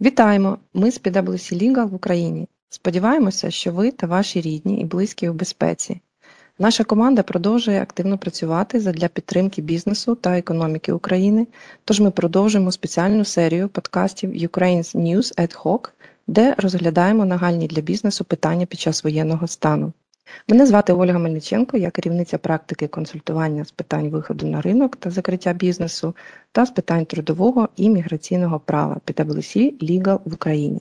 Вітаємо! 0.00 0.58
Ми 0.74 0.90
з 0.90 1.00
PwC 1.00 1.62
Legal 1.62 1.88
в 1.88 1.94
Україні. 1.94 2.48
Сподіваємося, 2.68 3.50
що 3.50 3.72
ви 3.72 3.90
та 3.90 4.06
ваші 4.06 4.40
рідні 4.40 4.80
і 4.80 4.84
близькі 4.84 5.28
у 5.28 5.32
безпеці. 5.32 6.00
Наша 6.58 6.84
команда 6.84 7.22
продовжує 7.22 7.82
активно 7.82 8.18
працювати 8.18 8.80
задля 8.80 9.08
підтримки 9.08 9.62
бізнесу 9.62 10.14
та 10.14 10.38
економіки 10.38 10.92
України, 10.92 11.46
тож 11.84 12.00
ми 12.00 12.10
продовжуємо 12.10 12.72
спеціальну 12.72 13.24
серію 13.24 13.68
подкастів 13.68 14.30
Ukraine's 14.30 14.96
News 14.96 15.40
ad 15.40 15.62
hoc, 15.62 15.90
де 16.26 16.54
розглядаємо 16.58 17.24
нагальні 17.24 17.66
для 17.66 17.82
бізнесу 17.82 18.24
питання 18.24 18.66
під 18.66 18.80
час 18.80 19.04
воєнного 19.04 19.46
стану. 19.46 19.92
Мене 20.48 20.66
звати 20.66 20.92
Ольга 20.92 21.18
Мельниченко, 21.18 21.76
я 21.76 21.90
керівниця 21.90 22.38
практики 22.38 22.88
консультування 22.88 23.64
з 23.64 23.70
питань 23.70 24.08
виходу 24.08 24.46
на 24.46 24.60
ринок 24.60 24.96
та 24.96 25.10
закриття 25.10 25.52
бізнесу 25.52 26.16
та 26.52 26.66
з 26.66 26.70
питань 26.70 27.04
трудового 27.04 27.68
і 27.76 27.90
міграційного 27.90 28.60
права 28.60 28.96
PwC 29.06 29.78
Legal 29.82 30.20
в 30.24 30.34
Україні. 30.34 30.80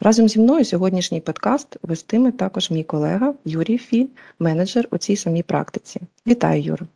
Разом 0.00 0.28
зі 0.28 0.40
мною 0.40 0.64
сьогоднішній 0.64 1.20
подкаст 1.20 1.76
вестиме 1.82 2.32
також 2.32 2.70
мій 2.70 2.84
колега 2.84 3.34
Юрій 3.44 3.78
Фі, 3.78 4.08
менеджер 4.38 4.88
у 4.90 4.98
цій 4.98 5.16
самій 5.16 5.42
практиці. 5.42 6.00
Вітаю, 6.26 6.62
Юра! 6.62 6.86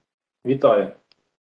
Вітаю! 0.46 0.92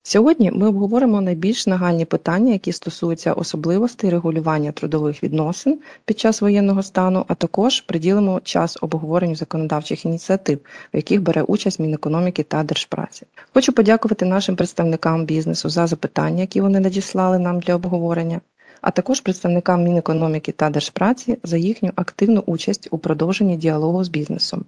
Сьогодні 0.02 0.50
ми 0.50 0.68
обговоримо 0.68 1.20
найбільш 1.20 1.66
нагальні 1.66 2.04
питання, 2.04 2.52
які 2.52 2.72
стосуються 2.72 3.32
особливостей 3.32 4.10
регулювання 4.10 4.72
трудових 4.72 5.22
відносин 5.22 5.78
під 6.04 6.18
час 6.18 6.40
воєнного 6.40 6.82
стану, 6.82 7.24
а 7.28 7.34
також 7.34 7.80
приділимо 7.80 8.40
час 8.40 8.78
обговоренню 8.80 9.36
законодавчих 9.36 10.04
ініціатив, 10.04 10.58
в 10.94 10.96
яких 10.96 11.22
бере 11.22 11.42
участь 11.42 11.80
Мінекономіки 11.80 12.42
та 12.42 12.62
Держпраці. 12.62 13.26
Хочу 13.54 13.72
подякувати 13.72 14.24
нашим 14.24 14.56
представникам 14.56 15.24
бізнесу 15.24 15.68
за 15.68 15.86
запитання, 15.86 16.40
які 16.40 16.60
вони 16.60 16.80
надіслали 16.80 17.38
нам 17.38 17.60
для 17.60 17.74
обговорення, 17.74 18.40
а 18.80 18.90
також 18.90 19.20
представникам 19.20 19.82
Мінекономіки 19.82 20.52
та 20.52 20.70
Держпраці 20.70 21.38
за 21.42 21.56
їхню 21.56 21.92
активну 21.96 22.42
участь 22.46 22.88
у 22.90 22.98
продовженні 22.98 23.56
діалогу 23.56 24.04
з 24.04 24.08
бізнесом. 24.08 24.64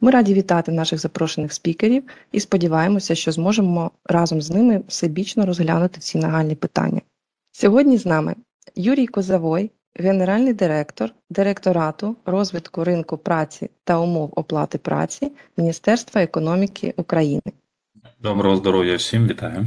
Ми 0.00 0.10
раді 0.10 0.34
вітати 0.34 0.72
наших 0.72 0.98
запрошених 0.98 1.52
спікерів 1.52 2.02
і 2.32 2.40
сподіваємося, 2.40 3.14
що 3.14 3.32
зможемо 3.32 3.90
разом 4.04 4.42
з 4.42 4.50
ними 4.50 4.82
всебічно 4.88 5.46
розглянути 5.46 6.00
ці 6.00 6.18
нагальні 6.18 6.54
питання. 6.54 7.00
Сьогодні 7.52 7.98
з 7.98 8.06
нами 8.06 8.34
Юрій 8.76 9.06
Козавой, 9.06 9.70
генеральний 9.94 10.52
директор 10.52 11.10
директорату 11.30 12.16
розвитку 12.26 12.84
ринку 12.84 13.18
праці 13.18 13.70
та 13.84 13.98
умов 13.98 14.32
оплати 14.36 14.78
праці 14.78 15.32
Міністерства 15.56 16.22
економіки 16.22 16.94
України. 16.96 17.52
Доброго 18.20 18.56
здоров'я 18.56 18.96
всім, 18.96 19.28
вітаю. 19.28 19.66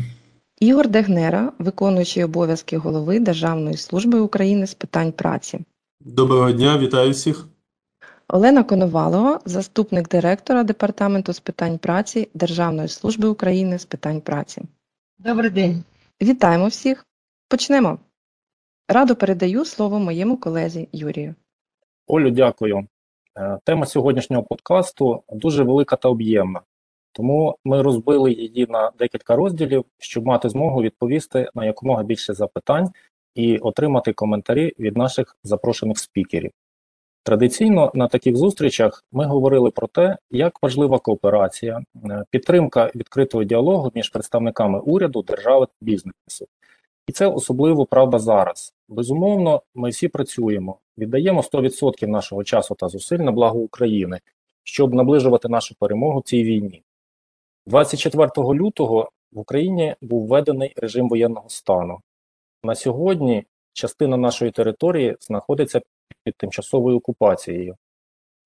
Ігор 0.59 0.87
Дегнера, 0.87 1.51
виконуючий 1.59 2.23
обов'язки 2.23 2.77
голови 2.77 3.19
Державної 3.19 3.77
служби 3.77 4.19
України 4.19 4.67
з 4.67 4.73
питань 4.73 5.11
праці. 5.11 5.59
Доброго 5.99 6.51
дня, 6.51 6.77
вітаю 6.77 7.11
всіх. 7.11 7.47
Олена 8.29 8.63
Коновалова, 8.63 9.39
заступник 9.45 10.09
директора 10.09 10.63
Департаменту 10.63 11.33
з 11.33 11.39
питань 11.39 11.77
праці 11.77 12.29
Державної 12.33 12.87
служби 12.87 13.27
України 13.27 13.79
з 13.79 13.85
питань 13.85 14.21
праці. 14.21 14.61
Добрий 15.17 15.49
день. 15.49 15.83
Вітаємо 16.21 16.67
всіх. 16.67 17.05
Почнемо. 17.49 17.99
Радо 18.87 19.15
передаю 19.15 19.65
слово 19.65 19.99
моєму 19.99 20.37
колезі 20.37 20.89
Юрію. 20.91 21.35
Олю, 22.07 22.29
дякую. 22.29 22.87
Е, 23.37 23.59
Тема 23.63 23.85
сьогоднішнього 23.85 24.43
подкасту 24.43 25.23
дуже 25.29 25.63
велика 25.63 25.95
та 25.95 26.09
об'ємна, 26.09 26.61
тому 27.11 27.57
ми 27.65 27.81
розбили 27.81 28.31
її 28.31 28.67
на 28.69 28.91
декілька 28.99 29.35
розділів, 29.35 29.85
щоб 29.97 30.25
мати 30.25 30.49
змогу 30.49 30.81
відповісти 30.81 31.49
на 31.55 31.65
якомога 31.65 32.03
більше 32.03 32.33
запитань 32.33 32.89
і 33.35 33.57
отримати 33.57 34.13
коментарі 34.13 34.73
від 34.79 34.97
наших 34.97 35.37
запрошених 35.43 35.97
спікерів. 35.97 36.51
Традиційно 37.27 37.91
на 37.93 38.07
таких 38.07 38.35
зустрічах 38.35 39.05
ми 39.11 39.25
говорили 39.25 39.71
про 39.71 39.87
те, 39.87 40.17
як 40.31 40.63
важлива 40.63 40.99
кооперація, 40.99 41.81
е, 42.05 42.23
підтримка 42.29 42.91
відкритого 42.95 43.43
діалогу 43.43 43.91
між 43.95 44.09
представниками 44.09 44.79
уряду, 44.79 45.21
держави 45.21 45.65
та 45.65 45.71
бізнесу. 45.81 46.47
І 47.07 47.11
це 47.11 47.27
особливо 47.27 47.85
правда 47.85 48.19
зараз. 48.19 48.73
Безумовно, 48.89 49.61
ми 49.75 49.89
всі 49.89 50.07
працюємо, 50.07 50.77
віддаємо 50.97 51.41
100% 51.41 52.07
нашого 52.07 52.43
часу 52.43 52.75
та 52.75 52.87
зусиль 52.87 53.19
на 53.19 53.31
благо 53.31 53.59
України, 53.59 54.19
щоб 54.63 54.93
наближувати 54.93 55.49
нашу 55.49 55.75
перемогу 55.79 56.19
в 56.19 56.23
цій 56.23 56.43
війні. 56.43 56.83
24 57.65 58.29
лютого 58.37 59.09
в 59.31 59.39
Україні 59.39 59.95
був 60.01 60.27
введений 60.27 60.73
режим 60.75 61.09
воєнного 61.09 61.49
стану. 61.49 61.99
На 62.63 62.75
сьогодні 62.75 63.45
частина 63.77 64.17
нашої 64.17 64.51
території 64.51 65.17
знаходиться 65.19 65.81
під 66.23 66.35
тимчасовою 66.35 66.97
окупацією. 66.97 67.75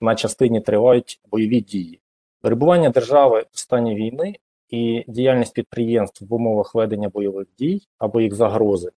На 0.01 0.15
частині 0.15 0.61
тривають 0.61 1.19
бойові 1.31 1.61
дії. 1.61 2.01
Перебування 2.41 2.89
держави 2.89 3.45
в 3.51 3.59
стані 3.59 3.95
війни 3.95 4.35
і 4.69 5.03
діяльність 5.07 5.53
підприємств 5.53 6.25
в 6.25 6.33
умовах 6.33 6.75
ведення 6.75 7.09
бойових 7.09 7.47
дій 7.57 7.81
або 7.97 8.21
їх 8.21 8.33
загрози 8.33 8.91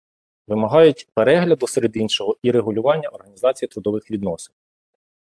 вимагають 0.46 1.08
перегляду 1.14 1.66
серед 1.66 1.96
іншого 1.96 2.36
і 2.42 2.50
регулювання 2.50 3.08
організації 3.08 3.68
трудових 3.68 4.10
відносин. 4.10 4.54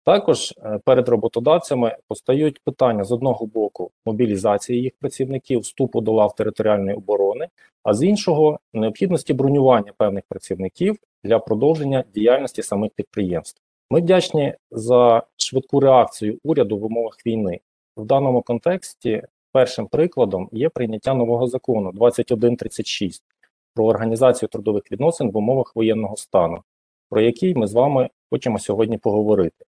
Також 0.03 0.53
е, 0.57 0.79
перед 0.85 1.09
роботодавцями 1.09 1.97
постають 2.07 2.59
питання 2.63 3.03
з 3.03 3.11
одного 3.11 3.45
боку 3.45 3.91
мобілізації 4.05 4.81
їх 4.81 4.93
працівників, 4.99 5.59
вступу 5.59 6.01
до 6.01 6.11
лав 6.11 6.35
територіальної 6.35 6.97
оборони, 6.97 7.47
а 7.83 7.93
з 7.93 8.03
іншого 8.03 8.59
необхідності 8.73 9.33
бронювання 9.33 9.93
певних 9.97 10.23
працівників 10.29 10.97
для 11.23 11.39
продовження 11.39 12.03
діяльності 12.13 12.63
самих 12.63 12.91
підприємств. 12.95 13.61
Ми 13.89 14.01
вдячні 14.01 14.53
за 14.71 15.23
швидку 15.37 15.79
реакцію 15.79 16.39
уряду 16.43 16.77
в 16.77 16.85
умовах 16.85 17.17
війни. 17.25 17.59
В 17.97 18.05
даному 18.05 18.41
контексті 18.41 19.23
першим 19.51 19.87
прикладом 19.87 20.49
є 20.51 20.69
прийняття 20.69 21.13
нового 21.13 21.47
закону 21.47 21.91
2136 21.91 23.23
про 23.75 23.85
організацію 23.85 24.49
трудових 24.49 24.91
відносин 24.91 25.31
в 25.31 25.37
умовах 25.37 25.75
воєнного 25.75 26.17
стану, 26.17 26.63
про 27.09 27.21
який 27.21 27.55
ми 27.55 27.67
з 27.67 27.73
вами 27.73 28.09
хочемо 28.31 28.59
сьогодні 28.59 28.97
поговорити. 28.97 29.65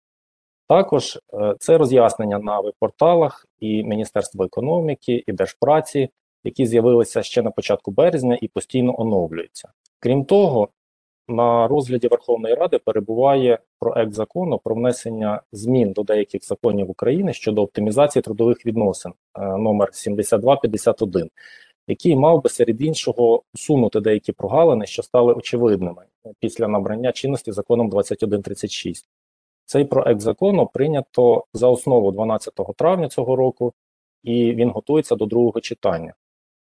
Також 0.68 1.20
е, 1.34 1.56
це 1.60 1.78
роз'яснення 1.78 2.40
на 2.40 2.60
веб-порталах 2.60 3.46
і 3.60 3.84
Міністерства 3.84 4.46
економіки, 4.46 5.24
і 5.28 5.32
Держпраці, 5.34 6.10
які 6.44 6.66
з'явилися 6.66 7.24
ще 7.24 7.42
на 7.42 7.52
початку 7.52 7.92
березня 7.92 8.38
і 8.42 8.48
постійно 8.48 8.96
оновлюються. 8.98 9.70
Крім 10.00 10.26
того, 10.26 10.70
на 11.28 11.68
розгляді 11.68 12.08
Верховної 12.08 12.56
Ради 12.56 12.78
перебуває 12.78 13.60
проект 13.80 14.14
закону 14.14 14.60
про 14.64 14.76
внесення 14.76 15.42
змін 15.52 15.92
до 15.92 16.04
деяких 16.04 16.46
законів 16.46 16.92
України 16.92 17.34
щодо 17.34 17.62
оптимізації 17.62 18.24
трудових 18.24 18.66
відносин 18.66 19.14
е, 19.40 19.42
номер 19.58 19.90
7251, 19.92 21.30
який 21.88 22.16
мав 22.16 22.44
би 22.44 22.50
серед 22.50 22.82
іншого 22.82 23.44
усунути 23.54 24.00
деякі 24.00 24.32
прогалини, 24.32 24.86
що 24.86 25.04
стали 25.04 25.34
очевидними 25.34 26.04
після 26.40 26.68
набрання 26.68 27.12
чинності 27.12 27.52
законом 27.52 27.90
2136. 27.90 29.08
Цей 29.66 29.86
проект 29.86 30.20
закону 30.20 30.70
прийнято 30.74 31.46
за 31.54 31.68
основу 31.68 32.12
12 32.12 32.54
травня 32.78 33.08
цього 33.08 33.36
року, 33.36 33.74
і 34.24 34.54
він 34.56 34.70
готується 34.70 35.16
до 35.16 35.26
другого 35.26 35.62
читання. 35.62 36.14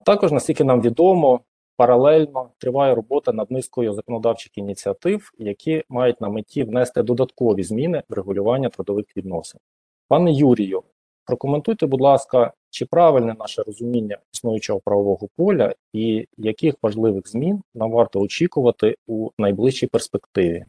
Також, 0.05 0.31
наскільки 0.31 0.63
нам 0.63 0.81
відомо, 0.81 1.39
паралельно 1.77 2.49
триває 2.57 2.95
робота 2.95 3.33
над 3.33 3.51
низкою 3.51 3.93
законодавчих 3.93 4.57
ініціатив, 4.57 5.31
які 5.37 5.83
мають 5.89 6.21
на 6.21 6.29
меті 6.29 6.63
внести 6.63 7.03
додаткові 7.03 7.63
зміни 7.63 8.03
в 8.09 8.13
регулювання 8.13 8.69
трудових 8.69 9.05
відносин. 9.17 9.59
Пане 10.07 10.33
Юрію, 10.33 10.83
прокоментуйте, 11.25 11.85
будь 11.85 12.01
ласка, 12.01 12.53
чи 12.69 12.85
правильне 12.85 13.35
наше 13.39 13.63
розуміння 13.63 14.17
існуючого 14.33 14.79
правового 14.79 15.27
поля 15.35 15.73
і 15.93 16.27
яких 16.37 16.75
важливих 16.81 17.27
змін 17.27 17.61
нам 17.75 17.91
варто 17.91 18.19
очікувати 18.19 18.95
у 19.07 19.29
найближчій 19.37 19.87
перспективі? 19.87 20.65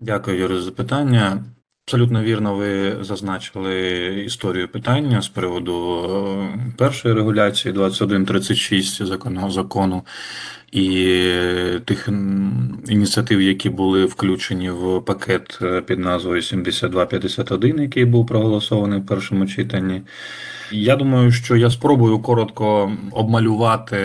Дякую, 0.00 0.38
Юрій, 0.38 0.60
за 0.60 0.72
питання. 0.72 1.44
Абсолютно 1.88 2.22
вірно, 2.22 2.54
ви 2.54 2.96
зазначили 3.04 3.78
історію 4.26 4.68
питання 4.68 5.22
з 5.22 5.28
приводу 5.28 6.04
е, 6.04 6.72
першої 6.78 7.14
регуляції 7.14 7.74
2136 7.74 9.06
законного 9.06 9.50
закону 9.50 10.02
і 10.72 11.22
тих 11.84 12.08
ініціатив, 12.88 13.42
які 13.42 13.70
були 13.70 14.04
включені 14.04 14.70
в 14.70 15.00
пакет 15.00 15.58
е, 15.62 15.80
під 15.80 15.98
назвою 15.98 16.42
7251, 16.42 17.80
який 17.80 18.04
був 18.04 18.26
проголосований 18.26 19.00
в 19.00 19.06
першому 19.06 19.46
читанні. 19.46 20.02
Я 20.72 20.96
думаю, 20.96 21.32
що 21.32 21.56
я 21.56 21.70
спробую 21.70 22.18
коротко 22.18 22.92
обмалювати 23.12 23.98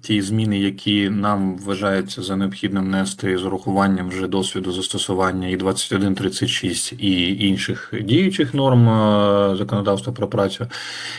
ті 0.00 0.22
зміни, 0.22 0.58
які 0.58 1.10
нам 1.10 1.58
вважаються 1.58 2.22
за 2.22 2.36
необхідним 2.36 2.90
нести 2.90 3.38
з 3.38 3.44
урахуванням 3.44 4.08
вже 4.08 4.26
досвіду 4.26 4.72
застосування 4.72 5.48
і 5.48 5.56
2136 5.56 6.92
і 6.98 7.46
інших 7.48 7.94
діючих 8.02 8.54
норм 8.54 8.88
е, 8.88 9.56
законодавства 9.56 10.12
про 10.12 10.28
працю, 10.28 10.66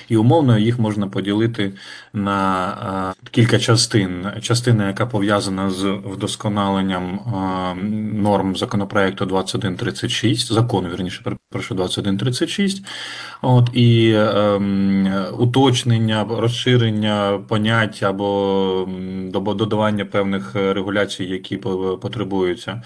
і 0.09 0.17
умовно 0.17 0.57
їх 0.57 0.79
можна 0.79 1.07
поділити 1.07 1.73
на 2.13 3.13
е, 3.17 3.29
кілька 3.31 3.59
частин. 3.59 4.25
Частина, 4.55 4.87
яка 4.87 5.05
пов'язана 5.05 5.69
з 5.69 5.83
вдосконаленням 6.05 7.03
е, 7.03 7.83
норм 8.21 8.55
законопроекту 8.55 9.25
2136, 9.25 10.53
закону, 10.53 10.89
вірніше, 10.89 11.23
перепрошую, 11.23 11.77
2136, 11.77 12.85
от, 13.45 13.69
і 13.73 14.13
ем, 14.15 15.13
уточнення, 15.39 16.25
розширення 16.29 17.39
понять 17.47 18.03
або 18.03 18.87
додавання 19.33 20.05
певних 20.05 20.55
е, 20.55 20.73
регуляцій, 20.73 21.23
які 21.23 21.57
потребуються. 22.01 22.81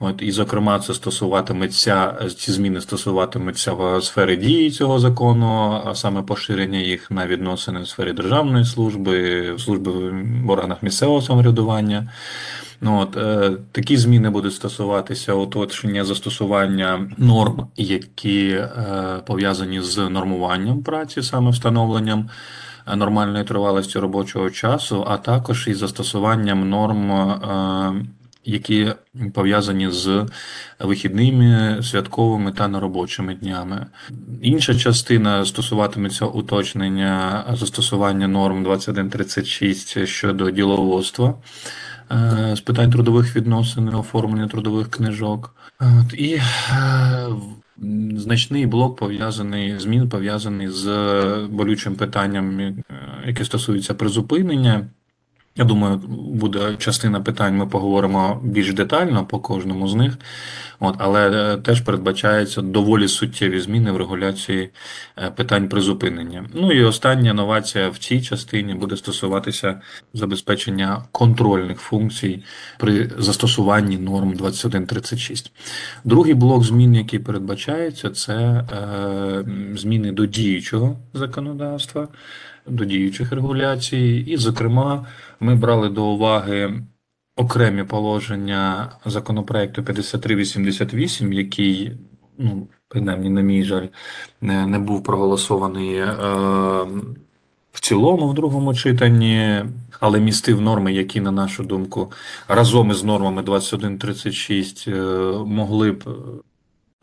От, 0.00 0.22
і, 0.22 0.30
зокрема, 0.30 0.78
це 0.78 0.94
стосуватиметься, 0.94 2.14
ці 2.36 2.52
зміни 2.52 2.80
стосуватимуться 2.80 3.72
в 3.72 4.02
сфері 4.02 4.36
дії 4.36 4.70
цього 4.70 4.98
закону, 4.98 5.82
а 5.84 5.94
саме 5.94 6.22
поширення 6.22 6.78
їх 6.78 7.10
на 7.10 7.26
відносини 7.26 7.80
в 7.80 7.88
сфері 7.88 8.12
державної 8.12 8.64
служби, 8.64 9.44
служби 9.58 9.92
в 10.44 10.50
органах 10.50 10.82
місцевого 10.82 11.22
самоврядування. 11.22 12.08
Ну, 12.80 13.00
от, 13.00 13.16
е, 13.16 13.52
такі 13.72 13.96
зміни 13.96 14.30
будуть 14.30 14.54
стосуватися 14.54 15.34
уточнення 15.34 16.04
застосування 16.04 17.10
норм, 17.18 17.66
які 17.76 18.48
е, 18.48 18.68
пов'язані 19.26 19.80
з 19.80 19.98
нормуванням 19.98 20.82
праці, 20.82 21.22
саме 21.22 21.50
встановленням 21.50 22.30
е, 22.92 22.96
нормальної 22.96 23.44
тривалості 23.44 23.98
робочого 23.98 24.50
часу, 24.50 25.04
а 25.08 25.16
також 25.16 25.68
із 25.68 25.78
застосуванням 25.78 26.68
норм, 26.68 27.12
е, 27.12 28.06
які 28.44 28.92
пов'язані 29.34 29.90
з 29.90 30.26
вихідними, 30.80 31.82
святковими 31.82 32.52
та 32.52 32.68
неробочими 32.68 33.34
днями. 33.34 33.86
Інша 34.42 34.74
частина 34.74 35.44
стосуватиметься 35.44 36.26
уточнення 36.26 37.44
застосування 37.52 38.28
норм 38.28 38.64
2136 38.64 40.06
щодо 40.06 40.50
діловодства 40.50 41.34
з 42.54 42.60
питань 42.60 42.90
трудових 42.90 43.36
відносин, 43.36 43.94
оформлення 43.94 44.48
трудових 44.48 44.90
книжок. 44.90 45.54
От, 45.80 46.14
і 46.14 46.34
е, 46.34 46.42
значний 48.16 48.66
блок 48.66 48.96
пов'язаний 48.96 49.78
змін 49.78 50.08
пов'язаний 50.08 50.68
з 50.68 50.88
болючим 51.50 51.96
питанням, 51.96 52.60
е, 52.60 52.74
яке 53.26 53.44
стосується 53.44 53.94
призупинення. 53.94 54.86
Я 55.56 55.64
думаю, 55.64 55.96
буде 56.08 56.76
частина 56.78 57.20
питань, 57.20 57.56
ми 57.56 57.66
поговоримо 57.66 58.40
більш 58.44 58.74
детально 58.74 59.26
по 59.26 59.38
кожному 59.38 59.88
з 59.88 59.94
них. 59.94 60.18
От, 60.80 60.94
але 60.98 61.30
е, 61.30 61.56
теж 61.56 61.80
передбачається 61.80 62.62
доволі 62.62 63.08
суттєві 63.08 63.60
зміни 63.60 63.92
в 63.92 63.96
регуляції 63.96 64.70
е, 65.18 65.30
питань 65.30 65.68
призупинення. 65.68 66.44
Ну 66.54 66.72
і 66.72 66.84
остання 66.84 67.34
новація 67.34 67.88
в 67.88 67.98
цій 67.98 68.22
частині 68.22 68.74
буде 68.74 68.96
стосуватися 68.96 69.80
забезпечення 70.14 71.04
контрольних 71.12 71.78
функцій 71.78 72.42
при 72.78 73.10
застосуванні 73.18 73.98
норм 73.98 74.32
2136. 74.32 75.52
Другий 76.04 76.34
блок 76.34 76.64
змін, 76.64 76.94
який 76.94 77.18
передбачається, 77.18 78.10
це 78.10 78.34
е, 78.34 79.44
зміни 79.76 80.12
до 80.12 80.26
діючого 80.26 80.96
законодавства, 81.12 82.08
до 82.66 82.84
діючих 82.84 83.32
регуляцій, 83.32 84.24
і, 84.26 84.36
зокрема, 84.36 85.06
ми 85.44 85.54
брали 85.54 85.88
до 85.88 86.04
уваги 86.04 86.82
окремі 87.36 87.84
положення 87.84 88.92
законопроекту 89.04 89.82
5388, 89.82 91.32
який, 91.32 91.92
ну, 92.38 92.68
принаймні, 92.88 93.30
на 93.30 93.40
мій 93.40 93.64
жаль, 93.64 93.86
не, 94.40 94.66
не 94.66 94.78
був 94.78 95.02
проголосований 95.02 95.96
е, 95.96 96.14
в 97.72 97.80
цілому 97.80 98.28
в 98.28 98.34
другому 98.34 98.74
читанні, 98.74 99.64
але 100.00 100.20
містив 100.20 100.60
норми, 100.60 100.92
які, 100.92 101.20
на 101.20 101.30
нашу 101.30 101.64
думку, 101.64 102.12
разом 102.48 102.90
із 102.90 103.04
нормами 103.04 103.42
2136 103.42 104.84
е, 104.88 104.92
могли 105.46 105.92
б 105.92 106.04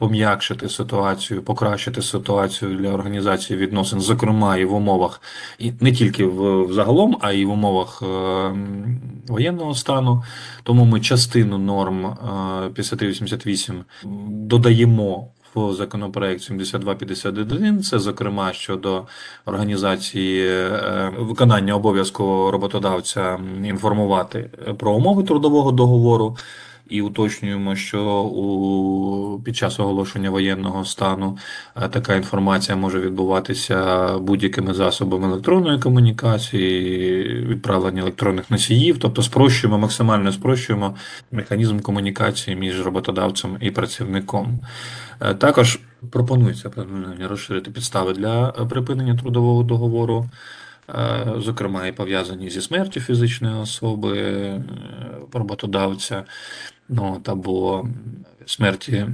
пом'якшити 0.02 0.70
ситуацію, 0.70 1.44
покращити 1.44 2.02
ситуацію 2.02 2.76
для 2.76 2.90
організації 2.90 3.60
відносин, 3.60 4.02
зокрема 4.02 4.58
і 4.58 4.66
в 4.66 4.74
умовах, 4.74 5.22
і 5.60 5.74
не 5.80 5.92
тільки 5.92 6.26
в, 6.26 6.66
в 6.66 6.74
загалом, 6.74 7.18
а 7.22 7.32
й 7.32 7.46
в 7.46 7.50
умовах 7.50 8.04
е, 8.04 8.06
воєнного 9.28 9.76
стану. 9.76 10.24
Тому 10.64 10.86
ми 10.86 11.02
частину 11.02 11.58
норм 11.58 12.06
е, 12.06 12.70
5388 12.74 13.84
додаємо 14.28 15.28
в 15.56 15.74
законопроект 15.74 16.42
7251, 16.42 17.84
це 17.84 18.00
зокрема 18.00 18.54
щодо 18.54 19.04
організації 19.46 20.48
е, 20.48 21.12
виконання 21.18 21.76
обов'язку 21.76 22.52
роботодавця 22.52 23.40
інформувати 23.64 24.50
про 24.78 24.94
умови 24.94 25.24
трудового 25.24 25.72
договору. 25.72 26.38
І 26.92 27.02
уточнюємо, 27.02 27.76
що 27.76 28.04
у 28.22 29.40
під 29.40 29.58
час 29.58 29.80
оголошення 29.80 30.30
воєнного 30.30 30.86
стану 30.86 31.38
е, 31.76 31.90
така 31.90 32.16
інформація 32.16 32.78
може 32.78 33.00
відбуватися 33.00 34.08
будь-якими 34.18 34.74
засобами 34.74 35.28
електронної 35.28 35.80
комунікації, 35.80 37.24
відправлення 37.46 38.02
електронних 38.02 38.52
носіїв, 38.52 38.98
тобто 39.00 39.24
спрощуємо, 39.24 39.78
максимально 39.78 40.32
спрощуємо 40.32 40.96
механізм 41.32 41.80
комунікації 41.80 42.56
між 42.56 42.82
роботодавцем 42.82 43.58
і 43.62 43.72
працівником. 43.72 44.60
Е, 45.22 45.36
Також 45.36 45.80
пропонується 46.10 46.72
розширити 47.20 47.72
підстави 47.72 48.14
для 48.14 48.50
е, 48.50 48.66
припинення 48.66 49.16
трудового 49.18 49.64
договору. 49.64 50.30
Е, 50.96 51.34
Зокрема, 51.38 51.88
і 51.88 51.92
пов'язані 51.92 52.50
зі 52.50 52.62
смертю 52.62 53.00
фізичної 53.00 53.56
особи, 53.56 54.18
е, 54.18 54.64
роботодавця, 55.34 56.24
ну, 56.90 57.22
або 57.26 57.86
смерті, 58.46 59.06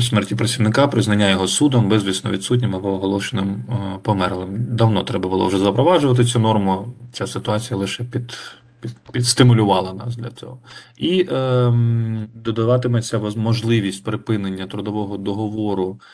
смерті 0.00 0.34
працівника, 0.34 0.86
признання 0.86 1.30
його 1.30 1.48
судом 1.48 1.88
безвісно 1.88 2.30
відсутнім 2.30 2.76
або 2.76 2.92
оголошеним 2.92 3.64
е, 3.68 3.98
померлим. 4.02 4.66
Давно 4.68 5.02
треба 5.02 5.28
було 5.28 5.46
вже 5.46 5.58
запроваджувати 5.58 6.24
цю 6.24 6.38
норму. 6.38 6.94
Ця 7.12 7.26
ситуація 7.26 7.78
лише 7.78 8.04
під, 8.04 8.38
під, 8.80 8.92
підстимулювала 9.12 9.92
нас 9.92 10.16
для 10.16 10.30
цього. 10.30 10.58
І 10.96 11.26
ем, 11.30 12.28
додаватиметься 12.34 13.18
можливість 13.18 14.04
припинення 14.04 14.66
трудового 14.66 15.16
договору 15.16 15.98
е, 16.00 16.04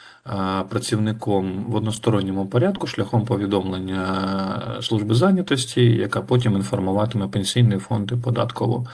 працівником 0.69 1.65
в 1.69 1.75
односторонньому 1.75 2.47
порядку 2.47 2.87
шляхом 2.87 3.25
повідомлення 3.25 4.77
е, 4.79 4.83
служби 4.83 5.15
зайнятості, 5.15 5.85
яка 5.85 6.21
потім 6.21 6.57
інформуватиме 6.57 7.29
пенсійний 7.29 7.79
фонд 7.79 8.13
і 8.13 8.17
податкову 8.17 8.87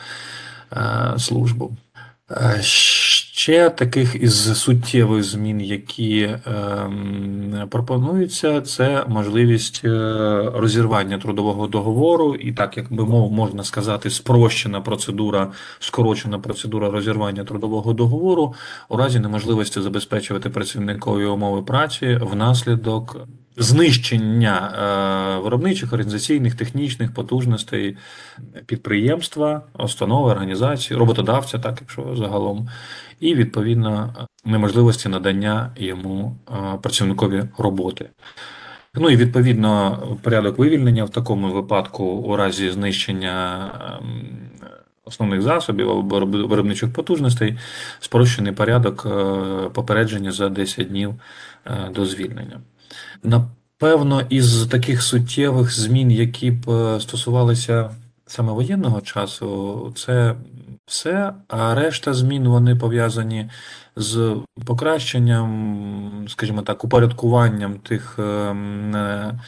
е, 0.72 1.14
службу. 1.18 1.76
Е, 3.36 3.38
Ще 3.38 3.70
таких 3.70 4.14
із 4.14 4.58
суттєвих 4.58 5.24
змін, 5.24 5.60
які 5.60 6.22
ем, 6.46 7.68
пропонуються, 7.70 8.60
це 8.60 9.04
можливість 9.08 9.80
е, 9.84 9.90
розірвання 10.54 11.18
трудового 11.18 11.66
договору, 11.66 12.34
і 12.34 12.52
так 12.52 12.76
як 12.76 12.92
би 12.92 13.04
мов 13.04 13.32
можна 13.32 13.64
сказати, 13.64 14.10
спрощена 14.10 14.80
процедура, 14.80 15.52
скорочена 15.78 16.38
процедура 16.38 16.90
розірвання 16.90 17.44
трудового 17.44 17.92
договору. 17.92 18.54
У 18.88 18.96
разі 18.96 19.20
неможливості 19.20 19.80
забезпечувати 19.80 20.50
працівникові 20.50 21.24
умови 21.24 21.62
праці 21.62 22.18
внаслідок 22.22 23.16
знищення 23.56 24.72
е, 25.38 25.42
виробничих, 25.42 25.92
організаційних, 25.92 26.54
технічних 26.54 27.14
потужностей 27.14 27.96
підприємства, 28.66 29.62
установи, 29.78 30.30
організації, 30.30 30.98
роботодавця, 30.98 31.58
так 31.58 31.78
якщо 31.80 32.16
загалом, 32.16 32.68
і 33.20 33.34
відповідно 33.34 34.14
неможливості 34.44 35.08
надання 35.08 35.70
йому 35.76 36.36
е, 36.48 36.78
працівникові 36.82 37.44
роботи. 37.58 38.10
Ну 38.94 39.10
і 39.10 39.16
відповідно 39.16 39.98
порядок 40.22 40.58
вивільнення 40.58 41.04
в 41.04 41.10
такому 41.10 41.52
випадку 41.52 42.04
у 42.04 42.36
разі 42.36 42.70
знищення 42.70 43.68
ем, 44.00 44.38
основних 45.04 45.42
засобів 45.42 45.90
або 45.90 46.20
виробничих 46.26 46.92
потужностей, 46.92 47.58
спрощений 48.00 48.52
порядок 48.52 49.06
е, 49.06 49.68
попередження 49.68 50.32
за 50.32 50.48
10 50.48 50.88
днів 50.88 51.14
е, 51.66 51.90
до 51.94 52.06
звільнення. 52.06 52.60
Напевно, 53.22 54.22
із 54.28 54.66
таких 54.66 55.02
суттєвих 55.02 55.72
змін, 55.72 56.10
які 56.10 56.50
б 56.50 56.66
стосувалися 57.00 57.90
саме 58.26 58.52
воєнного 58.52 59.00
часу, 59.00 59.92
це 59.96 60.34
все, 60.86 61.32
а 61.48 61.74
решта 61.74 62.14
змін 62.14 62.48
вони 62.48 62.76
пов'язані 62.76 63.50
з 63.96 64.36
покращенням, 64.64 66.26
скажімо 66.28 66.62
так, 66.62 66.84
упорядкуванням 66.84 67.78
тих 67.78 68.18
ем, 68.18 68.96
е, 68.96 69.38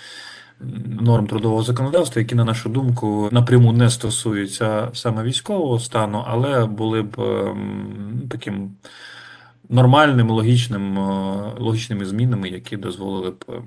норм 1.01 1.27
трудового 1.27 1.63
законодавства, 1.63 2.21
які, 2.21 2.35
на 2.35 2.45
нашу 2.45 2.69
думку, 2.69 3.29
напряму 3.33 3.73
не 3.73 3.91
стосуються 3.91 4.89
саме 4.93 5.23
військового 5.23 5.79
стану, 5.79 6.25
але 6.27 6.67
були 6.67 7.03
б 7.03 7.21
ем, 7.21 8.23
таким 8.31 8.71
нормальним, 9.69 10.31
логічним, 10.31 10.99
е, 10.99 11.53
логічними 11.59 12.05
змінами, 12.05 12.49
які 12.49 12.77
дозволили 12.77 13.31
б 13.31 13.45
ем, 13.49 13.63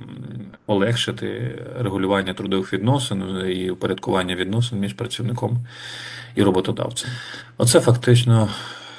полегшити 0.65 1.59
регулювання 1.79 2.33
трудових 2.33 2.73
відносин 2.73 3.23
і 3.49 3.71
упорядкування 3.71 4.35
відносин 4.35 4.79
між 4.79 4.93
працівником 4.93 5.57
і 6.35 6.43
роботодавцем. 6.43 7.09
Оце 7.57 7.79
фактично 7.79 8.49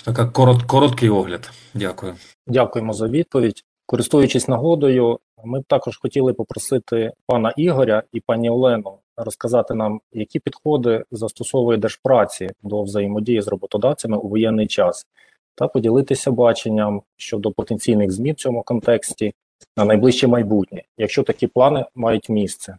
така 0.05 0.27
корот, 0.27 0.62
короткий 0.62 1.09
огляд. 1.09 1.51
Дякую. 1.75 2.15
Дякуємо 2.47 2.93
за 2.93 3.09
відповідь. 3.09 3.65
Користуючись 3.87 4.49
нагодою, 4.49 5.19
ми 5.45 5.61
б 5.61 5.65
також 5.65 5.97
хотіли 5.97 6.33
попросити 6.33 7.12
пана 7.27 7.53
Ігоря 7.57 8.03
і 8.12 8.21
пані 8.21 8.51
Олену 8.51 8.99
розказати 9.17 9.75
нам, 9.75 10.01
які 10.12 10.39
підходи 10.39 11.05
застосовує 11.11 11.79
Держпраці 11.79 12.51
до 12.62 12.83
взаємодії 12.83 13.43
з 13.43 13.49
роботодавцями 13.49 14.17
у 14.17 14.29
воєнний 14.29 14.67
час, 14.67 15.07
та 15.55 15.69
поділитися 15.69 16.31
баченням 16.31 17.03
щодо 17.17 17.53
потенційних 17.53 18.11
змін 18.11 18.35
в 18.35 18.37
цьому 18.37 18.62
контексті 18.62 19.35
на 19.77 19.85
найближче 19.85 20.27
майбутнє, 20.27 20.83
якщо 20.99 21.23
такі 21.23 21.47
плани 21.47 21.85
мають 21.95 22.29
місце. 22.29 22.77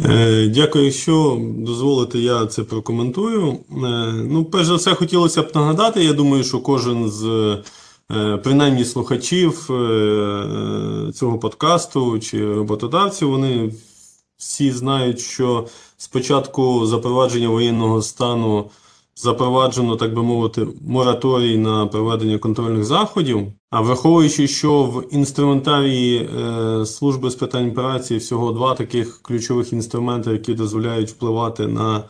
Е, 0.00 0.48
Дякую, 0.48 0.92
що 0.92 1.38
дозволите, 1.58 2.18
я 2.18 2.46
це 2.46 2.62
прокоментую. 2.62 3.48
Е, 3.52 3.56
Ну, 4.12 4.44
перш 4.44 4.66
за 4.66 4.74
все, 4.74 4.94
хотілося 4.94 5.42
б 5.42 5.50
нагадати, 5.54 6.04
я 6.04 6.12
думаю, 6.12 6.44
що 6.44 6.60
кожен 6.60 7.10
з 7.10 7.24
е, 8.12 8.36
принаймні 8.36 8.84
слухачів 8.84 9.64
цього 11.14 11.38
подкасту 11.38 12.18
чи 12.18 12.54
роботодавців, 12.54 13.30
вони 13.30 13.74
всі 14.36 14.70
знають, 14.72 15.20
що 15.20 15.66
спочатку 15.96 16.86
запровадження 16.86 17.48
воєнного 17.48 18.02
стану 18.02 18.70
запроваджено, 19.16 19.96
так 19.96 20.14
би 20.14 20.22
мовити, 20.22 20.66
мораторій 20.86 21.56
на 21.58 21.86
проведення 21.86 22.38
контрольних 22.38 22.84
заходів. 22.84 23.52
А 23.70 23.80
враховуючи, 23.80 24.48
що 24.48 24.82
в 24.82 25.14
інструментарії 25.14 26.18
е, 26.18 26.86
служби 26.86 27.30
з 27.30 27.34
питань 27.34 27.72
праці 27.72 28.16
всього 28.16 28.52
два 28.52 28.74
таких 28.74 29.22
ключових 29.22 29.72
інструменти, 29.72 30.30
які 30.30 30.54
дозволяють 30.54 31.10
впливати 31.10 31.66
на 31.66 32.04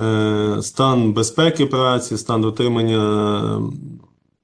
е, 0.00 0.62
стан 0.62 1.12
безпеки 1.12 1.66
праці, 1.66 2.18
стан 2.18 2.40
дотримання 2.40 2.98
е, 3.44 3.60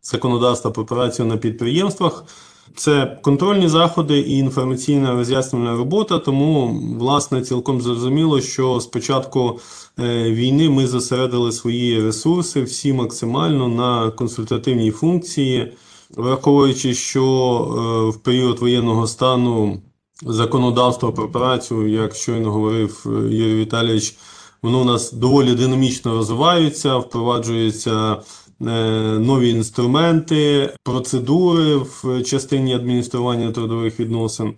законодавства 0.03 0.71
про 0.71 0.85
працю 0.85 1.25
на 1.25 1.37
підприємствах. 1.37 2.25
Це 2.75 3.19
контрольні 3.23 3.69
заходи 3.69 4.19
і 4.19 4.39
інформаційна 4.39 5.13
роз'яснювальна 5.13 5.77
робота. 5.77 6.19
Тому, 6.19 6.81
власне, 6.99 7.43
цілком 7.43 7.81
зрозуміло, 7.81 8.41
що 8.41 8.81
з 8.81 8.87
початку 8.87 9.61
е, 9.99 10.31
війни 10.31 10.71
ми 10.71 10.87
зосередили 10.87 11.53
свої 11.53 12.03
ресурси 12.03 12.63
всі 12.63 12.93
максимально 12.93 13.69
на 13.69 14.11
консультативній 14.11 14.91
функції, 14.91 15.73
враховуючи, 16.17 16.95
що 16.95 17.23
е, 17.25 18.11
в 18.11 18.23
період 18.23 18.59
воєнного 18.59 19.07
стану 19.07 19.83
законодавство 20.23 21.13
про 21.13 21.29
працю, 21.29 21.87
як 21.87 22.15
щойно 22.15 22.53
говорив 22.53 23.07
е, 23.07 23.11
Юрій 23.11 23.57
Віталійович, 23.61 24.15
воно 24.63 24.81
у 24.81 24.85
нас 24.85 25.13
доволі 25.13 25.55
динамічно 25.55 26.15
розвивається, 26.15 26.97
впроваджується 26.97 28.17
нові 28.61 29.51
інструменти, 29.51 30.71
процедури 30.83 31.77
в 31.77 32.23
частині 32.23 32.75
адміністрування 32.75 33.53
трудових 33.53 34.01
відносин. 34.01 34.55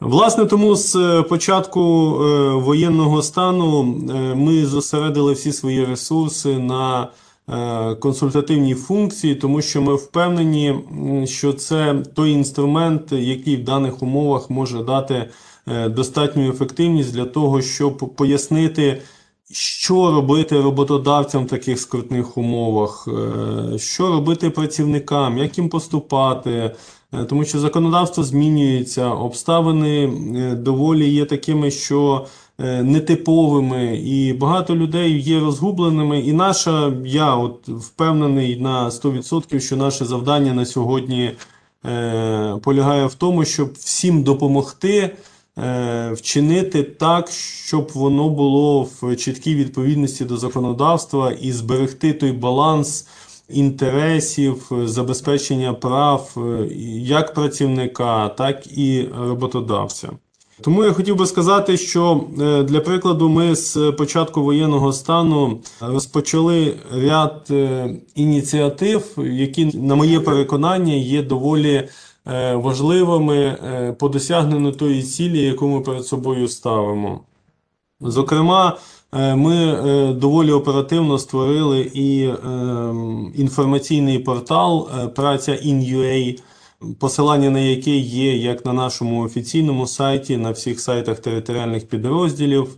Власне, 0.00 0.46
тому 0.46 0.74
з 0.76 0.96
е, 0.96 1.22
початку 1.22 1.80
е, 1.80 2.50
воєнного 2.54 3.22
стану 3.22 3.80
е, 3.82 4.34
ми 4.34 4.66
зосередили 4.66 5.32
всі 5.32 5.52
свої 5.52 5.84
ресурси 5.84 6.58
на 6.58 7.08
е, 7.48 7.94
консультативні 7.94 8.74
функції, 8.74 9.34
тому 9.34 9.62
що 9.62 9.82
ми 9.82 9.94
впевнені, 9.94 10.74
що 11.24 11.52
це 11.52 12.02
той 12.14 12.30
інструмент, 12.30 13.12
який 13.12 13.56
в 13.56 13.64
даних 13.64 14.02
умовах 14.02 14.50
може 14.50 14.82
дати 14.82 15.28
е, 15.68 15.88
достатню 15.88 16.50
ефективність 16.50 17.12
для 17.12 17.24
того, 17.24 17.62
щоб 17.62 17.96
пояснити, 17.96 19.02
що 19.50 20.10
робити 20.10 20.60
роботодавцям 20.60 21.44
в 21.44 21.48
таких 21.48 21.80
скрутних 21.80 22.38
умовах, 22.38 23.08
е, 23.08 23.78
що 23.78 24.08
робити 24.08 24.50
працівникам, 24.50 25.38
як 25.38 25.58
їм 25.58 25.68
поступати. 25.68 26.74
Е, 27.12 27.24
Тому 27.24 27.44
що 27.44 27.58
законодавство 27.60 28.24
змінюється, 28.24 29.08
обставини 29.08 30.04
е, 30.04 30.54
доволі 30.54 31.08
є 31.08 31.24
такими, 31.24 31.70
що 31.70 32.26
нетиповими, 32.82 33.96
і 33.96 34.32
багато 34.32 34.76
людей 34.76 35.20
є 35.20 35.40
розгубленими. 35.40 36.20
І 36.20 36.32
наша, 36.32 36.92
я 37.04 37.34
от 37.34 37.68
впевнений 37.68 38.60
на 38.60 38.90
100%, 38.90 39.60
що 39.60 39.76
наше 39.76 40.04
завдання 40.04 40.54
на 40.54 40.64
сьогодні 40.64 41.30
полягає 42.62 43.06
в 43.06 43.14
тому, 43.14 43.44
щоб 43.44 43.72
всім 43.72 44.22
допомогти 44.22 45.16
вчинити 46.12 46.82
так, 46.82 47.30
щоб 47.66 47.90
воно 47.94 48.28
було 48.28 48.88
в 49.00 49.16
чіткій 49.16 49.54
відповідності 49.54 50.24
до 50.24 50.36
законодавства 50.36 51.32
і 51.32 51.52
зберегти 51.52 52.12
той 52.12 52.32
баланс 52.32 53.06
інтересів, 53.48 54.70
е, 54.72 54.88
забезпечення 54.88 55.74
прав 55.74 56.34
е, 56.36 56.68
як 56.98 57.34
працівника, 57.34 58.28
так 58.28 58.66
і 58.66 59.08
роботодавця. 59.18 60.10
Тому 60.60 60.84
я 60.84 60.92
хотів 60.92 61.16
би 61.16 61.26
сказати, 61.26 61.76
що 61.76 62.24
е, 62.40 62.62
для 62.62 62.80
прикладу 62.80 63.28
ми 63.28 63.54
з 63.54 63.92
початку 63.98 64.42
воєнного 64.42 64.92
стану 64.92 65.60
розпочали 65.80 66.74
ряд 66.92 67.46
е, 67.50 67.90
ініціатив, 68.14 69.18
які, 69.18 69.64
на 69.64 69.94
моє 69.94 70.20
переконання, 70.20 70.94
є 70.94 71.22
доволі 71.22 71.74
е, 71.74 71.88
важливими 72.54 73.36
е, 73.36 73.92
по 73.98 74.08
досягненню 74.08 74.72
тої 74.72 75.02
цілі, 75.02 75.42
яку 75.42 75.68
ми 75.68 75.80
перед 75.80 76.06
собою 76.06 76.48
ставимо. 76.48 77.20
Зокрема, 78.00 78.78
е, 79.12 79.36
ми 79.36 79.56
е, 79.56 80.12
доволі 80.12 80.52
оперативно 80.52 81.18
створили 81.18 81.80
і 81.80 82.24
е, 82.24 82.34
інформаційний 83.34 84.18
портал 84.18 84.88
е, 84.98 85.08
Праця 85.08 85.52
in.ua, 85.52 86.40
посилання 86.98 87.50
на 87.50 87.58
який 87.58 88.00
є 88.00 88.36
як 88.36 88.64
на 88.64 88.72
нашому 88.72 89.22
офіційному 89.22 89.86
сайті, 89.86 90.36
на 90.36 90.50
всіх 90.50 90.80
сайтах 90.80 91.18
територіальних 91.18 91.88
підрозділів. 91.88 92.76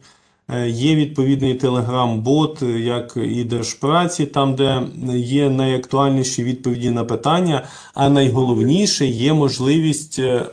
Е, 0.48 0.68
Є 0.68 0.94
відповідний 0.94 1.54
телеграм-бот, 1.54 2.62
е, 2.62 2.66
як 2.80 3.16
і 3.16 3.44
Держпраці, 3.44 4.26
там, 4.26 4.54
де 4.54 4.82
є 5.16 5.50
найактуальніші 5.50 6.44
відповіді 6.44 6.90
на 6.90 7.04
питання. 7.04 7.66
А 7.94 8.08
найголовніше 8.08 9.06
є 9.06 9.32
можливість, 9.32 10.18
е, 10.18 10.50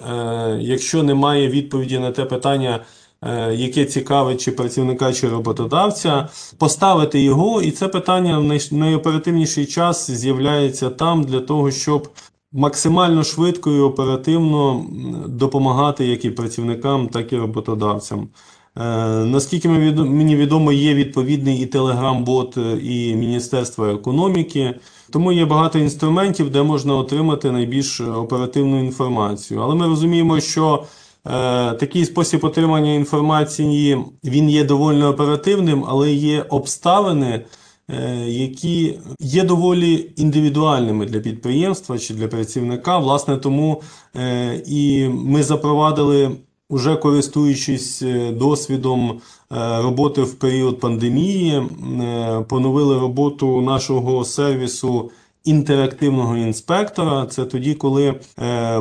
якщо 0.62 1.04
немає 1.04 1.48
відповіді 1.48 2.00
на 2.00 2.12
те 2.12 2.26
питання, 2.26 2.80
яке 3.52 3.86
цікавить 3.86 4.42
чи 4.42 4.52
працівника, 4.52 5.14
чи 5.14 5.30
роботодавця, 5.30 6.30
поставити 6.58 7.22
його, 7.22 7.62
і 7.62 7.72
це 7.72 7.88
питання 7.88 8.40
в 8.40 8.74
найоперативніший 8.74 9.66
час 9.66 10.12
з'являється 10.12 10.90
там 10.90 11.24
для 11.24 11.40
того, 11.40 11.72
щоб 11.72 12.10
максимально 12.52 13.24
швидко 13.24 13.72
і 13.72 13.80
оперативно 13.80 14.86
допомагати 15.28 16.08
як 16.08 16.26
і 16.26 16.30
працівникам, 16.30 17.08
так 17.08 17.34
і 17.34 17.38
роботодавцям. 17.38 18.28
Е, 18.78 18.82
Наскільки 19.26 19.70
мені 19.70 20.36
відомо, 20.36 20.72
є 20.72 20.94
відповідний 20.94 21.62
і 21.62 21.66
телеграм-бот, 21.66 22.58
е, 22.58 22.78
і 22.84 23.16
Міністерства 23.16 23.94
економіки. 23.94 24.80
Тому 25.12 25.32
є 25.32 25.46
багато 25.46 25.80
інструментів, 25.80 26.50
де 26.50 26.64
можна 26.64 26.96
отримати 26.96 27.52
найбільш 27.52 28.02
оперативну 28.02 28.80
інформацію. 28.80 29.62
Але 29.62 29.76
ми 29.76 29.88
розуміємо, 29.88 30.40
що 30.40 30.84
е, 31.26 31.72
такий 31.74 32.06
спосіб 32.06 32.46
отримання 32.46 32.94
інформації 32.94 33.98
він 34.24 34.50
є 34.50 34.64
доволі 34.64 35.04
оперативним, 35.04 35.86
але 35.88 36.12
є 36.14 36.42
обставини, 36.42 37.46
е, 37.90 38.26
які 38.28 39.00
є 39.20 39.44
доволі 39.44 40.12
індивідуальними 40.16 41.06
для 41.06 41.20
підприємства 41.20 41.98
чи 41.98 42.14
для 42.14 42.28
працівника. 42.28 42.98
Власне, 42.98 43.38
тому 43.38 43.82
е, 44.16 44.62
і 44.68 45.08
ми 45.08 45.44
запровадили, 45.44 46.32
уже 46.70 46.96
користуючись 46.96 48.02
е, 48.02 48.32
досвідом 48.32 49.12
е, 49.12 49.82
роботи 49.82 50.22
в 50.22 50.34
період 50.34 50.80
пандемії, 50.80 51.52
е, 51.54 52.46
поновили 52.50 53.00
роботу 53.00 53.62
нашого 53.62 54.26
сервісу 54.26 55.12
інтерактивного 55.44 56.38
інспектора. 56.38 57.26
Це 57.26 57.46
тоді, 57.46 57.74
коли 57.74 58.16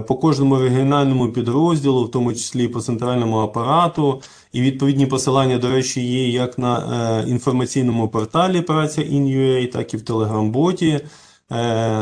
по 0.08 0.14
кожному 0.14 0.56
регіональному 0.56 1.28
підрозділу, 1.28 2.04
в 2.04 2.10
тому 2.10 2.32
числі 2.32 2.68
по 2.68 2.80
центральному 2.80 3.38
апарату, 3.38 4.22
і 4.52 4.60
відповідні 4.60 5.06
посилання, 5.06 5.58
до 5.58 5.70
речі, 5.70 6.00
є 6.00 6.28
як 6.28 6.58
на 6.58 7.24
інформаційному 7.28 8.08
порталі 8.08 8.60
Праця 8.60 9.02
in.ua, 9.02 9.72
так 9.72 9.94
і 9.94 9.96
в 9.96 10.02
Телеграм-боті, 10.02 11.00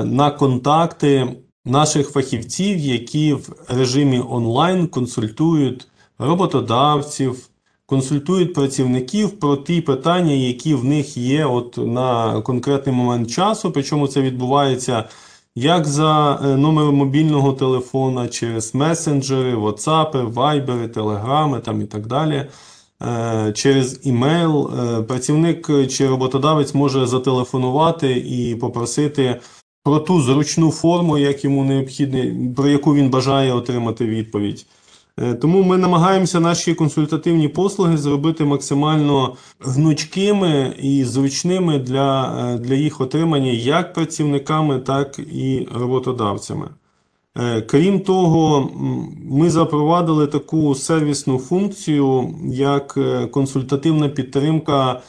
на 0.04 0.30
контакти 0.38 1.36
наших 1.64 2.10
фахівців, 2.10 2.78
які 2.78 3.32
в 3.32 3.54
режимі 3.68 4.22
онлайн 4.30 4.86
консультують 4.86 5.88
роботодавців, 6.18 7.48
консультують 7.86 8.54
працівників 8.54 9.30
про 9.30 9.56
ті 9.56 9.80
питання, 9.80 10.32
які 10.32 10.74
в 10.74 10.84
них 10.84 11.16
є 11.16 11.44
от 11.44 11.76
на 11.76 12.40
конкретний 12.40 12.94
момент 12.94 13.30
часу. 13.30 13.70
Причому 13.72 14.08
це 14.08 14.22
відбувається 14.22 15.04
як 15.54 15.86
за 15.86 16.40
е, 16.44 16.56
номером 16.56 16.94
мобільного 16.94 17.52
телефона, 17.52 18.28
через 18.28 18.74
месенджери, 18.74 19.56
WhatsApp, 19.56 20.32
Viber, 20.34 20.88
Telegram 20.88 21.60
там 21.60 21.82
і 21.82 21.84
так 21.84 22.06
далі. 22.06 22.46
Е, 23.02 23.52
Через 23.52 24.00
імейл 24.06 24.70
е, 24.78 25.02
працівник 25.02 25.88
чи 25.88 26.08
роботодавець 26.08 26.74
може 26.74 27.06
зателефонувати 27.06 28.12
і 28.12 28.54
попросити 28.54 29.40
про 29.82 29.98
ту 29.98 30.20
зручну 30.20 30.70
форму, 30.70 31.18
як 31.18 31.44
йому 31.44 31.64
необхідно, 31.64 32.54
про 32.56 32.68
яку 32.68 32.94
він 32.94 33.10
бажає 33.10 33.52
отримати 33.52 34.06
відповідь. 34.06 34.66
Е, 35.18 35.34
Тому 35.34 35.62
ми 35.62 35.78
намагаємося 35.78 36.40
наші 36.40 36.74
консультативні 36.74 37.48
послуги 37.48 37.96
зробити 37.96 38.44
максимально 38.44 39.36
гнучкими 39.60 40.74
і 40.82 41.04
зручними 41.04 41.78
для, 41.78 42.38
е, 42.54 42.58
для 42.58 42.74
їх 42.74 43.00
отримання 43.00 43.50
як 43.50 43.92
працівниками, 43.92 44.78
так 44.78 45.18
і 45.18 45.68
роботодавцями. 45.74 46.68
Е, 47.38 47.60
Крім 47.60 48.00
того, 48.00 48.70
ми 49.30 49.50
запровадили 49.50 50.26
таку 50.26 50.74
сервісну 50.74 51.38
функцію, 51.38 52.34
як 52.52 52.98
консультативна 53.30 54.08
підтримка 54.08 55.00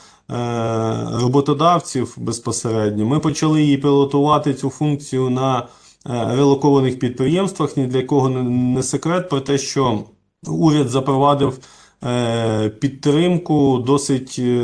роботодавців 1.22 2.14
безпосередньо. 2.18 3.06
Ми 3.06 3.20
почали 3.20 3.62
її 3.62 3.78
пілотувати 3.78 4.54
цю 4.54 4.70
функцію 4.70 5.30
на 5.30 5.60
е, 5.60 5.66
релокованих 6.36 7.00
підприємствах. 7.00 7.78
Ні 7.78 7.88
для 7.88 8.02
кого 8.04 8.30
не- 8.30 8.84
секрет 8.84 9.30
про 9.30 9.40
те, 9.42 9.58
що 9.58 10.00
уряд 10.48 10.90
запровадив 10.90 11.60
е, 12.04 12.70
підтримку 12.70 13.84
досить 13.88 14.36
е, 14.40 14.64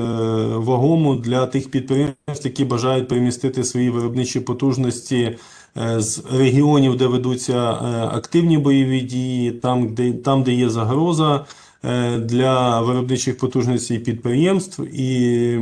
вагому 0.55 1.15
для 1.15 1.45
тих 1.45 1.71
підприємств, 1.71 2.43
які 2.43 2.65
бажають 2.65 3.07
перемістити 3.07 3.63
свої 3.63 3.89
виробничі 3.89 4.39
потужності 4.39 5.37
е, 5.77 6.01
з 6.01 6.23
регіонів, 6.31 6.97
де 6.97 7.07
ведуться 7.07 7.71
е, 7.71 7.75
активні 8.17 8.57
бойові 8.57 9.01
дії, 9.01 9.51
там, 9.51 9.93
де, 9.93 10.11
там, 10.13 10.43
де 10.43 10.53
є 10.53 10.69
загроза 10.69 11.35
е, 11.35 11.45
для 12.19 12.81
виробничих 12.81 13.37
потужностей 13.37 13.99
підприємств. 13.99 14.81
І 14.83 15.59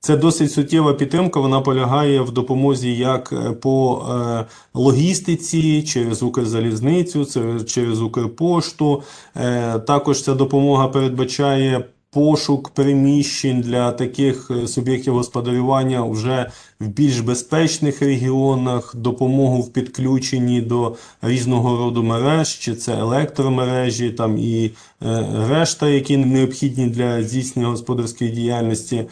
це 0.00 0.16
досить 0.16 0.52
суттєва 0.52 0.94
підтримка. 0.94 1.40
Вона 1.40 1.60
полягає 1.60 2.20
в 2.20 2.30
допомозі 2.30 2.96
як 2.96 3.32
е, 3.32 3.50
по 3.52 4.06
е, 4.10 4.46
логістиці, 4.74 5.82
через 5.82 6.22
Укрзалізницю, 6.22 7.26
через 7.66 8.02
Укрпошту. 8.02 9.02
Е, 9.36 9.78
Також 9.78 10.22
ця 10.22 10.34
допомога 10.34 10.88
передбачає 10.88 11.84
пошук 12.10 12.68
приміщень 12.68 13.60
для 13.60 13.92
таких 13.92 14.50
е, 14.50 14.68
суб'єктів 14.68 15.14
господарювання 15.14 16.02
вже 16.04 16.50
в 16.80 16.86
більш 16.86 17.20
безпечних 17.20 18.02
регіонах, 18.02 18.96
допомогу 18.96 19.62
в 19.62 19.72
підключенні 19.72 20.60
до 20.60 20.96
різного 21.22 21.76
роду 21.76 22.02
мереж, 22.02 22.58
чи 22.58 22.74
це 22.74 22.98
електромережі, 22.98 24.10
там 24.10 24.38
і 24.38 24.70
е, 25.02 25.26
решта, 25.48 25.88
які 25.88 26.16
необхідні 26.16 26.86
для 26.86 27.22
здійснення 27.22 27.68
господарської 27.68 28.30
діяльності. 28.30 29.04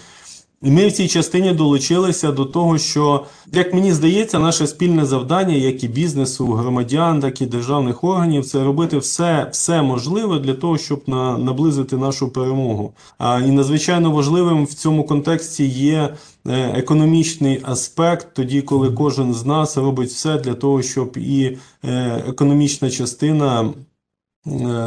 І 0.63 0.71
ми 0.71 0.89
в 0.89 0.93
цій 0.93 1.09
частині 1.09 1.53
долучилися 1.53 2.33
до 2.33 2.45
того, 2.45 2.79
що, 2.79 3.25
як 3.53 3.75
мені 3.75 3.93
здається, 3.93 4.39
наше 4.39 4.67
спільне 4.67 5.05
завдання, 5.07 5.55
як 5.55 5.85
і 5.85 5.89
бізнесу, 5.89 6.47
громадян, 6.47 7.21
так 7.21 7.41
і 7.41 7.47
державних 7.47 8.05
органів, 8.05 8.45
це 8.45 8.65
робити 8.65 8.99
все, 8.99 9.49
все 9.53 9.83
можливе 9.83 10.39
для 10.39 10.55
того, 10.55 10.79
щоб 10.79 11.03
на, 11.07 11.39
наблизити 11.39 11.97
нашу 11.97 12.29
перемогу. 12.29 12.93
А, 13.19 13.41
і 13.41 13.51
надзвичайно 13.51 14.11
важливим 14.11 14.65
в 14.65 14.75
цьому 14.75 15.05
контексті 15.05 15.67
є 15.67 16.15
е, 16.47 16.73
економічний 16.77 17.61
аспект, 17.63 18.35
тоді, 18.35 18.63
коли 18.63 18.91
кожен 18.91 19.35
з 19.35 19.47
нас 19.47 19.77
робить 19.77 20.11
все 20.11 20.39
для 20.39 20.55
того, 20.55 20.83
щоб 20.83 21.17
і 21.17 21.59
е, 21.85 22.23
економічна 22.29 22.91
частина 22.91 23.71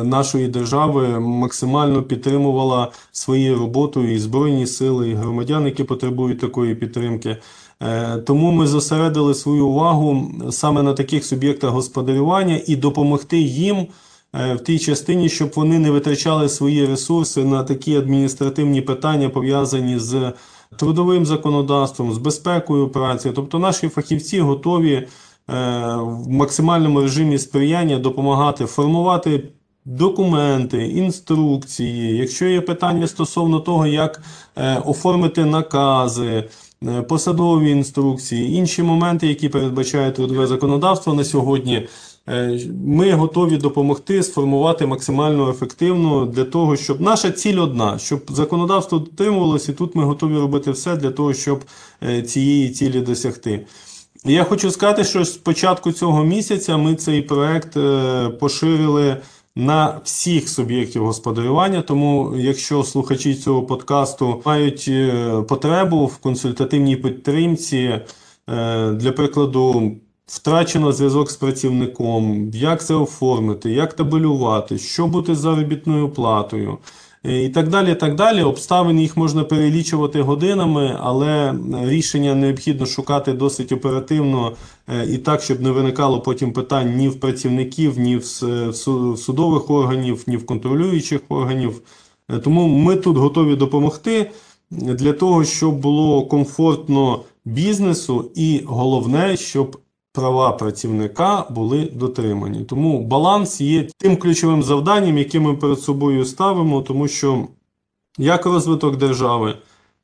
нашої 0.03 0.48
держави 0.48 1.20
максимально 1.20 2.03
підтримувала 2.03 2.91
своєю 3.12 3.60
роботою 3.60 4.13
і 4.13 4.20
Збройні 4.20 4.68
сили, 4.68 5.10
і 5.10 5.13
громадян, 5.13 5.65
які 5.65 5.84
потребують 5.84 6.39
такої 6.39 6.75
підтримки. 6.75 7.38
Е, 7.82 8.18
Тому 8.18 8.51
ми 8.51 8.68
зосередили 8.68 9.34
свою 9.34 9.68
увагу 9.68 10.31
саме 10.51 10.83
на 10.83 10.94
таких 10.94 11.25
суб'єктах 11.25 11.70
господарювання 11.70 12.62
і 12.68 12.75
допомогти 12.75 13.38
їм 13.38 13.88
е, 14.36 14.53
в 14.53 14.64
тій 14.64 14.79
частині, 14.79 15.29
щоб 15.29 15.51
вони 15.55 15.79
не 15.79 15.92
витрачали 15.92 16.50
свої 16.50 16.86
ресурси 16.86 17.44
на 17.44 17.64
такі 17.64 17.96
адміністративні 17.96 18.81
питання, 18.81 19.29
пов'язані 19.29 20.00
з 20.00 20.33
трудовим 20.77 21.25
законодавством, 21.25 22.14
з 22.14 22.18
безпекою 22.18 22.90
праці. 22.90 23.31
Тобто 23.36 23.59
наші 23.59 23.90
фахівці 23.90 24.40
готові 24.40 24.94
е, 24.94 25.07
в 25.48 26.30
максимальному 26.30 27.01
режимі 27.01 27.38
сприяння 27.38 28.00
допомагати 28.00 28.66
формувати 28.66 29.44
документи, 29.86 30.88
інструкції. 30.88 32.18
Якщо 32.18 32.46
є 32.46 32.62
питання 32.62 33.08
стосовно 33.08 33.60
того, 33.60 33.88
як 33.88 34.22
е, 34.56 34.77
оформити 34.86 35.46
накази, 35.46 36.50
е, 36.88 37.01
посадові 37.01 37.72
інструкції, 37.72 38.56
інші 38.56 38.84
моменти, 38.84 39.27
які 39.27 39.50
передбачає 39.50 40.12
трудове 40.12 40.48
законодавство 40.48 41.14
на 41.14 41.24
сьогодні, 41.24 41.88
е, 42.30 42.60
ми 42.86 43.12
готові 43.12 43.58
допомогти 43.58 44.24
сформувати 44.24 44.86
максимально 44.86 45.50
ефективно 45.50 46.25
для 46.25 46.44
того, 46.44 46.75
щоб 46.75 47.01
наша 47.01 47.32
ціль 47.32 47.58
одна, 47.60 48.00
щоб 48.00 48.22
законодавство 48.30 49.00
дотримувалося, 49.00 49.72
і 49.72 49.75
тут 49.75 49.96
ми 49.96 50.04
готові 50.04 50.36
робити 50.36 50.72
все 50.72 50.96
для 50.96 51.12
того, 51.12 51.34
щоб 51.34 51.64
е, 52.04 52.22
цієї 52.22 52.70
цілі 52.70 53.01
досягти. 53.01 53.66
Я 54.25 54.44
хочу 54.44 54.72
сказати, 54.72 55.03
що 55.03 55.25
з 55.25 55.38
початку 55.38 55.92
цього 55.92 56.24
місяця 56.24 56.77
ми 56.77 56.96
цей 56.96 57.22
проект 57.22 57.77
е, 57.77 58.29
поширили 58.29 59.18
на 59.55 60.00
всіх 60.03 60.50
суб'єктів 60.50 61.05
господарювання. 61.05 61.81
Тому, 61.81 62.34
якщо 62.38 62.84
слухачі 62.84 63.36
цього 63.36 63.64
подкасту 63.64 64.42
мають 64.46 64.86
е, 64.88 65.31
потребу 65.50 66.05
в 66.05 66.18
консультативній 66.18 66.96
підтримці, 66.96 67.77
е, 67.77 68.01
для 68.92 69.12
прикладу, 69.12 69.92
втрачено 70.25 70.92
зв'язок 70.92 71.31
з 71.31 71.36
працівником, 71.36 72.51
як 72.53 72.86
це 72.86 72.94
оформити, 72.94 73.72
як 73.72 73.94
табелювати, 73.94 74.77
що 74.77 75.07
бути 75.07 75.36
заробітною 75.36 76.10
платою. 76.10 76.77
Е, 77.25 77.44
І 77.44 77.50
так 77.50 77.70
далі, 77.70 77.96
так 77.96 78.16
далі. 78.16 78.44
Обставин 78.44 79.00
їх 79.00 79.18
можна 79.18 79.44
перелічувати 79.44 80.22
годинами, 80.22 80.98
але 81.00 81.55
рішення 81.84 82.36
необхідно 82.36 82.86
шукати 82.86 83.34
досить 83.34 83.72
оперативно 83.72 84.51
е, 84.88 85.05
і 85.14 85.18
так, 85.18 85.42
щоб 85.42 85.62
не 85.62 85.72
виникало 85.72 86.22
потім 86.22 86.53
питань 86.53 86.96
ні 86.96 87.10
в 87.10 87.20
працівників, 87.20 88.00
ні 88.00 88.18
в 88.18 88.24
судових 89.18 89.70
органів, 89.70 90.24
ні 90.27 90.38
в 90.38 90.46
контролюючих 90.46 91.22
органів. 91.29 91.81
Е, 92.29 92.40
Тому 92.40 92.68
ми 92.68 92.96
тут 92.96 93.18
готові 93.18 93.55
допомогти 93.55 94.31
для 94.72 95.14
того, 95.14 95.46
щоб 95.46 95.75
було 95.75 96.25
комфортно 96.25 97.24
бізнесу, 97.46 98.31
і 98.36 98.62
головне, 98.66 99.38
щоб 99.38 99.77
права 100.14 100.52
працівника 100.52 101.46
були 101.50 101.92
дотримані. 101.94 102.64
Тому 102.64 103.04
баланс 103.04 103.62
є 103.62 103.88
тим 103.98 104.18
ключовим 104.18 104.64
завданням, 104.64 105.18
яке 105.18 105.40
ми 105.40 105.54
перед 105.56 105.80
собою 105.80 106.26
ставимо, 106.26 106.82
тому 106.82 107.08
що 107.08 107.48
як 108.18 108.46
розвиток 108.46 108.98
держави 108.98 109.56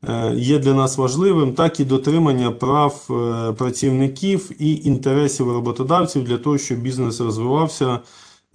е, 0.07 0.33
є 0.35 0.59
для 0.59 0.73
нас 0.73 0.97
важливим, 0.97 1.53
так 1.53 1.79
і 1.79 1.85
дотримання 1.85 2.51
прав 2.51 3.07
е, 3.09 3.53
працівників 3.53 4.51
і 4.59 4.75
інтересів 4.75 5.51
роботодавців 5.51 6.23
для 6.23 6.37
того, 6.37 6.57
щоб 6.57 6.79
бізнес 6.79 7.21
розвивався, 7.21 7.99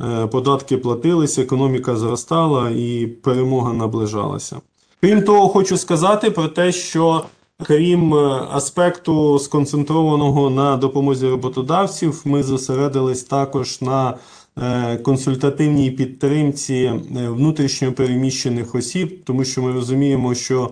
е, 0.01 0.27
податки 0.27 0.77
платилися, 0.77 1.43
економіка 1.43 1.97
зростала 1.97 2.71
і 2.71 3.07
перемога 3.07 3.73
наближалася. 3.73 4.61
Крім 5.01 5.23
того, 5.23 5.49
хочу 5.49 5.77
сказати 5.79 6.31
про 6.31 6.49
те, 6.49 6.73
що 6.73 7.25
крім 7.67 8.15
е, 8.15 8.47
аспекту 8.51 9.39
сконцентрованого 9.39 10.51
на 10.51 10.77
допомозі 10.77 11.29
роботодавців, 11.29 12.23
ми 12.25 12.43
зосередились 12.43 13.23
також 13.23 13.81
на 13.81 14.17
е, 14.59 14.97
консультативній 14.97 15.91
підтримці 15.91 16.75
е, 16.75 17.01
внутрішньо 17.29 17.93
переміщених 17.93 18.75
осіб, 18.75 19.25
тому 19.25 19.45
що 19.45 19.63
ми 19.63 19.73
розуміємо, 19.73 20.35
що 20.35 20.71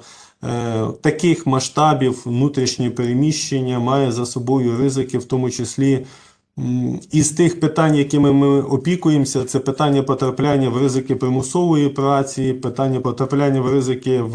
таких 1.00 1.46
масштабів 1.46 2.22
внутрішнє 2.24 2.90
переміщення 2.90 3.78
має 3.78 4.12
за 4.12 4.26
собою 4.26 4.76
ризики, 4.78 5.18
в 5.18 5.24
тому 5.24 5.50
числі 5.50 6.06
Із 7.12 7.30
тих 7.30 7.60
питань, 7.60 7.94
якими 7.94 8.32
ми 8.32 8.62
опікуємося, 8.62 9.44
це 9.44 9.58
питання 9.58 10.02
потрапляння 10.02 10.68
в 10.68 10.76
ризики 10.76 11.16
примусової 11.16 11.88
праці, 11.88 12.52
питання 12.52 13.00
потрапляння 13.00 13.60
в 13.60 13.72
ризики 13.72 14.20
в 14.20 14.34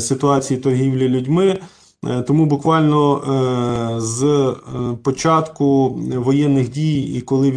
ситуації 0.00 0.60
торгівлі 0.60 1.08
людьми. 1.08 1.58
Е, 2.06 2.22
Тому 2.22 2.46
буквально 2.46 3.16
е, 3.16 4.00
з 4.00 4.24
е, 4.24 4.54
початку 5.02 5.88
воєнних 6.14 6.70
дій 6.70 7.00
і 7.00 7.20
коли 7.20 7.52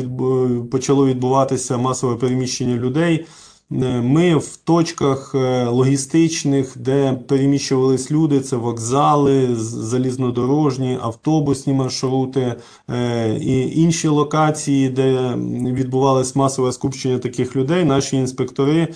почало 0.72 1.06
відбуватися 1.06 1.78
масове 1.78 2.16
переміщення 2.16 2.76
людей, 2.76 3.26
Е, 3.72 4.02
Ми 4.02 4.36
в 4.36 4.58
точках 4.58 5.36
е, 5.36 5.66
логістичних, 5.66 6.78
де 6.78 7.14
переміщувались 7.14 8.12
люди, 8.12 8.40
це 8.40 8.56
вокзали, 8.56 9.56
залізнодорожні, 9.56 10.98
автобусні 11.02 11.74
маршрути 11.74 12.56
е, 12.90 13.38
і 13.42 13.82
інші 13.82 14.08
локації, 14.08 14.90
де 14.90 15.36
відбувалось 15.74 16.36
масове 16.36 16.72
скупчення 16.72 17.20
таких 17.20 17.56
людей, 17.56 17.86
наші 17.86 18.18
інспектори 18.18 18.88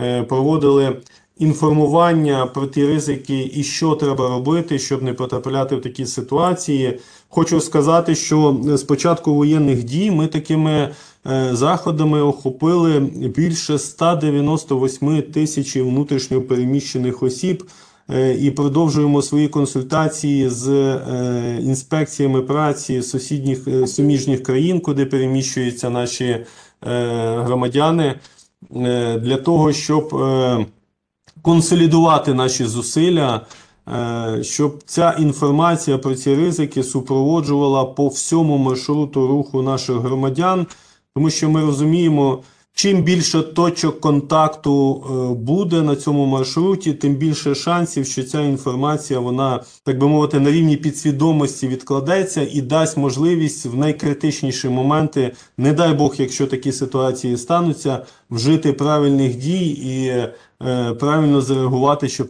е, 0.00 0.22
проводили 0.22 1.00
інформування 1.40 2.46
про 2.46 2.66
ті 2.66 2.86
ризики 2.86 3.50
і 3.54 3.62
що 3.62 3.94
треба 3.94 4.28
робити, 4.28 4.78
щоб 4.78 5.02
не 5.02 5.12
потрапляти 5.12 5.76
в 5.76 5.82
такі 5.82 6.06
ситуації. 6.06 6.98
Хочу 7.28 7.60
сказати, 7.60 8.14
що 8.14 8.56
з 8.64 8.82
початку 8.82 9.34
воєнних 9.34 9.84
дій 9.84 10.10
ми 10.10 10.26
такими 10.26 10.70
е, 10.70 11.48
заходами 11.52 12.22
охопили 12.22 13.00
більше 13.36 13.78
198 13.78 15.22
тисяч 15.22 15.76
внутрішньо 15.76 16.42
переміщених 16.42 17.22
осіб 17.22 17.64
е, 18.10 18.34
і 18.34 18.50
продовжуємо 18.50 19.22
свої 19.22 19.48
консультації 19.48 20.48
з 20.48 20.68
е, 20.68 21.58
інспекціями 21.62 22.42
праці 22.42 23.02
сусідніх 23.02 23.68
суміжніх 23.86 24.42
країн, 24.42 24.80
куди 24.80 25.06
переміщуються 25.06 25.90
наші 25.90 26.36
громадяни, 27.36 28.14
для 29.20 29.36
того, 29.36 29.72
щоб 29.72 30.14
консолідувати 31.42 32.34
наші 32.34 32.64
зусилля, 32.64 33.40
е, 33.88 34.38
щоб 34.42 34.78
ця 34.86 35.16
інформація 35.18 35.98
про 35.98 36.14
ці 36.14 36.34
ризики 36.34 36.82
супроводжувала 36.82 37.84
по 37.84 38.08
всьому 38.08 38.58
маршруту 38.58 39.26
руху 39.26 39.62
наших 39.62 39.96
громадян, 39.96 40.66
тому 41.14 41.30
що 41.30 41.50
ми 41.50 41.60
розуміємо, 41.60 42.42
чим 42.74 43.02
більше 43.02 43.42
точок 43.42 44.00
контакту 44.00 45.04
е, 45.04 45.34
буде 45.34 45.82
на 45.82 45.96
цьому 45.96 46.26
маршруті, 46.26 46.92
тим 46.92 47.14
більше 47.14 47.54
шансів, 47.54 48.06
що 48.06 48.24
ця 48.24 48.40
інформація, 48.40 49.20
вона, 49.20 49.64
так 49.84 49.98
би 49.98 50.08
мовити, 50.08 50.40
на 50.40 50.50
рівні 50.50 50.76
підсвідомості 50.76 51.68
відкладеться 51.68 52.48
і 52.52 52.60
дасть 52.60 52.96
можливість 52.96 53.66
в 53.66 53.76
найкритичніші 53.76 54.68
моменти, 54.68 55.32
не 55.58 55.72
дай 55.72 55.94
Бог, 55.94 56.14
якщо 56.18 56.46
такі 56.46 56.72
ситуації 56.72 57.36
стануться, 57.36 58.06
вжити 58.30 58.72
правильних 58.72 59.36
дій 59.36 59.68
і 59.68 60.06
е, 60.06 60.94
правильно 60.94 61.40
зареагувати, 61.40 62.08
щоб 62.08 62.28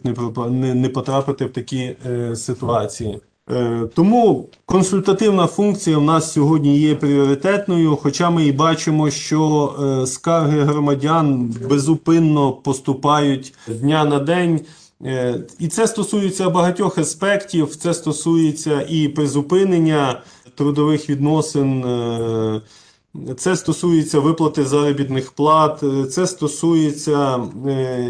не, 0.51 0.89
потрапити 0.89 1.45
в 1.45 1.53
такі 1.53 1.95
е, 2.05 2.35
ситуації. 2.35 3.19
Е, 3.51 3.87
Тому 3.95 4.49
консультативна 4.65 5.47
функція 5.47 5.97
в 5.97 6.03
нас 6.03 6.33
сьогодні 6.33 6.79
є 6.79 6.95
пріоритетною, 6.95 7.95
хоча 7.95 8.29
ми 8.29 8.45
і 8.45 8.51
бачимо, 8.51 9.09
що 9.09 9.73
е, 10.03 10.07
скарги 10.07 10.61
громадян 10.61 11.55
безупинно 11.69 12.51
поступають 12.51 13.53
дня 13.67 14.05
на 14.05 14.19
день. 14.19 14.61
Е, 15.05 15.43
І 15.59 15.67
це 15.67 15.87
стосується 15.87 16.49
багатьох 16.49 16.97
аспектів. 16.97 17.75
Це 17.75 17.93
стосується 17.93 18.85
і 18.89 19.07
призупинення 19.07 20.21
трудових 20.55 21.09
відносин. 21.09 21.85
це 23.37 23.55
стосується 23.55 24.19
виплати 24.19 24.65
заробітних 24.65 25.31
плат, 25.31 25.83
це 26.11 26.27
стосується 26.27 27.39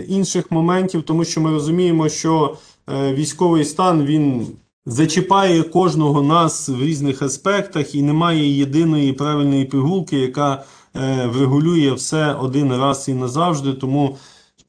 інших 0.08 0.52
моментів, 0.52 1.04
тому 1.04 1.26
що 1.26 1.42
ми 1.42 1.52
розуміємо, 1.52 2.10
що 2.10 2.58
військовий 2.88 3.66
стан 3.66 4.06
він 4.06 4.48
зачіпає 4.86 5.64
кожного 5.64 6.22
нас 6.22 6.70
в 6.70 6.84
різних 6.84 7.22
аспектах, 7.22 7.96
і 7.96 8.02
немає 8.02 8.58
єдиної 8.58 9.14
правильної 9.14 9.66
пігулки, 9.66 10.20
яка 10.20 10.64
е, 10.96 11.28
врегулює 11.28 11.92
все 11.92 12.34
один 12.34 12.74
раз 12.74 13.10
і 13.10 13.14
назавжди. 13.14 13.74
Тому 13.74 14.18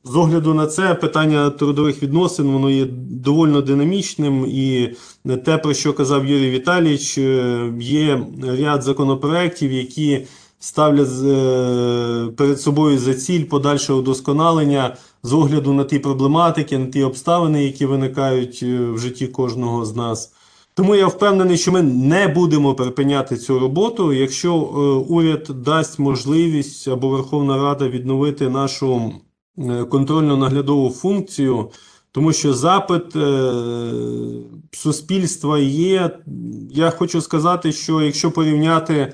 з 0.04 0.16
огляду 0.16 0.54
на 0.54 0.66
це 0.66 0.94
питання 0.94 1.50
трудових 1.50 2.02
відносин 2.02 2.46
воно 2.46 2.70
є 2.70 2.86
доволі 3.10 3.62
динамічним, 3.62 4.46
і 4.46 4.94
те, 5.44 5.58
про 5.58 5.74
що 5.74 5.92
казав 5.92 6.26
Юрій 6.26 6.50
Віталійович, 6.50 7.18
е, 7.18 7.72
є 7.80 8.22
ряд 8.42 8.82
законопроєктів, 8.82 9.72
які 9.72 10.26
ставлять 10.62 11.08
е, 11.24 12.32
перед 12.36 12.60
собою 12.60 12.98
за 12.98 13.14
ціль 13.14 13.44
подальше 13.44 13.92
удосконалення 13.92 14.96
з 15.22 15.32
огляду 15.32 15.72
на 15.72 15.84
ті 15.84 15.98
проблематики, 15.98 16.78
на 16.78 16.86
ті 16.86 17.02
обставини, 17.02 17.64
які 17.64 17.86
виникають 17.86 18.60
е, 18.62 18.78
в 18.90 18.98
житті 18.98 19.26
кожного 19.26 19.84
з 19.84 19.96
нас. 19.96 20.32
Тому 20.74 20.94
я 20.94 21.06
впевнений, 21.06 21.56
що 21.56 21.72
ми 21.72 21.82
не 21.82 22.28
будемо 22.28 22.74
припиняти 22.74 23.36
цю 23.36 23.58
роботу, 23.58 24.12
якщо 24.12 24.54
е, 24.54 24.78
уряд 25.12 25.50
дасть 25.64 25.98
можливість 25.98 26.88
або 26.88 27.08
Верховна 27.08 27.56
Рада 27.56 27.88
відновити 27.88 28.48
нашу 28.48 29.12
контрольно-наглядову 29.90 30.90
функцію, 30.90 31.70
тому 32.12 32.32
що 32.32 32.54
запит 32.54 33.04
суспільства 34.72 35.58
є. 35.58 36.10
Я 36.70 36.90
хочу 36.90 37.20
сказати, 37.20 37.72
що 37.72 38.02
якщо 38.02 38.30
порівняти 38.30 39.12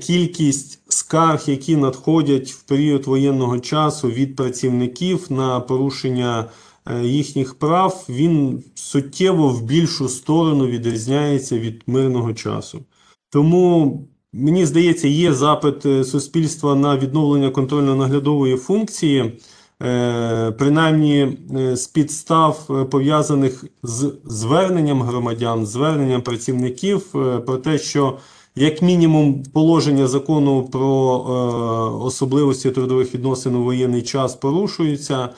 кількість 0.00 0.92
скарг, 0.92 1.42
які 1.46 1.76
надходять 1.76 2.50
в 2.50 2.62
період 2.62 3.06
воєнного 3.06 3.58
часу 3.58 4.08
від 4.08 4.36
працівників 4.36 5.26
на 5.30 5.60
порушення 5.60 6.44
е, 6.86 7.04
їхніх 7.04 7.54
прав, 7.54 8.04
він 8.08 8.64
суттєво 8.74 9.48
в 9.48 9.62
більшу 9.62 10.08
сторону 10.08 10.66
відрізняється 10.66 11.58
від 11.58 11.82
мирного 11.86 12.34
часу. 12.34 12.84
Тому 13.30 14.00
мені 14.32 14.66
здається, 14.66 15.08
є 15.08 15.32
запит 15.32 15.86
е, 15.86 16.04
суспільства 16.04 16.74
на 16.74 16.96
відновлення 16.96 17.50
контрольно-наглядової 17.50 18.56
функції. 18.56 19.40
Е, 19.82 20.50
Принаймні 20.58 21.38
е, 21.56 21.76
з 21.76 21.86
підстав 21.86 22.66
е, 22.70 22.84
пов'язаних 22.84 23.64
з 23.82 24.12
зверненням 24.24 25.02
громадян, 25.02 25.66
зверненням 25.66 26.22
працівників 26.22 27.06
е, 27.14 27.38
про 27.38 27.56
те, 27.56 27.78
що 27.78 28.18
як 28.58 28.82
мінімум 28.82 29.42
положення 29.42 30.06
закону 30.06 30.68
про 30.72 30.86
е, 30.86 32.04
особливості 32.04 32.70
трудових 32.70 33.14
відносин 33.14 33.54
у 33.54 33.64
воєнний 33.64 34.02
час 34.02 34.34
порушуються. 34.34 35.28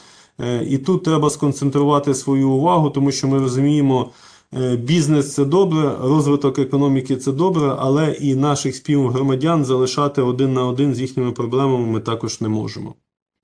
Е, 0.40 0.64
І 0.64 0.78
тут 0.78 1.04
треба 1.04 1.30
сконцентрувати 1.30 2.14
свою 2.14 2.50
увагу, 2.50 2.90
тому 2.90 3.12
що 3.12 3.28
ми 3.28 3.38
розуміємо, 3.38 4.11
е, 4.54 4.76
бізнес 4.76 5.35
це 5.35 5.44
добре, 5.44 5.96
розвиток 6.00 6.59
економіки 6.59 7.16
це 7.16 7.33
добре, 7.33 7.74
але 7.78 8.12
і 8.12 8.35
наших 8.35 8.76
співгромадян 8.76 9.64
залишати 9.64 10.22
один 10.22 10.52
на 10.52 10.66
один 10.66 10.94
з 10.94 11.00
їхніми 11.00 11.33
проблемами 11.33 11.87
ми 11.87 12.00
також 12.00 12.40
не 12.40 12.48
можемо. 12.48 12.94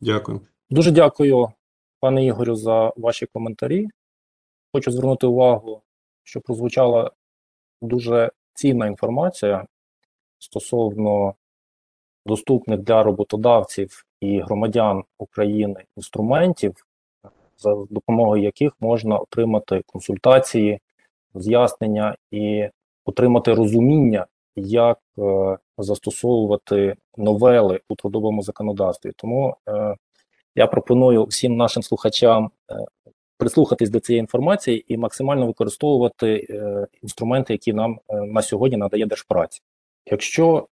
Дякую. 0.01 0.41
Дуже 0.71 0.91
дякую, 0.91 1.49
пане 2.01 2.27
Ігорю, 2.27 2.57
за 2.57 2.93
ваші 2.97 3.27
коментарі. 3.27 3.89
Хочу 4.73 4.91
звернути 4.91 5.27
увагу, 5.27 5.83
що 6.25 6.41
прозвучала 6.41 7.11
дуже 7.83 8.31
цінна 8.57 8.87
інформація 8.87 9.66
стосовно 10.38 11.35
доступних 12.27 12.81
для 12.81 13.03
роботодавців 13.03 14.07
і 14.21 14.40
громадян 14.40 15.05
України 15.19 15.85
інструментів, 15.97 16.75
за 17.59 17.75
допомогою 17.90 18.42
яких 18.42 18.73
можна 18.81 19.19
отримати 19.19 19.83
консультації, 19.87 20.81
роз'яснення 21.35 22.16
і 22.31 22.69
отримати 23.05 23.55
розуміння, 23.55 24.27
як 24.57 24.99
е, 25.19 25.59
застосовувати 25.79 26.97
новели 27.16 27.81
у 27.88 27.95
трудовому 27.95 28.42
законодавстві. 28.42 29.12
Тому 29.16 29.57
е, 29.69 29.97
я 30.55 30.66
пропоную 30.66 31.25
всім 31.25 31.57
нашим 31.57 31.83
слухачам 31.83 32.51
е, 32.71 32.75
прислухатись 33.38 33.90
до 33.90 34.01
цієї 34.01 34.20
інформації 34.20 34.85
і 34.94 34.96
максимально 34.96 35.46
використовувати 35.46 36.46
е, 36.51 36.87
інструменти, 37.03 37.53
які 37.53 37.72
нам 37.72 38.01
е, 38.09 38.20
на 38.20 38.42
сьогодні 38.42 38.77
надає 38.77 39.07
Держпраця. 39.07 39.61
Якщо 40.07 40.68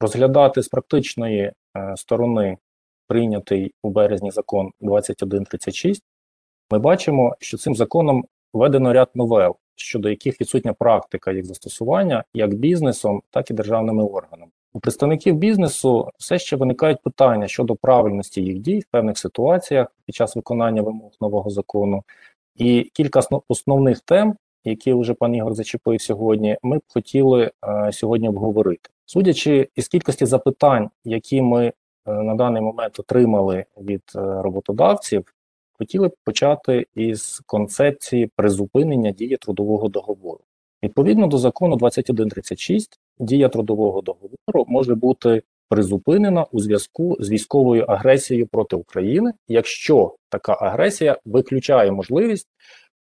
розглядати 0.00 0.62
з 0.62 0.68
практичної 0.68 1.52
е, 1.76 1.94
сторони 1.96 2.58
прийнятий 3.06 3.74
у 3.82 3.90
березні 3.90 4.30
закон 4.30 4.72
2136, 4.80 6.02
ми 6.70 6.78
бачимо, 6.78 7.36
що 7.40 7.58
цим 7.58 7.74
законом 7.74 8.24
введено 8.52 8.92
ряд 8.92 9.10
новел, 9.14 9.56
щодо 9.74 10.10
яких 10.10 10.40
відсутня 10.40 10.72
практика 10.72 11.32
їх 11.32 11.44
застосування 11.44 12.24
як 12.34 12.54
бізнесом, 12.54 13.22
так 13.30 13.50
і 13.50 13.54
державними 13.54 14.04
органами. 14.04 14.50
У 14.76 14.80
представників 14.80 15.34
бізнесу 15.34 16.10
все 16.18 16.38
ще 16.38 16.56
виникають 16.56 17.02
питання 17.02 17.48
щодо 17.48 17.76
правильності 17.76 18.42
їх 18.42 18.58
дій 18.58 18.80
в 18.80 18.84
певних 18.84 19.18
ситуаціях 19.18 19.88
під 20.06 20.14
час 20.14 20.36
виконання 20.36 20.82
вимог 20.82 21.10
нового 21.20 21.50
закону. 21.50 22.02
І 22.56 22.90
кілька 22.92 23.20
основних 23.48 24.00
тем, 24.00 24.36
які 24.64 24.94
вже 24.94 25.14
пан 25.14 25.34
Ігор 25.34 25.54
зачепив 25.54 26.00
сьогодні, 26.00 26.58
ми 26.62 26.78
б 26.78 26.82
хотіли 26.88 27.50
е, 27.66 27.92
сьогодні 27.92 28.28
обговорити. 28.28 28.90
Судячи 29.06 29.68
із 29.76 29.88
кількості 29.88 30.26
запитань, 30.26 30.90
які 31.04 31.42
ми 31.42 31.66
е, 31.66 31.72
на 32.12 32.34
даний 32.34 32.62
момент 32.62 33.00
отримали 33.00 33.64
від 33.80 34.02
е, 34.16 34.18
роботодавців, 34.18 35.34
хотіли 35.78 36.08
б 36.08 36.16
почати 36.24 36.86
із 36.94 37.42
концепції 37.46 38.30
призупинення 38.36 39.10
дії 39.10 39.36
трудового 39.36 39.88
договору. 39.88 40.40
Відповідно 40.82 41.26
до 41.26 41.38
закону 41.38 41.76
2136, 41.76 43.00
дія 43.18 43.48
трудового 43.48 44.02
договору 44.02 44.64
може 44.66 44.94
бути 44.94 45.42
призупинена 45.68 46.46
у 46.52 46.60
зв'язку 46.60 47.16
з 47.20 47.30
військовою 47.30 47.84
агресією 47.84 48.46
проти 48.46 48.76
України, 48.76 49.32
якщо 49.48 50.14
така 50.28 50.52
агресія 50.60 51.18
виключає 51.24 51.90
можливість 51.90 52.48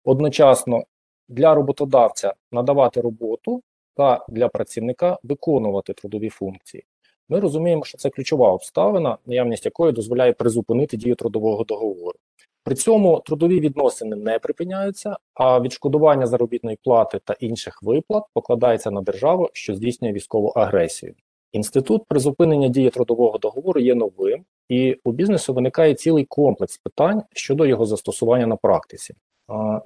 одночасно 0.04 0.84
для 1.30 1.56
роботодавця 1.56 2.34
надавати 2.52 3.02
роботу 3.02 3.62
та 3.96 4.26
для 4.30 4.48
працівника 4.48 5.18
виконувати 5.24 5.94
трудові 5.94 6.30
функції. 6.30 6.84
Ми 7.30 7.40
розуміємо, 7.40 7.84
що 7.84 7.98
це 7.98 8.10
ключова 8.10 8.52
обставина, 8.52 9.18
наявність 9.26 9.66
якої 9.66 9.94
дозволяє 9.94 10.34
призупинити 10.34 10.98
дію 10.98 11.16
трудового 11.16 11.64
договору. 11.64 12.20
При 12.64 12.76
цьому 12.76 13.20
трудові 13.26 13.60
відносини 13.60 14.16
не 14.16 14.40
припиняються, 14.40 15.18
а 15.34 15.62
відшкодування 15.62 16.28
заробітної 16.28 16.78
плати 16.84 17.20
та 17.24 17.34
інших 17.34 17.84
виплат 17.84 18.24
покладається 18.34 18.92
на 18.92 19.02
державу, 19.02 19.50
що 19.54 19.76
здійснює 19.76 20.12
військову 20.12 20.48
агресію. 20.48 21.16
Інститут 21.52 22.06
призупинення 22.08 22.68
дії 22.68 22.90
трудового 22.90 23.38
договору 23.38 23.82
є 23.82 23.96
новим, 23.96 24.46
і 24.70 24.98
у 25.04 25.12
бізнесу 25.12 25.54
виникає 25.54 25.94
цілий 25.94 26.26
комплекс 26.26 26.78
питань 26.78 27.24
щодо 27.34 27.66
його 27.66 27.86
застосування 27.86 28.48
на 28.48 28.56
практиці. 28.56 29.16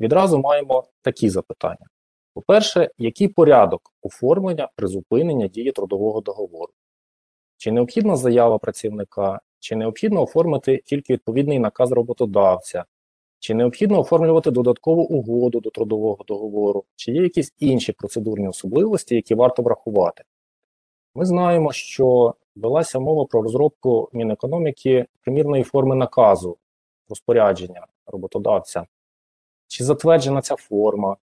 Відразу 0.01 0.39
маємо 0.39 0.83
такі 1.01 1.29
запитання: 1.29 1.87
по-перше, 2.33 2.89
який 2.97 3.27
порядок 3.27 3.81
оформлення 4.01 4.69
призупинення 4.75 5.47
дії 5.47 5.71
трудового 5.71 6.21
договору? 6.21 6.71
Чи 7.57 7.71
необхідна 7.71 8.15
заява 8.15 8.57
працівника, 8.57 9.39
чи 9.59 9.75
необхідно 9.75 10.23
оформити 10.23 10.81
тільки 10.85 11.13
відповідний 11.13 11.59
наказ 11.59 11.91
роботодавця, 11.91 12.85
чи 13.39 13.53
необхідно 13.53 13.99
оформлювати 13.99 14.51
додаткову 14.51 15.01
угоду 15.01 15.59
до 15.59 15.69
трудового 15.69 16.23
договору, 16.27 16.83
чи 16.95 17.11
є 17.11 17.21
якісь 17.23 17.53
інші 17.59 17.91
процедурні 17.91 18.47
особливості, 18.47 19.15
які 19.15 19.35
варто 19.35 19.63
врахувати? 19.63 20.23
Ми 21.15 21.25
знаємо, 21.25 21.71
що 21.71 22.35
велася 22.55 22.99
мова 22.99 23.25
про 23.25 23.41
розробку 23.41 24.09
Мінекономіки 24.13 25.05
примірної 25.21 25.63
форми 25.63 25.95
наказу 25.95 26.57
розпорядження 27.09 27.87
роботодавця. 28.05 28.85
Чи 29.67 29.83
затверджена 29.83 30.41
ця 30.41 30.55
форма? 30.55 31.17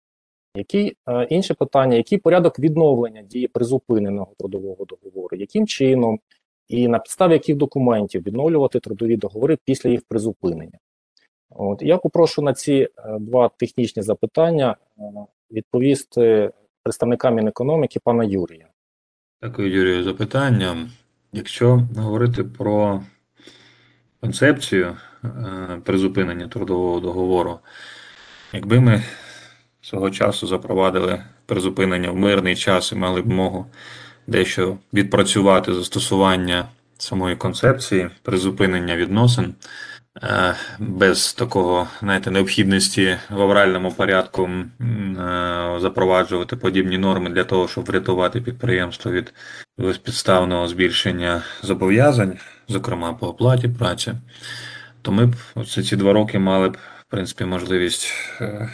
Які 0.57 0.97
е, 1.09 1.25
інше 1.25 1.55
питання, 1.55 1.97
який 1.97 2.19
порядок 2.19 2.59
відновлення 2.59 3.23
дії 3.23 3.49
призупиненого 3.49 4.33
трудового 4.39 4.85
договору, 4.85 5.37
яким 5.37 5.67
чином 5.67 6.21
і 6.69 6.89
на 6.89 6.99
підставі 6.99 7.33
яких 7.33 7.57
документів 7.57 8.23
відновлювати 8.23 8.81
трудові 8.81 9.17
договори 9.17 9.59
після 9.65 9.91
їх 9.91 10.01
призупинення? 10.09 10.79
От 11.51 11.83
я 11.83 11.99
попрошу 11.99 12.43
на 12.43 12.53
ці 12.53 12.73
е, 12.73 12.89
два 13.21 13.49
технічні 13.49 14.03
запитання 14.03 14.77
е, 14.99 15.03
відповісти 15.51 16.51
представника 16.83 17.31
Мінекономіки 17.31 18.01
пана 18.05 18.25
Юрія. 18.25 18.67
Дякую, 19.43 19.73
Юрію, 19.73 20.05
за 20.05 20.15
питання. 20.15 20.89
Якщо 21.33 21.83
говорити 21.97 22.45
про 22.45 23.03
концепцію 24.21 24.97
е, 25.25 25.29
призупинення 25.85 26.49
трудового 26.49 27.01
договору, 27.01 27.59
якби 28.53 28.81
ми 28.81 29.03
свого 29.81 30.11
часу 30.11 30.47
запровадили 30.47 31.25
призупинення 31.47 32.11
в 32.11 32.17
мирний 32.17 32.57
час 32.57 32.93
і 32.93 32.95
мали 32.95 33.23
б 33.23 33.27
могу 33.27 33.67
дещо 34.27 34.79
відпрацювати 34.93 35.75
застосування 35.75 36.69
самої 36.99 37.37
концепції 37.37 38.11
призупинення 38.23 38.97
відносин 38.97 39.55
е, 40.23 40.55
без 40.79 41.33
такого, 41.33 41.89
знаєте, 42.01 42.31
необхідності 42.31 43.17
в 43.31 43.43
авральному 43.43 43.93
порядку 43.93 44.51
е, 44.51 44.65
запроваджувати 45.81 46.57
подібні 46.57 46.99
норми 46.99 47.31
для 47.31 47.45
того, 47.45 47.69
щоб 47.69 47.85
врятувати 47.85 48.41
підприємство 48.41 49.13
від 49.13 49.35
безпідставного 49.79 50.69
збільшення 50.69 51.43
зобов'язань, 51.63 52.39
зокрема 52.69 53.13
по 53.13 53.27
оплаті 53.27 53.69
праці, 53.69 54.13
то 55.03 55.13
ми 55.13 55.27
б 55.27 55.35
ці 55.67 55.97
два 55.97 56.13
роки 56.13 56.39
мали 56.39 56.69
б, 56.69 56.77
в 57.09 57.11
принципі, 57.11 57.45
можливість 57.45 58.13
е, 58.41 58.71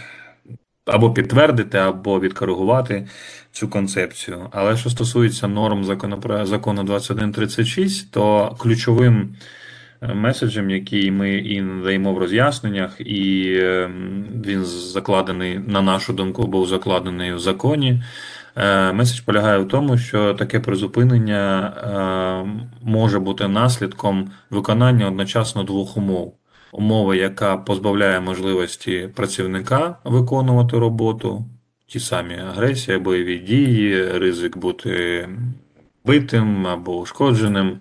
або 0.90 1.11
підтвердити, 1.11 1.79
або 1.79 2.20
відкоригувати 2.20 3.07
цю 3.53 3.68
концепцію. 3.68 4.46
Але 4.50 4.76
що 4.76 4.90
стосується 4.90 5.48
норм 5.48 5.85
закону, 5.85 6.46
закону 6.46 6.85
2136, 6.85 8.11
то 8.11 8.57
ключовим 8.59 9.37
е, 10.03 10.14
меседжем, 10.14 10.70
який 10.70 11.11
ми 11.11 11.35
і 11.35 11.61
надаємо 11.61 12.12
в 12.12 12.18
роз'ясненнях, 12.18 13.00
і 13.00 13.53
е, 13.57 13.90
він 14.46 14.64
закладений, 14.64 15.59
на 15.59 15.83
нашу 15.83 16.12
думку, 16.12 16.46
був 16.46 16.66
закладений 16.66 17.33
в 17.33 17.38
законі. 17.38 18.03
Е, 18.57 18.92
Меседж 18.92 19.20
полягає 19.20 19.59
в 19.59 19.68
тому, 19.68 19.98
що 19.98 20.35
таке 20.35 20.61
призупинення 20.61 21.66
е, 21.66 22.61
може 22.83 23.18
бути 23.18 23.48
наслідком 23.48 24.31
виконання 24.50 25.09
одночасно 25.09 25.62
двох 25.62 25.96
умов. 25.96 26.39
Умова, 26.73 27.15
яка 27.15 27.57
позбавляє 27.57 28.21
можливості 28.21 29.09
працівника 29.15 29.97
виконувати 30.05 30.79
роботу, 30.79 31.45
ті 31.87 32.01
самі 32.01 32.35
агресія, 32.35 32.99
бойові 32.99 33.39
дії, 33.39 34.05
ризик 34.19 34.57
бути 34.57 35.29
битим 36.05 36.67
або 36.67 36.99
ушкодженим. 36.99 37.81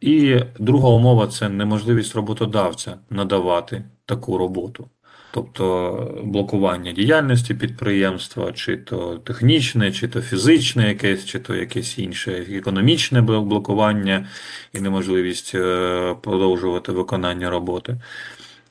І 0.00 0.40
друга 0.58 0.88
умова 0.88 1.26
це 1.26 1.48
неможливість 1.48 2.16
роботодавця 2.16 2.96
надавати 3.10 3.84
таку 4.06 4.38
роботу. 4.38 4.88
Тобто 5.34 6.20
блокування 6.24 6.92
діяльності 6.92 7.54
підприємства, 7.54 8.52
чи 8.52 8.76
то 8.76 9.18
технічне, 9.18 9.92
чи 9.92 10.08
то 10.08 10.20
фізичне 10.22 10.88
якесь, 10.88 11.24
чи 11.24 11.38
то 11.38 11.54
якесь 11.54 11.98
інше 11.98 12.32
економічне 12.32 13.20
блокування 13.20 14.28
і 14.72 14.80
неможливість 14.80 15.54
е, 15.54 16.14
продовжувати 16.22 16.92
виконання 16.92 17.50
роботи. 17.50 17.96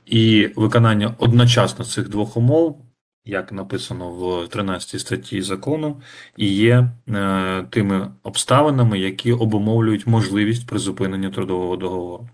І 0.06 0.50
виконання 0.56 1.16
одночасно 1.18 1.86
цих 1.86 2.10
двох 2.10 2.38
умов, 2.38 2.86
як 3.26 3.52
написано 3.52 4.10
в 4.10 4.48
13 4.48 5.02
статті 5.02 5.42
закону, 5.42 6.02
і 6.38 6.56
є 6.56 6.90
е, 7.10 7.66
тими 7.70 8.12
обставинами, 8.24 9.00
які 9.00 9.34
обумовлюють 9.34 10.08
можливість 10.08 10.68
призупинення 10.68 11.30
трудового 11.30 11.76
договору. 11.76 12.30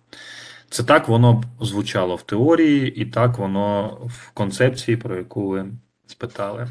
Це 0.69 0.83
так 0.83 1.07
воно 1.07 1.43
звучало 1.61 2.15
в 2.15 2.21
теорії, 2.21 3.01
і 3.01 3.05
так 3.05 3.37
воно 3.37 3.97
в 4.05 4.31
концепції, 4.31 4.97
про 4.97 5.15
яку 5.17 5.47
ви 5.47 5.65
спитали. 6.07 6.67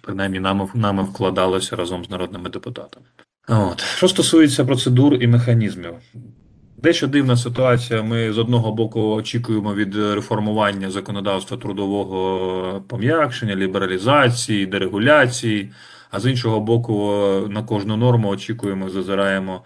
Принаймні, 0.00 0.40
нами, 0.40 0.68
нами 0.74 1.02
вкладалося 1.02 1.76
разом 1.76 2.04
з 2.04 2.10
народними 2.10 2.50
депутатами. 2.50 3.06
От. 3.48 3.80
Що 3.80 4.08
стосується 4.08 4.64
процедур 4.64 5.14
і 5.14 5.26
механізмів, 5.26 5.94
дещо 6.76 7.06
дивна 7.06 7.36
ситуація. 7.36 8.02
Ми 8.02 8.32
з 8.32 8.38
одного 8.38 8.72
боку 8.72 9.00
очікуємо 9.00 9.74
від 9.74 9.96
реформування 9.96 10.90
законодавства 10.90 11.56
трудового 11.56 12.82
пом'якшення, 12.88 13.56
лібералізації, 13.56 14.66
дерегуляції, 14.66 15.72
а 16.10 16.20
з 16.20 16.26
іншого 16.26 16.60
боку, 16.60 16.94
на 17.48 17.62
кожну 17.62 17.96
норму 17.96 18.28
очікуємо, 18.28 18.88
зазираємо 18.88 19.64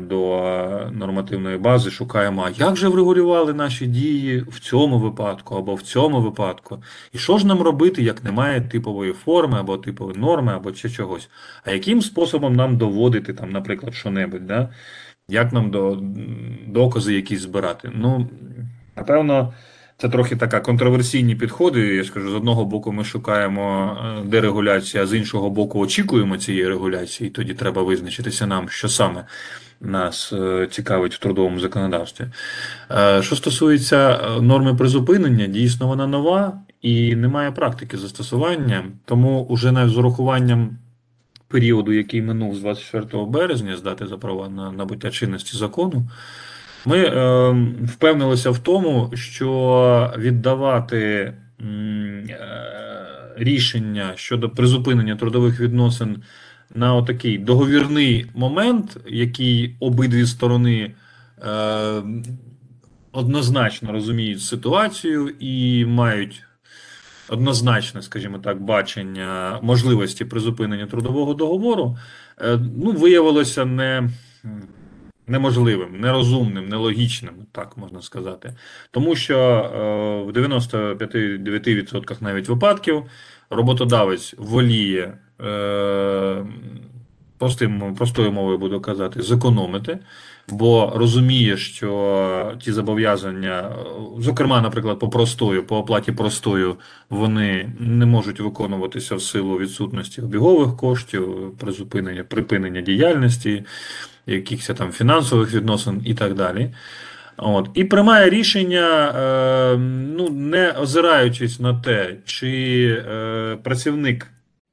до 0.00 0.90
нормативної 0.92 1.58
бази, 1.58 1.90
шукаємо, 1.90 2.44
а 2.46 2.50
як 2.50 2.76
же 2.76 2.88
врегулювали 2.88 3.54
наші 3.54 3.86
дії 3.86 4.44
в 4.48 4.60
цьому 4.60 4.98
випадку 4.98 5.54
або 5.54 5.74
в 5.74 5.82
цьому 5.82 6.20
випадку? 6.20 6.82
І 7.12 7.18
що 7.18 7.38
ж 7.38 7.46
нам 7.46 7.60
робити, 7.62 8.02
як 8.02 8.24
немає 8.24 8.60
типової 8.60 9.12
форми 9.12 9.58
або 9.58 9.78
типової 9.78 10.18
норми, 10.18 10.52
або 10.52 10.72
чи 10.72 10.90
чогось? 10.90 11.28
А 11.64 11.70
яким 11.70 12.02
способом 12.02 12.56
нам 12.56 12.76
доводити, 12.76 13.34
там, 13.34 13.50
наприклад, 13.50 13.94
що-небудь? 13.94 14.46
Да? 14.46 14.68
Як 15.28 15.52
нам 15.52 15.70
до, 15.70 15.98
докази 16.66 17.14
якісь 17.14 17.40
збирати? 17.40 17.90
Ну, 17.94 18.28
напевно, 18.96 19.52
це 20.00 20.08
трохи 20.08 20.36
така 20.36 20.60
контроверсійні 20.60 21.34
підходи. 21.34 21.94
Я 21.94 22.02
ж 22.02 22.12
кажу, 22.12 22.30
з 22.30 22.34
одного 22.34 22.64
боку 22.64 22.92
ми 22.92 23.04
шукаємо 23.04 23.96
е, 24.22 24.28
дерегуляцію, 24.28 25.02
а 25.02 25.06
з 25.06 25.14
іншого 25.14 25.50
боку 25.50 25.78
очікуємо 25.78 26.36
цієї 26.36 26.68
регуляції. 26.68 27.28
І 27.28 27.30
тоді 27.30 27.54
треба 27.54 27.82
визначитися 27.82 28.46
нам, 28.46 28.68
що 28.68 28.88
саме 28.88 29.24
нас 29.80 30.32
е, 30.32 30.68
цікавить 30.70 31.14
в 31.14 31.18
трудовому 31.18 31.60
законодавстві. 31.60 32.24
Е, 32.90 33.22
Що 33.22 33.36
стосується 33.36 34.20
норми 34.40 34.74
призупинення, 34.74 35.46
дійсно 35.46 35.86
вона 35.86 36.06
нова 36.06 36.60
і 36.82 37.16
немає 37.16 37.52
практики 37.52 37.98
застосування, 37.98 38.84
тому 39.04 39.42
уже 39.42 39.72
навіть 39.72 39.92
з 39.92 39.96
урахуванням 39.98 40.78
періоду, 41.48 41.92
який 41.92 42.22
минув 42.22 42.56
з 42.56 42.60
24 42.60 43.24
березня, 43.24 43.76
з 43.76 43.82
дати 43.82 44.06
запровадження 44.06 44.72
набуття 44.72 45.10
чинності 45.10 45.56
закону, 45.56 46.08
ми 46.86 46.98
е, 46.98 47.50
впевнилися 47.84 48.50
в 48.50 48.58
тому, 48.58 49.10
що 49.14 50.14
віддавати 50.18 50.98
е, 51.00 51.34
рішення 53.36 54.12
щодо 54.14 54.50
призупинення 54.50 55.16
трудових 55.16 55.60
відносин 55.60 56.22
на 56.74 56.94
отакий 56.94 57.38
договірний 57.38 58.26
момент, 58.34 58.96
який 59.08 59.76
обидві 59.80 60.26
сторони 60.26 60.94
е, 61.38 62.02
однозначно 63.12 63.92
розуміють 63.92 64.42
ситуацію 64.42 65.28
і 65.40 65.84
мають 65.84 66.42
однозначне, 67.28 68.02
скажімо 68.02 68.38
так, 68.38 68.62
бачення 68.62 69.58
можливості 69.62 70.24
призупинення 70.24 70.86
трудового 70.86 71.34
договору, 71.34 71.98
е, 72.40 72.58
ну, 72.76 72.92
виявилося 72.92 73.64
не, 73.64 74.10
неможливим, 75.26 76.00
нерозумним, 76.00 76.68
нелогічним, 76.68 77.34
так 77.52 77.76
можна 77.76 78.02
сказати. 78.02 78.54
Тому 78.90 79.16
що 79.16 79.38
е, 79.38 79.78
в 80.24 80.30
95-9% 80.30 82.16
навіть 82.20 82.48
випадків 82.48 83.04
роботодавець 83.50 84.34
воліє, 84.38 85.18
е, 85.40 86.44
простим, 87.40 87.94
простою 87.94 88.32
мовою 88.32 88.58
буду 88.58 88.80
казати, 88.80 89.22
зекономити, 89.22 89.98
бо 90.48 90.92
розуміє, 90.96 91.56
що 91.56 92.54
ті 92.60 92.72
зобов'язання, 92.72 93.76
зокрема, 94.18 94.60
наприклад, 94.60 94.98
по 94.98 95.08
простою, 95.08 95.66
по 95.66 95.78
оплаті 95.78 96.12
простою, 96.12 96.76
вони 97.10 97.72
не 97.78 98.06
можуть 98.06 98.40
виконуватися 98.40 99.14
в 99.14 99.22
силу 99.22 99.58
відсутності 99.58 100.22
обігових 100.22 100.76
коштів, 100.76 101.54
призупинення, 101.58 102.24
припинення 102.24 102.80
діяльності, 102.80 103.64
якихось 104.26 104.66
там 104.66 104.92
фінансових 104.92 105.54
відносин 105.54 106.02
і 106.04 106.14
так 106.14 106.34
далі. 106.34 106.70
От. 107.36 107.68
І 107.74 107.84
приймає 107.84 108.30
рішення, 108.30 109.08
е, 109.08 109.76
ну, 110.16 110.30
не 110.30 110.72
озираючись 110.72 111.60
на 111.60 111.80
те, 111.80 112.16
чи 112.24 112.86
е, 113.10 113.58
працівник, 113.62 114.26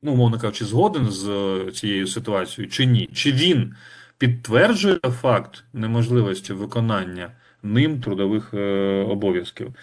ну, 0.04 0.12
умовно 0.12 0.40
кажучи, 0.40 0.66
згоден 0.66 1.12
з 1.12 1.30
е, 1.30 1.72
цією 1.72 2.08
ситуацією, 2.08 2.72
чи 2.72 2.86
ні, 2.86 3.10
чи 3.14 3.32
він 3.32 3.74
підтверджує 4.18 5.00
факт 5.22 5.64
неможливості 5.74 6.54
виконання 6.54 7.32
ним 7.64 8.02
трудових 8.02 8.54
е, 8.54 9.04
обов'язків. 9.10 9.74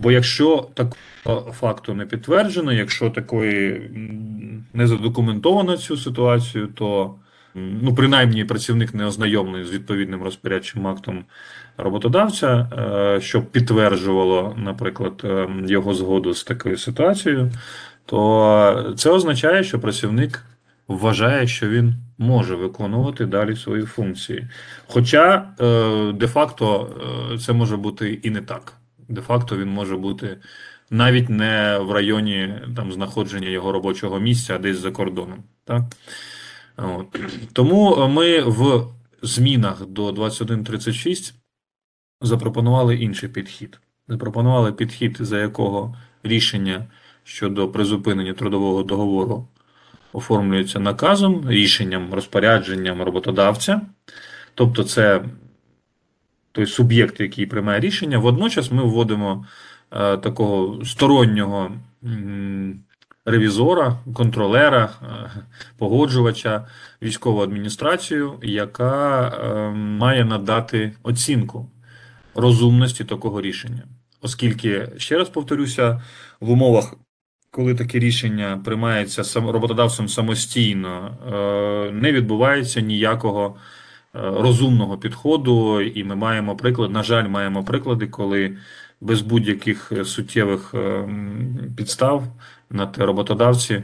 Бо 0.00 0.12
якщо 0.12 0.68
такого 0.74 1.52
факту 1.52 1.94
не 1.94 2.06
підтверджено, 2.06 2.72
якщо 2.72 3.10
такої 3.10 3.90
не 4.74 4.86
задокументовано 4.86 5.76
цю 5.76 5.96
ситуацію, 5.96 6.66
то 6.66 7.14
ну, 7.56 7.94
принаймні 7.94 8.44
працівник 8.44 8.94
не 8.94 9.04
ознайомлений 9.04 9.64
з 9.64 9.70
відповідним 9.70 10.22
розпорядчим 10.22 10.86
актом 10.86 11.24
роботодавця, 11.76 12.68
е, 12.78 13.20
що 13.20 13.42
підтверджувало, 13.42 14.54
наприклад, 14.56 15.22
е, 15.24 15.48
його 15.66 15.94
згоду 15.94 16.34
з 16.34 16.44
такою 16.44 16.76
ситуацією, 16.76 17.52
то 18.06 18.94
це 18.96 19.10
означає, 19.10 19.64
що 19.64 19.80
працівник 19.80 20.42
вважає, 20.88 21.46
що 21.46 21.68
він 21.68 21.94
може 22.18 22.54
виконувати 22.54 23.26
далі 23.26 23.56
свої 23.56 23.82
функції. 23.82 24.48
Хоча 24.86 25.48
е, 25.60 26.12
де-факто 26.12 26.90
це 27.46 27.52
може 27.52 27.76
бути 27.76 28.12
і 28.22 28.30
не 28.30 28.40
так. 28.40 28.72
Де-факто 29.08 29.56
він 29.56 29.68
може 29.68 29.96
бути 29.96 30.36
навіть 30.90 31.28
не 31.28 31.78
в 31.78 31.92
районі 31.92 32.54
там, 32.76 32.92
знаходження 32.92 33.48
його 33.48 33.72
робочого 33.72 34.20
місця, 34.20 34.54
а 34.54 34.58
десь 34.58 34.78
за 34.78 34.90
кордоном. 34.90 35.42
Так? 35.64 35.82
От. 36.76 37.20
Тому 37.52 38.08
ми 38.08 38.40
в 38.40 38.86
змінах 39.22 39.86
до 39.86 40.12
2136 40.12 41.34
запропонували 42.20 42.96
інший 42.96 43.28
підхід. 43.28 43.80
Запропонували 44.08 44.72
підхід, 44.72 45.16
за 45.20 45.38
якого 45.38 45.96
рішення 46.22 46.86
щодо 47.24 47.68
призупинення 47.68 48.32
трудового 48.32 48.82
договору 48.82 49.48
оформлюється 50.12 50.78
наказом, 50.78 51.50
рішенням, 51.50 52.14
розпорядженням 52.14 53.02
роботодавця. 53.02 53.80
Тобто, 54.54 54.84
це 54.84 55.24
той 56.52 56.66
суб'єкт, 56.66 57.20
який 57.20 57.46
приймає 57.46 57.80
рішення. 57.80 58.18
Водночас 58.18 58.72
ми 58.72 58.82
вводимо 58.82 59.46
е, 59.90 60.16
такого 60.16 60.84
стороннього 60.84 61.70
ревізора, 63.26 63.98
контролера, 64.14 64.90
е, 65.02 65.30
погоджувача, 65.78 66.66
військову 67.02 67.40
адміністрацію, 67.40 68.34
яка 68.42 69.28
е, 69.28 69.70
має 69.76 70.24
надати 70.24 70.92
оцінку 71.02 71.70
розумності 72.34 73.04
такого 73.04 73.40
рішення. 73.40 73.82
Оскільки, 74.22 74.88
ще 74.96 75.18
раз 75.18 75.28
повторюся, 75.28 76.02
в 76.40 76.50
умовах, 76.50 76.94
коли 77.50 77.74
таке 77.74 77.98
рішення 77.98 78.60
приймається 78.64 79.40
роботодавцем 79.40 80.08
самостійно, 80.08 81.16
е, 81.88 81.92
не 81.92 82.12
відбувається 82.12 82.80
ніякого 82.80 83.56
е, 84.14 84.20
розумного 84.20 84.98
підходу, 84.98 85.80
і 85.80 86.04
ми 86.04 86.16
маємо 86.16 86.56
приклад, 86.56 86.90
на 86.90 87.02
жаль, 87.02 87.28
маємо 87.28 87.64
приклади, 87.64 88.06
коли 88.06 88.56
без 89.00 89.20
будь-яких 89.20 89.92
суттєвих 90.04 90.74
е, 90.74 91.08
підстав 91.76 92.24
на 92.70 92.86
те 92.86 93.06
роботодавці 93.06 93.82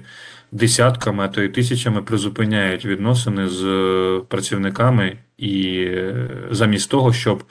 десятками, 0.52 1.24
а 1.24 1.28
то 1.28 1.42
й 1.42 1.48
тисячами 1.48 2.02
призупиняють 2.02 2.84
відносини 2.84 3.48
з 3.48 3.64
е, 3.64 4.20
працівниками, 4.28 5.18
і 5.38 5.84
е, 5.86 6.28
замість 6.50 6.90
того, 6.90 7.12
щоб 7.12 7.44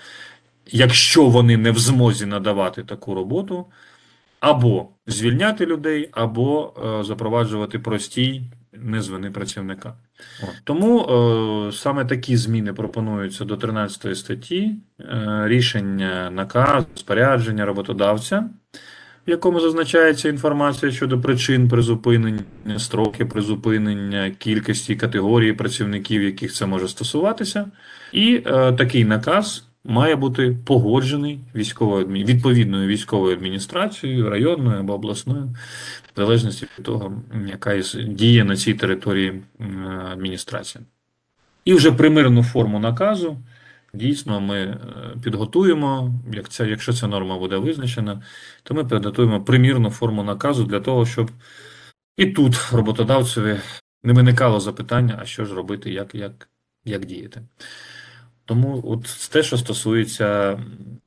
якщо 0.67 1.25
вони 1.25 1.57
не 1.57 1.71
в 1.71 1.79
змозі 1.79 2.25
надавати 2.25 2.83
таку 2.83 3.15
роботу, 3.15 3.65
або 4.39 4.89
звільняти 5.07 5.65
людей, 5.65 6.09
або 6.11 6.73
е, 6.99 7.03
запроваджувати 7.03 7.79
простій 7.79 8.43
не 8.73 9.01
з 9.01 9.09
вини 9.09 9.31
працівника. 9.31 9.93
От. 10.43 10.49
Тому 10.63 11.01
е, 11.01 11.71
саме 11.71 12.05
такі 12.05 12.37
зміни 12.37 12.73
пропонуються 12.73 13.45
до 13.45 13.57
13 13.57 14.17
статті 14.17 14.75
е, 14.99 15.41
рішення 15.45 16.29
наказ, 16.31 16.85
спорядження 16.95 17.65
роботодавця, 17.65 18.49
в 19.27 19.29
якому 19.29 19.59
зазначається 19.59 20.29
інформація 20.29 20.91
щодо 20.91 21.21
причин 21.21 21.69
призупинення, 21.69 22.43
строки 22.77 23.25
призупинення, 23.25 24.31
кількості 24.37 24.95
категорії 24.95 25.53
працівників, 25.53 26.23
яких 26.23 26.53
це 26.53 26.65
може 26.65 26.87
стосуватися. 26.87 27.71
І 28.11 28.43
е, 28.45 28.73
такий 28.73 29.05
наказ 29.05 29.65
має 29.83 30.15
бути 30.15 30.57
погоджений 30.65 31.39
військовою 31.55 32.07
відповідною 32.07 32.87
військовою 32.87 33.35
адміністрацією, 33.35 34.29
районною 34.29 34.79
або 34.79 34.93
обласною, 34.93 35.43
в 36.15 36.17
залежності 36.17 36.67
від 36.77 36.85
того, 36.85 37.21
яка 37.47 37.81
діє 38.07 38.43
на 38.43 38.55
цій 38.55 38.73
території 38.73 39.41
адміністрація. 40.11 40.83
І 41.65 41.73
вже 41.73 41.91
примирну 41.91 42.43
форму 42.43 42.79
наказу 42.79 43.37
дійсно 43.93 44.41
ми 44.41 44.57
е, 44.57 44.77
підготуємо, 45.23 46.11
як 46.33 46.49
ця, 46.49 46.65
якщо 46.65 46.93
ця 46.93 47.07
норма 47.07 47.37
буде 47.37 47.57
визначена, 47.57 48.21
то 48.63 48.73
ми 48.73 48.85
підготуємо 48.85 49.43
примірну 49.43 49.89
форму 49.89 50.23
наказу 50.23 50.63
для 50.63 50.79
того, 50.79 51.05
щоб 51.05 51.31
і 52.17 52.25
тут 52.25 52.55
роботодавцеві 52.71 53.57
не 54.03 54.13
виникало 54.13 54.59
запитання, 54.59 55.19
а 55.21 55.25
що 55.25 55.45
ж 55.45 55.55
робити, 55.55 55.91
як, 55.91 56.15
як, 56.15 56.49
як 56.85 57.05
діяти. 57.05 57.41
Тому 58.45 58.83
от 58.87 59.29
те, 59.31 59.43
що 59.43 59.57
стосується 59.57 60.59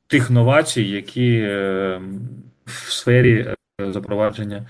тих 0.07 0.29
новацій, 0.29 0.83
які 0.83 1.37
е, 1.37 2.01
в 2.65 2.91
сфері 2.91 3.55
е, 3.81 3.91
запровадження 3.91 4.65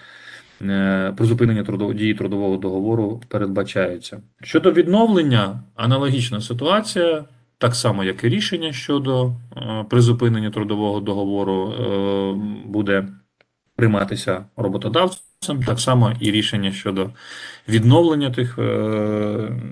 призупинення 1.17 1.63
трудового 1.63 1.93
дії 1.93 2.13
трудового 2.13 2.57
договору 2.57 3.21
передбачаються. 3.27 4.21
Щодо 4.43 4.71
відновлення, 4.71 5.63
аналогічна 5.75 6.41
ситуація, 6.41 7.25
так 7.65 7.75
само, 7.75 8.03
як 8.03 8.23
і 8.23 8.29
рішення 8.29 8.73
щодо 8.73 9.25
е, 9.57 9.85
призупинення 9.89 10.51
трудового 10.51 10.99
договору 10.99 11.71
е, 11.71 12.33
буде 12.65 13.07
прийматися 13.75 14.45
роботодавцем, 14.57 15.63
так 15.65 15.79
само 15.79 16.13
і 16.19 16.31
рішення 16.31 16.71
щодо 16.71 17.09
відновлення 17.69 18.31
тих 18.31 18.59
е, 18.59 18.61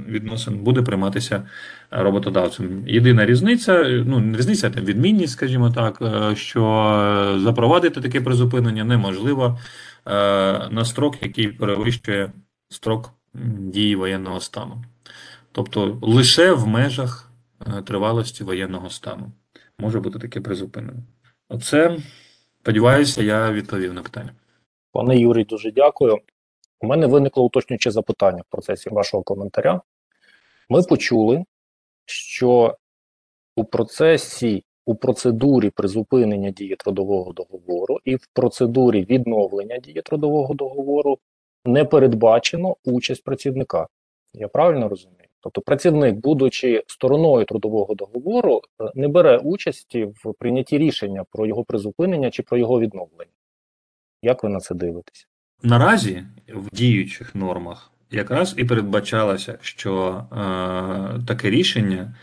відносин 0.08 0.58
буде 0.58 0.82
прийматися 0.82 1.44
роботодавцем. 1.92 2.84
Єдина 2.88 3.26
різниця, 3.26 4.04
ну 4.06 4.20
не 4.20 4.38
різниця, 4.38 4.72
а 4.78 4.82
відмінність, 4.82 5.34
скажімо 5.34 5.70
так, 5.70 6.02
що 6.38 7.40
запровадити 7.44 8.02
таке 8.02 8.22
призупинення 8.22 8.84
неможливо 8.84 9.60
на 10.72 10.86
строк, 10.86 11.16
який 11.22 11.48
перевищує 11.48 12.32
строк 12.70 13.14
дії 13.60 13.96
воєнного 13.96 14.40
стану. 14.40 14.84
Тобто 15.52 15.98
лише 16.02 16.52
в 16.52 16.68
межах 16.68 17.33
тривалості 17.86 18.44
воєнного 18.44 18.90
стану 18.90 19.32
може 19.80 20.00
бути 20.00 20.20
таке 20.20 20.42
призупинення. 20.42 21.04
Оце, 21.50 21.98
сподіваюся, 22.62 23.24
я 23.24 23.52
відповів 23.52 23.94
на 23.94 24.02
питання. 24.02 24.34
Пане 24.92 25.18
Юрій, 25.18 25.44
дуже 25.44 25.72
дякую. 25.72 26.20
У 26.82 26.88
мене 26.88 27.08
виникло 27.08 27.44
уточнююче 27.44 27.92
запитання 27.92 28.42
в 28.48 28.52
процесі 28.52 28.90
вашого 28.90 29.24
коментаря. 29.24 29.82
Ми 30.70 30.84
почули, 30.84 31.46
що 32.06 32.78
у 33.56 33.66
процесі, 33.66 34.64
у 34.86 34.96
процедурі 34.96 35.70
призупинення 35.70 36.52
дії 36.52 36.76
трудового 36.76 37.34
договору 37.34 38.00
і 38.06 38.16
в 38.16 38.28
процедурі 38.34 39.06
відновлення 39.06 39.78
дії 39.78 40.02
трудового 40.02 40.54
договору 40.54 41.20
не 41.66 41.86
передбачено 41.86 42.76
участь 42.86 43.24
працівника. 43.24 43.88
Я 44.34 44.48
правильно 44.48 44.90
розумію? 44.90 45.28
Тобто 45.44 45.62
працівник, 45.62 46.16
будучи 46.16 46.84
стороною 46.88 47.46
трудового 47.46 47.96
договору, 47.96 48.62
е, 48.82 48.92
не 48.96 49.08
бере 49.08 49.38
участі 49.38 50.06
в 50.06 50.34
прийнятті 50.40 50.78
рішення 50.78 51.24
про 51.32 51.46
його 51.46 51.64
призупинення 51.64 52.32
чи 52.32 52.44
про 52.44 52.58
його 52.58 52.80
відновлення. 52.80 53.32
Як 54.22 54.44
ви 54.44 54.50
на 54.50 54.60
це 54.60 54.76
дивитесь? 54.76 55.28
Наразі 55.64 56.24
в 56.48 56.76
діючих 56.76 57.36
нормах 57.36 57.92
якраз 58.12 58.56
і 58.58 58.66
передбачалося, 58.66 59.58
що 59.62 60.24
е, 60.32 61.26
таке 61.28 61.50
рішення 61.50 62.16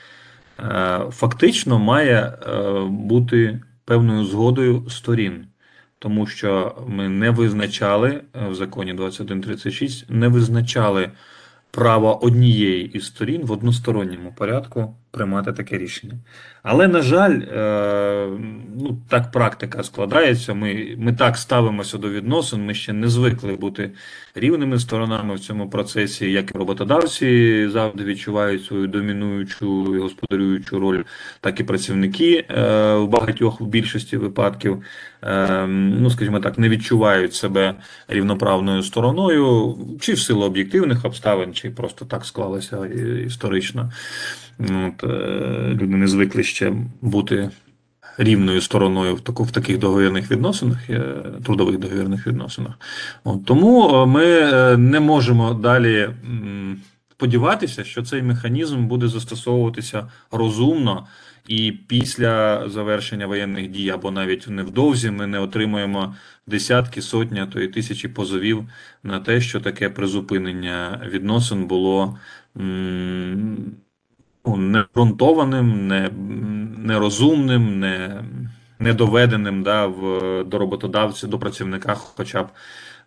е, 0.61 1.01
фактично 1.11 1.79
має 1.79 2.19
е, 2.19 2.71
бути 2.89 3.61
певною 3.85 4.25
згодою 4.25 4.91
сторін, 4.91 5.47
тому 5.99 6.27
що 6.27 6.75
ми 6.87 7.09
не 7.09 7.31
визначали 7.31 8.11
е, 8.11 8.49
в 8.49 8.55
законі 8.55 8.93
2136, 8.95 10.11
не 10.11 10.29
визначали 10.29 11.11
право 11.71 12.25
однієї 12.25 12.91
із 12.93 13.07
сторін 13.07 13.43
в 13.45 13.53
односторонньому 13.53 14.33
порядку 14.33 14.95
приймати 15.11 15.53
таке 15.53 15.79
рішення. 15.79 16.15
Але, 16.63 16.89
на 16.89 17.03
жаль, 17.03 17.41
е, 17.41 18.29
ну, 18.77 18.99
так 19.09 19.31
практика 19.33 19.83
складається. 19.83 20.55
Ми, 20.55 20.95
ми 20.99 21.13
так 21.13 21.37
ставимося 21.37 21.99
до 21.99 22.11
відносин, 22.11 22.67
ми 22.67 22.75
ще 22.75 22.93
не 22.93 23.09
звикли 23.09 23.53
бути 23.53 23.91
рівними 24.35 24.79
сторонами 24.79 25.35
в 25.35 25.41
цьому 25.41 25.71
процесі, 25.71 26.33
як 26.33 26.55
і 26.55 26.59
роботодавці 26.59 27.69
завжди 27.69 28.05
відчувають 28.05 28.65
свою 28.65 28.87
домінуючу 28.87 29.97
і 29.97 29.99
господарюючу 29.99 30.79
роль, 30.79 31.03
так 31.41 31.61
і 31.61 31.65
працівники 31.65 32.45
е, 32.51 32.95
в 32.95 33.09
багатьох 33.09 33.61
в 33.61 33.67
більшості 33.67 34.17
випадків, 34.17 34.83
е, 35.23 35.67
ну 35.67 36.11
скажімо 36.11 36.41
так, 36.41 36.59
не 36.59 36.69
відчувають 36.69 37.35
себе 37.35 37.75
рівноправною 38.09 38.83
стороною, 38.83 39.79
чи 40.01 40.13
в 40.13 40.19
силу 40.19 40.45
об'єктивних 40.45 41.05
обставин, 41.05 41.55
чи 41.55 41.71
просто 41.71 42.05
так 42.05 42.25
склалося 42.25 42.87
історично. 43.27 43.93
От, 44.61 45.05
е, 45.05 45.69
люди 45.71 45.97
не 45.97 46.07
звикли 46.07 46.43
ще 46.43 46.73
бути 47.01 47.51
рівною 48.19 48.61
стороною 48.61 49.15
в, 49.15 49.21
таку, 49.21 49.45
в 49.45 49.51
таких 49.51 49.79
договірних 49.79 50.31
відносинах, 50.31 50.91
е, 50.91 51.15
трудових 51.45 51.79
договірних 51.79 52.27
відносинах. 52.27 52.73
От, 53.25 53.45
тому 53.45 53.89
е, 53.89 54.07
ми 54.07 54.27
не 54.77 55.01
можемо 55.01 55.55
далі 55.55 56.11
сподіватися, 57.11 57.85
що 57.85 58.03
цей 58.03 58.23
механізм 58.23 58.87
буде 58.87 59.09
застосовуватися 59.09 60.09
розумно, 60.31 61.07
і 61.49 61.73
після 61.73 62.69
завершення 62.69 63.27
воєнних 63.27 63.69
дій, 63.69 63.91
або 63.91 64.11
навіть 64.11 64.49
невдовзі, 64.49 65.11
ми 65.11 65.27
не 65.27 65.39
отримаємо 65.39 66.15
десятки, 66.47 67.03
сотні, 67.03 67.47
то 67.53 67.61
й 67.61 67.69
тисячі 67.69 68.09
позовів 68.09 68.69
на 69.03 69.21
те, 69.21 69.41
що 69.41 69.61
таке 69.61 69.89
призупинення 69.91 71.09
відносин 71.13 71.67
було. 71.67 72.19
Ну, 74.57 74.57
неґрунтованим, 74.57 75.87
не, 75.89 76.11
нерозумним, 76.79 77.81
не, 77.81 78.25
недоведеним 78.79 79.63
да, 79.63 79.87
в, 79.87 80.45
до 80.45 80.59
роботодавця, 80.59 81.27
до 81.27 81.39
працівника, 81.39 81.95
хоча 81.95 82.43
б 82.43 82.49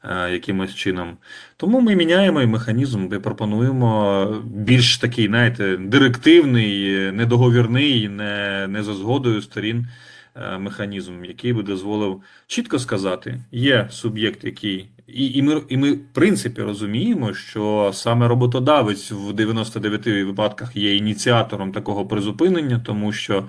е, 0.04 0.32
якимось 0.32 0.76
чином. 0.76 1.18
Тому 1.58 1.82
ми 1.82 1.96
міняємо 1.96 2.41
і 2.41 2.48
механізм, 2.48 3.08
ми 3.08 3.20
пропонуємо 3.20 4.26
більш 4.46 4.98
такий, 4.98 5.28
знаєте, 5.28 5.78
директивний, 5.78 7.12
недоговірний, 7.12 8.10
не, 8.10 8.68
не 8.70 8.84
за 8.84 8.94
згодою 8.94 9.41
сторін 9.41 9.88
е, 10.36 10.58
механізм, 10.58 11.26
який 11.26 11.54
би 11.54 11.64
дозволив 11.64 12.22
чітко 12.48 12.80
сказати, 12.80 13.41
є 13.52 13.88
суб'єкт, 13.91 14.44
який. 14.44 14.89
І, 15.08 15.28
і, 15.28 15.41
ми, 15.41 15.62
і 15.70 15.78
ми, 15.78 15.91
в 15.91 16.14
принципі, 16.14 16.62
розуміємо, 16.62 17.34
що 17.34 17.91
саме 17.93 18.28
роботодавець 18.28 19.12
в 19.12 19.34
99 19.34 20.06
випадках 20.06 20.76
є 20.76 20.95
ініціатором 20.95 21.72
такого 21.72 22.06
призупинення, 22.06 22.80
тому 22.86 23.14
що 23.14 23.43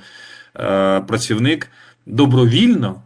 е, 0.57 1.01
працівник 1.01 1.71
добровільно, 2.07 3.03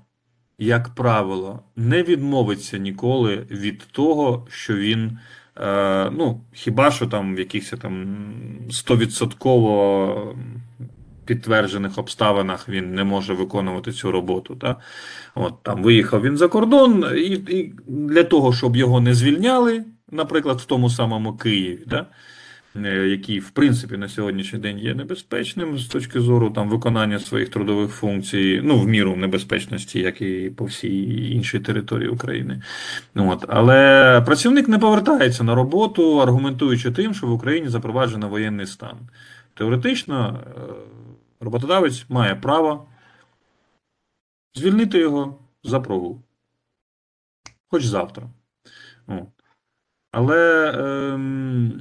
як 0.58 0.88
правило, 0.88 1.62
не 1.76 2.02
відмовиться 2.02 2.78
ніколи 2.78 3.46
від 3.50 3.78
того, 3.78 4.46
що 4.50 4.76
він, 4.76 5.18
е, 5.56 6.10
ну, 6.10 6.40
хіба 6.52 6.90
що 6.90 7.06
там 7.06 7.36
в 7.36 7.38
якихось 7.38 7.78
там 7.80 8.06
100% 8.70 10.34
підтверджених 11.28 11.98
обставинах 11.98 12.68
він 12.68 12.94
не 12.94 13.04
може 13.04 13.34
виконувати 13.34 13.92
цю 13.92 14.12
роботу. 14.12 14.56
Та? 14.56 14.76
От 15.34 15.62
там 15.62 15.82
виїхав 15.82 16.22
він 16.22 16.36
за 16.36 16.48
кордон, 16.48 17.04
і, 17.16 17.32
і 17.32 17.74
для 17.86 18.24
того, 18.24 18.52
щоб 18.52 18.76
його 18.76 19.00
не 19.00 19.14
звільняли, 19.14 19.84
наприклад, 20.10 20.60
в 20.60 20.64
тому 20.64 20.90
самому 20.90 21.36
Києві, 21.36 21.82
да? 21.86 22.06
е, 22.76 23.08
який, 23.08 23.38
в 23.38 23.50
принципі, 23.50 23.96
на 23.96 24.08
сьогоднішній 24.08 24.58
день 24.58 24.78
є 24.78 24.94
небезпечним 24.94 25.78
з 25.78 25.86
точки 25.86 26.20
зору 26.20 26.50
там 26.50 26.68
виконання 26.68 27.18
своїх 27.18 27.48
трудових 27.48 27.90
функцій, 27.90 28.60
ну, 28.64 28.78
в 28.78 28.88
міру 28.88 29.16
небезпечності, 29.16 30.00
як 30.00 30.20
і 30.20 30.52
по 30.56 30.64
всій 30.64 31.30
іншій 31.30 31.60
території 31.60 32.08
України. 32.08 32.62
От. 33.14 33.44
Але 33.48 34.22
працівник 34.26 34.68
не 34.68 34.78
повертається 34.78 35.44
на 35.44 35.54
роботу, 35.54 36.22
аргументуючи 36.22 36.90
тим, 36.90 37.14
що 37.14 37.26
в 37.26 37.32
Україні 37.32 37.68
запроваджено 37.68 38.28
воєнний 38.28 38.66
стан. 38.66 38.96
Теоретично 39.54 40.40
е, 40.56 40.60
роботодавець 41.40 42.04
має 42.08 42.34
право 42.34 42.86
звільнити 44.54 44.98
його 44.98 45.38
за 45.64 45.80
прогул. 45.80 46.22
Хоч 47.70 47.84
завтра. 47.84 48.28
Але 50.12 50.72
ем, 50.78 51.72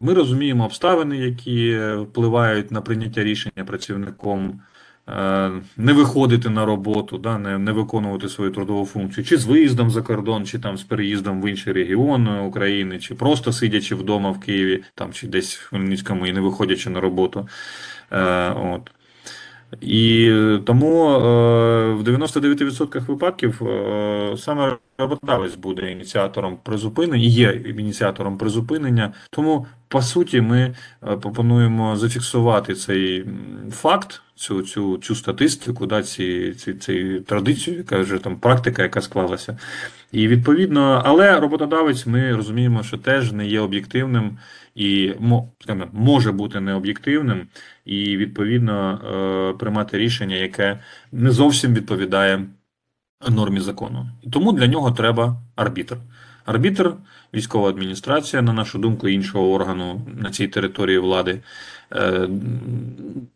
ми 0.00 0.14
розуміємо 0.14 0.64
обставини, 0.64 1.18
які 1.18 1.78
впливають 1.94 2.70
на 2.70 2.80
прийняття 2.80 3.24
рішення 3.24 3.64
працівником 3.64 4.60
е, 5.08 5.50
не 5.76 5.92
виходити 5.92 6.50
на 6.50 6.64
роботу, 6.64 7.18
да, 7.18 7.38
не, 7.38 7.58
не 7.58 7.72
виконувати 7.72 8.28
свою 8.28 8.50
трудову 8.50 8.86
функцію, 8.86 9.24
чи 9.24 9.36
з 9.36 9.44
виїздом 9.44 9.90
за 9.90 10.02
кордон, 10.02 10.46
чи 10.46 10.58
там 10.58 10.76
з 10.76 10.82
переїздом 10.82 11.42
в 11.42 11.48
інший 11.48 11.72
регіон 11.72 12.28
України, 12.28 12.98
чи 12.98 13.14
просто 13.14 13.52
сидячи 13.52 13.94
вдома 13.94 14.30
в 14.30 14.40
Києві, 14.40 14.84
там, 14.94 15.12
чи 15.12 15.26
десь 15.26 15.56
в 15.56 15.68
Хмельницькому 15.68 16.26
і 16.26 16.32
не 16.32 16.40
виходячи 16.40 16.90
на 16.90 17.00
роботу. 17.00 17.48
Е, 18.10 18.50
от. 18.50 18.90
І 19.80 20.30
тому 20.64 21.10
е, 21.10 21.18
в 21.92 22.02
99% 22.02 23.06
випадків 23.06 23.62
е, 23.62 24.34
саме 24.36 24.76
роботодавець 24.98 25.54
буде 25.54 25.92
ініціатором 25.92 26.58
призупинення, 26.62 27.24
і 27.24 27.28
є 27.28 27.52
ініціатором 27.78 28.38
призупинення. 28.38 29.12
Тому, 29.30 29.66
по 29.88 30.02
суті, 30.02 30.40
ми 30.40 30.74
пропонуємо 31.00 31.96
зафіксувати 31.96 32.74
цей 32.74 33.26
факт, 33.70 34.22
цю, 34.34 34.62
цю, 34.62 34.98
цю 34.98 35.14
статистику, 35.14 35.86
да, 35.86 36.02
ці, 36.02 36.52
ці, 36.52 36.74
ці 36.74 37.20
традицію, 37.26 37.76
яка 37.76 37.98
вже 37.98 38.18
там 38.18 38.36
практика, 38.36 38.82
яка 38.82 39.00
склалася. 39.00 39.58
І 40.12 40.28
відповідно, 40.28 41.02
але 41.04 41.40
роботодавець, 41.40 42.06
ми 42.06 42.36
розуміємо, 42.36 42.82
що 42.82 42.98
теж 42.98 43.32
не 43.32 43.46
є 43.46 43.60
об'єктивним 43.60 44.38
і 44.74 45.14
мо- 45.20 45.52
скажімо, 45.60 45.86
може 45.92 46.32
бути 46.32 46.60
необ'єктивним, 46.60 47.46
і 47.84 48.16
відповідно 48.16 49.00
е, 49.54 49.58
приймати 49.58 49.98
рішення, 49.98 50.36
яке 50.36 50.80
не 51.12 51.30
зовсім 51.30 51.74
відповідає 51.74 52.46
нормі 53.30 53.60
закону. 53.60 54.10
Тому 54.32 54.52
для 54.52 54.66
нього 54.66 54.90
треба 54.92 55.42
арбітр. 55.56 55.96
Арбітр, 56.44 56.94
військова 57.34 57.68
адміністрація, 57.68 58.42
на 58.42 58.52
нашу 58.52 58.78
думку, 58.78 59.08
іншого 59.08 59.52
органу 59.52 60.06
на 60.22 60.30
цій 60.30 60.48
території 60.48 60.98
влади. 60.98 61.40
Е, 61.92 62.28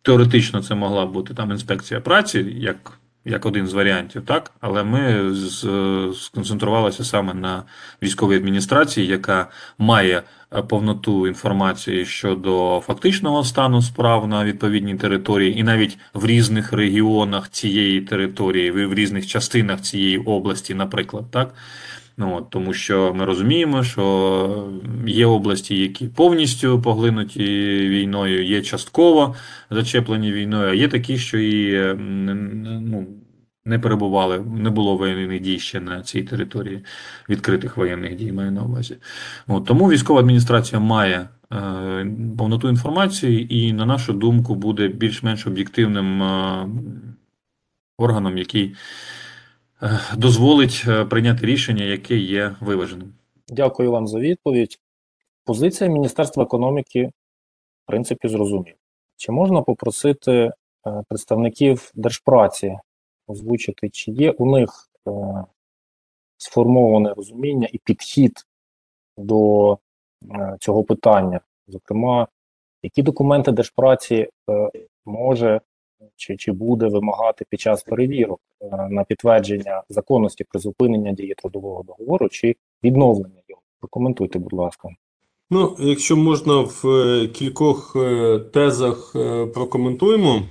Теоретично 0.03 0.63
це 0.63 0.75
могла 0.75 1.07
бути 1.07 1.35
там 1.35 1.51
інспекція 1.51 2.01
праці, 2.01 2.39
як, 2.59 2.99
як 3.29 3.47
один 3.47 3.67
з 3.67 3.73
варіантів, 3.73 4.23
так? 4.25 4.53
Але 4.61 4.85
ми 4.85 5.33
сконцентрувалися 6.15 7.05
саме 7.05 7.35
на 7.35 7.63
військовій 8.03 8.37
адміністрації, 8.37 9.07
яка 9.07 9.51
має 9.79 10.23
е, 10.57 10.63
повноту 10.63 11.27
інформації 11.27 12.07
щодо 12.07 12.83
фактичного 12.87 13.45
стану 13.45 13.83
справ 13.83 14.29
на 14.29 14.45
відповідній 14.45 14.95
території, 14.95 15.59
і 15.59 15.63
навіть 15.63 15.99
в 16.15 16.27
різних 16.27 16.73
регіонах 16.73 17.51
цієї 17.51 18.01
території, 18.01 18.71
в 18.71 18.95
різних 18.95 19.27
частинах 19.27 19.81
цієї 19.81 20.19
області, 20.19 20.75
наприклад, 20.75 21.25
так. 21.31 21.55
Ну, 22.21 22.37
от, 22.37 22.51
тому 22.51 22.75
що 22.75 23.15
ми 23.15 23.25
розуміємо, 23.25 23.85
що 23.85 24.73
є 25.07 25.27
області, 25.27 25.79
які 25.79 26.09
повністю 26.09 26.83
поглинуті 26.83 27.45
війною, 27.89 28.45
є 28.45 28.63
частково 28.63 29.35
зачеплені 29.71 30.33
війною, 30.33 30.71
а 30.71 30.75
є 30.75 30.89
такі, 30.89 31.19
що 31.19 31.39
і 31.39 31.95
ну, 31.99 33.07
не 33.65 33.79
перебували, 33.79 34.39
не 34.39 34.71
було 34.71 34.97
воєнних 34.97 35.41
дій 35.41 35.59
ще 35.59 35.81
на 35.81 36.03
цій 36.03 36.23
території 36.23 36.85
відкритих 37.29 37.77
воєнних 37.77 38.17
дій, 38.17 38.33
маю 38.33 38.53
на 38.53 38.63
увазі. 38.63 38.97
От, 39.47 39.65
тому 39.65 39.89
військова 39.91 40.21
адміністрація 40.21 40.81
має 40.81 41.29
е, 41.53 42.07
повноту 42.39 42.69
інформації 42.69 43.59
і, 43.59 43.73
на 43.73 43.87
нашу 43.87 44.13
думку, 44.13 44.55
буде 44.55 44.89
більш-менш 44.89 45.47
об'єктивним 45.47 46.23
е, 46.23 46.69
органом, 47.99 48.39
який 48.39 48.75
дозволить 50.17 50.85
е, 50.89 51.05
прийняти 51.05 51.47
рішення, 51.47 51.85
яке 51.85 52.17
є 52.17 52.57
виваженим. 52.61 53.15
Дякую 53.49 53.93
вам 53.93 54.07
за 54.07 54.19
відповідь. 54.19 54.79
Позиція 55.45 55.91
Міністерства 55.91 56.43
економіки, 56.43 57.07
в 57.85 57.87
принципі, 57.87 58.29
зрозуміла. 58.29 58.77
Чи 59.17 59.33
можна 59.33 59.63
попросити 59.63 60.33
е, 60.33 60.53
представників 61.09 61.93
держпраці 61.95 62.79
озвучити, 63.27 63.91
чи 63.91 64.11
є 64.11 64.31
у 64.31 64.59
них 64.59 64.91
е, 65.09 65.11
сформоване 66.37 67.15
розуміння 67.15 67.69
і 67.73 67.79
підхід 67.79 68.47
до 69.17 69.73
е, 69.75 70.57
цього 70.61 70.85
питання? 70.85 71.41
Зокрема, 71.69 72.29
Які 72.83 73.03
документи 73.03 73.53
Держпраці 73.53 74.29
е, 74.51 74.71
може 75.07 75.61
чи, 76.17 76.37
чи 76.37 76.53
буде 76.53 76.87
вимагати 76.87 77.45
під 77.51 77.61
час 77.61 77.83
перевірок 77.83 78.41
е, 78.61 78.89
на 78.91 79.05
підтвердження 79.05 79.83
законності 79.89 80.45
призупинення 80.45 81.13
дії 81.13 81.35
трудового 81.39 81.83
договору 81.83 82.29
чи 82.29 82.57
відновлення 82.85 83.41
його? 83.49 83.63
Прокоментуйте, 83.81 84.39
будь 84.39 84.53
ласка. 84.53 84.89
Ну, 85.51 85.77
якщо 85.79 86.17
можна 86.17 86.61
в 86.61 86.87
е, 86.87 87.29
кількох 87.29 87.97
е, 87.97 88.39
тезах 88.39 89.17
прокоментуємо, 89.55 90.43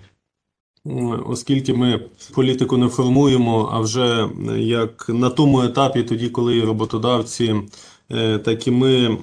оскільки 1.26 1.74
ми 1.74 2.00
політику 2.36 2.78
не 2.78 2.88
формуємо, 2.88 3.70
а 3.74 3.80
вже 3.80 4.30
як 4.58 5.10
на 5.10 5.30
тому 5.30 5.62
етапі, 5.62 6.04
тоді, 6.04 6.30
коли 6.30 6.62
роботодавці, 6.62 7.56
так 8.46 8.68
і 8.68 8.72
ми 8.72 9.18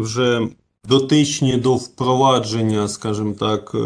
вже 0.00 0.48
дотичні 0.88 1.56
до 1.56 1.74
впровадження, 1.74 2.88
скажімо 2.88 3.34
так, 3.38 3.76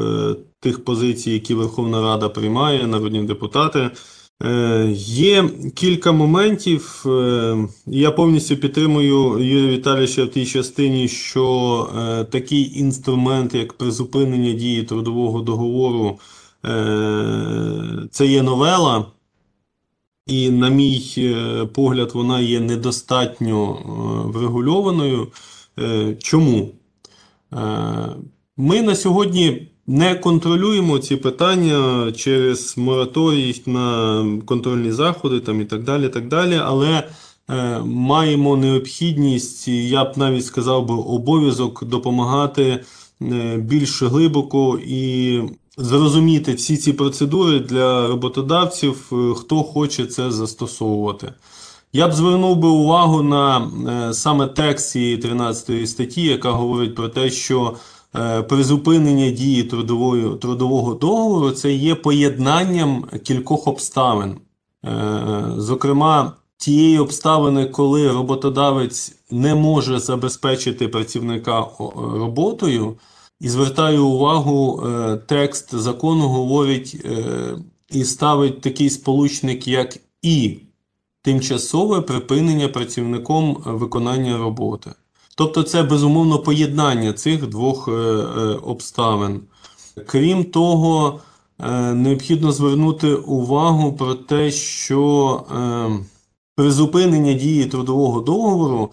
тих 0.61 0.85
позицій, 0.85 1.31
які 1.31 1.55
Верховна 1.55 2.01
Рада 2.03 2.29
приймає, 2.29 2.87
народні 2.87 3.23
депутати. 3.25 3.91
Е, 4.43 4.93
Є 4.97 5.49
кілька 5.75 6.13
моментів. 6.13 7.03
е, 7.07 7.69
Я 7.87 8.11
повністю 8.11 8.57
підтримую 8.57 9.39
Юрія 9.39 9.69
Віталійовича 9.79 10.25
в 10.25 10.29
тій 10.31 10.47
частині, 10.47 11.09
що 11.09 11.89
е, 11.99 12.25
такий 12.25 12.79
інструмент, 12.81 13.55
як 13.55 13.73
призупинення 13.73 14.53
дії 14.53 14.83
трудового 14.83 15.41
договору, 15.43 16.19
е, 16.67 18.09
це 18.11 18.27
є 18.27 18.43
новела, 18.43 19.07
і, 20.27 20.51
на 20.51 20.69
мій 20.69 21.15
е, 21.19 21.67
погляд, 21.67 22.11
вона 22.15 22.41
є 22.41 22.61
недостатньо 22.61 23.77
е, 23.79 24.31
врегульованою. 24.39 25.29
Е, 25.79 26.17
Чому? 26.21 26.73
Ми 28.57 28.83
на 28.83 28.95
сьогодні 28.95 29.69
не 29.87 30.15
контролюємо 30.15 30.99
ці 30.99 31.17
питання 31.17 32.13
через 32.13 32.79
мораторій 32.79 33.63
на 33.67 34.25
контрольні 34.47 34.93
заходи 34.93 35.41
там 35.41 35.61
і 35.61 35.65
так 35.65 35.83
далі, 35.83 36.09
так 36.09 36.29
далі, 36.29 36.61
але 36.65 37.09
е, 37.51 37.81
маємо 37.85 38.57
необхідність, 38.57 39.69
я 39.69 40.05
б 40.05 40.13
навіть 40.17 40.45
сказав 40.45 40.87
би, 40.87 40.95
обов'язок 40.95 41.85
допомагати 41.85 42.85
е, 43.23 43.57
більш 43.57 44.03
глибоко 44.03 44.79
і 44.87 45.41
зрозуміти 45.77 46.55
всі 46.55 46.77
ці 46.77 46.93
процедури 46.93 47.61
для 47.61 48.09
роботодавців, 48.09 49.13
е, 49.13 49.35
хто 49.35 49.63
хоче 49.63 50.07
це 50.07 50.31
застосовувати. 50.31 51.33
Я 51.93 52.09
б 52.09 52.13
звернув 52.13 52.57
би 52.57 52.69
увагу 52.69 53.23
на 53.23 53.71
е, 53.89 54.15
саме 54.15 54.47
текст 54.47 54.91
цієї 54.91 55.19
13 55.19 55.89
статті, 55.89 56.23
яка 56.23 56.51
говорить 56.51 56.95
про 56.95 57.09
те, 57.09 57.31
що 57.31 57.77
призупинення 58.49 59.31
дії 59.31 59.63
трудової, 59.65 60.37
трудового 60.37 60.95
договору 60.95 61.51
це 61.51 61.73
є 61.73 61.95
поєднанням 61.95 63.05
кількох 63.23 63.67
обставин. 63.67 64.37
Е, 64.87 65.45
Зокрема, 65.57 66.33
тієї 66.57 66.99
обставини, 66.99 67.67
коли 67.67 68.13
роботодавець 68.13 69.17
не 69.31 69.55
може 69.55 69.99
забезпечити 69.99 70.89
працівника 70.89 71.67
роботою, 71.97 72.97
і 73.41 73.49
звертаю 73.49 74.07
увагу, 74.07 74.83
е, 74.87 75.17
текст 75.17 75.75
закону 75.75 76.29
говорить 76.29 76.97
е, 77.05 77.59
і 77.91 78.05
ставить 78.05 78.61
такий 78.61 78.91
сполучник, 78.91 79.69
як 79.69 79.97
і 80.23 80.59
тимчасове 81.23 82.01
припинення 82.01 82.69
працівником 82.69 83.63
виконання 83.67 84.39
роботи. 84.39 84.91
Тобто 85.39 85.63
це 85.63 85.83
безумовно 85.83 86.39
поєднання 86.39 87.13
цих 87.13 87.47
двох 87.47 87.89
е, 87.89 87.91
е, 87.93 87.95
обставин. 88.63 89.41
Крім 90.07 90.45
того, 90.45 91.21
е, 91.61 91.95
необхідно 91.95 92.53
звернути 92.53 93.15
увагу 93.15 93.93
про 93.93 94.15
те, 94.15 94.51
що 94.51 95.43
призупинення 96.57 97.33
дії 97.33 97.65
трудового 97.65 98.21
договору 98.21 98.91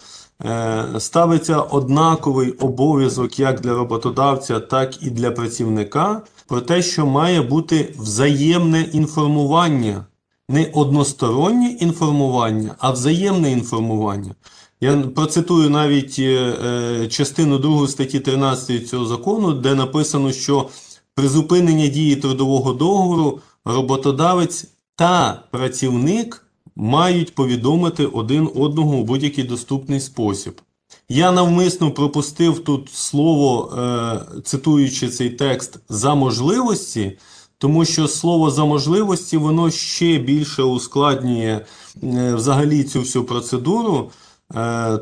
ставиться 1.00 1.60
однаковий 1.60 2.52
обов'язок 2.52 3.40
як 3.40 3.62
для 3.62 3.74
роботодавця, 3.74 4.60
так 4.60 5.04
і 5.04 5.10
для 5.10 5.32
працівника 5.32 6.22
про 6.48 6.62
те, 6.62 6.82
що 6.82 7.06
має 7.06 7.42
бути 7.42 7.96
взаємне 8.00 8.82
інформування. 8.82 10.06
Не 10.50 10.70
одностороннє 10.74 11.68
інформування, 11.80 12.76
а 12.80 12.92
взаємне 12.92 13.52
інформування. 13.52 14.36
Я 14.84 14.98
процитую 14.98 15.70
навіть 15.70 16.16
е, 16.20 16.24
е, 16.24 17.08
частину 17.08 17.58
2 17.58 17.88
статті 17.88 18.20
13 18.20 18.88
цього 18.88 19.06
закону, 19.06 19.54
де 19.54 19.76
написано, 19.76 20.32
що 20.32 20.70
призупинення 21.16 21.88
дії 21.88 22.16
трудового 22.16 22.74
договору 22.74 23.40
роботодавець 23.66 24.68
та 24.96 25.44
працівник 25.52 26.46
мають 26.76 27.36
повідомити 27.36 28.06
один 28.06 28.50
одного 28.56 28.96
у 28.98 29.04
будь-який 29.04 29.44
доступний 29.44 30.00
спосіб. 30.00 30.62
Я 31.10 31.32
навмисно 31.32 31.92
пропустив 31.92 32.60
тут 32.60 32.90
слово, 32.94 33.74
е, 33.78 34.42
цитуючи 34.44 35.10
цей 35.10 35.30
текст, 35.30 35.80
за 35.90 36.16
можливості, 36.16 37.18
тому 37.58 37.86
що 37.86 38.08
слово 38.08 38.52
за 38.52 38.66
можливості 38.66 39.38
воно 39.38 39.72
ще 39.72 40.18
більше 40.18 40.64
ускладнює 40.64 41.66
взагалі 42.36 42.84
цю 42.84 43.00
всю 43.00 43.26
процедуру, 43.26 44.12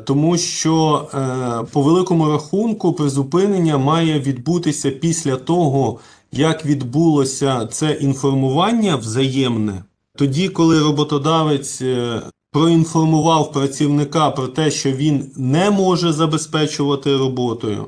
тому 0.04 0.38
що 0.38 1.06
е, 1.14 1.66
по 1.72 1.82
великому 1.82 2.28
рахунку 2.28 2.92
призупинення 2.92 3.78
має 3.78 4.20
відбутися 4.20 4.90
після 4.90 5.36
того, 5.36 5.98
як 6.32 6.66
відбулося 6.66 7.66
це 7.66 7.92
інформування 7.92 8.96
взаємне. 8.96 9.84
Тоді, 10.16 10.48
коли 10.48 10.80
роботодавець 10.82 11.82
е, 11.82 12.22
проінформував 12.52 13.52
працівника 13.52 14.30
про 14.30 14.48
те, 14.48 14.70
що 14.70 14.92
він 14.92 15.30
не 15.36 15.70
може 15.70 16.12
забезпечувати 16.12 17.16
роботою. 17.16 17.86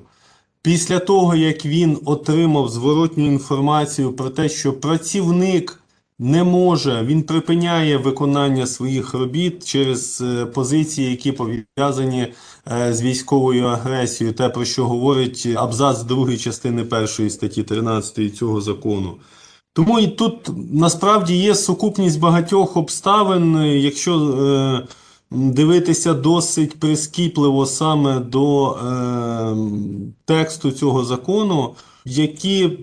Після 0.62 0.99
того, 0.99 1.35
як 1.35 1.67
він 1.67 1.99
отримав 2.05 2.69
зворотню 2.69 3.27
інформацію 3.27 4.12
про 4.12 4.31
те, 4.31 4.49
що 4.49 4.73
працівник 4.73 5.81
не 6.19 6.45
може, 6.45 7.05
він 7.05 7.23
припиняє 7.23 7.97
виконання 7.97 8.67
своїх 8.67 9.15
робіт 9.15 9.67
через 9.67 10.21
е, 10.21 10.47
позиції, 10.47 11.11
які 11.11 11.33
пов'язані 11.33 12.33
е, 12.73 12.95
з 12.95 13.03
військовою 13.03 13.67
агресією, 13.67 14.35
те, 14.35 14.49
про 14.49 14.65
що 14.65 14.85
говорить 14.85 15.47
абзац 15.57 16.03
2 16.03 16.37
частини 16.37 16.83
1 16.83 17.31
статті 17.31 17.62
13 17.62 18.37
цього 18.37 18.61
закону. 18.61 19.17
Тому 19.73 20.01
і 20.01 20.07
тут 20.07 20.51
насправді 20.73 21.37
є 21.37 21.55
сукупність 21.55 22.21
багатьох 22.21 22.77
обставин, 22.77 23.57
якщо 23.65 24.19
е, 24.19 24.87
дивитися 25.31 26.15
досить 26.15 26.81
прискіпливо 26.81 27.67
саме 27.67 28.21
до 28.21 28.73
е, 28.73 29.57
тексту 30.25 30.71
цього 30.71 31.05
закону, 31.05 31.75
які 32.05 32.79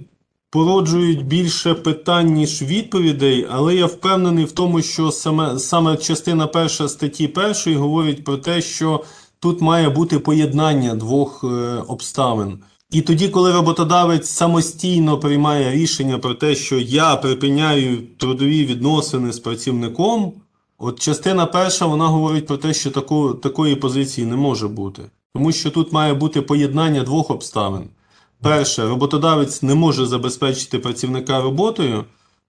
породжують 0.52 1.26
більше 1.26 1.74
питань, 1.74 2.34
ніж 2.34 2.62
відповідей, 2.62 3.47
але 3.52 3.76
я 3.76 3.86
впевнений 3.86 4.45
в 4.45 4.52
тому, 4.52 4.82
що 4.82 5.12
саме, 5.12 5.60
саме 5.60 5.97
частина 5.97 6.47
перша 6.47 6.89
статті 6.89 7.28
першої 7.28 7.76
говорить 7.76 8.24
про 8.24 8.38
те, 8.38 8.62
що 8.62 9.04
тут 9.39 9.62
має 9.62 9.89
бути 9.89 10.20
поєднання 10.20 10.95
двох 10.95 11.43
е, 11.43 11.47
обставин. 11.88 12.60
І 12.91 13.02
тоді, 13.02 13.30
коли 13.30 13.54
роботодавець 13.54 14.30
самостійно 14.30 15.20
приймає 15.20 15.72
рішення 15.72 16.18
про 16.18 16.34
те, 16.34 16.56
що 16.56 16.78
я 16.78 17.16
припиняю 17.16 17.97
трудові 18.18 18.66
відносини 18.66 19.32
з 19.34 19.39
працівником, 19.39 20.34
от 20.78 20.99
частина 20.99 21.45
перша 21.45 21.86
вона 21.86 22.08
говорить 22.08 22.47
про 22.47 22.58
те, 22.58 22.74
що 22.74 22.91
таку, 22.91 23.34
такої 23.34 23.76
позиції 23.76 24.28
не 24.28 24.36
може 24.36 24.68
бути. 24.68 25.02
Тому 25.34 25.52
що 25.52 25.72
тут 25.72 25.93
має 25.93 26.14
бути 26.14 26.41
поєднання 26.41 27.04
двох 27.04 27.32
обставин. 27.32 27.84
Перше, 28.42 28.88
роботодавець 28.88 29.62
не 29.62 29.76
може 29.76 30.06
забезпечити 30.06 30.80
працівника 30.80 31.42
роботою. 31.42 32.06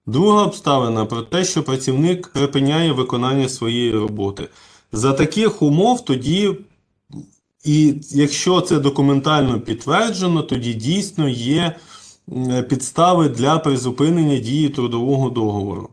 Друга 0.06 0.42
обставина 0.44 1.04
про 1.04 1.22
те, 1.22 1.44
що 1.44 1.62
працівник 1.62 2.28
припиняє 2.28 2.92
виконання 2.92 3.48
своєї 3.48 3.92
роботи. 3.92 4.48
За 4.92 5.12
таких 5.12 5.62
умов 5.62 6.04
тоді 6.04 6.54
і 7.64 7.94
якщо 8.10 8.60
це 8.60 8.78
документально 8.78 9.60
підтверджено, 9.60 10.42
тоді 10.42 10.74
дійсно 10.74 11.28
є 11.28 11.76
підстави 12.68 13.28
для 13.28 13.58
призупинення 13.58 14.38
дії 14.38 14.68
трудового 14.68 15.30
договору. 15.30 15.88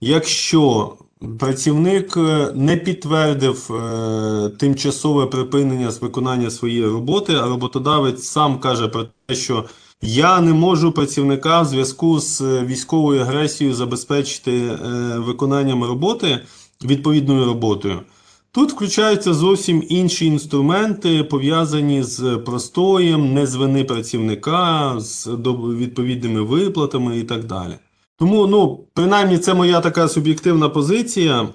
Якщо 0.00 0.92
працівник 1.38 2.16
е, 2.16 2.52
не 2.54 2.76
підтвердив 2.76 3.70
е, 3.72 4.48
тимчасове 4.48 5.26
припинення 5.26 5.90
з 5.90 6.02
виконання 6.02 6.50
своєї 6.50 6.86
роботи, 6.86 7.34
а 7.34 7.48
роботодавець 7.48 8.24
сам 8.24 8.58
каже 8.58 8.88
про 8.88 9.06
те, 9.26 9.34
що 9.34 9.64
я 10.02 10.40
не 10.40 10.52
можу 10.52 10.92
працівника 10.92 11.62
в 11.62 11.64
зв'язку 11.64 12.20
з 12.20 12.40
е, 12.40 12.64
військовою 12.64 13.20
агресією 13.20 13.74
забезпечити 13.76 14.52
е, 14.52 14.78
виконанням 15.18 15.84
роботи 15.84 16.38
відповідною 16.84 17.44
роботою, 17.44 18.00
Тут 18.52 18.72
включаються 18.72 19.34
зовсім 19.34 19.84
інші 19.88 20.26
інструменти, 20.26 21.24
пов'язані 21.24 22.02
з 22.02 22.36
простоєм, 22.46 23.34
не 23.34 23.46
з 23.46 23.54
вини 23.54 23.84
працівника, 23.84 24.94
з 25.00 25.26
відповідними 25.78 26.42
виплатами 26.42 27.18
і 27.18 27.22
так 27.22 27.44
далі. 27.44 27.72
Тому, 28.18 28.46
ну, 28.46 28.84
принаймні, 28.94 29.38
це 29.38 29.54
моя 29.54 29.80
така 29.80 30.08
суб'єктивна 30.08 30.68
позиція. 30.68 31.48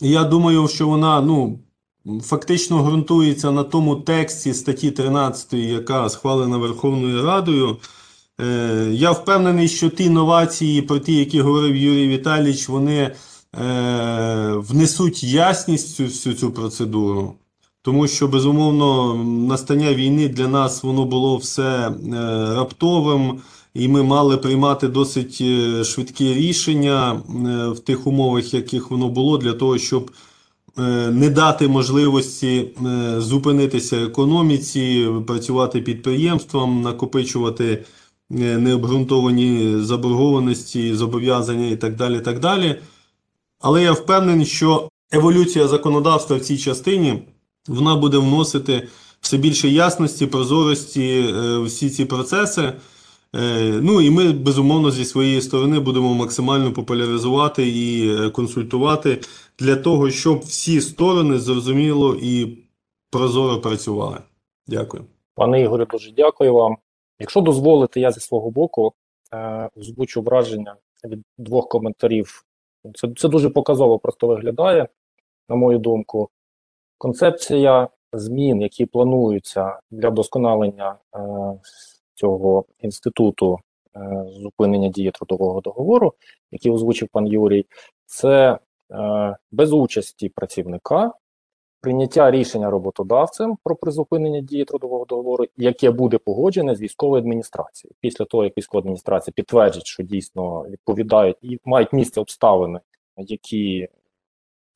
Я 0.00 0.24
думаю, 0.24 0.68
що 0.68 0.88
вона, 0.88 1.20
ну, 1.20 1.58
фактично 2.22 2.82
ґрунтується 2.82 3.50
на 3.50 3.64
тому 3.64 3.96
тексті 3.96 4.54
статті 4.54 4.90
13, 4.90 5.52
яка 5.52 6.08
схвалена 6.08 6.56
Верховною 6.56 7.22
Радою. 7.22 7.76
Е, 8.40 8.88
Я 8.92 9.10
впевнений, 9.10 9.68
що 9.68 9.90
ті 9.90 10.10
новації, 10.10 10.82
про 10.82 10.98
ті, 10.98 11.14
які 11.14 11.40
говорив 11.40 11.76
Юрій 11.76 12.08
Віталійович, 12.08 12.68
вони 12.68 12.98
е, 13.00 13.14
внесуть 14.52 15.24
ясність 15.24 15.96
цю, 15.96 16.04
всю 16.04 16.34
цю 16.34 16.50
процедуру. 16.50 17.34
Тому 17.82 18.08
що, 18.08 18.28
безумовно, 18.28 19.14
настання 19.24 19.94
війни 19.94 20.28
для 20.28 20.48
нас 20.48 20.82
воно 20.82 21.04
було 21.04 21.36
все 21.36 21.88
е, 21.88 21.92
раптовим, 22.54 23.40
і 23.74 23.88
ми 23.88 24.02
мали 24.02 24.36
приймати 24.36 24.88
досить 24.88 25.38
е, 25.40 25.84
швидкі 25.84 26.34
рішення 26.34 27.12
е, 27.12 27.68
в 27.68 27.78
тих 27.78 28.06
умовах, 28.06 28.54
яких 28.54 28.90
воно 28.90 29.08
було, 29.08 29.38
для 29.38 29.52
того, 29.52 29.78
щоб 29.78 30.10
е, 30.78 30.82
не 31.10 31.30
дати 31.30 31.68
можливості 31.68 32.70
зупинитися 33.18 33.96
економіці, 33.96 35.08
працювати 35.26 35.80
підприємствам, 35.80 36.82
накопичувати 36.82 37.84
необґрунтовані 38.30 39.76
заборгованості, 39.78 40.94
зобов'язання 40.94 41.66
і 41.66 41.76
так 41.76 41.96
далі. 41.96 42.20
так 42.20 42.40
далі. 42.40 42.76
Але 43.60 43.82
я 43.82 43.92
впевнений, 43.92 44.46
що 44.46 44.88
еволюція 45.12 45.68
законодавства 45.68 46.36
в 46.36 46.40
цій 46.40 46.58
частині 46.58 47.22
вона 47.68 47.96
буде 47.96 48.18
вносити 48.18 48.88
все 49.20 49.36
більше 49.36 49.68
ясності, 49.68 50.26
прозорості 50.26 51.34
всі 51.64 51.90
ці 51.90 52.04
процеси. 52.04 52.72
Е, 53.34 53.80
Ну 53.82 54.00
і 54.00 54.10
ми 54.10 54.32
безумовно 54.32 54.90
зі 54.90 55.04
своєї 55.04 55.40
сторони 55.40 55.80
будемо 55.80 56.14
максимально 56.14 56.72
популяризувати 56.72 57.68
і 57.68 58.16
е, 58.16 58.30
консультувати 58.30 59.20
для 59.58 59.76
того, 59.76 60.10
щоб 60.10 60.38
всі 60.38 60.80
сторони 60.80 61.38
зрозуміло 61.38 62.16
і 62.22 62.58
прозоро 63.10 63.60
працювали. 63.60 64.18
Дякую. 64.66 65.04
Пане 65.34 65.60
Ігорю, 65.62 65.86
дуже 65.90 66.12
дякую 66.12 66.54
вам. 66.54 66.76
Якщо 67.18 67.40
дозволите, 67.40 68.00
я 68.00 68.12
зі 68.12 68.20
свого 68.20 68.50
боку 68.50 68.92
е, 69.34 69.70
озвучу 69.76 70.22
враження 70.22 70.76
від 71.04 71.22
двох 71.38 71.68
коментарів. 71.68 72.44
Це, 72.94 73.08
це 73.16 73.28
дуже 73.28 73.50
показово 73.50 73.98
просто 73.98 74.26
виглядає, 74.26 74.88
на 75.48 75.56
мою 75.56 75.78
думку. 75.78 76.28
Концепція 76.98 77.88
змін, 78.12 78.62
які 78.62 78.86
плануються 78.86 79.78
для 79.90 80.08
вдосконалення 80.08 80.96
е, 81.16 81.18
цього 82.14 82.64
інституту 82.78 83.58
е, 83.96 84.24
зупинення 84.28 84.88
дії 84.88 85.10
трудового 85.10 85.60
договору, 85.60 86.12
який 86.50 86.72
озвучив 86.72 87.08
пан 87.12 87.26
Юрій, 87.26 87.66
це 88.06 88.58
е, 88.90 89.36
без 89.52 89.72
участі 89.72 90.28
працівника 90.28 91.12
прийняття 91.84 92.30
рішення 92.30 92.70
роботодавцем 92.70 93.58
про 93.64 93.76
призупинення 93.76 94.40
дії 94.40 94.64
трудового 94.64 95.04
договору, 95.04 95.44
яке 95.56 95.90
буде 95.90 96.18
погоджене 96.18 96.74
з 96.74 96.80
військовою 96.80 97.22
адміністрацією. 97.22 97.94
Після 98.00 98.24
того, 98.24 98.44
як 98.44 98.58
військова 98.58 98.80
адміністрація 98.80 99.32
підтвердить, 99.36 99.86
що 99.86 100.02
дійсно 100.02 100.62
відповідають 100.68 101.36
і 101.42 101.58
мають 101.64 101.92
місце 101.92 102.20
обставини, 102.20 102.80
які 103.16 103.88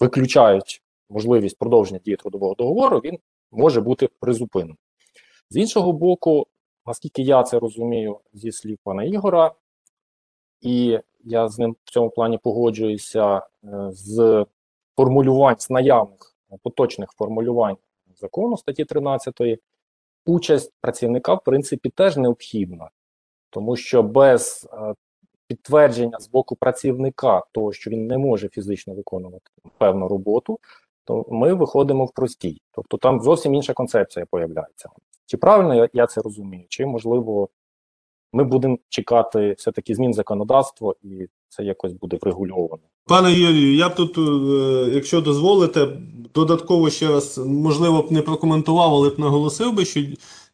виключають 0.00 0.82
можливість 1.10 1.58
продовження 1.58 2.00
дії 2.04 2.16
трудового 2.16 2.54
договору, 2.54 2.98
він 2.98 3.18
може 3.52 3.80
бути 3.80 4.08
призупинений. 4.20 4.76
З 5.50 5.56
іншого 5.56 5.92
боку, 5.92 6.46
наскільки 6.88 7.22
я 7.22 7.42
це 7.42 7.58
розумію 7.58 8.20
зі 8.32 8.52
слів 8.52 8.78
пана 8.84 9.04
Ігора, 9.04 9.52
і 10.60 10.98
я 11.24 11.48
з 11.48 11.58
ним 11.58 11.76
в 11.84 11.90
цьому 11.90 12.10
плані 12.10 12.38
погоджуюся 12.38 13.36
е, 13.36 13.42
з 13.90 14.46
формулювань 14.96 15.56
з 15.58 15.70
наявних 15.70 16.36
поточних 16.62 17.10
формулювань 17.12 17.76
закону 18.16 18.56
статті 18.56 18.84
13, 18.84 19.40
участь 20.26 20.72
працівника, 20.80 21.34
в 21.34 21.44
принципі, 21.44 21.90
теж 21.90 22.16
необхідна, 22.16 22.90
тому 23.50 23.76
що 23.76 24.02
без 24.02 24.68
е, 24.72 24.94
підтвердження 25.46 26.18
з 26.20 26.28
боку 26.28 26.56
працівника 26.56 27.42
того, 27.52 27.72
що 27.72 27.90
він 27.90 28.06
не 28.06 28.18
може 28.18 28.48
фізично 28.48 28.94
виконувати 28.94 29.50
певну 29.78 30.08
роботу, 30.08 30.58
то 31.04 31.24
ми 31.28 31.54
виходимо 31.54 32.04
в 32.04 32.12
простій. 32.12 32.60
Тобто 32.72 32.96
там 32.96 33.20
зовсім 33.20 33.54
інша 33.54 33.72
концепція 33.72 34.26
появляється. 34.30 34.88
Чи 35.28 35.36
правильно 35.36 35.88
я, 35.92 36.06
це 36.06 36.20
розумію, 36.20 36.64
чи 36.68 36.86
можливо 36.86 37.48
ми 38.32 38.44
будемо 38.44 38.78
чекати 38.88 39.54
все-таки 39.58 39.94
змін 39.94 40.14
законодавства 40.14 40.94
і 41.02 41.26
це 41.48 41.64
якось 41.64 41.92
буде 41.92 42.18
врегульовано. 42.22 42.82
Пане 43.04 43.32
Юрію, 43.32 43.74
я 43.74 43.88
б 43.88 43.94
тут, 43.94 44.18
е, 44.18 44.90
якщо 44.94 45.20
дозволите, 45.20 45.88
додатково 46.34 46.90
ще 46.90 47.08
раз, 47.08 47.38
можливо, 47.38 48.02
б 48.02 48.12
не 48.12 48.22
прокоментував, 48.22 48.94
але 48.94 49.10
б 49.10 49.18
наголосив 49.18 49.72
би, 49.72 49.84
що 49.84 50.00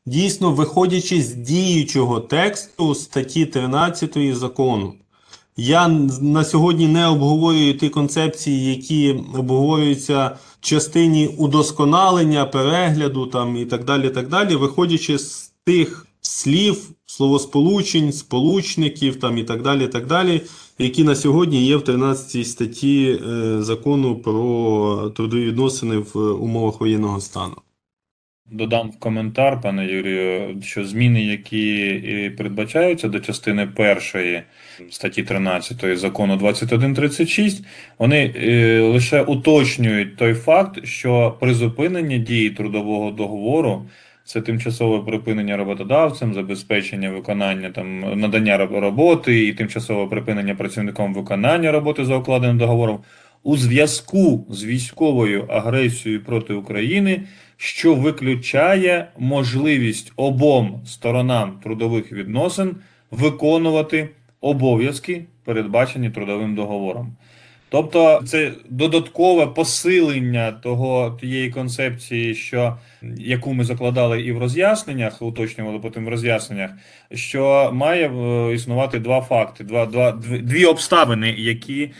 дійсно, 0.06 0.52
виходячи 0.52 1.22
з 1.22 1.34
діючого 1.34 2.20
тексту 2.20 2.94
статті 2.94 3.46
13 3.46 4.34
закону, 4.34 4.94
я 5.56 5.88
на 6.20 6.44
сьогодні 6.44 6.88
не 6.88 7.06
обговорюю 7.06 7.78
ті 7.78 7.88
концепції, 7.88 8.70
які 8.70 9.12
обговорюються 9.12 10.36
в 10.60 10.66
частині 10.66 11.26
удосконалення, 11.38 12.44
перегляду 12.44 13.26
там 13.26 13.56
і 13.56 13.64
так 13.64 13.84
далі. 13.84 14.10
так 14.10 14.28
далі, 14.28 14.56
Виходячи 14.56 15.18
з 15.18 15.52
тих 15.64 16.06
слів, 16.20 16.90
словосполучень, 17.06 18.12
сполучників 18.12 19.20
там 19.20 19.38
і 19.38 19.44
так 19.44 19.62
далі, 19.62 19.86
так 19.86 20.06
далі, 20.06 20.40
які 20.78 21.04
на 21.04 21.14
сьогодні 21.14 21.66
є 21.66 21.76
в 21.76 21.84
13 21.84 22.46
статті 22.46 23.20
е, 23.28 23.62
закону 23.62 24.16
про 24.16 25.12
трудові 25.16 25.44
відносини 25.44 25.98
в 25.98 26.18
умовах 26.18 26.80
воєнного 26.80 27.20
стану. 27.20 27.54
Додам 28.54 28.90
в 28.90 28.98
коментар, 28.98 29.60
пане 29.60 29.86
Юрію, 29.86 30.56
що 30.62 30.84
зміни, 30.84 31.24
які 31.24 32.32
передбачаються 32.38 33.08
до 33.08 33.20
частини 33.20 33.66
першої 33.66 34.42
статті 34.90 35.22
13 35.22 35.98
закону 35.98 36.36
2136, 36.36 37.64
вони 37.98 38.34
е, 38.36 38.80
лише 38.80 39.22
уточнюють 39.22 40.16
той 40.16 40.34
факт, 40.34 40.86
що 40.86 41.36
призупинення 41.40 42.18
дії 42.18 42.50
трудового 42.50 43.10
договору 43.10 43.86
це 44.24 44.40
тимчасове 44.40 45.04
припинення 45.04 45.56
роботодавцем, 45.56 46.34
забезпечення 46.34 47.10
виконання 47.10 47.70
там 47.70 48.20
надання 48.20 48.56
роботи 48.56 49.46
і 49.46 49.52
тимчасове 49.52 50.06
припинення 50.06 50.54
працівником 50.54 51.14
виконання 51.14 51.72
роботи 51.72 52.04
за 52.04 52.16
укладеним 52.16 52.58
договором 52.58 52.98
у 53.44 53.56
зв'язку 53.56 54.46
з 54.50 54.64
військовою 54.64 55.44
агресією 55.48 56.24
проти 56.24 56.54
України, 56.54 57.22
що 57.56 57.94
виключає 57.94 59.08
можливість 59.18 60.12
обом 60.16 60.80
сторонам 60.86 61.60
трудових 61.62 62.12
відносин 62.12 62.76
виконувати 63.10 64.08
обов'язки, 64.40 65.24
передбачені 65.44 66.10
трудовим 66.10 66.54
договором. 66.54 67.16
Тобто 67.74 68.22
це 68.26 68.52
додаткове 68.70 69.46
посилення 69.46 70.52
того 70.52 71.18
тієї 71.20 71.50
концепції, 71.50 72.34
що 72.34 72.78
яку 73.18 73.54
ми 73.54 73.64
закладали 73.64 74.22
і 74.22 74.32
в 74.32 74.38
роз'ясненнях, 74.38 75.22
уточнювали 75.22 75.78
потім 75.78 76.06
в 76.06 76.08
роз'ясненнях, 76.08 76.70
що 77.12 77.70
має 77.72 78.08
е, 78.08 78.54
існувати 78.54 78.98
два 78.98 79.20
факти, 79.20 79.64
два, 79.64 79.86
два, 79.86 80.12
дві, 80.42 80.64
обставини, 80.64 81.34
які, 81.38 81.90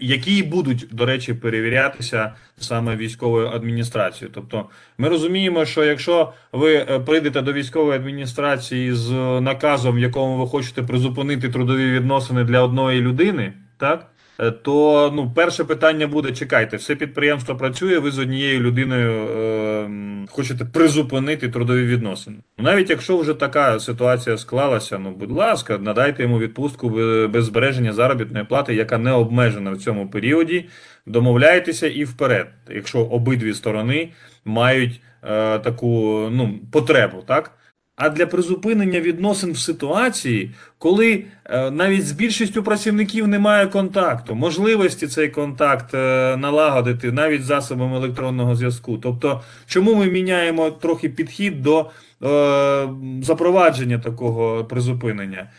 які 0.00 0.42
будуть, 0.42 0.86
до 0.92 1.06
речі, 1.06 1.34
перевірятися 1.34 2.32
саме 2.58 2.96
військовою 2.96 3.48
адміністрацією. 3.48 4.32
Тобто, 4.34 4.68
ми 4.98 5.08
розуміємо, 5.08 5.64
що 5.64 5.84
якщо 5.84 6.32
ви 6.52 6.74
е, 6.74 6.98
прийдете 6.98 7.42
до 7.42 7.52
військової 7.52 7.98
адміністрації 7.98 8.92
з 8.92 9.10
наказом, 9.40 9.96
в 9.96 9.98
якому 9.98 10.36
ви 10.36 10.46
хочете 10.46 10.82
призупинити 10.82 11.48
трудові 11.48 11.90
відносини 11.90 12.44
для 12.44 12.60
одної 12.60 13.00
людини, 13.00 13.52
так? 13.78 14.10
Е, 14.40 14.50
То 14.50 15.12
ну, 15.14 15.32
перше 15.36 15.64
питання 15.64 16.06
буде: 16.06 16.32
чекайте, 16.32 16.76
все 16.76 16.94
підприємство 16.96 17.56
працює, 17.56 17.98
ви 17.98 18.10
з 18.10 18.18
однією 18.18 18.60
людиною 18.60 19.12
е, 19.12 19.90
хочете 20.30 20.64
призупинити 20.64 21.48
трудові 21.48 21.86
відносини. 21.86 22.36
Навіть 22.58 22.90
якщо 22.90 23.18
вже 23.18 23.34
така 23.34 23.80
ситуація 23.80 24.38
склалася, 24.38 24.98
ну 24.98 25.10
будь 25.10 25.30
ласка, 25.30 25.78
надайте 25.78 26.22
йому 26.22 26.38
відпустку 26.38 26.90
бе- 26.90 27.26
без 27.26 27.44
збереження 27.44 27.92
заробітної 27.92 28.44
плати, 28.44 28.74
яка 28.74 28.98
не 28.98 29.12
обмежена 29.12 29.70
в 29.70 29.76
цьому 29.76 30.08
періоді. 30.08 30.64
Домовляйтеся 31.06 31.86
і 31.86 32.04
вперед, 32.04 32.46
якщо 32.70 33.00
обидві 33.00 33.54
сторони 33.54 34.08
мають 34.44 35.00
е, 35.22 35.58
таку 35.58 35.88
ну, 36.32 36.58
потребу, 36.72 37.22
так? 37.26 37.50
А 37.96 38.08
для 38.08 38.26
призупинення 38.26 39.00
відносин 39.00 39.52
в 39.52 39.58
ситуації, 39.58 40.50
коли 40.78 41.24
е, 41.44 41.70
навіть 41.70 42.06
з 42.06 42.12
більшістю 42.12 42.62
працівників 42.62 43.28
немає 43.28 43.66
контакту, 43.66 44.34
можливості 44.34 45.06
цей 45.06 45.28
контакт 45.28 45.94
е, 45.94 46.36
налагодити 46.36 47.12
навіть 47.12 47.44
засобами 47.44 47.96
електронного 47.96 48.54
зв'язку. 48.54 48.98
Тобто, 48.98 49.42
чому 49.66 49.94
ми 49.94 50.06
міняємо 50.06 50.70
трохи 50.70 51.08
підхід 51.08 51.62
до 51.62 51.80
е, 51.80 52.88
запровадження 53.22 53.98
такого 53.98 54.64
призупинення? 54.64 55.50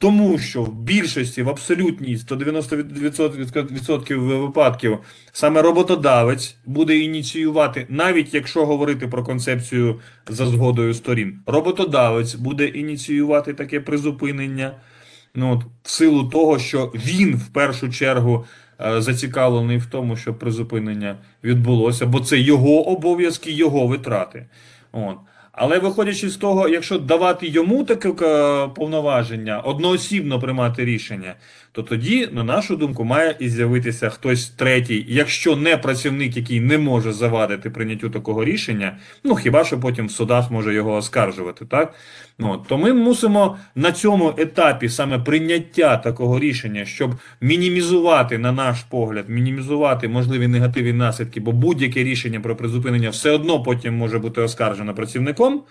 Тому 0.00 0.38
що 0.38 0.62
в 0.62 0.74
більшості, 0.74 1.42
в 1.42 1.48
абсолютній 1.48 2.16
190% 2.16 4.16
випадків 4.16 4.98
саме 5.32 5.62
роботодавець 5.62 6.56
буде 6.66 6.98
ініціювати, 6.98 7.86
навіть 7.88 8.34
якщо 8.34 8.66
говорити 8.66 9.08
про 9.08 9.24
концепцію 9.24 10.00
за 10.28 10.46
згодою 10.46 10.94
сторін, 10.94 11.40
роботодавець 11.46 12.34
буде 12.34 12.66
ініціювати 12.66 13.54
таке 13.54 13.80
призупинення. 13.80 14.72
Ну, 15.34 15.52
от, 15.52 15.62
в 15.82 15.90
силу 15.90 16.24
того, 16.24 16.58
що 16.58 16.92
він 16.94 17.36
в 17.36 17.48
першу 17.48 17.88
чергу 17.88 18.44
е, 18.80 19.02
зацікавлений 19.02 19.78
в 19.78 19.86
тому, 19.86 20.16
щоб 20.16 20.38
призупинення 20.38 21.16
відбулося, 21.44 22.06
бо 22.06 22.20
це 22.20 22.38
його 22.38 22.88
обов'язки, 22.88 23.50
його 23.50 23.86
витрати. 23.86 24.46
От. 24.92 25.16
Але 25.62 25.78
виходячи 25.78 26.28
з 26.28 26.36
того, 26.36 26.68
якщо 26.68 26.98
давати 26.98 27.48
йому 27.48 27.84
таке 27.84 28.08
е, 28.08 28.68
повноваження, 28.68 29.60
одноосібно 29.60 30.40
приймати 30.40 30.84
рішення, 30.84 31.34
то 31.72 31.82
тоді, 31.82 32.28
на 32.32 32.44
нашу 32.44 32.76
думку, 32.76 33.04
має 33.04 33.36
і 33.38 33.48
з'явитися 33.48 34.10
хтось 34.10 34.48
третій, 34.48 35.06
якщо 35.08 35.56
не 35.56 35.76
працівник, 35.76 36.36
який 36.36 36.60
не 36.60 36.78
може 36.78 37.12
завадити 37.12 37.70
прийняттю 37.70 38.10
такого 38.10 38.44
рішення, 38.44 38.98
ну 39.24 39.34
хіба 39.34 39.64
що 39.64 39.80
потім 39.80 40.06
в 40.06 40.10
судах 40.10 40.50
може 40.50 40.74
його 40.74 40.94
оскаржувати, 40.94 41.64
так? 41.64 41.94
Ну, 42.38 42.64
то 42.68 42.78
ми 42.78 42.92
мусимо 42.92 43.56
на 43.74 43.92
цьому 43.92 44.34
етапі 44.38 44.88
саме 44.88 45.18
прийняття 45.18 45.96
такого 45.96 46.38
рішення, 46.38 46.84
щоб 46.84 47.14
мінімізувати, 47.40 48.38
на 48.38 48.52
наш 48.52 48.80
погляд, 48.82 49.28
мінімізувати 49.28 50.08
можливі 50.08 50.48
негативні 50.48 50.92
наслідки, 50.92 51.40
бо 51.40 51.52
будь-яке 51.52 52.04
рішення 52.04 52.40
про 52.40 52.56
призупинення 52.56 53.10
все 53.10 53.30
одно 53.30 53.62
потім 53.62 53.96
може 53.96 54.18
бути 54.18 54.40
оскаржено 54.40 54.94
працівником. 54.94 55.62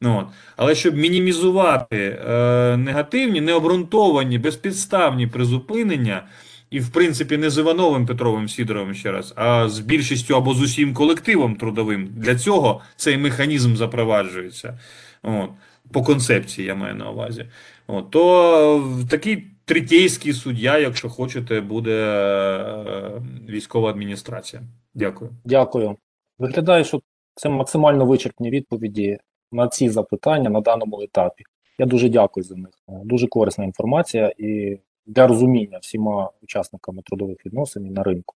Ну, 0.00 0.18
от. 0.18 0.26
Але 0.56 0.74
щоб 0.74 0.96
мінімізувати 0.96 2.18
е, 2.28 2.76
негативні, 2.76 3.40
необґрунтовані, 3.40 4.38
безпідставні 4.38 5.26
призупинення, 5.26 6.26
і, 6.70 6.80
в 6.80 6.92
принципі, 6.92 7.36
не 7.36 7.50
з 7.50 7.58
Івановим 7.58 8.06
Петровим 8.06 8.48
Сідоровим 8.48 8.94
ще 8.94 9.12
раз, 9.12 9.32
а 9.36 9.68
з 9.68 9.78
більшістю 9.78 10.36
або 10.36 10.54
з 10.54 10.62
усім 10.62 10.94
колективом 10.94 11.56
трудовим, 11.56 12.08
для 12.16 12.36
цього 12.36 12.80
цей 12.96 13.18
механізм 13.18 13.76
запроваджується. 13.76 14.78
От. 15.22 15.50
По 15.92 16.02
концепції 16.02 16.66
я 16.66 16.74
маю 16.74 16.94
на 16.94 17.10
увазі. 17.10 17.46
От. 17.86 18.10
То 18.10 18.98
е, 19.02 19.06
такий 19.10 19.46
третійський 19.64 20.32
суддя, 20.32 20.78
якщо 20.78 21.08
хочете, 21.08 21.60
буде 21.60 22.00
е, 22.00 23.22
військова 23.48 23.90
адміністрація. 23.90 24.62
Дякую. 24.94 25.30
Дякую. 25.44 25.96
Виглядає, 26.38 26.84
що 26.84 27.00
це 27.34 27.48
максимально 27.48 28.06
вичерпні 28.06 28.50
відповіді 28.50 29.18
на 29.52 29.68
ці 29.68 29.88
запитання 29.88 30.50
на 30.50 30.60
даному 30.60 31.02
етапі. 31.02 31.44
Я 31.78 31.86
дуже 31.86 32.08
дякую 32.08 32.44
за 32.44 32.56
них. 32.56 32.70
Дуже 32.88 33.26
корисна 33.26 33.64
інформація 33.64 34.32
і 34.38 34.78
для 35.06 35.26
розуміння 35.26 35.78
всіма 35.78 36.30
учасниками 36.42 37.02
трудових 37.02 37.46
відносин 37.46 37.86
і 37.86 37.90
на 37.90 38.02
ринку. 38.02 38.34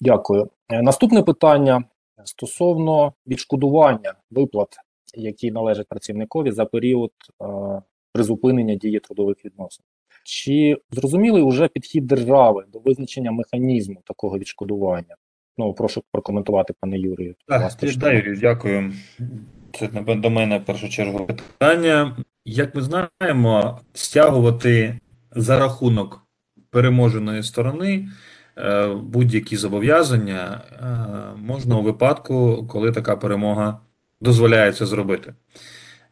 Дякую. 0.00 0.50
Е, 0.68 0.82
Наступне 0.82 1.22
питання 1.22 1.84
стосовно 2.24 3.12
відшкодування 3.26 4.14
виплат, 4.30 4.76
які 5.14 5.50
належать 5.50 5.88
працівникові 5.88 6.50
за 6.50 6.64
період 6.64 7.10
е, 7.42 7.82
призупинення 8.12 8.74
дії 8.74 9.00
трудових 9.00 9.44
відносин. 9.44 9.84
Чи 10.24 10.76
зрозумілий 10.90 11.42
уже 11.42 11.68
підхід 11.68 12.06
держави 12.06 12.64
до 12.72 12.78
визначення 12.78 13.32
механізму 13.32 14.02
такого 14.04 14.38
відшкодування? 14.38 15.16
Ну, 15.58 15.74
прошу 15.74 16.02
прокоментувати, 16.12 16.74
пане 16.80 16.98
Юрію. 16.98 17.34
Так, 17.48 17.72
да, 17.96 18.12
Юрій, 18.12 18.38
дякую. 18.40 18.92
Це 19.78 19.88
до 20.14 20.30
мене 20.30 20.58
в 20.58 20.64
першу 20.64 20.88
чергу 20.88 21.26
питання. 21.26 22.16
Як 22.44 22.74
ми 22.74 22.82
знаємо, 22.82 23.80
стягувати 23.92 24.98
за 25.30 25.58
рахунок 25.58 26.26
переможеної 26.70 27.42
сторони 27.42 28.08
е, 28.58 28.86
будь-які 28.86 29.56
зобов'язання 29.56 30.60
е, 30.72 31.40
можна 31.40 31.76
у 31.76 31.82
випадку, 31.82 32.66
коли 32.70 32.92
така 32.92 33.16
перемога 33.16 33.78
дозволяє 34.20 34.72
це 34.72 34.86
зробити. 34.86 35.34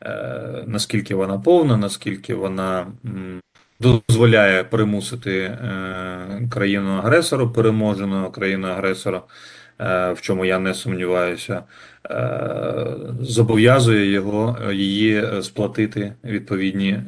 Е, 0.03 0.65
Наскільки 0.67 1.15
вона 1.15 1.39
повна, 1.39 1.77
наскільки 1.77 2.35
вона 2.35 2.87
дозволяє 3.81 4.65
примусити 4.65 5.41
е, 5.41 6.49
країну-агресору, 6.51 7.51
переможеного 7.51 8.31
країну-агресора, 8.31 9.23
е, 9.81 10.13
в 10.13 10.21
чому 10.21 10.45
я 10.45 10.59
не 10.59 10.75
сумніваюся, 10.75 11.63
е, 12.11 12.87
зобов'язує 13.21 14.11
його 14.11 14.59
її 14.73 15.43
сплатити 15.43 16.13
відповідні 16.25 17.01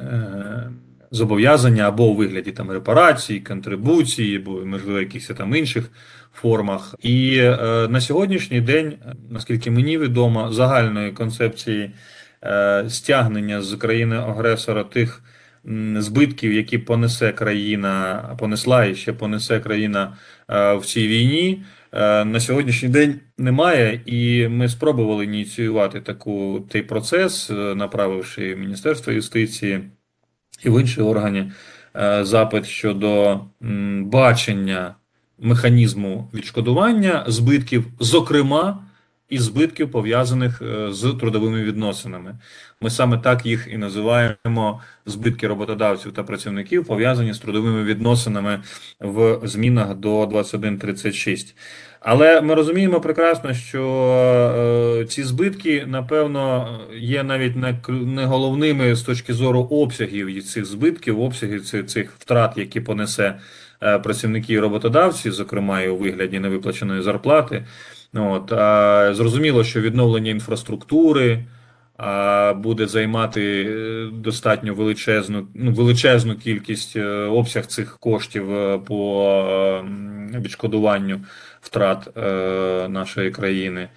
зобов'язання 1.13 1.87
або 1.87 2.05
у 2.05 2.15
вигляді 2.15 2.51
там 2.51 2.71
репарацій, 2.71 3.39
контрибуції, 3.39 4.37
або 4.37 4.65
можливо 4.65 4.99
якихось 4.99 5.37
там 5.37 5.55
інших 5.55 5.89
формах. 6.33 6.95
І 7.01 7.37
е, 7.37 7.87
на 7.89 8.01
сьогоднішній 8.01 8.61
день, 8.61 8.93
наскільки 9.29 9.71
мені 9.71 9.97
відомо, 9.97 10.51
загальної 10.51 11.11
концепції 11.11 11.91
е, 12.43 12.85
стягнення 12.89 13.61
з 13.61 13.75
країни-агресора 13.75 14.83
тих 14.83 15.21
м, 15.21 15.31
збитків, 15.97 16.53
які 16.53 16.77
понесе 16.77 17.31
країна, 17.31 18.23
понесла 18.39 18.85
і 18.85 18.95
ще 18.95 19.13
понесе 19.13 19.59
країна 19.59 20.17
е, 20.49 20.75
в 20.75 20.85
цій 20.85 21.07
війні. 21.07 21.63
е, 21.91 22.25
На 22.25 22.39
сьогоднішній 22.39 22.89
день 22.89 23.19
немає, 23.37 24.01
і 24.05 24.47
ми 24.47 24.69
спробували 24.69 25.25
ініціювати 25.25 26.01
таку 26.01 26.65
цей 26.71 26.81
процес, 26.83 27.49
е, 27.49 27.53
направивши 27.75 28.55
Міністерство 28.55 29.13
юстиції 29.13 29.81
і 30.63 30.69
в 30.69 30.81
інші 30.81 31.01
органи 31.01 31.51
запит 32.21 32.65
щодо 32.65 33.39
бачення 34.01 34.95
механізму 35.39 36.29
відшкодування 36.33 37.23
збитків, 37.27 37.85
зокрема 37.99 38.85
і 39.33 39.39
збитків 39.39 39.91
пов'язаних 39.91 40.61
е, 40.61 40.91
з 40.91 41.15
трудовими 41.19 41.63
відносинами. 41.63 42.35
Ми 42.81 42.89
саме 42.89 43.17
так 43.17 43.45
їх 43.45 43.67
і 43.71 43.77
називаємо 43.77 44.81
збитки 45.05 45.47
роботодавців 45.47 46.13
та 46.13 46.23
працівників, 46.23 46.85
пов'язані 46.85 47.33
з 47.33 47.39
трудовими 47.39 47.83
відносинами 47.83 48.63
в 48.99 49.39
змінах 49.43 49.95
до 49.95 50.25
2136. 50.25 51.55
Але 51.99 52.41
ми 52.41 52.55
розуміємо 52.55 53.01
прекрасно, 53.01 53.53
що 53.53 53.83
е, 55.01 55.05
ці 55.05 55.23
збитки, 55.23 55.85
напевно, 55.87 56.79
є 56.97 57.23
навіть 57.23 57.55
не, 57.89 58.25
головними 58.25 58.95
з 58.95 59.01
точки 59.01 59.33
зору 59.33 59.59
обсягів 59.59 60.43
цих 60.43 60.65
збитків, 60.65 61.21
обсягів 61.21 61.65
цих, 61.65 61.85
цих 61.85 62.13
втрат, 62.19 62.57
які 62.57 62.81
понесе 62.81 63.39
е, 63.83 63.99
працівники 63.99 64.53
і 64.53 64.59
роботодавці, 64.59 65.31
зокрема 65.31 65.81
і 65.81 65.89
у 65.89 65.97
вигляді 65.97 66.39
невиплаченої 66.39 67.01
зарплати. 67.01 67.65
От, 68.13 68.51
а, 68.51 69.13
зрозуміло, 69.13 69.63
що 69.63 69.81
відновлення 69.81 70.31
інфраструктури 70.31 71.45
а, 71.97 72.53
буде 72.53 72.87
займати 72.87 73.65
е, 73.69 74.09
достатньо 74.13 74.73
величезну, 74.73 75.47
ну, 75.53 75.71
величезну 75.71 76.35
кількість 76.35 76.95
е, 76.95 77.05
обсяг 77.09 77.65
цих 77.65 77.97
коштів 77.97 78.53
е, 78.53 78.77
по 78.77 79.85
відшкодуванню 80.33 81.19
втрат 81.61 82.17
а, 82.17 82.87
нашої 82.89 83.31
країни. 83.31 83.89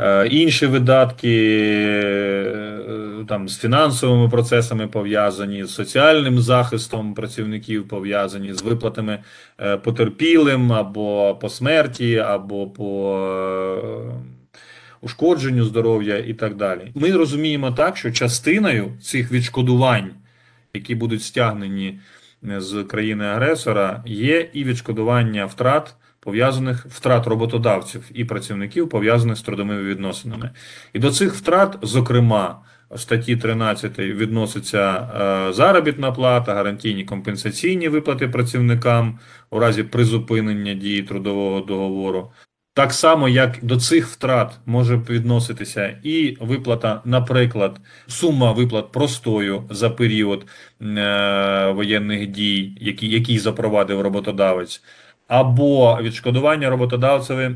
Е, 0.00 0.26
Інші 0.26 0.66
видатки 0.66 1.60
е, 1.74 3.24
там 3.28 3.48
з 3.48 3.58
фінансовими 3.58 4.28
процесами 4.28 4.86
пов'язані, 4.86 5.64
з 5.64 5.74
соціальним 5.74 6.38
захистом 6.38 7.14
працівників 7.14 7.88
пов'язані, 7.88 8.54
з 8.54 8.62
виплатами 8.62 9.18
е, 9.60 9.76
потерпілим 9.76 10.72
або 10.72 11.38
по 11.40 11.48
смерті, 11.48 12.16
або 12.16 12.66
по 12.66 13.18
ушкодженню 15.00 15.64
здоров'я 15.64 16.18
і 16.18 16.34
так 16.34 16.56
далі. 16.56 16.92
Ми 16.94 17.12
розуміємо 17.12 17.72
так, 17.72 17.96
що 17.96 18.10
частиною 18.10 18.92
цих 19.02 19.32
відшкодувань, 19.32 20.10
які 20.74 20.94
будуть 20.94 21.22
стягнені 21.22 21.98
з 22.42 22.84
країни-агресора, 22.84 24.02
є 24.06 24.48
і 24.52 24.64
відшкодування 24.64 25.46
втрат 25.46 25.94
пов'язаних 26.28 26.86
втрат 26.86 27.26
роботодавців 27.26 28.10
і 28.14 28.24
працівників, 28.24 28.88
пов'язаних 28.88 29.36
з 29.36 29.42
трудовими 29.42 29.82
відносинами. 29.82 30.50
І 30.92 30.98
до 30.98 31.10
цих 31.10 31.34
втрат, 31.34 31.78
зокрема, 31.82 32.60
в 32.90 33.00
статті 33.00 33.36
13 33.36 33.98
відноситься 33.98 35.08
е, 35.48 35.52
заробітна 35.52 36.12
плата, 36.12 36.54
гарантійні 36.54 37.04
компенсаційні 37.04 37.88
виплати 37.88 38.28
працівникам 38.28 39.18
у 39.50 39.58
разі 39.58 39.82
призупинення 39.82 40.74
дії 40.74 41.02
трудового 41.02 41.60
договору. 41.60 42.30
Так 42.74 42.92
само, 42.92 43.28
як 43.28 43.58
до 43.62 43.76
цих 43.76 44.06
втрат 44.06 44.58
може 44.66 44.96
відноситися 44.96 45.98
і 46.02 46.36
виплата, 46.40 47.02
наприклад, 47.04 47.80
сума 48.06 48.52
виплат 48.52 48.92
простою 48.92 49.64
за 49.70 49.90
період 49.90 50.46
е, 50.82 51.70
воєнних 51.70 52.26
дій, 52.26 52.78
які, 52.80 53.08
який 53.08 53.38
запровадив 53.38 54.00
роботодавець, 54.00 54.82
або 55.28 55.98
відшкодування 56.02 56.70
роботодавцеві 56.70 57.50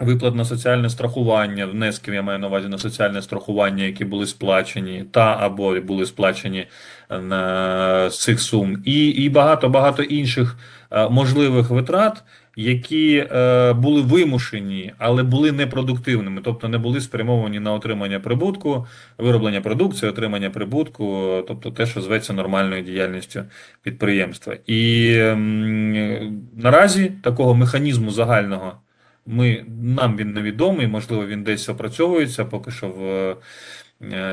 виплат 0.00 0.34
на 0.34 0.44
соціальне 0.44 0.90
страхування, 0.90 1.66
внесків 1.66 2.14
я 2.14 2.22
маю 2.22 2.38
на 2.38 2.46
увазі 2.46 2.68
на 2.68 2.78
соціальне 2.78 3.22
страхування, 3.22 3.84
які 3.84 4.04
були 4.04 4.26
сплачені, 4.26 5.04
та 5.10 5.36
або 5.40 5.80
були 5.80 6.06
сплачені 6.06 6.66
на 7.10 8.10
цих 8.10 8.40
сум, 8.40 8.82
і, 8.84 9.06
і 9.08 9.28
багато 9.28 9.68
багато 9.68 10.02
інших 10.02 10.56
е, 10.90 11.08
можливих 11.08 11.70
витрат, 11.70 12.22
які 12.56 13.16
е, 13.32 13.72
були 13.72 14.02
вимушені, 14.02 14.94
але 14.98 15.22
були 15.22 15.52
непродуктивними, 15.52 16.40
тобто 16.44 16.68
не 16.68 16.78
були 16.78 17.00
спрямовані 17.00 17.60
на 17.60 17.72
отримання 17.72 18.20
прибутку, 18.20 18.86
вироблення 19.18 19.60
продукції, 19.60 20.10
отримання 20.12 20.50
прибутку, 20.50 21.04
тобто 21.48 21.70
те, 21.70 21.86
що 21.86 22.00
зветься 22.00 22.32
нормальною 22.32 22.82
діяльністю 22.82 23.44
підприємства. 23.82 24.56
І 24.66 25.12
м, 25.18 26.42
наразі 26.56 27.10
такого 27.22 27.54
механізму 27.54 28.10
загального 28.10 28.80
ми, 29.26 29.64
нам 29.82 30.16
він 30.16 30.32
невідомий, 30.32 30.86
можливо, 30.86 31.26
він 31.26 31.42
десь 31.44 31.68
опрацьовується 31.68 32.44
поки 32.44 32.70
що 32.70 32.88
в 32.88 33.04
е, 33.04 33.36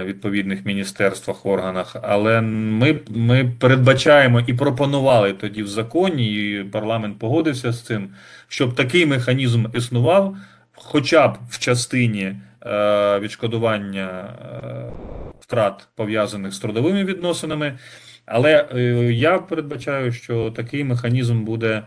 відповідних 0.05 0.65
міністерствах, 0.65 1.45
органах, 1.45 1.95
але 2.01 2.41
ми, 2.41 2.99
ми 3.09 3.51
передбачаємо 3.59 4.39
і 4.47 4.53
пропонували 4.53 5.33
тоді 5.33 5.63
в 5.63 5.67
законі, 5.67 6.33
і 6.33 6.63
парламент 6.63 7.19
погодився 7.19 7.71
з 7.71 7.81
цим, 7.81 8.09
щоб 8.47 8.75
такий 8.75 9.05
механізм 9.05 9.65
існував, 9.73 10.37
хоча 10.73 11.27
б 11.27 11.37
в 11.49 11.59
частині 11.59 12.35
е, 12.65 13.19
відшкодування 13.19 14.09
е, 14.09 14.91
втрат 15.39 15.87
пов'язаних 15.95 16.53
з 16.53 16.59
трудовими 16.59 17.03
відносинами. 17.03 17.77
Але 18.25 18.67
е, 18.75 18.81
я 19.13 19.39
передбачаю, 19.39 20.11
що 20.11 20.51
такий 20.51 20.83
механізм 20.83 21.43
буде 21.43 21.69
е, 21.75 21.83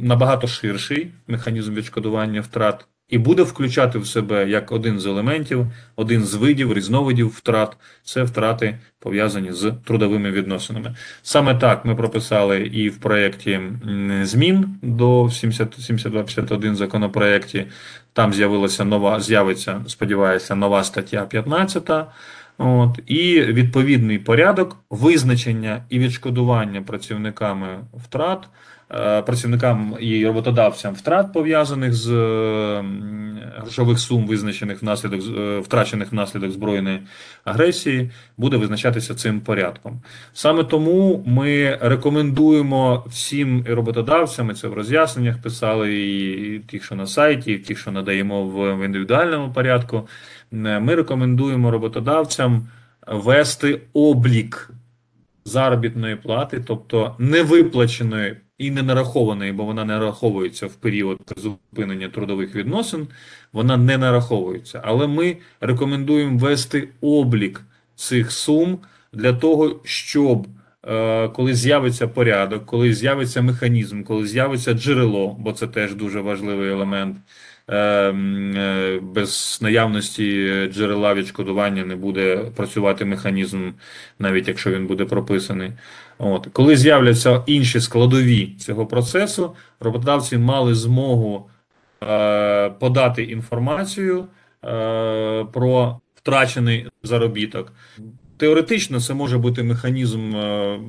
набагато 0.00 0.46
ширший 0.46 1.10
механізм 1.26 1.74
відшкодування 1.74 2.40
втрат 2.40 2.86
і 3.10 3.18
буде 3.18 3.42
включати 3.42 3.98
в 3.98 4.06
себе 4.06 4.48
як 4.48 4.72
один 4.72 5.00
з 5.00 5.06
елементів, 5.06 5.66
один 5.96 6.24
з 6.24 6.34
видів, 6.34 6.72
різновидів 6.72 7.28
втрат 7.28 7.76
це 8.04 8.22
втрати 8.22 8.78
пов'язані 8.98 9.52
з 9.52 9.72
трудовими 9.84 10.30
відносинами. 10.30 10.94
Саме 11.22 11.54
так 11.54 11.84
ми 11.84 11.94
прописали 11.94 12.60
і 12.60 12.88
в 12.88 12.96
проєкті 12.96 13.60
змін 14.22 14.78
до 14.82 15.30
7251 15.30 16.76
законопроєкті. 16.76 17.66
Там 18.12 18.34
з'явилася 18.34 18.84
нова, 18.84 19.20
з'явиться, 19.20 19.84
сподіваюся, 19.86 20.54
нова 20.54 20.84
стаття 20.84 21.26
15. 21.26 21.90
От, 22.58 23.00
і 23.06 23.40
відповідний 23.40 24.18
порядок 24.18 24.76
визначення 24.90 25.84
і 25.88 25.98
відшкодування 25.98 26.82
працівниками 26.82 27.66
втрат, 27.94 28.48
працівникам 29.26 29.96
і 30.00 30.26
роботодавцям 30.26 30.94
втрат 30.94 31.32
пов'язаних 31.32 31.94
з 31.94 32.10
е, 32.10 32.84
грошових 33.56 33.98
сум, 33.98 34.26
визначених 34.26 34.82
внаслідок 34.82 35.20
е, 35.38 35.58
втрачених 35.58 36.12
внаслідок 36.12 36.50
збройної 36.50 37.00
агресії, 37.44 38.10
буде 38.36 38.56
визначатися 38.56 39.14
цим 39.14 39.40
порядком. 39.40 40.02
Саме 40.32 40.64
тому 40.64 41.22
ми 41.26 41.78
рекомендуємо 41.80 43.04
всім 43.06 43.64
роботодавцям, 43.68 44.50
і 44.50 44.54
це 44.54 44.68
в 44.68 44.74
роз'ясненнях 44.74 45.42
писали, 45.42 45.94
і 45.94 46.58
ті, 46.58 46.80
що 46.80 46.94
на 46.94 47.06
сайті, 47.06 47.52
і 47.52 47.58
ті, 47.58 47.76
що 47.76 47.90
надаємо 47.90 48.44
в 48.44 48.84
індивідуальному 48.84 49.52
порядку. 49.52 50.08
Е, 50.52 50.80
Ми 50.80 50.94
рекомендуємо 50.94 51.70
роботодавцям 51.70 52.68
вести 53.06 53.80
облік 53.92 54.70
заробітної 55.44 56.16
плати, 56.16 56.64
тобто 56.66 57.14
невиплаченої 57.18 58.36
і 58.60 58.70
не 58.70 58.82
нарахованої, 58.82 59.52
бо 59.52 59.64
вона 59.64 59.84
не 59.84 59.92
нараховується 59.98 60.66
в 60.66 60.74
період 60.74 61.18
зупинення 61.36 62.08
трудових 62.08 62.54
відносин, 62.54 63.08
вона 63.52 63.76
не 63.76 63.98
нараховується. 63.98 64.80
Але 64.84 65.06
ми 65.06 65.36
рекомендуємо 65.60 66.38
вести 66.38 66.88
облік 67.00 67.62
цих 67.96 68.32
сум 68.32 68.78
для 69.12 69.32
того, 69.32 69.80
щоб 69.84 70.46
е, 70.88 71.28
коли 71.28 71.54
з'явиться 71.54 72.08
порядок, 72.08 72.66
коли 72.66 72.94
з'явиться 72.94 73.42
механізм, 73.42 74.02
коли 74.02 74.26
з'явиться 74.26 74.72
джерело, 74.72 75.36
бо 75.38 75.52
це 75.52 75.66
теж 75.66 75.94
дуже 75.94 76.20
важливий 76.20 76.70
елемент. 76.70 77.16
Е, 77.70 77.76
м, 78.08 78.56
е, 78.56 79.00
Без 79.02 79.58
наявності 79.62 80.50
джерела 80.72 81.14
відшкодування 81.14 81.84
не 81.84 81.96
буде 81.96 82.36
працювати 82.56 83.04
механізм, 83.04 83.70
навіть 84.18 84.48
якщо 84.48 84.70
він 84.70 84.86
буде 84.86 85.04
прописаний. 85.04 85.72
От. 86.18 86.48
Коли 86.52 86.76
з'являться 86.76 87.42
інші 87.46 87.80
складові 87.80 88.46
цього 88.58 88.86
процесу, 88.86 89.56
роботодавці 89.80 90.38
мали 90.38 90.74
змогу 90.74 91.50
е, 92.02 92.70
подати 92.70 93.22
інформацію 93.22 94.26
е, 94.64 95.44
про 95.52 96.00
втрачений 96.14 96.86
заробіток. 97.02 97.72
Теоретично 98.40 99.00
це 99.00 99.14
може 99.14 99.38
бути 99.38 99.62
механізм, 99.62 100.36
е, 100.36 100.80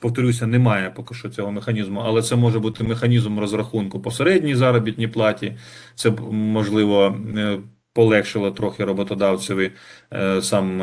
повторюся, 0.00 0.46
немає 0.46 0.92
поки 0.96 1.14
що 1.14 1.28
цього 1.28 1.52
механізму, 1.52 2.02
але 2.04 2.22
це 2.22 2.36
може 2.36 2.58
бути 2.58 2.84
механізм 2.84 3.38
розрахунку 3.38 4.00
по 4.00 4.10
середній 4.10 4.54
заробітній 4.54 5.08
платі. 5.08 5.56
Це 5.94 6.10
можливо 6.30 7.16
е, 7.36 7.58
полегшило 7.92 8.50
трохи 8.50 8.84
роботодавцеві 8.84 9.70
е, 10.12 10.42
сам 10.42 10.82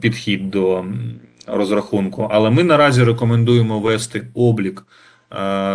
підхід 0.00 0.50
до 0.50 0.84
розрахунку. 1.46 2.28
Але 2.30 2.50
ми 2.50 2.64
наразі 2.64 3.04
рекомендуємо 3.04 3.80
вести 3.80 4.26
облік 4.34 4.86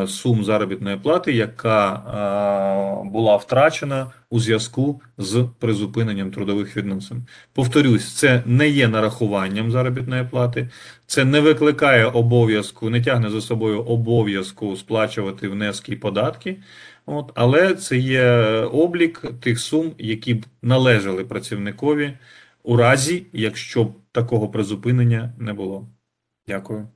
сум 0.08 0.44
заробітної 0.44 0.98
плати, 0.98 1.34
яка 1.34 1.94
е, 1.94 3.10
була 3.10 3.36
втрачена 3.36 4.12
у 4.30 4.40
зв'язку 4.40 5.02
з 5.18 5.48
призупиненням 5.60 6.32
трудових 6.32 6.78
відносин. 6.78 7.28
Повторюсь, 7.54 8.14
це 8.14 8.44
не 8.46 8.70
є 8.70 8.88
нарахуванням 8.88 9.72
заробітної 9.72 10.24
плати, 10.24 10.70
це 11.06 11.26
не 11.26 11.40
викликає 11.40 12.06
обов'язку, 12.06 12.90
не 12.90 13.02
тягне 13.02 13.30
за 13.30 13.42
собою 13.42 13.82
обов'язку 13.82 14.76
сплачувати 14.76 15.48
внески 15.48 15.94
і 15.94 15.96
податки. 15.96 16.58
От, 17.06 17.32
але 17.36 17.76
це 17.76 17.98
є 17.98 18.26
облік 18.72 19.40
тих 19.42 19.60
сум, 19.60 19.96
які 19.98 20.34
б 20.34 20.46
належали 20.62 21.26
працівникові 21.26 22.18
у 22.64 22.78
разі, 22.78 23.26
якщо 23.34 23.84
б 23.84 23.94
такого 24.12 24.50
призупинення 24.50 25.34
не 25.38 25.54
було. 25.54 25.88
Дякую. 26.48 26.88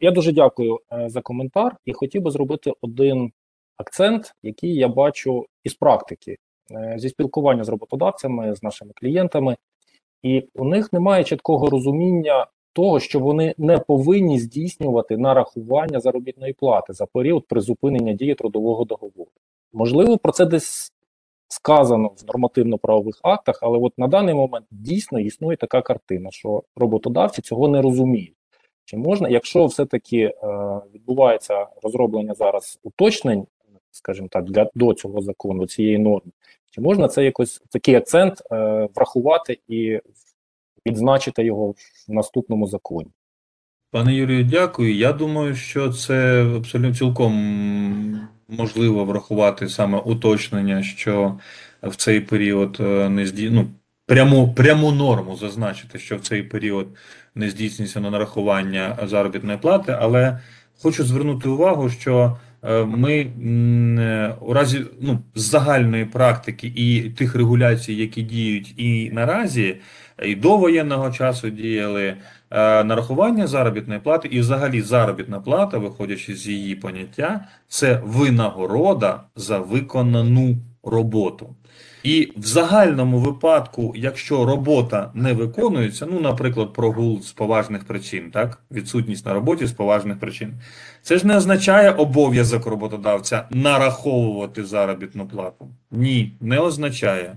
Я 0.00 0.10
дуже 0.10 0.32
дякую 0.32 0.78
е, 0.92 1.08
за 1.08 1.20
коментар 1.20 1.76
і 1.84 1.92
хотів 1.92 2.22
би 2.22 2.30
зробити 2.30 2.72
один 2.80 3.32
акцент, 3.76 4.34
який 4.42 4.74
я 4.74 4.88
бачу 4.88 5.46
із 5.64 5.74
практики, 5.74 6.36
е, 6.70 6.94
зі 6.98 7.08
спілкування 7.08 7.64
з 7.64 7.68
роботодавцями, 7.68 8.54
з 8.54 8.62
нашими 8.62 8.92
клієнтами, 8.94 9.56
і 10.22 10.44
у 10.54 10.64
них 10.64 10.92
немає 10.92 11.24
чіткого 11.24 11.70
розуміння 11.70 12.46
того, 12.72 13.00
що 13.00 13.20
вони 13.20 13.54
не 13.58 13.78
повинні 13.78 14.38
здійснювати 14.38 15.16
нарахування 15.16 16.00
заробітної 16.00 16.52
плати 16.52 16.92
за 16.92 17.06
період 17.06 17.46
призупинення 17.48 18.12
дії 18.12 18.34
трудового 18.34 18.84
договору. 18.84 19.30
Можливо, 19.72 20.18
про 20.18 20.32
це 20.32 20.46
десь 20.46 20.92
сказано 21.48 22.08
в 22.08 22.26
нормативно-правових 22.26 23.20
актах, 23.22 23.58
але 23.62 23.78
от 23.78 23.98
на 23.98 24.08
даний 24.08 24.34
момент 24.34 24.66
дійсно 24.70 25.20
існує 25.20 25.56
така 25.56 25.82
картина, 25.82 26.30
що 26.30 26.62
роботодавці 26.76 27.42
цього 27.42 27.68
не 27.68 27.82
розуміють. 27.82 28.37
Чи 28.90 28.96
можна, 28.96 29.28
якщо 29.28 29.66
все-таки 29.66 30.16
е, 30.16 30.32
відбувається 30.94 31.66
розроблення 31.82 32.34
зараз 32.34 32.80
уточнень, 32.82 33.46
скажімо 33.90 34.28
так, 34.30 34.44
для 34.44 34.70
до 34.74 34.94
цього 34.94 35.22
закону, 35.22 35.66
цієї 35.66 35.98
норми, 35.98 36.32
чи 36.70 36.80
можна 36.80 37.08
це 37.08 37.24
якось 37.24 37.62
такий 37.70 37.94
акцент 37.94 38.42
е, 38.52 38.88
врахувати 38.94 39.58
і 39.68 40.00
відзначити 40.86 41.44
його 41.44 41.70
в 42.08 42.12
наступному 42.12 42.66
законі? 42.66 43.08
Пане 43.90 44.14
Юрію, 44.14 44.44
дякую. 44.44 44.94
Я 44.94 45.12
думаю, 45.12 45.54
що 45.54 45.92
це 45.92 46.46
абсолютно 46.56 46.94
цілком 46.94 47.32
можливо 48.48 49.04
врахувати 49.04 49.68
саме 49.68 49.98
уточнення, 49.98 50.82
що 50.82 51.38
в 51.82 51.96
цей 51.96 52.20
період 52.20 52.76
е, 52.80 53.08
не 53.08 53.26
зді... 53.26 53.64
пряму, 54.08 54.52
пряму 54.54 54.92
норму 54.92 55.36
зазначити, 55.36 55.98
що 55.98 56.16
в 56.16 56.20
цей 56.20 56.42
період 56.42 56.86
не 57.34 57.50
здійснюється 57.50 58.00
на 58.00 58.10
нарахування 58.10 58.96
заробітної 59.02 59.58
плати, 59.58 59.96
але 60.00 60.38
хочу 60.82 61.04
звернути 61.04 61.48
увагу, 61.48 61.90
що 61.90 62.36
е, 62.62 62.84
ми 62.84 63.14
е, 63.20 64.34
у 64.40 64.52
разі 64.52 64.84
ну, 65.00 65.18
загальної 65.34 66.04
практики 66.04 66.72
і 66.76 67.10
тих 67.10 67.34
регуляцій, 67.34 67.94
які 67.94 68.22
діють 68.22 68.74
і 68.76 69.10
наразі, 69.10 69.76
і 70.22 70.34
до 70.34 70.56
воєнного 70.56 71.10
часу 71.10 71.50
діяли 71.50 72.04
е, 72.04 72.16
нарахування 72.84 73.46
заробітної 73.46 74.00
плати, 74.00 74.28
і 74.28 74.40
взагалі 74.40 74.82
заробітна 74.82 75.40
плата, 75.40 75.78
виходячи 75.78 76.34
з 76.34 76.48
її 76.48 76.74
поняття, 76.74 77.44
це 77.68 78.00
винагорода 78.04 79.20
за 79.36 79.58
виконану 79.58 80.56
роботу. 80.82 81.54
І 82.02 82.32
в 82.36 82.46
загальному 82.46 83.18
випадку, 83.18 83.92
якщо 83.96 84.44
робота 84.44 85.10
не 85.14 85.32
виконується, 85.32 86.06
ну, 86.10 86.20
наприклад, 86.20 86.72
прогул 86.72 87.20
з 87.20 87.32
поважних 87.32 87.84
причин, 87.84 88.30
так, 88.30 88.62
відсутність 88.70 89.26
на 89.26 89.34
роботі 89.34 89.66
з 89.66 89.72
поважних 89.72 90.20
причин, 90.20 90.54
це 91.02 91.18
ж 91.18 91.26
не 91.26 91.36
означає 91.36 91.90
обов'язок 91.90 92.66
роботодавця 92.66 93.48
нараховувати 93.50 94.64
заробітну 94.64 95.28
плату. 95.28 95.68
Ні, 95.90 96.36
не 96.40 96.58
означає. 96.58 97.36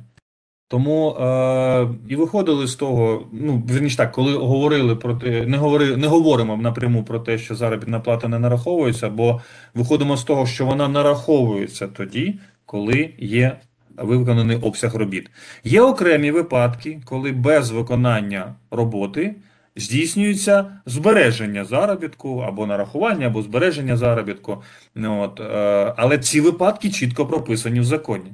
Тому 0.72 1.10
е, 1.12 1.88
і 2.10 2.16
виходили 2.16 2.68
з 2.68 2.76
того, 2.76 3.28
ну 3.32 3.64
вірніше 3.72 3.98
так, 3.98 4.12
коли 4.12 4.36
говорили 4.36 4.96
про 4.96 5.16
те, 5.16 5.46
не 5.46 5.58
говори, 5.58 5.98
не 5.98 6.08
говоримо 6.08 6.58
напряму 6.58 7.04
про 7.04 7.20
те, 7.20 7.38
що 7.38 7.56
заробітна 7.56 8.00
плата 8.00 8.28
не 8.28 8.40
нараховується, 8.40 9.10
бо 9.10 9.42
виходимо 9.74 10.18
з 10.18 10.24
того, 10.24 10.46
що 10.46 10.66
вона 10.66 10.88
нараховується 10.88 11.88
тоді, 11.88 12.40
коли 12.66 13.14
є 13.20 13.60
виконаний 14.04 14.58
обсяг 14.58 14.96
робіт. 14.96 15.30
Є 15.64 15.82
окремі 15.82 16.32
випадки, 16.32 17.02
коли 17.06 17.32
без 17.32 17.72
виконання 17.72 18.56
роботи 18.72 19.36
здійснюється 19.76 20.66
збереження 20.86 21.66
заробітку 21.66 22.40
або 22.40 22.66
нарахування, 22.66 23.28
або 23.28 23.42
збереження 23.42 23.98
заробітку. 23.98 24.64
Ну, 24.96 25.22
От, 25.22 25.40
е, 25.40 25.94
але 25.98 26.18
ці 26.18 26.42
випадки 26.42 26.90
чітко 26.90 27.26
прописані 27.26 27.80
в 27.80 27.84
законі. 27.84 28.32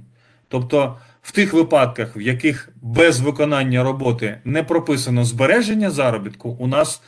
Тобто, 0.47 0.97
в 1.21 1.31
тих 1.31 1.53
випадках, 1.53 2.17
в 2.17 2.21
яких 2.21 2.69
без 2.81 3.19
виконання 3.19 3.83
роботи 3.83 4.37
не 4.45 4.63
прописано 4.63 5.25
збереження 5.25 5.89
заробітку, 5.89 6.49
у 6.59 6.67
нас 6.67 7.01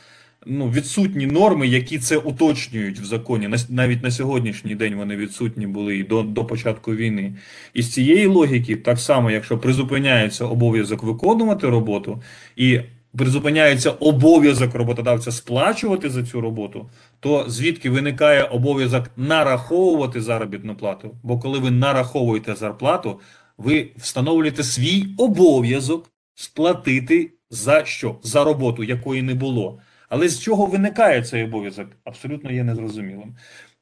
ну, 0.46 0.70
відсутні 0.70 1.26
норми, 1.26 1.66
які 1.68 1.98
це 1.98 2.16
уточнюють 2.16 2.98
в 3.00 3.04
законі. 3.04 3.48
На- 3.48 3.58
Навіть 3.68 4.02
на 4.02 4.10
сьогоднішній 4.10 4.74
день 4.74 4.94
вони 4.94 5.16
відсутні 5.16 5.66
були 5.66 5.96
і 5.96 6.04
до, 6.04 6.22
до 6.22 6.44
початку 6.44 6.94
війни. 6.94 7.34
І 7.74 7.82
з 7.82 7.92
цієї 7.92 8.26
логіки, 8.26 8.76
так 8.76 8.98
само, 8.98 9.30
якщо 9.30 9.58
призупиняється 9.58 10.44
обов'язок 10.44 11.02
виконувати 11.02 11.68
роботу 11.68 12.22
і 12.56 12.80
призупиняється 13.18 13.90
обов'язок 13.90 14.74
роботодавця 14.74 15.32
сплачувати 15.32 16.10
за 16.10 16.22
цю 16.22 16.40
роботу, 16.40 16.90
то 17.20 17.44
звідки 17.48 17.90
виникає 17.90 18.42
обов'язок 18.44 19.10
нараховувати 19.16 20.20
заробітну 20.20 20.74
плату? 20.76 21.16
Бо 21.22 21.38
коли 21.38 21.58
ви 21.58 21.70
нараховуєте 21.70 22.54
зарплату, 22.54 23.20
ви 23.58 23.88
встановлюєте 23.96 24.62
свій 24.62 25.06
обов'язок 25.18 26.10
сплатити 26.34 27.30
за 27.50 27.84
що? 27.84 28.16
За 28.22 28.44
роботу, 28.44 28.84
якої 28.84 29.22
не 29.22 29.34
було. 29.34 29.78
Але 30.10 30.28
з 30.28 30.40
чого 30.40 30.66
виникає 30.66 31.22
цей 31.22 31.44
обов'язок? 31.44 31.86
Абсолютно 32.04 32.52
є 32.52 32.64
незрозумілим. 32.64 33.34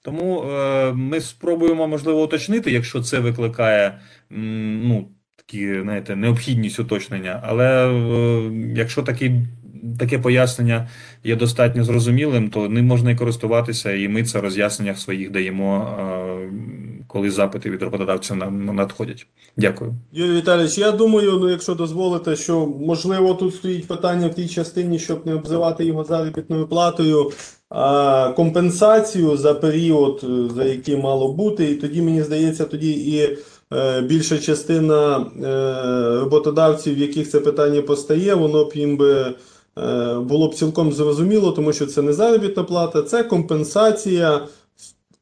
Тому 0.03 0.43
е, 0.43 0.93
ми 0.93 1.21
спробуємо, 1.21 1.89
можливо, 1.89 2.25
уточнити, 2.25 2.71
якщо 2.71 3.03
це 3.03 3.19
викликає 3.19 4.01
ну, 4.31 5.09
такі, 5.37 5.81
знаєте, 5.83 6.17
необхідність 6.17 6.79
уточнення. 6.79 7.41
Але 7.45 7.89
е, 7.89 8.51
якщо 8.77 9.03
такі, 9.03 9.33
таке 9.99 10.19
пояснення 10.19 10.89
є 11.25 11.37
достатньо 11.37 11.85
зрозумілим, 11.85 12.51
то 12.51 12.69
ним 12.69 12.87
можна 12.87 13.11
і 13.11 13.17
користуватися, 13.17 13.93
і 13.93 14.09
ми 14.09 14.23
це 14.23 14.39
в 14.39 14.43
роз'ясненнях 14.43 14.99
своїх 14.99 15.31
даємо, 15.31 15.97
е, 16.01 16.51
коли 17.09 17.31
запити 17.31 17.71
від 17.71 17.83
роботодавця 17.83 18.35
на- 18.35 18.51
надходять. 18.51 19.27
Дякую. 19.57 19.95
Юрій 20.13 20.37
Віталійович, 20.37 20.79
я 20.79 20.93
думаю, 20.93 21.39
ну 21.41 21.51
якщо 21.51 21.75
дозволите, 21.75 22.37
що 22.37 22.67
можливо 22.67 23.35
тут 23.35 23.55
стоїть 23.55 23.89
питання 23.89 24.29
в 24.29 24.35
тій 24.35 24.49
частині, 24.49 24.99
щоб 24.99 25.27
не 25.27 25.35
обзивати 25.35 25.85
його 25.85 26.05
заробітною 26.05 26.67
платою, 26.67 27.31
а 27.71 28.33
компенсацію 28.37 29.37
за 29.37 29.55
період, 29.55 30.21
е, 30.25 30.55
за 30.55 30.65
який 30.65 30.97
мало 30.97 31.33
бути. 31.33 31.71
І 31.71 31.75
тоді 31.75 32.03
мені 32.03 32.23
здається, 32.23 32.65
тоді 32.65 32.91
і 32.91 33.39
е, 33.75 34.01
більша 34.01 34.39
частина 34.39 35.27
е, 35.43 36.21
роботодавців, 36.21 36.95
в 36.95 36.99
яких 36.99 37.31
це 37.31 37.41
питання 37.41 37.83
постає, 37.83 38.35
воно 38.35 38.65
б 38.65 38.73
їм 38.75 38.97
би 38.97 39.35
е, 39.79 40.15
було 40.19 40.49
б 40.49 40.55
цілком 40.55 40.93
зрозуміло, 40.93 41.53
тому 41.53 41.73
що 41.73 41.87
це 41.87 42.03
не 42.03 42.13
заробітна 42.13 42.63
плата, 42.65 43.03
це 43.03 43.25
компенсація 43.25 44.41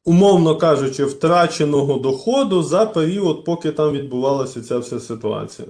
умовно 0.07 0.57
кажучи, 0.57 1.05
втраченого 1.05 1.99
доходу 1.99 2.63
за 2.63 2.87
період, 2.87 3.45
поки 3.45 3.73
там 3.73 3.93
відбувалася 3.93 4.63
ця 4.63 4.79
вся 4.79 5.01
ситуація. 5.01 5.69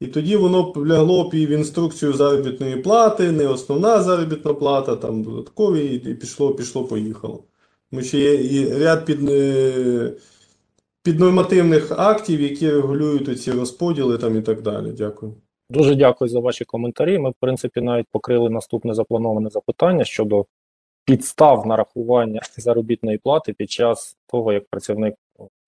І 0.00 0.06
тоді 0.06 0.36
воно 0.36 0.72
лягло 0.76 1.28
б 1.28 1.34
і 1.34 1.46
в 1.46 1.50
інструкцію 1.50 2.12
заробітної 2.12 2.76
плати, 2.76 3.32
не 3.32 3.48
основна 3.48 4.02
заробітна 4.02 4.54
плата, 4.54 4.96
там 4.96 5.22
додаткові, 5.22 5.86
і 5.86 6.10
і 6.10 6.14
пішло, 6.14 6.54
пішло, 6.54 6.84
поїхало. 6.84 7.44
Тому 7.90 8.02
що 8.02 8.18
є 8.18 8.34
і 8.34 8.78
ряд 8.78 9.04
під, 9.04 9.30
е, 9.30 10.12
піднормативних 11.02 11.92
актів, 11.92 12.40
які 12.40 12.70
регулюють 12.70 13.42
ці 13.42 13.52
розподіли 13.52 14.18
там 14.18 14.38
і 14.38 14.42
так 14.42 14.62
далі. 14.62 14.92
Дякую. 14.98 15.34
Дуже 15.70 15.94
дякую 15.94 16.28
за 16.28 16.40
ваші 16.40 16.64
коментарі. 16.64 17.18
Ми, 17.18 17.30
в 17.30 17.34
принципі, 17.40 17.80
навіть 17.80 18.06
покрили 18.10 18.50
наступне 18.50 18.94
заплановане 18.94 19.50
запитання 19.50 20.04
щодо 20.04 20.44
підстав 21.04 21.66
нарахування 21.66 22.40
заробітної 22.56 23.18
плати 23.18 23.52
під 23.52 23.70
час 23.70 24.16
того, 24.26 24.52
як 24.52 24.68
працівник 24.68 25.14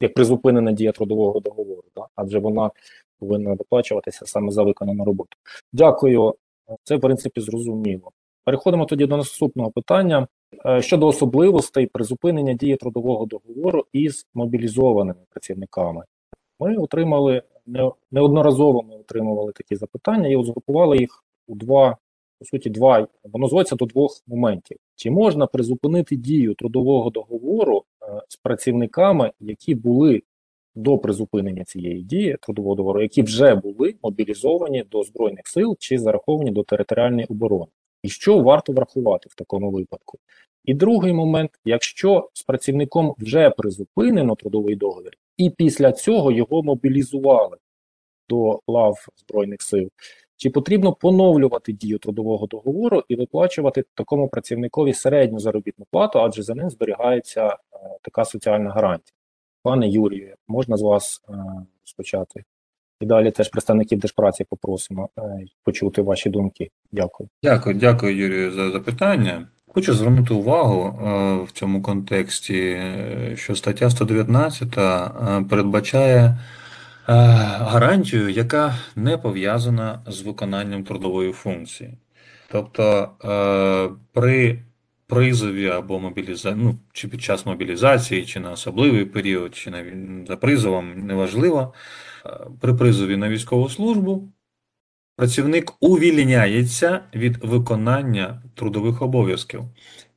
як 0.00 0.14
призупинена 0.14 0.72
дія 0.72 0.92
трудового 0.92 1.40
договору, 1.40 1.84
да? 1.96 2.06
адже 2.16 2.38
вона 2.38 2.70
повинна 3.18 3.54
доплачуватися 3.54 4.26
саме 4.26 4.50
за 4.50 4.62
виконану 4.62 5.04
роботу. 5.04 5.30
Дякую, 5.72 6.34
це 6.82 6.96
в 6.96 7.00
принципі 7.00 7.40
зрозуміло. 7.40 8.10
Переходимо 8.44 8.84
тоді 8.84 9.06
до 9.06 9.16
наступного 9.16 9.70
питання 9.70 10.26
Е, 10.66 10.82
щодо 10.82 11.06
особливостей 11.06 11.86
призупинення 11.86 12.54
дії 12.54 12.76
трудового 12.76 13.26
договору 13.26 13.84
із 13.92 14.26
мобілізованими 14.34 15.20
працівниками. 15.30 16.04
Ми 16.60 16.76
отримали 16.76 17.42
неодноразово 18.10 18.82
ми 18.82 18.96
отримували 18.96 19.52
такі 19.52 19.76
запитання 19.76 20.28
і 20.28 20.44
згрупували 20.44 20.96
їх 20.96 21.24
у 21.46 21.54
два, 21.54 21.96
по 22.38 22.44
суті, 22.44 22.70
два, 22.70 23.08
воно 23.24 23.48
зводиться 23.48 23.76
до 23.76 23.86
двох 23.86 24.22
моментів. 24.26 24.78
Чи 24.96 25.10
можна 25.10 25.46
призупинити 25.46 26.16
дію 26.16 26.54
трудового 26.54 27.10
договору 27.10 27.84
е, 28.02 28.22
з 28.28 28.36
працівниками, 28.36 29.32
які 29.40 29.74
були 29.74 30.22
до 30.74 30.98
призупинення 30.98 31.64
цієї 31.64 32.02
дії 32.02 32.36
трудового 32.40 32.74
договору, 32.74 33.02
які 33.02 33.22
вже 33.22 33.54
були 33.54 33.94
мобілізовані 34.02 34.84
до 34.90 35.02
Збройних 35.02 35.46
сил 35.46 35.76
чи 35.78 35.98
зараховані 35.98 36.50
до 36.50 36.62
територіальної 36.62 37.26
оборони? 37.30 37.70
І 38.02 38.08
що 38.08 38.38
варто 38.38 38.72
врахувати 38.72 39.28
в 39.30 39.34
такому 39.34 39.70
випадку? 39.70 40.18
І 40.64 40.74
другий 40.74 41.12
момент, 41.12 41.50
якщо 41.64 42.30
з 42.32 42.42
працівником 42.42 43.14
вже 43.18 43.50
призупинено 43.50 44.34
трудовий 44.34 44.76
договір, 44.76 45.12
і 45.36 45.50
після 45.50 45.92
цього 45.92 46.32
його 46.32 46.62
мобілізували 46.62 47.56
до 48.28 48.60
лав 48.66 49.06
Збройних 49.16 49.62
сил, 49.62 49.88
чи 50.36 50.50
потрібно 50.50 50.92
поновлювати 50.92 51.72
дію 51.72 51.98
трудового 51.98 52.46
договору 52.46 53.02
і 53.08 53.16
виплачувати 53.16 53.84
такому 53.94 54.28
працівникові 54.28 54.94
середню 54.94 55.38
заробітну 55.38 55.86
плату, 55.90 56.20
адже 56.20 56.42
за 56.42 56.54
ним 56.54 56.70
зберігається 56.70 57.46
е, 57.46 57.56
така 58.02 58.24
соціальна 58.24 58.70
гарантія? 58.70 59.14
Пане 59.62 59.88
Юрію, 59.88 60.34
можна 60.48 60.76
з 60.76 60.82
вас 60.82 61.22
е, 61.28 61.32
розпочати? 61.82 62.44
І 63.00 63.06
далі 63.06 63.30
теж 63.30 63.48
представників 63.48 63.98
Держпраці 63.98 64.44
попросимо 64.44 65.08
е, 65.18 65.44
почути 65.64 66.02
ваші 66.02 66.30
думки. 66.30 66.70
Дякую. 66.92 67.28
Дякую, 67.42 67.74
дякую, 67.74 68.16
Юрію, 68.16 68.52
за 68.52 68.70
запитання. 68.70 69.46
Хочу 69.74 69.94
звернути 69.94 70.34
увагу 70.34 70.86
е, 70.86 71.44
в 71.44 71.52
цьому 71.52 71.82
контексті, 71.82 72.58
е, 72.58 73.32
що 73.36 73.54
стаття 73.54 73.90
119 73.90 74.78
е, 74.78 75.10
передбачає 75.50 76.38
е, 77.08 77.12
гарантію, 77.58 78.28
яка 78.28 78.74
не 78.96 79.18
пов'язана 79.18 80.02
з 80.06 80.22
виконанням 80.22 80.84
трудової 80.84 81.32
функції. 81.32 81.98
Тобто 82.48 83.10
е, 83.24 83.96
при 84.12 84.62
призові 85.06 85.68
або 85.68 86.00
мобілізації, 86.00 86.64
ну, 86.64 86.78
чи 86.92 87.08
під 87.08 87.22
час 87.22 87.46
мобілізації, 87.46 88.26
чи 88.26 88.40
на 88.40 88.50
особливий 88.50 89.04
період, 89.04 89.54
чи 89.54 89.70
навіть 89.70 90.26
за 90.28 90.36
призовом, 90.36 91.06
неважливо, 91.06 91.74
е, 92.26 92.30
при 92.60 92.74
призові 92.74 93.16
на 93.16 93.28
військову 93.28 93.68
службу 93.68 94.32
працівник 95.16 95.72
увільняється 95.80 97.00
від 97.14 97.44
виконання 97.44 98.42
трудових 98.54 99.02
обов'язків. 99.02 99.64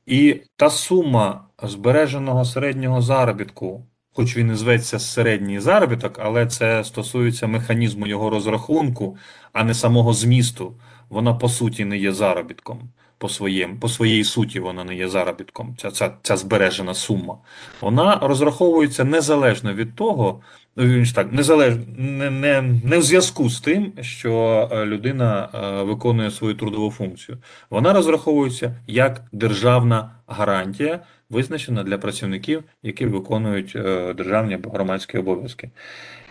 І 0.06 0.40
та 0.56 0.70
сума 0.70 1.48
збереженого 1.62 2.44
середнього 2.44 3.02
заробітку, 3.02 3.86
хоч 4.18 4.36
він 4.36 4.50
і 4.50 4.54
зветься 4.54 4.98
середній 4.98 5.60
заробіток, 5.60 6.18
але 6.22 6.46
це 6.46 6.84
стосується 6.84 7.46
механізму 7.46 8.06
його 8.06 8.30
розрахунку, 8.30 9.16
а 9.52 9.64
не 9.64 9.74
самого 9.74 10.12
змісту, 10.12 10.74
вона 11.08 11.34
по 11.34 11.48
суті 11.48 11.84
не 11.84 11.98
є 11.98 12.12
заробітком. 12.12 12.78
по 13.18 13.28
своєму, 13.28 13.76
по 13.76 13.88
своїй 13.88 14.24
суті 14.24 14.60
вона 14.60 14.84
не 14.84 14.94
є 14.94 15.08
заробітком, 15.08 15.74
ця, 15.78 15.90
ця, 15.90 16.10
ця 16.22 16.36
збережена 16.36 16.94
сума. 16.94 17.38
Вона 17.80 18.18
розраховується 18.22 19.04
незалежно 19.04 19.74
від 19.74 19.94
того, 19.94 20.40
ну, 20.76 20.84
вірніше 20.84 21.14
так, 21.14 21.32
незалежно 21.32 21.82
не, 21.96 22.30
не, 22.30 22.62
не 22.84 22.98
в 22.98 23.02
зв'язку 23.02 23.50
з 23.50 23.60
тим, 23.60 23.92
що 24.00 24.68
е, 24.72 24.86
людина 24.86 25.48
е, 25.54 25.82
виконує 25.82 26.30
свою 26.30 26.54
трудову 26.54 26.90
функцію. 26.90 27.38
Вона 27.70 27.92
розраховується 27.92 28.76
як 28.86 29.22
державна 29.32 30.10
гарантія, 30.26 31.00
визначена 31.30 31.82
для 31.82 31.98
працівників, 31.98 32.64
які 32.82 33.06
виконують 33.06 33.72
е, 33.76 34.14
державні 34.14 34.54
або 34.54 34.70
громадські 34.70 35.18
обов'язки. 35.18 35.70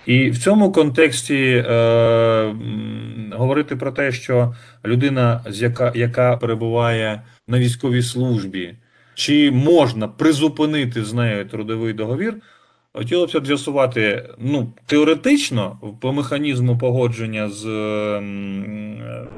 І 0.06 0.30
в 0.30 0.38
цьому 0.38 0.72
контексті 0.72 1.64
е, 1.68 2.56
говорити 3.32 3.76
про 3.76 3.92
те, 3.92 4.12
що 4.12 4.56
людина, 4.86 5.42
з 5.50 5.62
яка, 5.62 5.92
яка 5.96 6.38
перебуває 6.38 7.22
на 7.48 7.60
військовій 7.60 8.02
службі, 8.02 8.76
чи 9.14 9.52
можна 9.52 10.08
призупинити 10.08 11.04
з 11.04 11.14
нею 11.14 11.46
трудовий 11.46 11.94
договір, 11.94 12.36
хотілося 12.94 13.40
б 13.40 13.48
з'ясувати, 13.48 14.30
ну, 14.40 14.74
теоретично, 14.86 15.80
по 16.02 16.14
механізму 16.14 16.78
погодження 16.78 17.50
з 17.50 17.66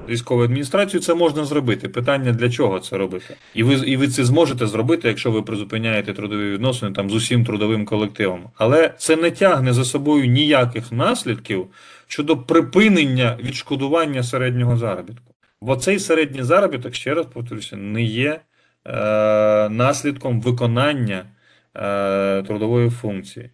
військовою 0.09 0.45
адміністрацією 0.45 1.03
це 1.03 1.13
можна 1.13 1.45
зробити. 1.45 1.89
Питання 1.89 2.31
для 2.31 2.49
чого 2.49 2.79
це 2.79 2.97
робити? 2.97 3.35
І 3.53 3.63
ви, 3.63 3.73
і 3.73 3.97
ви 3.97 4.07
це 4.07 4.25
зможете 4.25 4.67
зробити, 4.67 5.07
якщо 5.07 5.31
ви 5.31 5.41
призупиняєте 5.41 6.13
трудові 6.13 6.51
відносини 6.51 6.91
там 6.91 7.09
з 7.09 7.13
усім 7.13 7.45
трудовим 7.45 7.85
колективом. 7.85 8.49
Але 8.55 8.93
це 8.97 9.15
не 9.15 9.31
тягне 9.31 9.73
за 9.73 9.85
собою 9.85 10.25
ніяких 10.25 10.91
наслідків 10.91 11.67
щодо 12.07 12.37
припинення 12.37 13.37
відшкодування 13.43 14.23
середнього 14.23 14.77
заробітку. 14.77 15.33
Бо 15.61 15.75
цей 15.75 15.99
середній 15.99 16.43
заробіток, 16.43 16.95
ще 16.95 17.13
раз 17.13 17.25
повторюся, 17.25 17.77
не 17.77 18.03
є 18.03 18.39
е, 18.85 19.69
наслідком 19.69 20.41
виконання 20.41 21.25
е, 21.75 22.43
трудової 22.43 22.89
функції. 22.89 23.49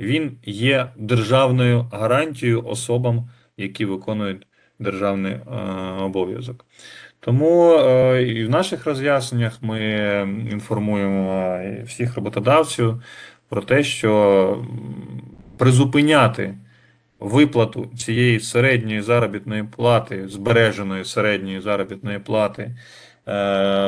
Він 0.00 0.38
є 0.44 0.88
державною 0.96 1.86
гарантією 1.92 2.66
особам, 2.66 3.30
які 3.56 3.84
виконують 3.84 4.46
державний 4.78 5.32
е, 5.32 5.42
обов'язок. 6.00 6.66
Тому 7.20 7.74
е, 7.74 8.22
і 8.22 8.44
в 8.44 8.50
наших 8.50 8.86
роз'ясненнях 8.86 9.58
ми 9.62 9.80
інформуємо 10.50 11.58
всіх 11.84 12.16
роботодавців 12.16 13.02
про 13.48 13.62
те, 13.62 13.82
що 13.82 14.64
призупиняти 15.56 16.54
виплату 17.20 17.90
цієї 17.96 18.40
середньої 18.40 19.00
заробітної 19.02 19.64
плати, 19.64 20.28
збереженої 20.28 21.04
середньої 21.04 21.60
заробітної 21.60 22.18
плати 22.18 22.76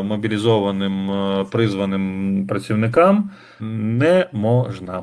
мобілізованим 0.02 1.10
е, 1.10 1.44
призваним 1.50 2.46
працівникам 2.48 3.30
не 3.60 4.26
можна. 4.32 5.02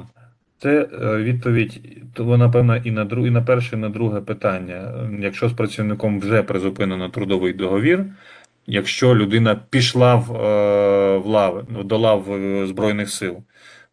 Це 0.62 0.88
е, 1.02 1.18
відповідь, 1.18 1.82
то 2.14 2.38
напевно, 2.38 2.78
і 2.78 2.92
на 2.92 3.06
друг, 3.06 3.28
і 3.28 3.30
на 3.30 3.42
перше, 3.42 3.76
і 3.76 3.80
на 3.80 3.90
друге 3.90 4.22
питання. 4.22 5.10
Якщо 5.20 5.50
з 5.50 5.54
працівником 5.54 6.20
вже 6.20 6.44
призупинено 6.44 7.10
трудовий 7.10 7.54
договір, 7.54 8.06
якщо 8.68 9.16
людина 9.16 9.62
пішла 9.70 10.16
в, 10.16 10.36
е, 10.36 11.18
в 11.18 11.26
лави, 11.26 11.66
до 11.84 11.98
лав 11.98 12.34
е, 12.34 12.68
Збройних 12.68 13.10
сил, 13.10 13.38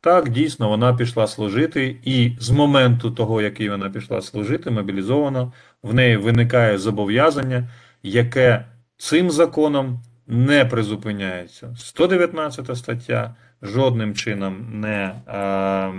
так, 0.01 0.29
дійсно, 0.29 0.69
вона 0.69 0.95
пішла 0.95 1.27
служити, 1.27 1.97
і 2.05 2.33
з 2.41 2.51
моменту 2.51 3.11
того, 3.11 3.43
який 3.43 3.69
вона 3.69 3.91
пішла 3.91 4.23
служити, 4.23 4.71
мобілізована, 4.71 5.53
в 5.83 5.95
неї 5.95 6.17
виникає 6.17 6.79
зобов'язання, 6.79 7.69
яке 8.03 8.65
цим 8.97 9.31
законом 9.31 10.01
не 10.27 10.65
призупиняється. 10.65 11.75
119 11.79 12.77
стаття 12.77 13.35
жодним 13.63 14.15
чином 14.15 14.81
не 14.81 15.15
е, 15.29 15.93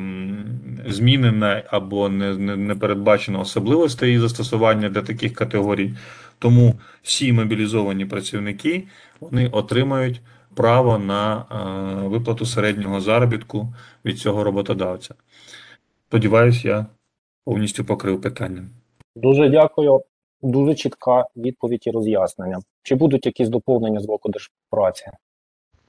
змінена 0.92 1.64
або 1.68 2.10
не, 2.10 2.38
не, 2.38 2.56
не 2.56 2.76
передбачено 2.76 3.40
особливостей 3.40 4.10
її 4.10 4.20
застосування 4.20 4.90
для 4.90 5.02
таких 5.02 5.34
категорій. 5.34 5.94
Тому 6.40 6.74
всі 7.04 7.34
мобілізовані 7.34 8.06
працівники 8.06 8.88
вони 9.20 9.50
отримають 9.50 10.22
право 10.56 10.98
на 10.98 11.38
е, 11.38 12.08
виплату 12.08 12.46
середнього 12.46 13.02
заробітку 13.02 13.74
від 14.06 14.20
цього 14.20 14.44
роботодавця. 14.44 15.16
Сподіваюсь, 16.08 16.66
я 16.66 16.86
повністю 17.46 17.86
покрив 17.86 18.22
питання. 18.22 18.64
Дуже 19.16 19.50
дякую. 19.50 20.02
Дуже 20.42 20.76
чітка 20.76 21.26
відповідь 21.36 21.84
і 21.88 21.92
роз'яснення. 21.92 22.60
Чи 22.88 22.96
будуть 22.96 23.26
якісь 23.26 23.50
доповнення 23.50 24.00
з 24.00 24.06
боку 24.06 24.30
Держпраці? 24.30 25.06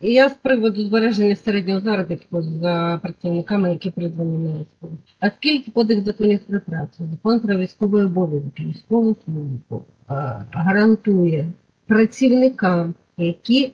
І 0.00 0.12
я 0.12 0.28
з 0.28 0.34
приводу 0.34 0.82
збереження 0.82 1.36
середнього 1.36 1.80
заробітку 1.80 2.42
за 2.42 2.98
працівниками, 3.02 3.70
які 3.70 3.90
призвані 3.90 4.38
на 4.38 4.50
військову. 4.50 4.92
А 5.20 5.30
скільки 5.30 5.70
кодекс 5.70 6.04
законів 6.04 6.40
про 6.48 6.60
працю, 6.60 7.08
закон 7.10 7.40
про 7.40 7.56
військовий 7.56 8.04
обов'язок, 8.04 8.60
військову 8.60 9.16
службу 9.24 9.84
е, 10.10 10.14
гарантує 10.52 11.46
працівникам, 11.86 12.94
які 13.16 13.72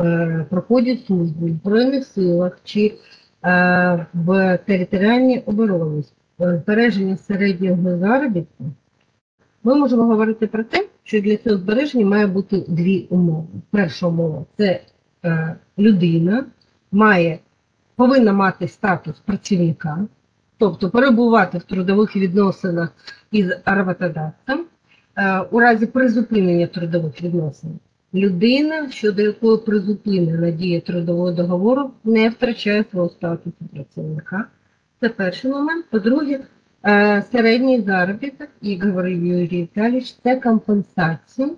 е, 0.00 0.46
проходять 0.50 1.06
службу 1.06 1.46
в 1.46 1.50
Збройних 1.50 2.04
силах 2.04 2.58
чи 2.64 2.94
е, 3.44 4.06
в 4.14 4.58
територіальній 4.66 5.42
обороні, 5.46 6.04
е, 6.40 6.62
збереження 6.64 7.16
середнього 7.16 7.98
заробітку, 7.98 8.64
ми 9.62 9.74
можемо 9.74 10.02
говорити 10.02 10.46
про 10.46 10.64
те, 10.64 10.86
що 11.06 11.20
для 11.20 11.36
цього 11.36 11.56
збереження 11.56 12.06
має 12.06 12.26
бути 12.26 12.64
дві 12.68 13.06
умови. 13.10 13.46
Перша 13.70 14.06
умова 14.06 14.44
це 14.56 14.80
е, 15.24 15.56
людина 15.78 16.44
має, 16.92 17.38
повинна 17.96 18.32
мати 18.32 18.68
статус 18.68 19.14
працівника, 19.24 20.06
тобто 20.58 20.90
перебувати 20.90 21.58
в 21.58 21.62
трудових 21.62 22.16
відносинах 22.16 22.92
із 23.30 23.50
роботодавцем. 23.66 24.64
Е, 25.16 25.40
у 25.40 25.60
разі 25.60 25.86
призупинення 25.86 26.66
трудових 26.66 27.22
відносин 27.22 27.78
людина, 28.14 28.90
щодо 28.90 29.22
якої 29.22 29.58
призупинена 29.58 30.50
дія 30.50 30.80
трудового 30.80 31.32
договору, 31.32 31.90
не 32.04 32.28
втрачає 32.28 32.84
свого 32.90 33.08
статусу 33.08 33.56
працівника. 33.72 34.44
Це 35.00 35.08
перший 35.08 35.50
момент. 35.50 35.86
По-друге, 35.90 36.40
середній 37.32 37.80
заробіток, 37.80 38.48
говорив 38.82 39.26
Юрій 39.26 39.62
Віталійович, 39.62 40.16
це 40.22 40.36
компенсація, 40.36 41.50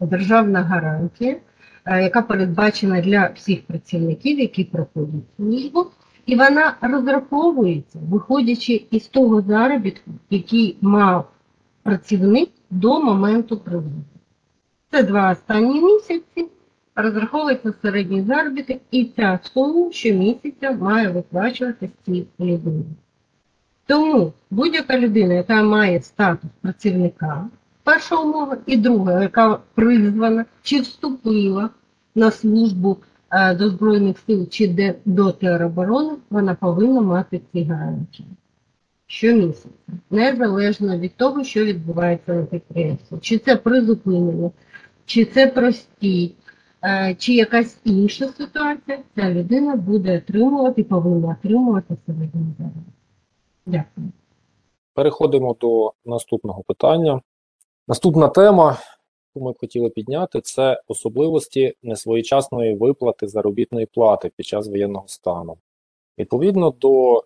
державна 0.00 0.62
гарантія, 0.62 1.36
е, 1.84 2.02
яка 2.02 2.22
передбачена 2.22 3.00
для 3.00 3.26
всіх 3.34 3.62
працівників, 3.66 4.40
які 4.40 4.64
проходять 4.64 5.24
службу, 5.36 5.86
і 6.26 6.36
вона 6.36 6.76
розраховується, 6.80 7.98
виходячи 8.10 8.86
із 8.90 9.06
того 9.06 9.42
заробітку, 9.42 10.10
який 10.30 10.76
мав 10.80 11.32
працівник 11.82 12.48
до 12.70 13.02
моменту 13.02 13.58
призову. 13.58 14.04
Це 14.90 15.02
два 15.02 15.32
останні 15.32 15.80
місяці. 15.80 16.48
Розраховується 16.94 17.74
середній 17.82 18.22
заробіток, 18.22 18.78
і 18.90 19.04
ця 19.04 19.40
сума 19.42 19.92
щомісяця 19.92 20.72
має 20.72 21.08
виплачуватися 21.08 21.92
цій 22.06 22.26
людині. 22.40 22.84
Тому 23.86 24.32
будь-яка 24.50 24.98
людина, 24.98 25.34
яка 25.34 25.62
має 25.62 26.02
статус 26.02 26.50
працівника, 26.60 27.48
перша 27.82 28.16
умова, 28.16 28.56
і 28.66 28.76
друга, 28.76 29.22
яка 29.22 29.58
призвана 29.74 30.44
чи 30.62 30.80
вступила 30.80 31.70
на 32.14 32.30
службу 32.30 32.96
е, 33.30 33.54
до 33.54 33.68
Збройних 33.68 34.18
сил 34.18 34.48
чи 34.48 34.94
до 35.04 35.32
тероборони, 35.32 36.12
вона 36.30 36.54
повинна 36.54 37.00
мати 37.00 37.40
ці 37.52 37.64
гарантії 37.64 38.28
щомісяця, 39.12 39.68
незалежно 40.10 40.98
від 40.98 41.16
того, 41.16 41.44
що 41.44 41.64
відбувається 41.64 42.34
на 42.34 42.42
підприємстві. 42.42 43.16
Чи 43.20 43.38
це 43.38 43.56
призупинення, 43.56 44.50
чи 45.04 45.24
це 45.24 45.46
простій, 45.46 46.34
е, 46.84 47.14
чи 47.18 47.34
якась 47.34 47.80
інша 47.84 48.28
ситуація, 48.28 48.98
ця 49.16 49.30
людина 49.30 49.76
буде 49.76 50.16
отримувати, 50.16 50.84
повинна 50.84 51.28
отримувати 51.28 51.96
середній 52.06 52.54
заробіток. 52.58 53.01
Дякую. 53.66 54.12
Переходимо 54.94 55.56
до 55.60 55.92
наступного 56.04 56.62
питання. 56.62 57.20
Наступна 57.88 58.28
тема, 58.28 58.78
яку 59.34 59.46
ми 59.46 59.52
б 59.52 59.58
хотіли 59.58 59.90
підняти, 59.90 60.40
це 60.40 60.82
особливості 60.88 61.74
несвоєчасної 61.82 62.74
виплати 62.74 63.28
заробітної 63.28 63.86
плати 63.86 64.30
під 64.36 64.46
час 64.46 64.68
воєнного 64.68 65.08
стану. 65.08 65.58
Відповідно 66.18 66.70
до 66.70 67.18
е, 67.18 67.22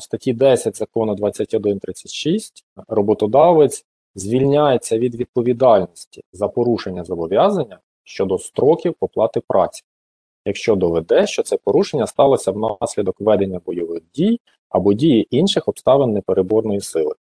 статті 0.00 0.32
10 0.32 0.76
закону 0.76 1.14
2136, 1.14 2.64
роботодавець 2.88 3.86
звільняється 4.14 4.98
від 4.98 5.14
відповідальності 5.14 6.22
за 6.32 6.48
порушення 6.48 7.04
зобов'язання 7.04 7.78
щодо 8.04 8.38
строків 8.38 8.94
оплати 9.00 9.40
праці, 9.48 9.82
якщо 10.44 10.76
доведе, 10.76 11.26
що 11.26 11.42
це 11.42 11.56
порушення 11.56 12.06
сталося 12.06 12.52
внаслідок 12.52 13.20
ведення 13.20 13.60
бойових 13.66 14.02
дій 14.14 14.40
або 14.74 14.92
дії 14.92 15.26
інших 15.30 15.68
обставин 15.68 16.12
непереборної 16.12 16.80
сили. 16.80 17.14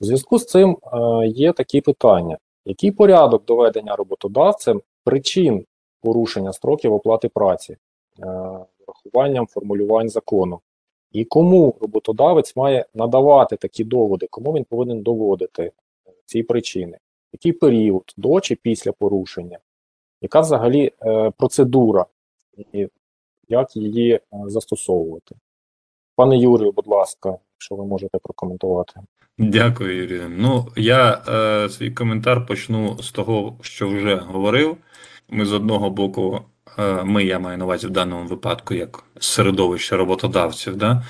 У 0.00 0.04
зв'язку 0.04 0.38
з 0.38 0.46
цим 0.46 0.78
е, 0.92 1.26
є 1.26 1.52
такі 1.52 1.80
питання: 1.80 2.38
який 2.64 2.90
порядок 2.90 3.44
доведення 3.44 3.96
роботодавцем 3.96 4.82
причин 5.04 5.64
порушення 6.00 6.52
строків 6.52 6.92
оплати 6.92 7.28
праці, 7.28 7.72
е, 7.72 7.76
врахуванням 8.86 9.46
формулювань 9.46 10.08
закону. 10.08 10.60
І 11.12 11.24
кому 11.24 11.74
роботодавець 11.80 12.56
має 12.56 12.86
надавати 12.94 13.56
такі 13.56 13.84
доводи, 13.84 14.26
кому 14.30 14.52
він 14.52 14.64
повинен 14.64 15.02
доводити 15.02 15.62
е, 15.62 15.72
ці 16.26 16.42
причини, 16.42 16.98
який 17.32 17.52
період 17.52 18.14
до 18.16 18.40
чи 18.40 18.54
після 18.54 18.92
порушення, 18.92 19.58
яка 20.20 20.40
взагалі 20.40 20.92
е, 21.02 21.30
процедура, 21.30 22.06
і 22.72 22.88
як 23.48 23.76
її 23.76 24.12
е, 24.12 24.20
застосовувати. 24.32 25.36
Пане 26.20 26.38
Юрію, 26.38 26.72
будь 26.72 26.86
ласка, 26.86 27.34
якщо 27.54 27.74
ви 27.74 27.86
можете 27.86 28.18
прокоментувати. 28.22 28.92
Дякую, 29.38 29.96
Юрію. 29.96 30.22
Ну, 30.36 30.66
я 30.76 31.22
е, 31.28 31.68
свій 31.68 31.90
коментар 31.90 32.46
почну 32.46 32.98
з 33.02 33.12
того, 33.12 33.56
що 33.60 33.88
вже 33.88 34.14
говорив. 34.16 34.76
Ми 35.28 35.44
з 35.44 35.52
одного 35.52 35.90
боку, 35.90 36.40
е, 36.78 37.04
ми, 37.04 37.24
я 37.24 37.38
маю 37.38 37.58
на 37.58 37.64
увазі 37.64 37.86
в 37.86 37.90
даному 37.90 38.26
випадку, 38.28 38.74
як 38.74 39.04
середовище 39.20 39.96
роботодавців, 39.96 40.76
да, 40.76 41.02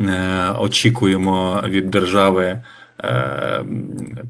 е, 0.00 0.52
очікуємо 0.58 1.62
від 1.64 1.90
держави 1.90 2.62
е, 3.00 3.64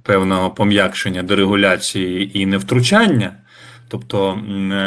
певного 0.03 0.51
пом'якшення 0.51 1.23
дерегуляції 1.23 2.39
і 2.39 2.47
невтручання, 2.47 3.33
тобто 3.89 4.37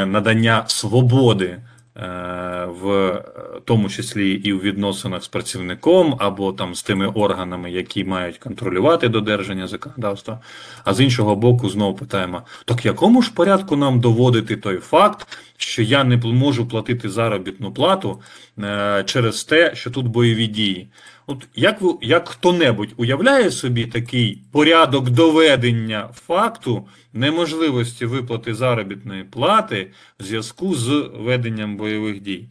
надання 0.05 0.63
свободи. 0.67 1.57
Е, 1.97 2.67
В 2.81 3.21
тому 3.65 3.89
числі 3.89 4.31
і 4.31 4.53
в 4.53 4.61
відносинах 4.61 5.23
з 5.23 5.27
працівником 5.27 6.15
або 6.19 6.53
там 6.53 6.75
з 6.75 6.83
тими 6.83 7.07
органами, 7.07 7.71
які 7.71 8.03
мають 8.03 8.37
контролювати 8.37 9.09
додержання 9.09 9.67
законодавства. 9.67 10.39
А 10.83 10.93
з 10.93 11.01
іншого 11.01 11.35
боку, 11.35 11.69
знову 11.69 11.93
питаємо: 11.95 12.43
так 12.65 12.85
якому 12.85 13.21
ж 13.21 13.33
порядку 13.33 13.75
нам 13.75 13.99
доводити 13.99 14.55
той 14.55 14.77
факт, 14.77 15.27
що 15.57 15.81
я 15.81 16.03
не 16.03 16.17
можу 16.17 16.67
платити 16.67 17.09
заробітну 17.09 17.73
плату 17.73 18.21
е, 18.59 19.03
через 19.05 19.43
те, 19.43 19.75
що 19.75 19.91
тут 19.91 20.07
бойові 20.07 20.47
дії? 20.47 20.87
От 21.27 21.47
як 21.55 21.81
ви 21.81 21.93
як 22.01 22.29
хто-небудь 22.29 22.93
уявляє 22.97 23.51
собі 23.51 23.85
такий 23.85 24.41
порядок 24.51 25.09
доведення 25.09 26.09
факту 26.27 26.87
неможливості 27.13 28.05
виплати 28.05 28.53
заробітної 28.53 29.23
плати 29.23 29.91
в 30.19 30.23
зв'язку 30.23 30.75
з 30.75 31.09
веденням 31.15 31.77
бойових 31.77 32.21
дій? 32.21 32.47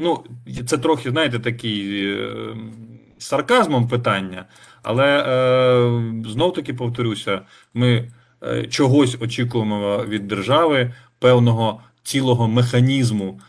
Ну, 0.00 0.24
це 0.66 0.78
трохи, 0.78 1.10
знаєте, 1.10 1.38
такий 1.38 2.06
е, 2.06 2.28
сарказмом 3.18 3.88
питання, 3.88 4.44
але 4.82 5.06
е, 5.06 6.30
знов 6.30 6.52
таки 6.52 6.74
повторюся, 6.74 7.40
ми 7.74 8.10
е, 8.42 8.66
чогось 8.66 9.16
очікуємо 9.20 10.04
від 10.08 10.28
держави 10.28 10.94
певного 11.18 11.80
цілого 12.02 12.48
механізму 12.48 13.40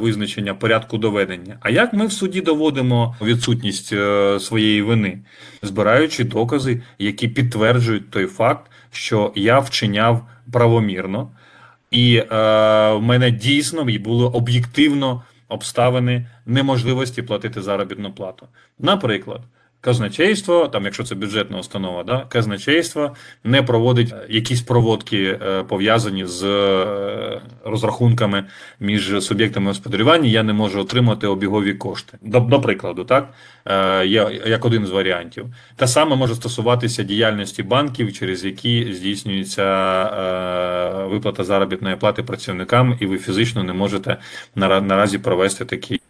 визначення 0.00 0.54
порядку 0.54 0.98
доведення. 0.98 1.58
А 1.60 1.70
як 1.70 1.92
ми 1.92 2.06
в 2.06 2.12
суді 2.12 2.40
доводимо 2.40 3.16
відсутність 3.22 3.94
своєї 4.40 4.82
вини, 4.82 5.18
збираючи 5.62 6.24
докази, 6.24 6.82
які 6.98 7.28
підтверджують 7.28 8.10
той 8.10 8.26
факт, 8.26 8.69
що 8.90 9.32
я 9.34 9.58
вчиняв 9.58 10.26
правомірно, 10.52 11.30
і 11.90 12.16
е, 12.16 12.24
в 12.92 13.02
мене 13.02 13.30
дійсно 13.30 13.84
були 13.98 14.26
об'єктивно 14.26 15.22
обставини 15.48 16.26
неможливості 16.46 17.22
платити 17.22 17.62
заробітну 17.62 18.12
плату. 18.12 18.46
Наприклад, 18.78 19.40
казначейство, 19.80 20.68
там, 20.68 20.84
якщо 20.84 21.04
це 21.04 21.14
бюджетна 21.14 21.58
установа, 21.58 22.02
да, 22.02 22.26
казначейство 22.28 23.14
не 23.44 23.62
проводить 23.62 24.12
е, 24.12 24.26
якісь 24.28 24.62
проводки 24.62 25.38
е, 25.42 25.62
пов'язані 25.62 26.26
з 26.26 26.44
е, 26.44 27.40
розрахунками 27.64 28.44
між 28.80 29.24
суб'єктами 29.24 29.66
господарювання, 29.66 30.28
я 30.28 30.42
не 30.42 30.52
можу 30.52 30.80
отримати 30.80 31.26
обігові 31.26 31.74
кошти. 31.74 32.18
До, 32.22 32.60
прикладу, 32.60 33.04
так 33.04 33.34
є 34.04 34.40
як 34.46 34.64
один 34.64 34.86
з 34.86 34.90
варіантів. 34.90 35.46
Те 35.76 35.86
саме 35.86 36.16
може 36.16 36.34
стосуватися 36.34 37.02
діяльності 37.02 37.62
банків, 37.62 38.12
через 38.12 38.44
які 38.44 38.94
здійснюється 38.94 39.64
виплата 41.10 41.44
заробітної 41.44 41.96
плати 41.96 42.22
працівникам, 42.22 42.96
і 43.00 43.06
ви 43.06 43.18
фізично 43.18 43.62
не 43.64 43.72
можете 43.72 44.16
нара- 44.56 44.80
наразі 44.80 45.18
провести 45.18 45.64
такі 45.64 46.00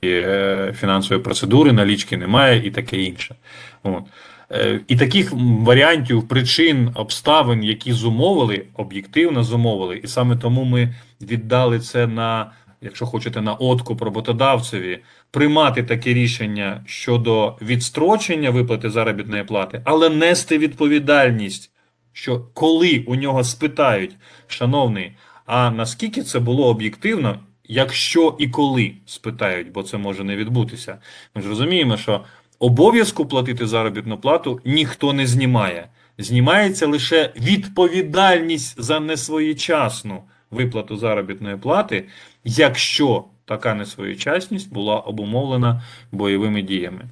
фінансові 0.81 1.19
процедури, 1.19 1.73
налічки 1.73 2.17
немає 2.17 2.67
і 2.67 2.71
таке 2.71 3.03
інше. 3.03 3.35
От. 3.83 4.05
Е, 4.53 4.81
І 4.89 4.97
таких 4.97 5.33
варіантів, 5.61 6.29
причин, 6.29 6.91
обставин, 6.95 7.65
які 7.65 7.93
зумовили, 7.93 8.65
об'єктивно 8.75 9.45
зумовили, 9.45 9.97
і 10.05 10.07
саме 10.07 10.37
тому 10.37 10.65
ми 10.65 10.95
віддали 11.21 11.81
це 11.81 12.07
на, 12.07 12.53
якщо 12.81 13.07
хочете, 13.07 13.41
на 13.41 13.55
откуп 13.55 14.03
роботодавцеві, 14.03 14.99
приймати 15.31 15.83
таке 15.83 16.15
рішення 16.15 16.83
щодо 16.87 17.57
відстрочення 17.63 18.51
виплати 18.51 18.91
заробітної 18.91 19.45
плати, 19.45 19.83
але 19.85 20.09
нести 20.09 20.59
відповідальність, 20.59 21.71
що 22.13 22.41
коли 22.55 23.05
у 23.07 23.15
нього 23.15 23.45
спитають, 23.45 24.17
шановний, 24.47 25.13
а 25.47 25.71
наскільки 25.71 26.23
це 26.23 26.39
було 26.39 26.67
об'єктивно, 26.67 27.39
якщо 27.65 28.37
і 28.39 28.49
коли 28.49 28.93
спитають, 29.07 29.73
бо 29.73 29.83
це 29.83 29.99
може 29.99 30.25
не 30.25 30.37
відбутися. 30.37 30.99
Ми 31.35 31.43
ж 31.43 31.49
розуміємо, 31.49 31.97
що 31.97 32.25
обов'язку 32.61 33.27
платити 33.27 33.67
заробітну 33.67 34.19
плату 34.19 34.61
ніхто 34.65 35.13
не 35.13 35.27
знімає. 35.27 35.89
Знімається 36.19 36.87
лише 36.87 37.33
відповідальність 37.37 38.83
за 38.83 39.01
несвоєчасну 39.01 40.23
виплату 40.51 40.97
заробітної 40.97 41.57
плати, 41.57 42.05
якщо 42.45 43.25
така 43.45 43.75
несвоєчасність 43.75 44.73
була 44.73 44.97
обумовлена 44.97 45.83
бойовими 46.13 46.63
діями. 46.63 47.05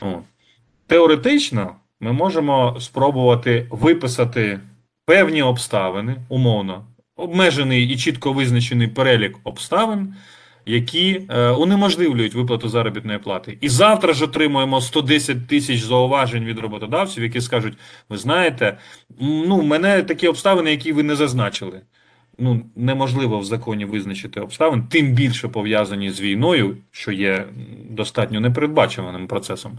От. 0.00 0.22
Теоретично 0.86 1.76
ми 2.00 2.12
можемо 2.12 2.76
спробувати 2.80 3.66
виписати 3.70 4.60
певні 5.06 5.42
обставини, 5.42 6.16
умовно, 6.28 6.84
обмежений 7.16 7.84
і 7.84 7.96
чітко 7.96 8.32
визначений 8.32 8.88
перелік 8.88 9.38
обставин, 9.44 10.14
які 10.66 11.20
е, 11.28 11.50
унеможливлюють 11.50 12.34
виплату 12.34 12.68
заробітної 12.68 13.18
плати. 13.18 13.58
І 13.60 13.68
завтра 13.68 14.12
ж 14.12 14.24
отримуємо 14.24 14.80
110 14.80 15.46
тисяч 15.48 15.82
зауважень 15.82 16.44
від 16.44 16.58
роботодавців, 16.58 17.22
які 17.22 17.40
скажуть: 17.40 17.74
ви 18.08 18.16
знаєте, 18.16 18.78
ну, 19.20 19.62
мене 19.62 20.02
такі 20.02 20.28
обставини, 20.28 20.70
які 20.70 20.92
ви 20.92 21.02
не 21.02 21.16
зазначили. 21.16 21.80
Ну, 22.38 22.60
неможливо 22.76 23.38
в 23.38 23.44
законі 23.44 23.84
визначити 23.84 24.40
обставин, 24.40 24.82
тим 24.82 25.12
більше 25.12 25.48
пов'язані 25.48 26.10
з 26.10 26.20
війною, 26.20 26.76
що 26.90 27.12
є 27.12 27.44
достатньо 27.90 28.40
непередбачуваним 28.40 29.26
процесом. 29.26 29.72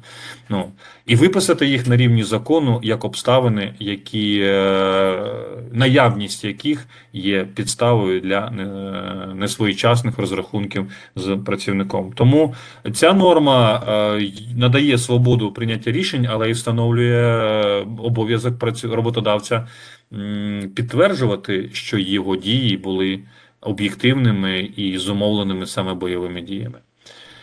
Ну, 0.50 0.72
і 1.06 1.16
виписати 1.16 1.66
їх 1.66 1.88
на 1.88 1.98
рівні 1.98 2.24
закону 2.24 2.80
як 2.84 3.06
обставини, 3.06 3.74
які 3.80 4.40
е, 4.44 5.26
наявність 5.74 6.44
яких 6.44 6.88
є 7.14 7.46
підставою 7.56 8.22
для 8.22 8.48
е, 8.48 9.34
несвоєчасних 9.36 10.18
розрахунків 10.18 10.92
з 11.16 11.38
працівником. 11.46 12.14
Тому 12.16 12.56
ця 12.94 13.14
норма 13.14 13.84
е, 14.20 14.32
надає 14.58 14.98
свободу 14.98 15.52
прийняття 15.52 15.92
рішень, 15.92 16.28
але 16.32 16.50
і 16.50 16.52
встановлює 16.52 17.86
обов'язок 17.98 18.54
працю- 18.60 18.96
роботодавця 18.96 19.68
підтверджувати, 20.76 21.70
що 21.74 21.98
його 21.98 22.36
дії 22.36 22.78
були 22.78 23.24
об'єктивними 23.62 24.60
і 24.60 24.98
зумовленими 24.98 25.66
саме 25.66 25.94
бойовими 25.94 26.42
діями. 26.42 26.80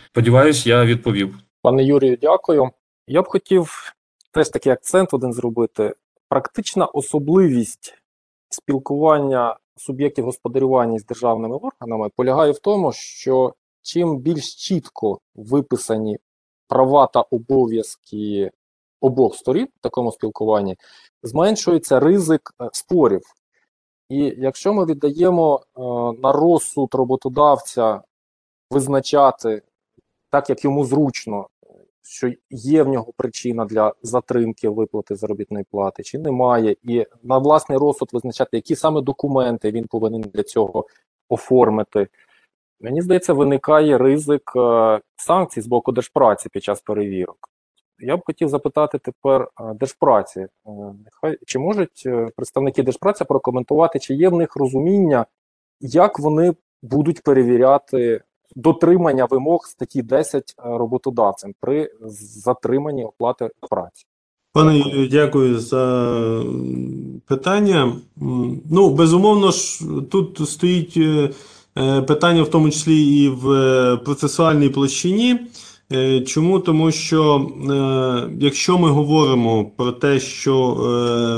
Сподіваюсь, 0.07 0.67
я 0.67 0.85
відповів. 0.85 1.39
Пане 1.61 1.83
Юрію, 1.83 2.17
дякую. 2.21 2.69
Я 3.07 3.21
б 3.21 3.27
хотів 3.27 3.93
теж 4.31 4.49
такий 4.49 4.71
акцент 4.71 5.13
один 5.13 5.33
зробити. 5.33 5.93
Практична 6.29 6.85
особливість 6.85 8.03
спілкування 8.49 9.57
суб'єктів 9.77 10.25
господарювання 10.25 10.99
з 10.99 11.05
державними 11.05 11.55
органами 11.55 12.09
полягає 12.15 12.51
в 12.51 12.59
тому, 12.59 12.91
що 12.93 13.53
чим 13.81 14.17
більш 14.17 14.55
чітко 14.55 15.19
виписані 15.35 16.17
права 16.67 17.07
та 17.07 17.21
обов'язки 17.21 18.51
обох 19.03 19.35
сторін 19.35 19.67
в 19.79 19.81
такому 19.81 20.11
спілкуванні, 20.11 20.75
зменшується 21.23 21.99
ризик 21.99 22.53
е, 22.61 22.69
спорів. 22.73 23.21
І 24.09 24.33
якщо 24.37 24.73
ми 24.73 24.85
віддаємо 24.85 25.61
е, 25.61 25.81
на 26.21 26.31
розсуд 26.31 26.93
роботодавця 26.93 28.01
визначати 28.71 29.61
так, 30.29 30.49
як 30.49 30.63
йому 30.63 30.85
зручно, 30.85 31.47
що 32.01 32.31
є 32.49 32.83
в 32.83 32.87
нього 32.87 33.13
причина 33.17 33.65
для 33.65 33.93
затримки 34.03 34.69
виплати 34.69 35.15
заробітної 35.15 35.65
плати, 35.71 36.03
чи 36.03 36.17
немає, 36.17 36.75
і 36.83 37.05
на 37.23 37.37
власний 37.37 37.77
розсуд 37.77 38.09
визначати, 38.13 38.57
які 38.57 38.75
саме 38.75 39.01
документи 39.01 39.71
він 39.71 39.87
повинен 39.87 40.21
для 40.21 40.43
цього 40.43 40.85
оформити. 41.29 42.07
Мені 42.81 43.01
здається, 43.01 43.33
виникає 43.33 43.97
ризик 43.97 44.51
е, 44.55 44.99
санкцій 45.15 45.61
з 45.61 45.67
боку 45.67 45.91
держпраці 45.91 46.49
під 46.49 46.63
час 46.63 46.81
перевірок. 46.81 47.52
Я 48.03 48.17
б 48.17 48.21
хотів 48.25 48.49
запитати 48.49 48.99
тепер 49.03 49.41
е, 49.41 49.73
держпраці, 49.73 50.39
е, 50.39 50.49
нехай 51.05 51.37
чи 51.45 51.59
можуть 51.59 52.03
е, 52.05 52.27
представники 52.35 52.83
держпраці 52.83 53.23
прокоментувати, 53.23 53.99
чи 53.99 54.13
є 54.13 54.29
в 54.29 54.33
них 54.33 54.55
розуміння, 54.55 55.25
як 55.81 56.19
вони 56.19 56.53
будуть 56.81 57.23
перевіряти 57.23 58.21
дотримання 58.55 59.25
вимог 59.25 59.65
статті 59.65 60.01
10 60.01 60.53
роботодавцем 60.57 61.53
при 61.59 61.91
затриманні 62.01 63.03
оплати 63.03 63.49
праці. 63.69 64.05
Пане 64.53 64.77
Юрію, 64.77 65.07
дякую 65.07 65.59
за 65.59 66.43
питання. 67.27 67.93
Ну, 68.71 68.89
безумовно 68.89 69.51
ж, 69.51 69.79
тут 70.11 70.49
стоїть 70.49 70.97
е, 70.97 71.29
е, 71.77 72.01
питання, 72.01 72.43
в 72.43 72.49
тому 72.49 72.69
числі 72.69 73.23
і 73.23 73.29
в 73.29 73.51
е, 73.51 73.97
процесуальній 73.97 74.69
площині. 74.69 75.39
Е, 75.93 76.21
Чому? 76.21 76.59
Тому 76.59 76.91
що 76.91 77.47
е, 77.71 78.35
якщо 78.39 78.77
ми 78.77 78.89
говоримо 78.89 79.65
про 79.65 79.91
те, 79.91 80.19
що 80.19 80.77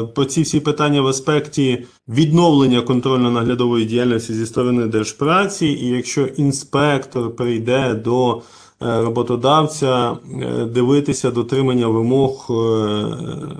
е, 0.03 0.13
про 0.13 0.25
ці 0.25 0.41
всі 0.41 0.59
питання 0.59 1.01
в 1.01 1.07
аспекті 1.07 1.85
відновлення 2.07 2.81
контрольно-наглядової 2.81 3.85
діяльності 3.85 4.33
зі 4.33 4.45
сторони 4.45 4.85
держпраці, 4.85 5.67
і 5.67 5.87
якщо 5.87 6.25
інспектор 6.25 7.35
прийде 7.35 7.93
до 7.93 8.33
е, 8.35 8.39
роботодавця 8.79 10.11
е, 10.11 10.65
дивитися 10.65 11.31
дотримання 11.31 11.87
вимог 11.87 12.47
е, 12.49 12.53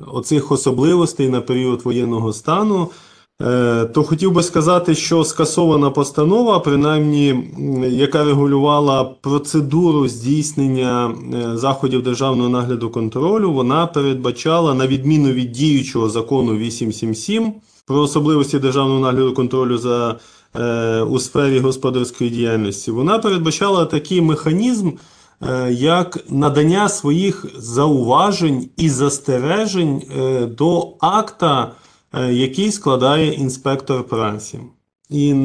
оцих 0.07 0.51
особливостей 0.51 1.29
на 1.29 1.41
період 1.41 1.81
воєнного 1.85 2.33
стану, 2.33 2.89
то 3.93 4.03
хотів 4.03 4.31
би 4.31 4.43
сказати, 4.43 4.95
що 4.95 5.23
скасована 5.23 5.89
постанова, 5.89 6.59
принаймні, 6.59 7.51
яка 7.89 8.23
регулювала 8.23 9.03
процедуру 9.03 10.07
здійснення 10.07 11.15
е, 11.33 11.57
заходів 11.57 12.03
державного 12.03 12.49
нагляду 12.49 12.89
контролю, 12.89 13.51
вона 13.51 13.87
передбачала, 13.87 14.73
на 14.73 14.87
відміну 14.87 15.31
від 15.31 15.51
діючого 15.51 16.09
закону 16.09 16.57
877 16.57 17.53
про 17.85 17.99
особливості 17.99 18.59
державного 18.59 18.99
нагляду 18.99 19.33
контролю 19.33 19.77
за 19.77 20.15
е, 20.55 21.01
у 21.01 21.19
сфері 21.19 21.59
господарської 21.59 22.29
діяльності, 22.29 22.91
вона 22.91 23.19
передбачала 23.19 23.85
такий 23.85 24.21
механізм, 24.21 24.91
е, 25.41 25.71
як 25.71 26.19
надання 26.29 26.89
своїх 26.89 27.45
зауважень 27.57 28.69
і 28.77 28.89
застережень 28.89 30.01
е, 30.17 30.45
до 30.45 30.93
акта, 30.99 31.63
е, 31.63 31.84
який 32.15 32.71
складає 32.71 33.33
інспектор 33.33 34.03
праці. 34.03 34.59
І, 35.09 35.35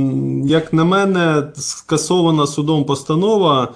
як 0.44 0.72
на 0.72 0.84
мене, 0.84 1.52
скасована 1.56 2.46
судом 2.46 2.84
постанова 2.84 3.68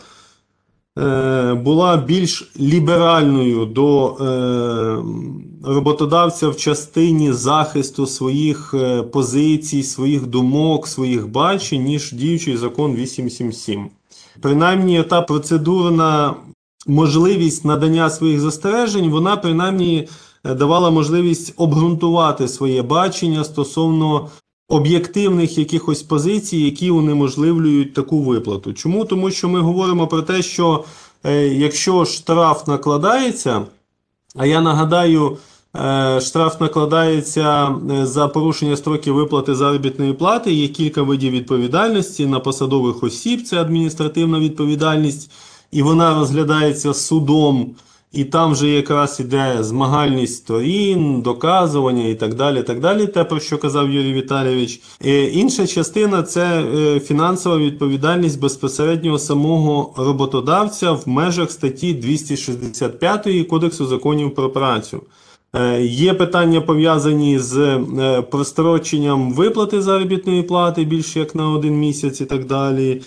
е, 0.99 1.55
була 1.55 1.97
більш 1.97 2.53
ліберальною 2.61 3.67
до 3.67 4.09
е, 4.09 4.25
роботодавця 5.65 6.49
в 6.49 6.57
частині 6.57 7.33
захисту 7.33 8.07
своїх 8.07 8.75
е, 8.75 9.03
позицій, 9.03 9.83
своїх 9.83 10.27
думок, 10.27 10.89
своїх 10.89 11.29
бачень, 11.29 11.85
ніж 11.85 12.13
діючий 12.13 12.57
закон 12.57 12.95
877. 12.95 13.89
Принаймні, 14.41 15.03
та 15.03 15.23
процедурна 15.23 16.35
можливість 16.87 17.65
надання 17.65 18.11
своїх 18.11 18.41
застережень, 18.41 19.11
вона 19.11 19.37
принаймні 19.37 19.97
е, 19.97 20.09
давала 20.45 20.91
можливість 20.91 21.55
обґрунтувати 21.57 22.49
своє 22.49 22.83
бачення 22.83 23.45
стосовно 23.45 24.29
об'єктивних 24.69 25.59
якихось 25.59 26.03
позицій, 26.03 26.59
які 26.59 26.91
унеможливлюють 26.91 27.95
таку 27.95 28.23
виплату. 28.23 28.73
Чому? 28.73 29.05
Тому 29.05 29.31
що 29.31 29.49
ми 29.49 29.61
говоримо 29.61 30.07
про 30.07 30.23
те, 30.23 30.43
що 30.43 30.85
е, 31.25 31.49
якщо 31.49 32.05
штраф 32.05 32.67
накладається, 32.67 33.63
а 34.37 34.47
я 34.47 34.61
нагадаю, 34.61 35.37
е, 35.77 36.21
штраф 36.21 36.61
накладається 36.61 37.77
е, 37.91 38.07
за 38.07 38.29
порушення 38.29 38.77
строків 38.77 39.15
виплати 39.15 39.55
заробітної 39.55 40.13
плати. 40.13 40.53
Є 40.53 40.69
кілька 40.69 41.03
видів 41.03 41.33
відповідальності 41.33 42.27
на 42.27 42.41
посадових 42.41 43.03
осіб, 43.03 43.43
це 43.43 43.61
адміністративна 43.61 44.39
відповідальність, 44.39 45.31
і 45.73 45.83
вона 45.83 46.15
розглядається 46.15 46.95
судом. 46.95 47.75
І 48.15 48.25
там 48.25 48.53
вже 48.53 48.69
якраз 48.69 49.21
іде 49.21 49.57
змагальність 49.61 50.37
сторін, 50.37 51.21
доказування 51.23 52.09
і 52.09 52.15
так 52.15 52.35
далі. 52.35 52.63
так 52.63 52.81
далі, 52.81 53.07
Те, 53.07 53.25
про 53.25 53.41
що 53.41 53.59
казав 53.59 53.91
Юрій 53.91 54.13
Віталійович. 54.13 54.81
Е, 55.05 55.25
Інша 55.25 55.67
частина 55.67 56.23
це 56.23 56.63
е, 56.63 57.01
фінансова 57.01 57.59
відповідальність 57.59 58.41
безпосередньо 58.41 59.19
самого 59.19 59.95
роботодавця 59.97 60.93
в 60.93 61.09
межах 61.09 61.51
статті 61.51 61.95
265 61.95 63.47
Кодексу 63.49 63.87
законів 63.87 64.35
про 64.35 64.51
працю. 64.51 65.03
Е, 65.55 65.83
Є 65.83 66.15
питання 66.15 66.61
пов'язані 66.61 67.39
з 67.39 67.79
простроченням 68.31 69.33
виплати 69.33 69.83
заробітної 69.83 70.43
плати 70.43 70.85
більше 70.85 71.19
як 71.19 71.35
на 71.35 71.51
один 71.51 71.79
місяць 71.79 72.21
і 72.21 72.25
так 72.25 72.47
далі. 72.47 73.03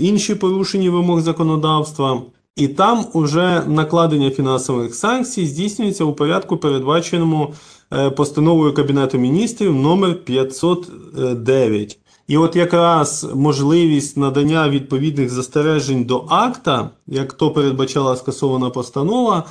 Інші 0.00 0.34
порушення 0.34 0.90
вимог 0.90 1.20
законодавства. 1.20 2.22
І 2.56 2.68
там 2.68 3.06
уже 3.12 3.62
накладення 3.66 4.30
фінансових 4.30 4.94
санкцій 4.94 5.46
здійснюється 5.46 6.04
у 6.04 6.12
порядку, 6.12 6.56
передбаченому 6.56 7.54
е, 7.92 8.10
постановою 8.10 8.74
Кабінету 8.74 9.18
міністрів 9.18 9.74
номер 9.74 10.24
509. 10.24 11.98
І 12.28 12.36
от 12.36 12.56
якраз 12.56 13.26
можливість 13.34 14.16
надання 14.16 14.68
відповідних 14.68 15.30
застережень 15.30 16.04
до 16.04 16.24
акта, 16.28 16.90
як 17.06 17.32
то 17.32 17.50
передбачала 17.50 18.16
скасована 18.16 18.70
постанова, 18.70 19.44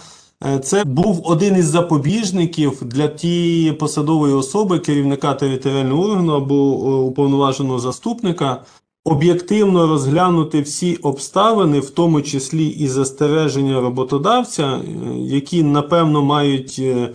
е, 0.45 0.60
це 0.60 0.84
був 0.84 1.22
один 1.23 1.56
із 1.56 1.65
запобіжників 1.65 2.78
для 2.82 3.07
тієї 3.07 3.72
посадової 3.72 4.34
особи, 4.34 4.80
керівника 4.80 5.34
територіального 5.34 6.03
органу 6.03 6.34
або 6.34 6.56
е, 6.56 6.95
уповноваженого 6.95 7.80
заступника, 7.80 8.64
об'єктивно 9.03 9.88
розглянути 9.88 10.61
всі 10.61 10.95
обставини, 10.95 11.80
в 11.80 11.90
тому 11.90 12.22
числі 12.22 12.68
і 12.68 12.88
застереження 12.88 13.82
роботодавця, 13.82 14.64
е, 14.64 14.82
які 15.18 15.64
напевно 15.64 16.22
мають 16.22 16.76
е, 16.80 17.10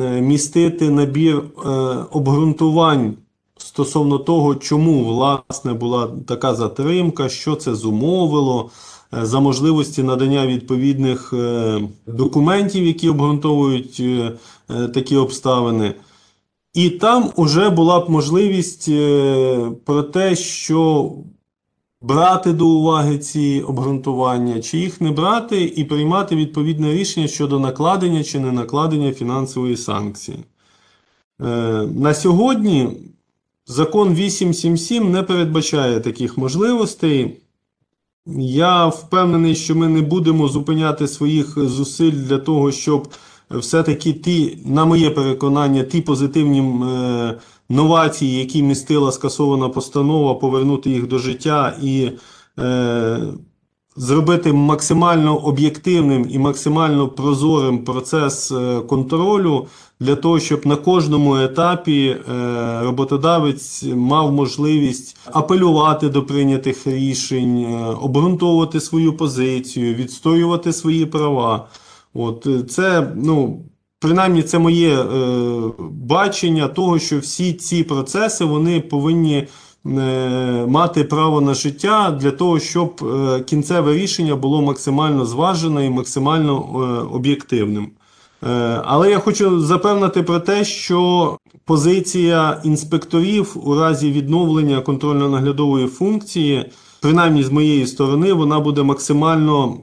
е, 0.00 0.20
містити 0.20 0.90
набір 0.90 1.42
обґрунтувань 2.10 3.14
стосовно 3.58 4.18
того, 4.18 4.54
чому 4.54 5.04
власне 5.04 5.72
була 5.74 6.08
така 6.26 6.54
затримка, 6.54 7.28
що 7.28 7.54
це 7.54 7.74
зумовило, 7.74 8.70
за 9.22 9.40
можливості 9.40 10.02
надання 10.02 10.46
відповідних 10.46 11.34
документів, 12.06 12.86
які 12.86 13.08
обґрунтовують 13.08 14.02
такі 14.94 15.16
обставини. 15.16 15.94
І 16.76 16.90
там 16.90 17.32
уже 17.36 17.70
була 17.70 18.00
б 18.00 18.10
можливість 18.10 18.88
е, 18.88 19.70
про 19.84 20.02
те, 20.02 20.36
що 20.36 21.10
брати 22.02 22.52
до 22.52 22.68
уваги 22.68 23.18
ці 23.18 23.64
обґрунтування, 23.68 24.60
чи 24.60 24.78
їх 24.78 25.00
не 25.00 25.10
брати, 25.10 25.62
і 25.76 25.84
приймати 25.84 26.36
відповідне 26.36 26.92
рішення 26.92 27.28
щодо 27.28 27.58
накладення 27.58 28.24
чи 28.24 28.40
не 28.40 28.52
накладення 28.52 29.12
фінансової 29.12 29.76
санкції. 29.76 30.38
Е, 31.40 31.44
На 31.96 32.14
сьогодні 32.14 32.88
закон 33.66 34.14
877 34.14 35.12
не 35.12 35.22
передбачає 35.22 36.00
таких 36.00 36.38
можливостей. 36.38 37.36
Я 38.38 38.86
впевнений, 38.86 39.54
що 39.54 39.74
ми 39.74 39.88
не 39.88 40.00
будемо 40.02 40.48
зупиняти 40.48 41.08
своїх 41.08 41.58
зусиль 41.58 42.12
для 42.12 42.38
того, 42.38 42.72
щоб 42.72 43.08
все-таки 43.50 44.12
ті, 44.12 44.58
на 44.64 44.84
моє 44.84 45.10
переконання, 45.10 45.82
ті 45.82 46.00
позитивні 46.00 46.60
е, 46.60 47.34
новації, 47.68 48.38
які 48.38 48.62
містила 48.62 49.12
скасована 49.12 49.68
постанова, 49.68 50.34
повернути 50.34 50.90
їх 50.90 51.06
до 51.06 51.18
життя 51.18 51.76
і 51.82 52.10
е, 52.58 53.18
зробити 53.96 54.52
максимально 54.52 55.36
об'єктивним 55.36 56.26
і 56.30 56.38
максимально 56.38 57.08
прозорим 57.08 57.84
процес 57.84 58.52
е, 58.52 58.80
контролю 58.80 59.66
для 60.00 60.16
того, 60.16 60.40
щоб 60.40 60.66
на 60.66 60.76
кожному 60.76 61.36
етапі 61.36 62.16
роботодавець 62.80 63.84
мав 63.94 64.32
можливість 64.32 65.16
апелювати 65.24 66.08
до 66.08 66.22
прийнятих 66.22 66.86
рішень, 66.86 67.66
обґрунтовувати 68.00 68.80
свою 68.80 69.16
позицію, 69.16 69.94
відстоювати 69.94 70.72
свої 70.72 71.06
права. 71.06 71.68
От 72.18 72.46
е, 72.46 72.62
це, 72.62 73.12
ну, 73.16 73.64
принаймні, 74.00 74.42
це 74.42 74.58
моє 74.58 75.00
е, 75.00 75.06
бачення 75.90 76.68
того, 76.68 76.98
що 76.98 77.18
всі 77.18 77.52
ці 77.52 77.82
процеси 77.82 78.44
вони 78.44 78.80
повинні 78.80 79.36
е, 79.86 80.66
мати 80.68 81.04
право 81.04 81.40
на 81.40 81.54
життя 81.54 82.18
для 82.20 82.30
того, 82.30 82.60
щоб 82.60 83.00
е, 83.02 83.40
кінцеве 83.40 83.94
рішення 83.94 84.36
було 84.36 84.62
максимально 84.62 85.24
зважене 85.26 85.86
і 85.86 85.90
максимально 85.90 86.60
об'єктивним. 87.12 87.90
Але 88.84 89.10
я 89.10 89.18
хочу 89.18 89.60
запевнити 89.60 90.22
про 90.22 90.40
те, 90.40 90.64
що 90.64 91.36
позиція 91.64 92.60
інспекторів 92.64 93.56
у 93.64 93.74
разі 93.74 94.10
відновлення 94.10 94.80
контрольно-наглядової 94.80 95.86
функції, 95.86 96.70
принаймні 97.00 97.42
з 97.42 97.50
моєї 97.50 97.86
сторони, 97.86 98.32
вона 98.32 98.60
буде 98.60 98.82
максимально 98.82 99.76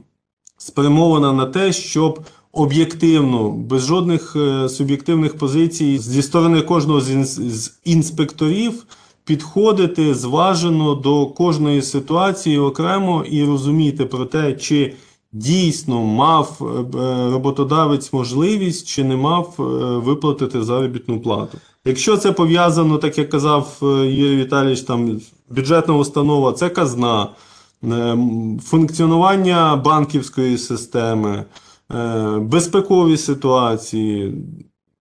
спрямована 0.64 1.32
на 1.32 1.46
те, 1.46 1.72
щоб 1.72 2.20
об'єктивно, 2.52 3.50
без 3.50 3.86
жодних 3.86 4.36
е, 4.36 4.68
суб'єктивних 4.68 5.38
позицій, 5.38 5.98
зі 5.98 6.22
сторони 6.22 6.62
кожного 6.62 7.00
з, 7.00 7.72
інспекторів 7.84 8.84
підходити 9.24 10.14
зважено 10.14 10.94
до 10.94 11.26
кожної 11.26 11.82
ситуації 11.82 12.58
окремо 12.58 13.24
і 13.30 13.44
розуміти 13.44 14.04
про 14.04 14.24
те, 14.24 14.52
чи 14.52 14.94
дійсно 15.32 16.02
мав 16.02 16.58
е, 16.60 16.98
е, 16.98 17.30
роботодавець 17.30 18.12
можливість 18.12 18.88
чи 18.88 19.04
не 19.04 19.16
мав 19.16 19.54
виплатити 20.04 20.62
заробітну 20.62 21.20
плату. 21.20 21.58
Якщо 21.84 22.16
це 22.16 22.32
пов'язано, 22.32 22.98
так 22.98 23.18
як 23.18 23.30
казав 23.30 23.78
Юрій 23.82 24.36
Віталійович, 24.36 24.80
там 24.80 25.20
бюджетна 25.50 25.94
установа, 25.94 26.52
це 26.52 26.68
казна, 26.68 27.28
функціонування 28.62 29.76
банківської 29.76 30.58
системи, 30.58 31.44
е, 31.94 32.38
безпекові 32.38 33.16
ситуації. 33.16 34.34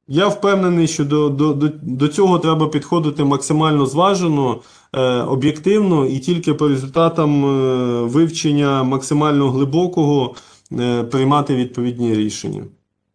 Я 0.07 0.27
впевнений, 0.27 0.87
що 0.87 1.05
до, 1.05 1.29
до, 1.29 1.53
до, 1.81 2.07
цього 2.07 2.39
треба 2.39 2.67
підходити 2.67 3.23
максимально 3.23 3.85
зважено, 3.85 4.61
е, 4.93 5.01
об'єктивно, 5.21 6.05
і 6.05 6.19
тільки 6.19 6.53
по 6.53 6.67
результатам 6.67 7.45
е, 7.45 8.01
вивчення 8.01 8.83
максимально 8.83 9.51
глибокого 9.51 10.35
е, 10.71 11.03
приймати 11.03 11.55
відповідні 11.55 12.15
рішення. 12.15 12.63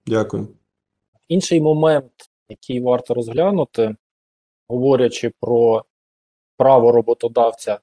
Дякую. 0.06 0.48
Інший 1.28 1.60
момент, 1.60 2.12
який 2.48 2.80
варто 2.80 3.14
розглянути, 3.14 3.96
говорячи 4.68 5.32
про 5.40 5.84
право 6.56 6.92
роботодавця 6.92 7.78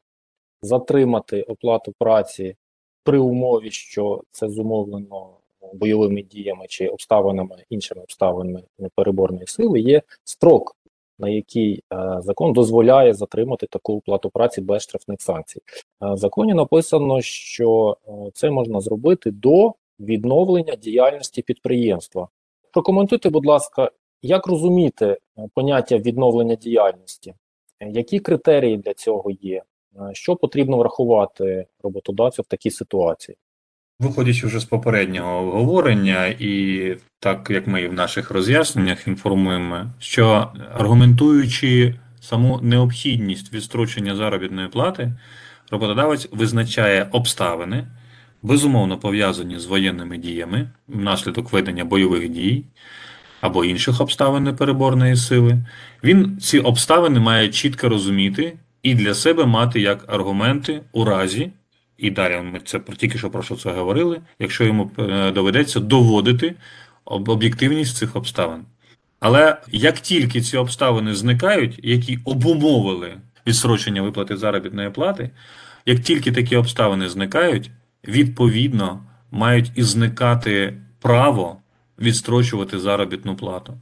затримати 0.66 1.42
оплату 1.42 1.94
праці 2.00 2.56
при 3.04 3.20
умові, 3.20 3.72
що 3.72 4.22
це 4.32 4.50
зумовлено 4.50 5.30
бойовими 5.74 6.22
діями 6.22 6.66
чи 6.70 6.88
обставинами, 6.88 7.64
іншими 7.70 8.02
обставинами 8.02 8.64
непереборної 8.80 9.48
сили, 9.48 9.80
є 9.80 10.02
строк, 10.24 10.76
на 11.20 11.30
який 11.30 11.84
е, 11.94 12.18
закон 12.22 12.54
дозволяє 12.54 13.14
затримати 13.14 13.68
таку 13.68 13.98
оплату 13.98 14.30
праці 14.30 14.62
без 14.62 14.82
штрафних 14.82 15.22
санкцій. 15.22 15.60
Е, 15.60 16.14
в 16.14 16.18
законі 16.18 16.54
написано, 16.54 17.22
що 17.22 17.98
е, 18.08 18.12
це 18.34 18.50
можна 18.52 18.82
зробити 18.82 19.32
до 19.32 19.74
відновлення 20.00 20.76
діяльності 20.76 21.42
підприємства. 21.42 22.28
Прокоментуйте, 22.72 23.30
будь 23.30 23.46
ласка, 23.46 23.92
як 24.22 24.48
розуміти 24.48 25.06
е, 25.06 25.48
поняття 25.54 25.98
відновлення 25.98 26.56
діяльності? 26.56 27.34
Е, 27.80 27.90
Які 27.90 28.20
критерії 28.20 28.78
для 28.78 28.94
цього 28.94 29.32
є? 29.32 29.64
Е, 29.96 30.14
Що 30.14 30.36
потрібно 30.36 30.78
врахувати 30.78 31.66
роботодавцю 31.84 32.42
в 32.42 32.46
такій 32.46 32.72
ситуації? 32.72 33.38
Виходячи 34.00 34.48
вже 34.48 34.60
з 34.60 34.66
попереднього 34.66 35.38
обговорення, 35.38 36.26
і 36.26 36.98
так 37.20 37.48
як 37.50 37.68
ми 37.68 37.82
і 37.82 37.88
в 37.88 37.94
наших 37.94 38.32
роз'ясненнях 38.32 39.08
інформуємо, 39.08 39.86
що 40.00 40.52
аргументуючи 40.74 41.96
саму 42.22 42.60
необхідність 42.62 43.54
відстрочення 43.54 44.16
заробітної 44.16 44.68
плати, 44.68 45.14
роботодавець 45.72 46.28
визначає 46.32 47.08
обставини, 47.12 47.88
безумовно 48.42 49.00
пов'язані 49.00 49.60
з 49.60 49.66
воєнними 49.66 50.18
діями 50.18 50.70
внаслідок 50.88 51.52
ведення 51.54 51.86
бойових 51.86 52.30
дій 52.30 52.64
або 53.42 53.66
інших 53.66 54.02
обставин 54.02 54.44
непереборної 54.44 55.16
сили. 55.16 55.58
Він 56.04 56.38
ці 56.40 56.60
обставини 56.60 57.20
має 57.20 57.50
чітко 57.50 57.90
розуміти 57.90 58.58
і 58.86 58.96
для 58.96 59.14
себе 59.14 59.46
мати 59.46 59.82
як 59.82 60.14
аргументи 60.14 60.82
у 60.92 61.06
разі, 61.06 61.52
і 61.98 62.12
далі 62.12 62.42
ми 62.42 62.60
це 62.60 62.80
тільки 62.98 63.18
що 63.18 63.30
про 63.30 63.44
що 63.44 63.56
це 63.56 63.72
говорили, 63.72 64.22
якщо 64.40 64.64
йому 64.64 64.92
е, 65.00 65.32
доведеться 65.32 65.80
доводити 65.80 66.56
об'єктивність 67.06 67.98
цих 67.98 68.16
обставин. 68.16 68.62
Але 69.20 69.58
як 69.72 70.00
тільки 70.00 70.42
ці 70.42 70.58
обставини 70.58 71.16
зникають, 71.16 71.80
які 71.84 72.20
обумовили 72.26 73.14
відсрочення 73.48 74.02
виплати 74.02 74.38
заробітної 74.38 74.90
плати, 74.90 75.30
як 75.86 76.00
тільки 76.00 76.32
такі 76.32 76.56
обставини 76.56 77.10
зникають, 77.10 77.72
відповідно 78.08 79.04
мають 79.32 79.72
і 79.76 79.84
зникати 79.84 80.78
право 81.02 81.58
відстрочувати 82.00 82.80
заробітну 82.80 83.36
плату, 83.36 83.74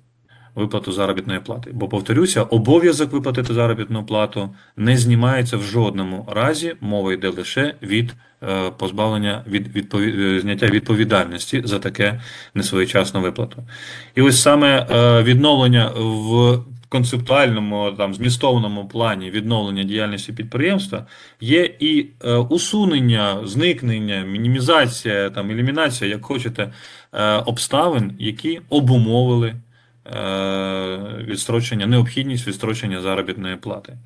виплату 0.55 0.91
заробітної 0.91 1.39
плати. 1.39 1.71
Бо, 1.73 1.87
повторюся, 1.87 2.43
обов'язок 2.43 3.11
виплатити 3.11 3.53
заробітну 3.53 4.05
плату 4.05 4.49
не 4.77 4.97
знімається 4.97 5.57
в 5.57 5.61
жодному 5.61 6.27
разі, 6.31 6.75
мова 6.81 7.13
йде 7.13 7.29
лише 7.29 7.75
від 7.81 8.13
е, 8.43 8.71
позбавлення 8.77 9.43
від 9.47 9.75
відпові... 9.75 10.35
е, 10.35 10.39
зняття 10.39 10.67
відповідальності 10.67 11.61
за 11.65 11.79
таке 11.79 12.21
несвоєчасну 12.53 13.21
виплату. 13.21 13.63
І 14.15 14.21
ось 14.21 14.41
саме 14.41 14.87
е, 14.91 15.23
відновлення 15.23 15.91
в 15.95 16.59
концептуальному 16.89 17.91
там 17.97 18.13
змістовному 18.13 18.87
плані 18.87 19.29
відновлення 19.29 19.83
діяльності 19.83 20.33
підприємства 20.33 21.05
є 21.41 21.75
і 21.79 22.05
усунення, 22.49 23.37
зникнення, 23.43 24.21
мінімізація, 24.21 25.29
там 25.29 25.51
елімінація, 25.51 26.09
як 26.09 26.25
хочете, 26.25 26.73
обставин, 27.45 28.15
які 28.19 28.61
обумовили 28.69 29.55
відстрочення, 31.27 31.85
необхідність 31.85 32.47
відстрочення 32.47 33.01
заробітної 33.01 33.55
плати. 33.55 33.97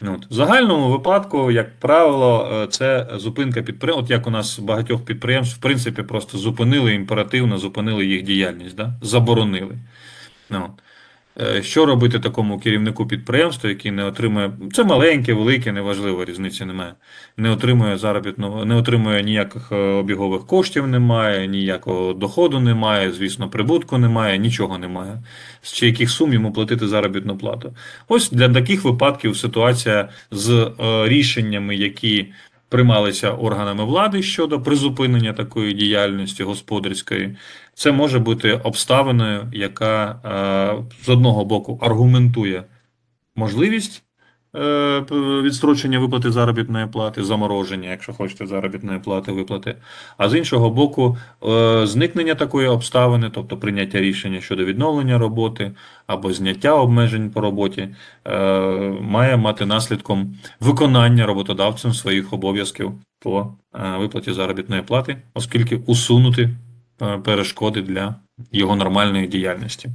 Ну, 0.00 0.14
От. 0.14 0.26
В 0.30 0.34
загальному 0.34 0.88
випадку, 0.88 1.50
як 1.50 1.78
правило, 1.78 2.50
е, 2.52 2.66
це 2.66 3.06
зупинка 3.14 3.62
підприємств. 3.62 4.04
От 4.04 4.10
як 4.10 4.26
у 4.26 4.30
нас 4.30 4.58
багатьох 4.58 5.04
підприємств, 5.04 5.56
в 5.56 5.60
принципі, 5.60 6.02
просто 6.02 6.38
зупинили 6.38 6.94
імперативно, 6.94 7.58
зупинили 7.58 8.06
їх 8.06 8.22
діяльність, 8.22 8.76
да? 8.76 8.92
заборонили. 9.02 9.78
Ну, 10.50 10.62
от. 10.64 10.82
Е, 11.40 11.62
Що 11.62 11.86
робити 11.86 12.18
такому 12.18 12.58
керівнику 12.58 13.06
підприємства, 13.06 13.70
який 13.70 13.90
не 13.90 14.04
отримує. 14.04 14.52
Це 14.72 14.84
маленьке, 14.84 15.34
велике, 15.34 15.72
неважливо, 15.72 16.24
різниці 16.24 16.64
немає. 16.64 16.94
Не 17.36 17.50
отримує 17.50 17.98
заробітного, 17.98 18.64
не 18.64 18.74
отримує 18.74 19.22
ніяких 19.22 19.72
е, 19.72 19.76
обігових 19.76 20.46
коштів, 20.46 20.86
немає, 20.86 21.46
ніякого 21.46 22.12
доходу 22.12 22.60
немає, 22.60 23.12
звісно, 23.12 23.50
прибутку 23.50 23.98
немає, 23.98 24.38
нічого 24.38 24.78
немає. 24.78 25.22
З 25.62 25.72
чи 25.72 25.86
яких 25.86 26.10
сум 26.10 26.32
йому 26.32 26.52
платити 26.52 26.88
заробітну 26.88 27.38
плату. 27.38 27.74
Ось 28.08 28.30
для 28.30 28.48
таких 28.48 28.84
випадків 28.84 29.36
ситуація 29.36 30.08
з 30.30 30.50
е, 30.50 31.08
рішеннями, 31.08 31.76
які 31.76 32.26
приймалися 32.68 33.30
органами 33.30 33.84
влади 33.84 34.22
щодо 34.22 34.60
призупинення 34.60 35.32
такої 35.32 35.72
діяльності 35.72 36.42
господарської, 36.42 37.36
це 37.78 37.92
може 37.92 38.18
бути 38.18 38.52
обставиною, 38.52 39.48
яка 39.52 40.10
е, 40.10 41.04
з 41.04 41.08
одного 41.08 41.44
боку 41.44 41.78
аргументує 41.82 42.64
можливість 43.36 44.02
е, 44.56 45.04
відстрочення 45.42 45.98
виплати 45.98 46.30
заробітної 46.30 46.86
плати, 46.86 47.24
замороження, 47.24 47.90
якщо 47.90 48.12
хочете, 48.12 48.46
заробітної 48.46 48.98
плати 48.98 49.32
виплати, 49.32 49.76
а 50.16 50.28
з 50.28 50.34
іншого 50.34 50.70
боку, 50.70 51.18
е, 51.48 51.86
зникнення 51.86 52.34
такої 52.34 52.68
обставини, 52.68 53.30
тобто 53.34 53.56
прийняття 53.56 54.00
рішення 54.00 54.40
щодо 54.40 54.64
відновлення 54.64 55.18
роботи 55.18 55.72
або 56.06 56.32
зняття 56.32 56.74
обмежень 56.74 57.30
по 57.30 57.40
роботі, 57.40 57.88
має 59.00 59.36
мати 59.36 59.66
наслідком 59.66 60.34
виконання 60.60 61.26
роботодавцем 61.26 61.94
своїх 61.94 62.32
обов'язків 62.32 62.92
по 63.18 63.54
виплаті 63.98 64.32
заробітної 64.32 64.82
плати, 64.82 65.16
оскільки 65.34 65.76
усунути 65.76 66.50
перешкоди 67.24 67.82
для 67.82 68.14
його 68.52 68.76
нормальної 68.76 69.26
діяльності. 69.26 69.88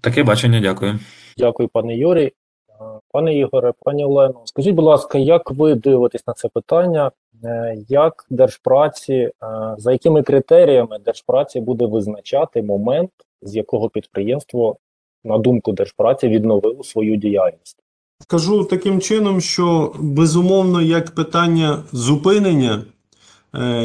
Таке 0.00 0.22
бачення, 0.22 0.60
дякую. 0.60 0.98
Дякую, 1.38 1.68
пане 1.68 1.96
Юрій. 1.96 2.26
Е, 2.26 2.84
Пане 3.12 3.34
Ігоре, 3.34 3.72
пані 3.84 4.04
Олено, 4.04 4.42
скажіть, 4.44 4.74
будь 4.74 4.84
ласка, 4.84 5.18
як 5.18 5.50
ви 5.50 5.74
дивитесь 5.74 6.26
на 6.26 6.34
це 6.34 6.48
питання? 6.48 7.10
Е, 7.44 7.76
Як 7.88 8.26
Держпраці, 8.30 9.12
е, 9.14 9.32
за 9.78 9.92
якими 9.92 10.22
критеріями 10.22 10.98
Держпраці 10.98 11.60
буде 11.60 11.86
визначати 11.86 12.62
момент, 12.62 13.10
з 13.42 13.56
якого 13.56 13.88
підприємство, 13.88 14.76
на 15.24 15.38
думку 15.38 15.72
Держпраці, 15.72 16.28
відновило 16.28 16.84
свою 16.84 17.16
діяльність? 17.16 17.76
Скажу 18.22 18.64
таким 18.64 19.00
чином, 19.00 19.40
що 19.40 19.92
безумовно, 19.98 20.82
як 20.82 21.10
питання 21.10 21.82
зупинення 21.92 22.74
е, 22.74 22.82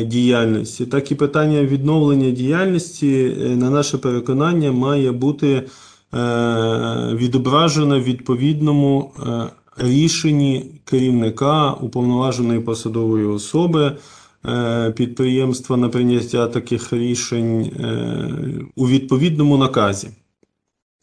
діяльності, 0.06 0.86
так 0.86 1.12
і 1.12 1.16
питання 1.16 1.62
відновлення 1.64 2.32
діяльності, 2.32 3.36
е, 3.42 3.56
на 3.56 3.70
наше 3.70 3.98
переконання, 3.98 4.72
має 4.72 5.12
бути 5.12 5.48
е, 5.54 5.64
відображено 7.14 8.00
в 8.00 8.04
відповідному 8.04 9.12
е, 9.20 9.50
рішенні 9.78 10.66
керівника 10.86 11.72
уповноваженої 11.72 12.60
посадової 12.60 13.26
особи 13.26 13.92
е, 14.46 14.92
підприємства 14.92 15.78
на 15.78 15.90
прийняття 15.90 16.48
таких 16.48 16.94
рішень 16.94 17.62
е, 17.62 18.30
у 18.76 18.88
відповідному 18.88 19.58
наказі. 19.58 20.10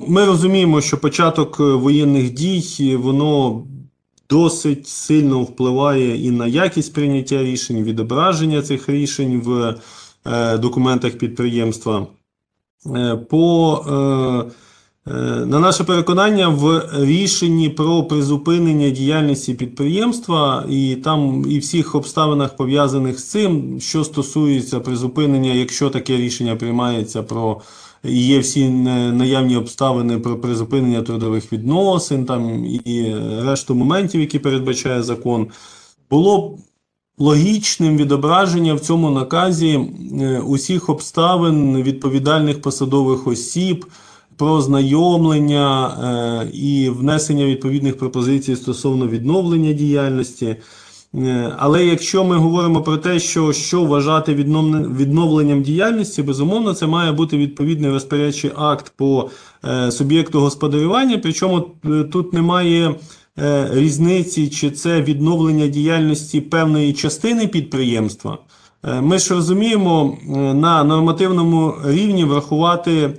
Ми 0.09 0.25
розуміємо, 0.25 0.81
що 0.81 0.99
початок 0.99 1.61
е, 1.61 1.63
воєнних 1.63 2.35
дій 2.35 2.97
воно 2.97 3.63
досить 4.31 4.89
сильно 4.89 5.43
впливає 5.43 6.27
і 6.27 6.31
на 6.31 6.47
якість 6.47 6.93
прийняття 6.95 7.43
рішень, 7.43 7.85
відображення 7.85 8.63
цих 8.63 8.89
рішень 8.89 9.41
в 9.45 9.75
е, 10.27 10.59
документах 10.59 11.13
підприємства. 11.13 12.07
Е, 12.97 13.17
по 13.17 13.85
е, 13.89 14.71
На 15.47 15.59
наше 15.59 15.85
переконання, 15.85 16.49
в 16.49 16.89
рішенні 16.95 17.69
про 17.69 18.03
призупинення 18.03 18.91
діяльності 18.91 19.55
підприємства 19.55 20.65
і 20.69 20.97
там 20.97 21.45
і 21.49 21.59
всіх 21.59 21.95
обставинах 21.95 22.57
пов'язаних 22.57 23.19
з 23.21 23.25
цим, 23.25 23.81
що 23.81 24.05
стосується 24.05 24.81
призупинення, 24.81 25.53
якщо 25.53 25.91
таке 25.91 26.17
рішення 26.17 26.57
приймається 26.57 27.23
про 27.23 27.61
є 28.05 28.39
всі 28.39 28.69
наявні 28.69 29.57
обставини 29.57 30.19
про 30.19 30.37
призупинення 30.37 31.03
трудових 31.03 31.53
відносин, 31.53 32.25
там 32.27 32.65
і 32.85 33.15
решту 33.43 33.75
моментів, 33.75 34.21
які 34.21 34.39
передбачає 34.39 35.03
закон, 35.03 35.47
було 36.11 36.49
б 36.49 36.59
логічним 37.19 37.97
відображення 37.97 38.75
в 38.75 38.81
цьому 38.81 39.11
наказі 39.11 39.81
е, 40.21 40.39
усіх 40.39 40.89
обставин 40.89 41.83
відповідальних 41.83 42.63
посадових 42.63 43.27
осіб 43.27 43.87
про 44.37 44.61
знайомлення 44.61 45.89
е, 45.89 46.51
і 46.53 46.91
внесення 46.91 47.45
відповідних 47.45 47.99
пропозицій 47.99 48.57
стосовно 48.57 49.09
відновлення 49.09 49.73
діяльності. 49.73 50.57
Е, 51.15 51.53
Але 51.59 51.87
якщо 51.87 52.25
ми 52.25 52.37
говоримо 52.37 52.83
про 52.83 52.97
те, 52.97 53.19
що, 53.19 53.53
що 53.53 53.85
вважати 53.85 54.35
відновлен- 54.35 54.97
відновленням 54.97 55.63
діяльності, 55.63 56.23
безумовно, 56.23 56.75
це 56.75 56.87
має 56.87 57.13
бути 57.13 57.37
відповідний 57.37 57.91
розпорядчий 57.91 58.51
акт 58.57 58.93
по 58.97 59.31
е, 59.65 59.91
суб'єкту 59.91 60.41
господарювання. 60.41 61.19
Причому 61.19 61.67
е, 61.85 62.05
тут 62.05 62.33
немає 62.33 62.95
різниці, 63.73 64.49
чи 64.49 64.71
це 64.71 65.03
відновлення 65.03 65.67
діяльності 65.67 66.41
певної 66.41 66.93
частини 66.93 67.47
підприємства. 67.47 68.39
Ми 69.03 69.19
ж 69.19 69.35
розуміємо 69.35 70.19
на 70.55 70.85
нормативному 70.85 71.75
рівні 71.85 72.25
врахувати 72.25 73.11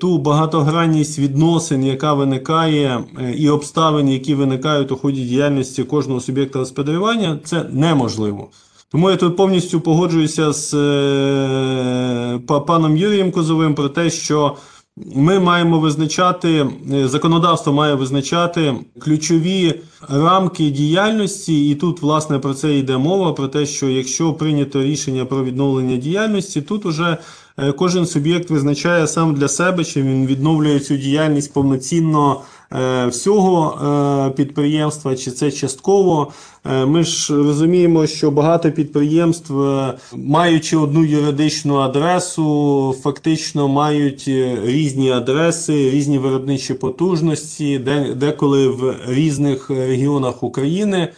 ту 0.00 0.18
багатогранність 0.18 1.18
відносин, 1.18 1.84
яка 1.84 2.14
виникає, 2.14 3.04
е, 3.20 3.32
і 3.32 3.48
обставин, 3.48 4.08
які 4.08 4.34
виникають 4.34 4.92
у 4.92 4.96
ході 4.96 5.24
діяльності 5.24 5.84
кожного 5.84 6.20
суб'єкта 6.20 6.58
господарювання, 6.58 7.38
це 7.44 7.64
неможливо. 7.70 8.48
Тому 8.92 9.10
я 9.10 9.16
тут 9.16 9.36
повністю 9.36 9.80
погоджуюся 9.80 10.52
з 10.52 10.74
е, 10.74 12.40
па- 12.46 12.60
паном 12.60 12.96
Юрієм 12.96 13.30
Козовим 13.30 13.74
про 13.74 13.88
те, 13.88 14.10
що 14.10 14.56
ми 14.96 15.40
маємо 15.40 15.78
визначати, 15.78 16.66
е, 16.92 17.08
законодавство 17.08 17.72
має 17.72 17.94
визначати 17.94 18.74
ключові 18.98 19.80
рамки 20.08 20.70
діяльності, 20.70 21.70
і 21.70 21.74
тут, 21.74 22.02
власне, 22.02 22.38
про 22.38 22.54
це 22.54 22.78
йде 22.78 22.96
мова: 22.96 23.32
про 23.32 23.48
те, 23.48 23.66
що 23.66 23.88
якщо 23.88 24.32
прийнято 24.32 24.82
рішення 24.82 25.24
про 25.24 25.44
відновлення 25.44 25.96
діяльності, 25.96 26.62
тут 26.62 26.86
уже 26.86 27.04
е, 27.10 27.18
кожен 27.76 28.06
суб'єкт 28.06 28.50
визначає 28.50 29.06
сам 29.06 29.34
для 29.34 29.48
себе, 29.48 29.84
чи 29.84 30.02
він 30.02 30.26
відновлює 30.26 30.80
цю 30.80 30.96
діяльність 30.96 31.52
повноцінно 31.52 32.40
е, 32.72 33.06
всього 33.06 33.78
е, 34.28 34.30
підприємства, 34.30 35.16
чи 35.16 35.30
це 35.30 35.50
частково. 35.50 36.32
Е, 36.64 36.86
Ми 36.86 37.04
ж 37.04 37.36
розуміємо, 37.36 38.06
що 38.06 38.30
багато 38.30 38.70
підприємств, 38.70 39.60
е, 39.60 39.94
маючи 40.16 40.76
одну 40.76 41.04
юридичну 41.04 41.76
адресу, 41.76 42.94
фактично 43.02 43.68
мають 43.68 44.24
е, 44.28 44.58
різні 44.64 45.10
адреси, 45.10 45.90
різні 45.90 46.18
виробничі 46.18 46.74
потужності, 46.74 47.78
деколи 48.16 48.68
в 48.68 48.94
різних 49.06 49.70
регіонах 49.70 50.42
України, 50.42 51.08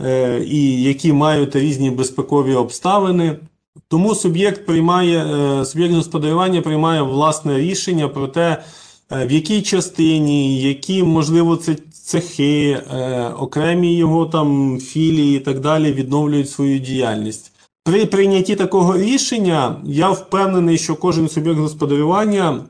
е, 0.00 0.40
і 0.44 0.82
які 0.82 1.12
мають 1.12 1.56
різні 1.56 1.90
безпекові 1.90 2.54
обставини. 2.54 3.36
Тому 3.88 4.14
суб'єкт 4.14 4.66
приймає, 4.66 5.18
е, 5.18 5.64
суб'єкт 5.64 5.94
господарювання 5.94 6.62
приймає 6.62 7.02
власне 7.02 7.58
рішення 7.58 8.08
про 8.08 8.28
те, 8.28 8.62
е, 9.12 9.26
в 9.26 9.32
якій 9.32 9.62
частині, 9.62 10.62
які, 10.62 11.02
можливо, 11.02 11.56
це 11.56 11.76
цехи, 11.92 12.70
е, 12.70 13.28
окремі 13.38 13.96
його 13.96 14.26
там 14.26 14.78
філії 14.80 15.36
і 15.36 15.40
так 15.40 15.60
далі 15.60 15.92
відновлюють 15.92 16.50
свою 16.50 16.78
діяльність. 16.78 17.52
При 17.84 18.06
прийнятті 18.06 18.56
такого 18.56 18.98
рішення 18.98 19.76
я 19.84 20.10
впевнений, 20.10 20.78
що 20.78 20.96
кожен 20.96 21.28
суб'єкт 21.28 21.58
господарювання 21.58 22.60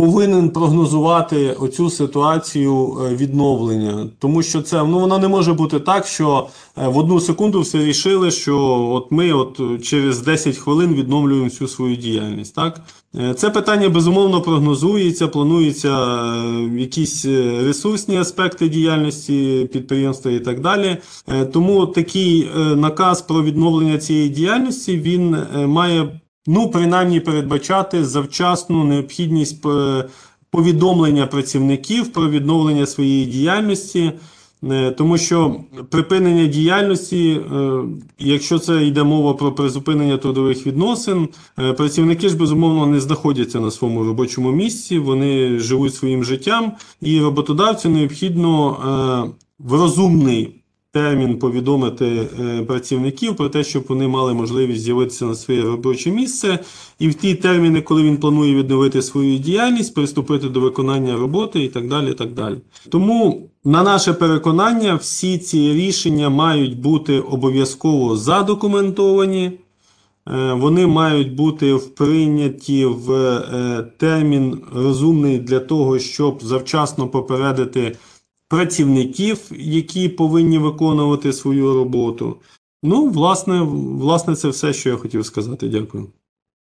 повинен 0.00 0.50
прогнозувати 0.50 1.52
оцю 1.52 1.90
ситуацію 1.90 2.98
е, 3.00 3.14
відновлення, 3.14 4.08
тому 4.18 4.42
що 4.42 4.62
це 4.62 4.84
ну 4.84 4.98
воно 4.98 5.18
не 5.18 5.28
може 5.28 5.52
бути 5.52 5.80
так, 5.80 6.06
що 6.06 6.46
е, 6.78 6.88
в 6.88 6.98
одну 6.98 7.20
секунду 7.20 7.60
все 7.60 7.78
рішили, 7.78 8.30
що 8.30 8.58
от 8.92 9.12
ми 9.12 9.32
от 9.32 9.60
е, 9.60 9.78
через 9.78 10.20
10 10.20 10.56
хвилин 10.56 10.94
відновлюємо 10.94 11.44
всю 11.44 11.68
свою 11.68 11.96
діяльність. 11.96 12.54
Так 12.54 12.80
це 13.36 13.50
питання 13.50 13.88
безумовно 13.88 14.42
прогнозується, 14.42 15.28
плануються 15.28 15.88
е, 15.88 16.78
якісь 16.78 17.26
ресурсні 17.66 18.16
аспекти 18.16 18.68
діяльності 18.68 19.68
підприємства 19.72 20.30
і 20.30 20.40
так 20.40 20.60
далі. 20.60 20.96
Тому 21.52 21.86
такий 21.86 22.50
наказ 22.76 23.22
про 23.22 23.42
відновлення 23.42 23.98
цієї 23.98 24.28
діяльності 24.28 24.98
він 24.98 25.36
має 25.54 26.20
ну 26.52 26.70
принаймні 26.70 27.20
передбачати 27.20 28.04
завчасну 28.04 28.84
необхідність 28.84 29.66
е, 29.66 30.04
повідомлення 30.50 31.26
працівників 31.26 32.12
про 32.12 32.30
відновлення 32.30 32.86
своєї 32.86 33.26
діяльності. 33.26 34.12
Е, 34.70 34.90
Тому 34.90 35.18
що 35.18 35.56
припинення 35.90 36.46
діяльності, 36.46 37.30
е, 37.30 37.82
якщо 38.18 38.58
це 38.58 38.86
йде 38.86 39.02
мова 39.02 39.34
про 39.34 39.52
призупинення 39.52 40.16
трудових 40.16 40.66
відносин, 40.66 41.28
працівники 41.76 42.28
ж 42.28 42.36
безумовно 42.36 42.86
не 42.86 43.00
знаходяться 43.00 43.60
на 43.60 43.70
своєму 43.70 44.04
робочому 44.04 44.50
місці, 44.50 44.98
вони 44.98 45.58
живуть 45.58 45.94
своїм 45.94 46.24
життям, 46.24 46.72
і 47.00 47.20
роботодавцю 47.20 47.88
необхідно 47.88 49.32
в 49.58 49.72
розумний 49.72 50.59
термін 50.92 51.38
повідомити 51.38 52.28
е, 52.40 52.62
працівників 52.62 53.36
про 53.36 53.48
те, 53.48 53.64
щоб 53.64 53.84
вони 53.88 54.08
мали 54.08 54.34
можливість 54.34 54.82
з'явитися 54.82 55.24
на 55.24 55.34
своє 55.34 55.62
робоче 55.62 56.10
місце, 56.10 56.58
і 56.98 57.08
в 57.08 57.14
ті 57.14 57.34
терміни, 57.34 57.82
коли 57.82 58.02
він 58.02 58.16
планує 58.16 58.54
відновити 58.54 59.02
свою 59.02 59.38
діяльність, 59.38 59.94
приступити 59.94 60.48
до 60.48 60.60
виконання 60.60 61.16
роботи 61.16 61.64
і 61.64 61.68
так 61.68 61.88
далі. 61.88 62.14
Так 62.14 62.32
далі. 62.32 62.56
Тому, 62.88 63.48
на 63.64 63.82
наше 63.82 64.12
переконання, 64.12 64.94
всі 64.94 65.38
ці 65.38 65.72
рішення 65.72 66.28
мають 66.30 66.80
бути 66.80 67.20
обов'язково 67.20 68.16
задокументовані. 68.16 69.52
Е, 70.28 70.52
Вони 70.52 70.86
мають 70.86 71.34
бути 71.34 71.78
прийняті 71.96 72.84
в 72.84 73.12
е, 73.12 73.82
термін 73.98 74.60
розумний 74.74 75.38
для 75.38 75.60
того, 75.60 75.98
щоб 75.98 76.42
завчасно 76.42 77.08
попередити 77.08 77.96
працівників, 78.50 79.50
які 79.58 80.08
повинні 80.08 80.58
виконувати 80.58 81.32
свою 81.32 81.74
роботу. 81.74 82.36
Ну, 82.82 83.08
власне, 83.08 83.60
власне, 84.00 84.34
це 84.34 84.48
все, 84.48 84.72
що 84.72 84.90
я 84.90 84.96
хотів 84.96 85.26
сказати. 85.26 85.68
Дякую. 85.68 86.06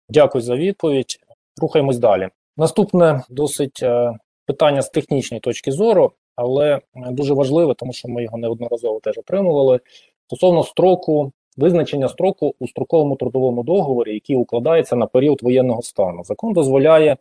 Дякую 0.10 0.42
за 0.42 0.56
відповідь. 0.56 1.20
Рухаємось 1.62 1.98
далі. 1.98 2.30
Наступне 2.58 3.24
досить 3.30 3.80
е, 3.84 4.14
питання 4.46 4.82
з 4.82 4.90
технічної 4.90 5.42
точки 5.42 5.72
зору, 5.72 6.12
але 6.36 6.76
е, 6.76 6.82
дуже 7.12 7.34
важливе, 7.34 7.74
тому 7.74 7.94
що 7.94 8.08
ми 8.08 8.24
його 8.24 8.38
неодноразово 8.38 9.00
теж 9.00 9.18
отримували. 9.18 9.80
Стосовно 10.28 10.64
строку, 10.64 11.32
визначення 11.58 12.10
строку 12.10 12.56
у 12.60 12.68
строковому 12.68 13.16
трудовому 13.16 13.64
договорі, 13.64 14.14
який 14.14 14.36
укладається 14.36 14.96
на 14.96 15.06
період 15.06 15.44
воєнного 15.44 15.82
стану. 15.82 16.24
Закон 16.24 16.54
дозволяє 16.54 17.18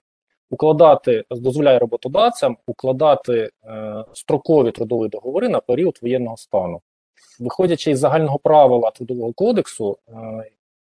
укладати, 0.51 1.24
дозволяє 1.31 1.78
роботодавцям 1.78 2.56
укладати 2.66 3.51
е, 3.64 4.05
строкові 4.12 4.70
трудові 4.70 5.09
договори 5.09 5.48
на 5.48 5.60
період 5.60 5.98
воєнного 6.02 6.36
стану. 6.36 6.81
Виходячи 7.40 7.90
із 7.90 7.98
загального 7.98 8.39
правила 8.39 8.90
трудового 8.90 9.32
кодексу, 9.32 9.98
е, 10.09 10.12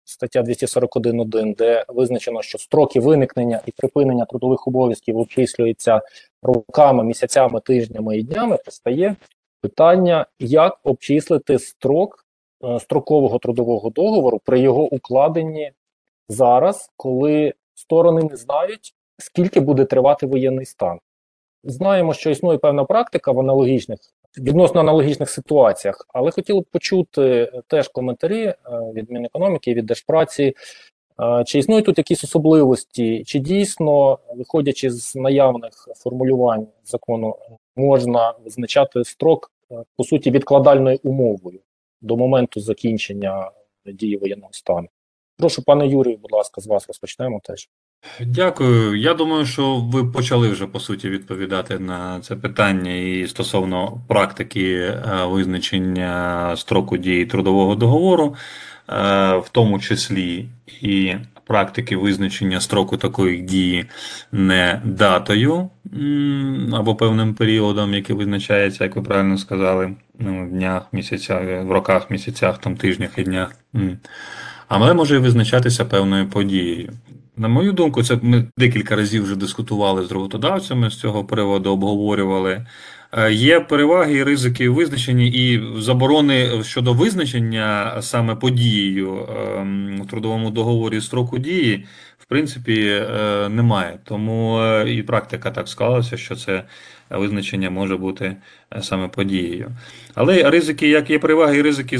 стаття 0.03 0.41
241.1, 0.41 1.55
де 1.55 1.85
визначено, 1.87 2.41
що 2.41 2.57
строки 2.57 2.99
виникнення 2.99 3.61
і 3.65 3.71
припинення 3.71 4.25
трудових 4.25 4.67
обов'язків 4.67 5.17
обчислюються 5.17 6.01
роками, 6.41 7.03
місяцями, 7.03 7.59
тижнями 7.59 8.17
і 8.17 8.23
днями, 8.23 8.57
постає 8.65 9.15
питання, 9.61 10.25
як 10.39 10.79
обчислити 10.83 11.59
строк 11.59 12.25
е, 12.63 12.79
строкового 12.79 13.39
трудового 13.39 13.89
договору 13.89 14.41
при 14.45 14.59
його 14.59 14.83
укладенні 14.83 15.71
зараз, 16.29 16.91
коли 16.97 17.53
сторони 17.75 18.23
не 18.23 18.35
знають, 18.35 18.95
скільки 19.17 19.59
буде 19.59 19.85
тривати 19.85 20.25
воєнний 20.25 20.65
стан. 20.65 20.99
Знаємо, 21.63 22.13
що 22.13 22.29
існує 22.29 22.57
певна 22.57 22.83
практика 22.83 23.31
в 23.31 23.39
аналогічних 23.39 23.99
відносно 24.37 24.79
аналогічних 24.79 25.29
ситуаціях, 25.29 26.05
але 26.13 26.31
хотіли 26.31 26.61
б 26.61 26.65
почути 26.65 27.21
е, 27.21 27.61
теж 27.67 27.87
коментарі 27.87 28.43
е, 28.43 28.55
від 28.93 29.11
Мінекономіки, 29.11 29.73
від 29.73 29.85
Держпраці. 29.85 30.53
Е, 31.19 31.43
Чи 31.45 31.59
існують 31.59 31.85
тут 31.85 31.97
якісь 31.97 32.23
особливості, 32.23 33.23
чи 33.23 33.39
дійсно, 33.39 34.19
виходячи 34.35 34.89
з 34.91 35.15
наявних 35.15 35.89
формулювань 35.95 36.67
закону, 36.85 37.35
можна 37.75 38.33
визначати 38.43 39.03
строк 39.03 39.51
по 39.97 40.03
суті 40.03 40.31
відкладальною 40.31 40.99
умовою 41.03 41.59
до 42.01 42.17
моменту 42.17 42.59
закінчення 42.59 43.51
дії 43.85 44.17
воєнного 44.17 44.53
стану? 44.53 44.87
Прошу, 45.37 45.63
пане 45.63 45.87
Юрію, 45.87 46.17
будь 46.17 46.31
ласка, 46.31 46.61
з 46.61 46.67
вас 46.67 46.87
розпочнемо 46.87 47.39
теж. 47.43 47.69
Дякую. 48.19 48.95
Я 48.95 49.13
думаю, 49.13 49.45
що 49.45 49.75
ви 49.75 50.05
почали 50.05 50.49
вже 50.49 50.67
по 50.67 50.79
суті 50.79 51.09
відповідати 51.09 51.79
на 51.79 52.19
це 52.19 52.35
питання 52.35 52.93
і 52.93 53.27
стосовно 53.27 54.01
практики 54.07 54.73
е, 54.73 55.01
визначення 55.25 56.53
строку 56.57 56.97
дії 56.97 57.25
трудового 57.25 57.75
договору, 57.75 58.35
е, 58.89 58.93
в 59.37 59.49
тому 59.51 59.79
числі 59.79 60.45
і 60.81 61.15
практики 61.45 61.97
визначення 61.97 62.61
строку 62.61 62.97
такої 62.97 63.41
дії 63.41 63.85
не 64.31 64.81
датою 64.85 65.69
або 66.73 66.95
певним 66.95 67.33
періодом, 67.33 67.93
який 67.93 68.15
визначається, 68.15 68.83
як 68.83 68.95
ви 68.95 69.01
правильно 69.01 69.37
сказали, 69.37 69.93
ну, 70.19 70.45
в 70.45 70.49
днях, 70.49 70.87
місяцях, 70.91 71.41
в 71.63 71.71
роках, 71.71 72.09
місяцях, 72.09 72.57
там, 72.57 72.77
тижнях 72.77 73.17
і 73.17 73.23
днях. 73.23 73.55
Але 74.67 74.93
може 74.93 75.19
визначатися 75.19 75.85
певною 75.85 76.29
подією. 76.29 76.93
На 77.37 77.47
мою 77.47 77.71
думку, 77.71 78.03
це 78.03 78.19
ми 78.21 78.45
декілька 78.57 78.95
разів 78.95 79.23
вже 79.23 79.35
дискутували 79.35 80.05
з 80.05 80.11
роботодавцями 80.11 80.89
з 80.89 80.99
цього 80.99 81.25
приводу, 81.25 81.71
обговорювали. 81.71 82.65
Е, 83.11 83.33
Є 83.33 83.59
переваги 83.59 84.13
і 84.13 84.23
ризики 84.23 84.69
визначені, 84.69 85.27
і 85.27 85.63
заборони 85.81 86.63
щодо 86.63 86.93
визначення 86.93 87.97
саме 88.01 88.35
подією 88.35 89.27
ем, 89.57 90.01
у 90.01 90.05
трудовому 90.05 90.49
договорі 90.49 91.01
строку 91.01 91.37
дії, 91.37 91.85
в 92.19 92.25
принципі, 92.25 92.87
е, 92.87 93.49
немає. 93.49 93.99
Тому 94.03 94.59
е, 94.59 94.93
і 94.93 95.03
практика 95.03 95.51
так 95.51 95.67
склалася, 95.67 96.17
що 96.17 96.35
це 96.35 96.63
визначення 97.09 97.69
може 97.69 97.97
бути 97.97 98.35
саме 98.81 99.07
подією. 99.07 99.71
Але 100.13 100.49
ризики, 100.49 100.87
як 100.87 101.09
є 101.09 101.19
переваги 101.19 101.57
і 101.57 101.61
ризики, 101.61 101.99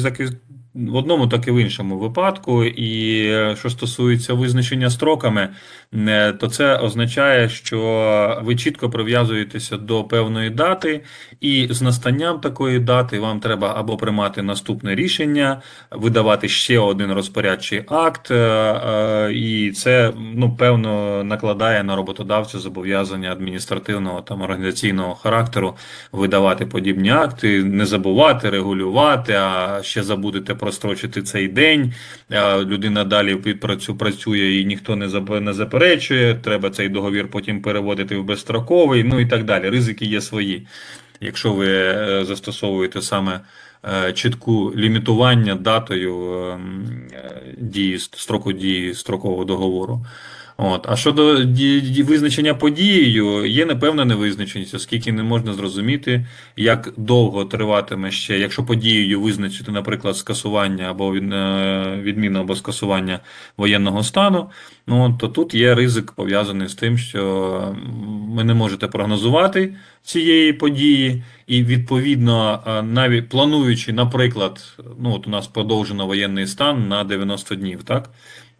в 0.76 0.96
одному, 0.96 1.28
так 1.28 1.48
і 1.48 1.52
в 1.52 1.62
іншому 1.62 1.98
випадку. 1.98 2.64
І 2.64 3.26
е, 3.28 3.56
що 3.60 3.70
стосується 3.70 4.34
визначення 4.34 4.90
строками, 4.90 5.50
е, 5.94 6.34
то 6.34 6.48
це 6.48 6.78
означає, 6.78 7.50
що 7.50 8.42
ви 8.44 8.56
чітко 8.56 8.90
прив'язуєтеся 8.90 9.78
до 9.78 10.04
певної 10.04 10.50
дати, 10.50 11.02
і 11.42 11.68
з 11.70 11.82
настанням 11.82 12.40
такої 12.40 12.80
дати 12.80 13.20
вам 13.20 13.40
треба 13.40 13.74
або 13.78 13.98
приймати 13.98 14.42
наступне 14.42 14.96
рішення, 14.96 15.62
видавати 15.92 16.48
ще 16.48 16.80
один 16.80 17.14
розпорядчий 17.14 17.84
акт, 17.88 18.32
е, 18.32 19.32
і 19.34 19.72
це 19.72 20.14
ну 20.34 20.56
певно 20.56 21.24
накладає 21.24 21.84
на 21.84 21.96
роботодавця 21.96 22.60
зобов'язання 22.60 23.32
адміністративного 23.32 24.22
там 24.22 24.42
організаційного 24.42 25.16
характеру 25.16 25.76
видавати 26.12 26.66
подібні 26.66 27.10
акти, 27.10 27.64
не 27.64 27.86
забувати 27.86 28.50
регулювати, 28.50 29.34
а 29.34 29.80
ще 29.84 30.04
забудете 30.04 30.56
прострочити 30.66 31.22
цей 31.22 31.48
день. 31.48 31.94
Людина 32.62 33.04
далі 33.04 33.36
працює 34.00 34.52
і 34.52 34.66
ніхто 34.66 34.96
не 34.96 35.54
заперечує. 35.54 36.36
Треба 36.36 36.70
цей 36.70 36.90
договір 36.90 37.28
потім 37.28 37.62
переводити 37.62 38.18
в 38.18 38.24
безстроковий, 38.24 39.04
ну 39.04 39.20
і 39.20 39.26
так 39.26 39.44
далі. 39.44 39.70
Ризики 39.70 40.06
є 40.06 40.22
свої. 40.22 40.68
Якщо 41.22 41.54
ви 41.54 41.68
е, 41.68 42.26
застосовуєте 42.26 43.02
саме 43.02 43.40
е, 44.08 44.14
чітку 44.14 44.74
лімітування 44.76 45.56
датою 45.56 46.44
ем, 46.50 46.86
е, 47.14 47.42
дії 47.58 48.00
строку 48.00 48.54
дії 48.54 48.94
строкового 48.94 49.46
договору. 49.46 50.06
От. 50.58 50.86
А 50.90 50.96
щодо 50.96 51.46
визначення 52.04 52.54
подією, 52.54 53.46
є 53.46 53.66
непевна 53.66 54.06
невизначеність, 54.06 54.74
оскільки 54.74 55.12
не 55.12 55.24
можна 55.24 55.54
зрозуміти, 55.54 56.26
як 56.58 56.94
довго 56.98 57.46
триватиме 57.46 58.12
ще, 58.12 58.40
якщо 58.40 58.64
подією 58.64 59.22
визначити, 59.22 59.72
наприклад, 59.72 60.18
скасування 60.18 60.86
або 60.90 61.16
е, 61.16 62.00
відміну 62.02 62.40
або 62.40 62.56
скасування 62.56 63.20
воєнного 63.58 64.04
стану, 64.04 64.50
ну, 64.88 65.18
то 65.20 65.28
тут 65.28 65.54
є 65.54 65.76
ризик 65.76 66.12
пов'язаний 66.12 66.68
з 66.68 66.76
тим, 66.76 66.98
що 66.98 67.76
ви 68.30 68.44
не 68.44 68.54
можете 68.54 68.88
прогнозувати 68.88 69.76
цієї 70.04 70.54
події, 70.54 71.24
і 71.48 71.64
відповідно, 71.64 72.64
е, 72.68 72.82
навіть 72.82 73.30
плануючи, 73.30 73.94
наприклад, 73.94 74.78
ну 75.00 75.16
от 75.16 75.28
у 75.28 75.30
нас 75.30 75.48
продовжено 75.48 76.08
воєнний 76.08 76.48
стан 76.48 76.88
на 76.88 77.04
90 77.04 77.56
днів, 77.56 77.84
так? 77.84 78.10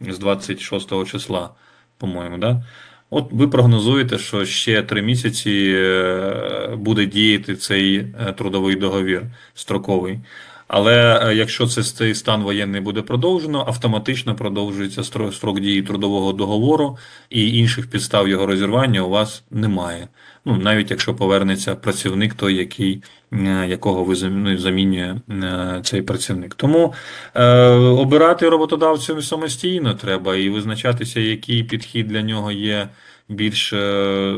З 0.02 0.20
26 0.20 1.06
числа 1.06 1.50
по-моєму, 1.98 2.38
да? 2.38 2.64
От 3.10 3.28
ви 3.32 3.48
прогнозуєте, 3.48 4.18
що 4.18 4.46
ще 4.46 4.84
три 4.84 5.02
місяці 5.02 5.74
е, 5.76 6.76
буде 6.78 7.06
діяти 7.06 7.56
цей 7.56 7.98
е, 7.98 8.34
трудовий 8.38 8.76
договір 8.76 9.24
строковий. 9.54 10.20
Але 10.68 11.20
е, 11.24 11.36
якщо 11.36 11.68
цей 11.68 12.16
стан 12.16 12.44
воєнний 12.44 12.82
буде 12.82 13.02
продовжено, 13.02 13.66
автоматично 13.68 14.36
продовжується 14.36 15.02
стро- 15.02 15.32
строк 15.32 15.60
дії 15.60 15.82
трудового 15.84 16.34
договору, 16.34 16.98
і 17.30 17.58
інших 17.58 17.90
підстав 17.90 18.28
його 18.28 18.46
розірвання 18.46 19.02
у 19.02 19.10
вас 19.10 19.44
немає. 19.52 20.08
Ну, 20.46 20.58
навіть 20.58 20.92
якщо 20.92 21.16
повернеться 21.16 21.76
працівник, 21.76 22.34
той, 22.34 22.56
який, 22.56 23.04
е, 23.32 23.68
якого 23.68 24.04
ви 24.04 24.16
ну, 24.30 24.58
замінює 24.58 25.16
е, 25.30 25.80
цей 25.84 26.02
працівник. 26.02 26.56
Тому 26.56 26.94
е, 27.36 27.68
обирати 27.74 28.50
роботодавцям 28.50 29.22
самостійно 29.22 29.94
треба 29.94 30.36
і 30.36 30.50
визначатися, 30.50 31.20
який 31.20 31.64
підхід 31.64 32.08
для 32.08 32.22
нього 32.22 32.52
є 32.52 32.90
більш 33.30 33.74
е, 33.74 34.36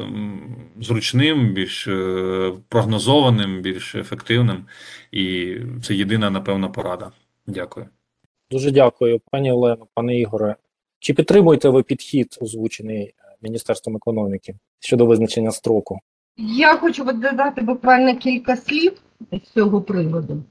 зручним, 0.82 1.54
більш 1.54 1.88
е, 1.88 2.54
прогнозованим, 2.70 3.62
більш 3.62 3.96
ефективним. 3.96 4.66
І 5.12 5.56
це 5.84 5.96
єдина, 5.96 6.30
напевно, 6.30 6.72
порада. 6.72 7.12
Дякую. 7.48 7.86
Дуже 8.52 8.72
дякую, 8.72 9.22
пані 9.32 9.52
Олено, 9.52 9.88
пане 9.94 10.20
Ігоре. 10.20 10.56
Чи 11.00 11.14
підтримуєте 11.14 11.70
ви 11.70 11.84
підхід, 11.84 12.38
озвучений 12.42 13.04
е, 13.04 13.14
Міністерством 13.42 13.96
економіки 13.96 14.56
щодо 14.80 15.06
визначення 15.06 15.52
строку? 15.52 16.00
Я 16.38 16.78
хочу 16.78 17.04
додати 17.04 17.62
буквально 17.62 18.16
кілька 18.16 18.56
слів 18.56 18.92
з 19.32 19.50
цього 19.50 19.82
приводу. 19.82 20.44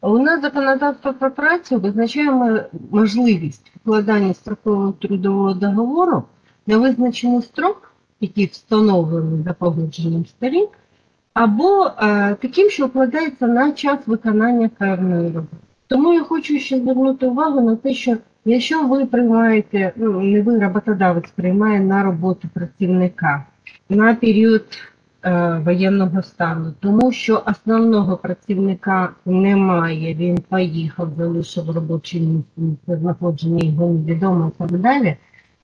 У 0.00 0.18
нас 0.18 0.40
законодавство 0.40 1.14
про 1.14 1.30
працю 1.30 1.78
визначає 1.78 2.68
можливість 2.90 3.72
укладання 3.76 4.34
строкового 4.34 4.92
трудового 4.92 5.54
договору 5.54 6.24
на 6.66 6.78
визначений 6.78 7.42
строк, 7.42 7.92
який 8.20 8.46
встановлений 8.46 9.42
за 9.42 9.52
погодженням 9.52 10.26
сторін, 10.26 10.68
або 11.34 11.86
е, 11.86 12.36
таким, 12.40 12.70
що 12.70 12.86
укладається 12.86 13.46
на 13.46 13.72
час 13.72 13.98
виконання 14.06 14.70
певної 14.78 15.26
роботи. 15.26 15.56
Тому 15.86 16.14
я 16.14 16.22
хочу 16.22 16.58
ще 16.58 16.80
звернути 16.80 17.26
увагу 17.26 17.60
на 17.60 17.76
те, 17.76 17.94
що 17.94 18.16
якщо 18.44 18.86
ви 18.86 19.06
приймаєте, 19.06 19.92
ну 19.96 20.20
не 20.20 20.42
ви 20.42 20.58
роботодавець 20.58 21.30
приймає 21.30 21.80
на 21.80 22.02
роботу 22.02 22.48
працівника 22.54 23.44
на 23.88 24.14
період 24.14 24.64
е, 25.22 25.60
воєнного 25.64 26.22
стану, 26.22 26.74
тому 26.80 27.12
що 27.12 27.42
основного 27.46 28.16
працівника 28.16 29.08
немає, 29.26 30.14
він 30.14 30.38
поїхав, 30.48 31.08
залишив 31.18 31.70
робоче 31.70 32.20
місце, 32.20 32.98
знаходження 33.00 33.64
його 33.64 33.86
невідомо 33.86 34.52
і 34.54 34.58
так 34.58 34.78
далі, 34.78 35.16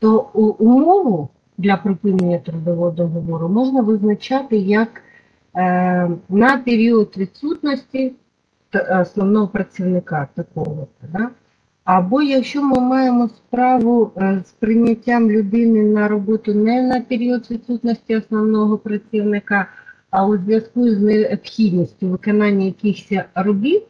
то 0.02 0.18
умову 0.58 1.28
для 1.58 1.76
припинення 1.76 2.38
трудового 2.38 2.90
договору 2.90 3.48
можна 3.48 3.80
визначати 3.80 4.56
як 4.56 4.88
е, 5.56 6.10
на 6.28 6.56
період 6.56 7.14
відсутності 7.16 8.12
основного 9.00 9.48
працівника 9.48 10.28
такого. 10.34 10.86
Або 11.84 12.22
якщо 12.22 12.62
ми 12.62 12.80
маємо 12.80 13.28
справу 13.28 14.10
е, 14.16 14.42
з 14.46 14.50
прийняттям 14.50 15.30
людини 15.30 15.82
на 15.82 16.08
роботу 16.08 16.54
не 16.54 16.82
на 16.82 17.00
період 17.00 17.50
відсутності 17.50 18.16
основного 18.16 18.78
працівника, 18.78 19.66
а 20.10 20.26
у 20.26 20.36
зв'язку 20.36 20.90
з 20.90 20.98
необхідністю 20.98 22.08
виконання 22.08 22.64
якихось 22.64 23.12
робіт, 23.34 23.82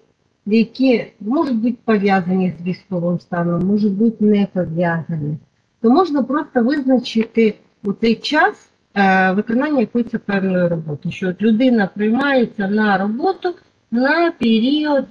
які 0.47 1.07
можуть 1.21 1.59
бути 1.59 1.77
пов'язані 1.85 2.55
з 2.61 2.67
військовим 2.67 3.21
станом, 3.21 3.67
можуть 3.67 3.93
бути 3.93 4.25
не 4.25 4.47
пов'язані, 4.53 5.39
то 5.83 5.91
можна 5.91 6.23
просто 6.23 6.63
визначити 6.63 7.55
у 7.85 7.93
цей 7.93 8.15
час 8.15 8.71
е, 8.95 9.33
виконання 9.33 9.81
якоїсь 9.81 10.15
певної 10.27 10.69
роботи, 10.69 11.11
що 11.11 11.35
людина 11.41 11.89
приймається 11.95 12.69
на 12.69 12.99
роботу 12.99 13.55
на 13.91 14.31
період 14.31 15.05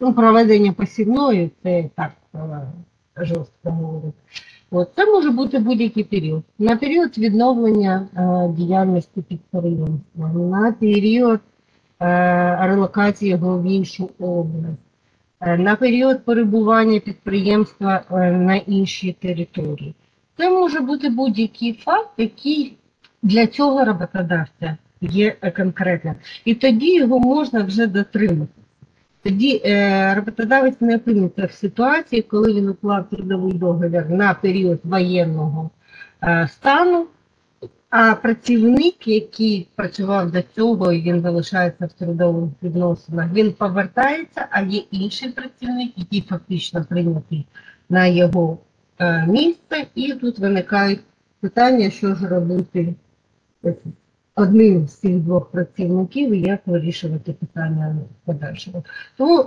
ну, 0.00 0.12
проведення 0.12 0.72
посівної, 0.72 1.50
це 1.62 1.90
так 1.96 2.12
е, 2.34 2.38
жорстко 3.16 3.70
говорити. 3.70 4.18
От, 4.70 4.90
це 4.96 5.06
може 5.06 5.30
бути 5.30 5.58
будь-який 5.58 6.04
період. 6.04 6.42
На 6.58 6.76
період 6.76 7.18
відновлення 7.18 8.08
е, 8.16 8.48
діяльності 8.56 9.22
підприємства, 9.22 10.28
на 10.34 10.72
період 10.72 11.40
релокації 12.60 13.30
його 13.30 13.58
в 13.58 13.64
іншу 13.64 14.10
область, 14.18 14.78
на 15.40 15.76
період 15.76 16.24
перебування 16.24 17.00
підприємства 17.00 18.04
на 18.10 18.56
іншій 18.56 19.12
території. 19.12 19.94
Це 20.36 20.50
може 20.50 20.80
бути 20.80 21.08
будь-який 21.08 21.72
факт, 21.72 22.10
який 22.16 22.76
для 23.22 23.46
цього 23.46 23.84
роботодавця 23.84 24.76
є 25.00 25.36
конкретним. 25.56 26.14
І 26.44 26.54
тоді 26.54 26.94
його 26.94 27.18
можна 27.18 27.62
вже 27.62 27.86
дотримати. 27.86 28.52
Тоді 29.22 29.62
е, 29.64 30.14
роботодавець 30.14 30.80
не 30.80 30.96
опиниться 30.96 31.46
в 31.46 31.52
ситуації, 31.52 32.22
коли 32.22 32.54
він 32.54 32.68
уклав 32.68 33.08
трудовий 33.10 33.52
договір 33.52 34.10
на 34.10 34.34
період 34.34 34.80
воєнного 34.84 35.70
е, 36.22 36.48
стану, 36.52 37.06
а 37.90 38.14
працівник, 38.14 39.08
який 39.08 39.68
працював 39.76 40.30
до 40.30 40.42
цього 40.42 40.92
і 40.92 41.02
він 41.02 41.20
залишається 41.20 41.86
в 41.86 41.92
трудових 41.92 42.50
відносинах, 42.62 43.32
він 43.32 43.52
повертається, 43.52 44.46
а 44.50 44.60
є 44.62 44.82
інший 44.90 45.28
працівник, 45.28 45.92
який 45.96 46.20
фактично 46.28 46.84
прийнятий 46.84 47.46
на 47.88 48.06
його 48.06 48.58
місце, 49.28 49.86
і 49.94 50.12
тут 50.12 50.38
виникають 50.38 51.00
питання, 51.40 51.90
що 51.90 52.14
ж 52.14 52.28
робити 52.28 52.94
одним 54.34 54.88
з 54.88 54.94
цих 54.94 55.16
двох 55.16 55.50
працівників 55.50 56.32
і 56.32 56.40
як 56.40 56.60
вирішувати 56.66 57.32
питання 57.32 57.96
подальшого. 58.24 58.84
Тому 59.16 59.44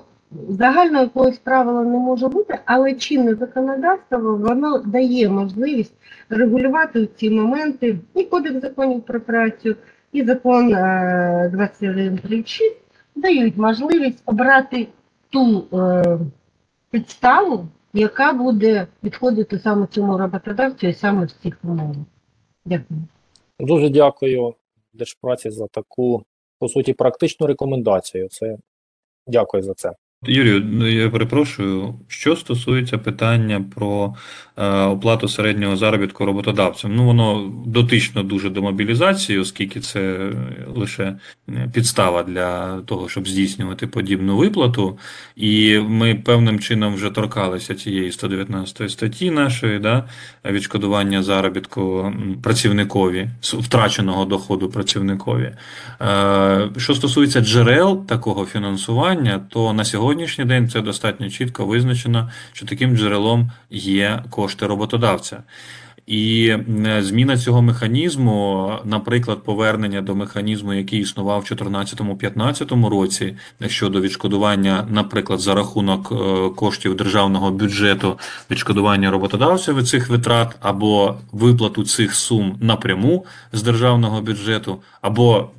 загального 0.49 1.03
якогось 1.03 1.37
правила 1.37 1.83
не 1.83 1.97
може 1.97 2.27
бути, 2.27 2.59
але 2.65 2.93
чинне 2.93 3.35
законодавство 3.35 4.35
воно 4.37 4.77
дає 4.77 5.29
можливість 5.29 5.93
регулювати 6.29 7.09
ці 7.15 7.29
моменти 7.29 7.99
і 8.15 8.23
Кодекс 8.23 8.61
законів 8.61 9.01
про 9.01 9.21
працю, 9.21 9.75
і 10.11 10.23
закон 10.23 10.73
е, 10.73 11.49
2136 11.53 12.75
дають 13.15 13.57
можливість 13.57 14.21
обрати 14.25 14.87
ту 15.29 15.63
е, 15.73 16.17
підставу, 16.91 17.67
яка 17.97 18.33
буде 18.33 18.87
підходити 19.01 19.59
саме 19.59 19.87
цьому 19.87 20.17
роботодавцю 20.17 20.87
і 20.87 20.93
саме 20.93 21.25
в 21.25 21.31
цих 21.31 21.57
умовах. 21.63 21.97
Дякую. 22.65 22.99
Дуже 23.59 23.89
дякую 23.89 24.53
Держпраці 24.93 25.49
за 25.49 25.67
таку, 25.67 26.23
по 26.59 26.67
суті, 26.69 26.93
практичну 26.93 27.47
рекомендацію. 27.47 28.29
Це 28.29 28.57
дякую 29.27 29.63
за 29.63 29.73
це. 29.73 29.91
Юрію, 30.25 30.65
ну, 30.71 30.87
я 30.87 31.09
перепрошую, 31.09 31.95
що 32.07 32.35
стосується 32.35 32.97
питання 32.97 33.65
про 33.75 34.15
е, 34.57 34.81
оплату 34.81 35.27
середнього 35.27 35.77
заробітку 35.77 36.25
роботодавцям. 36.25 36.95
Ну, 36.95 37.05
воно 37.05 37.53
дотично 37.65 38.23
дуже 38.23 38.49
до 38.49 38.61
мобілізації, 38.61 39.39
оскільки 39.39 39.79
це 39.79 40.31
лише 40.75 41.17
підстава 41.73 42.23
для 42.23 42.81
того, 42.81 43.09
щоб 43.09 43.27
здійснювати 43.27 43.87
подібну 43.87 44.37
виплату. 44.37 44.99
І 45.35 45.79
ми 45.79 46.15
певним 46.15 46.59
чином 46.59 46.95
вже 46.95 47.09
торкалися 47.09 47.75
цієї 47.75 48.11
119 48.11 48.91
статті 48.91 49.31
нашої, 49.31 49.79
да, 49.79 50.03
відшкодування 50.45 51.23
заробітку 51.23 52.13
працівникові, 52.43 53.29
втраченого 53.41 54.25
доходу 54.25 54.69
працівникові. 54.69 55.51
Е, 56.01 56.69
Що 56.77 56.95
стосується 56.95 57.41
джерел 57.41 58.05
такого 58.05 58.45
фінансування, 58.45 59.41
то 59.49 59.73
на 59.73 59.85
сьогоднішній 60.07 60.45
день 60.45 60.69
це 60.69 60.81
достатньо 60.81 61.29
чітко 61.29 61.65
визначено, 61.65 62.29
що 62.53 62.65
таким 62.65 62.97
джерелом 62.97 63.51
є 63.69 64.23
кошти 64.29 64.67
роботодавця. 64.67 65.43
І 66.05 66.55
е, 66.85 67.03
зміна 67.03 67.37
цього 67.37 67.61
механізму, 67.61 68.71
наприклад, 68.85 69.43
повернення 69.43 70.01
до 70.01 70.15
механізму, 70.15 70.73
який 70.73 70.99
існував 70.99 71.41
в 71.41 71.53
2014-2015 71.53 72.89
році 72.89 73.35
щодо 73.67 74.01
відшкодування, 74.01 74.87
наприклад, 74.89 75.39
за 75.39 75.55
рахунок 75.55 76.11
е, 76.11 76.49
коштів 76.55 76.95
державного 76.95 77.51
бюджету, 77.51 78.19
відшкодування 78.51 79.11
роботодавця 79.11 79.73
від 79.73 79.87
цих 79.87 80.09
витрат, 80.09 80.55
або 80.59 81.15
виплату 81.31 81.83
цих 81.83 82.15
сум 82.15 82.57
напряму 82.61 83.25
з 83.53 83.63
державного 83.63 84.21
бюджету, 84.21 84.77
або 85.01 85.49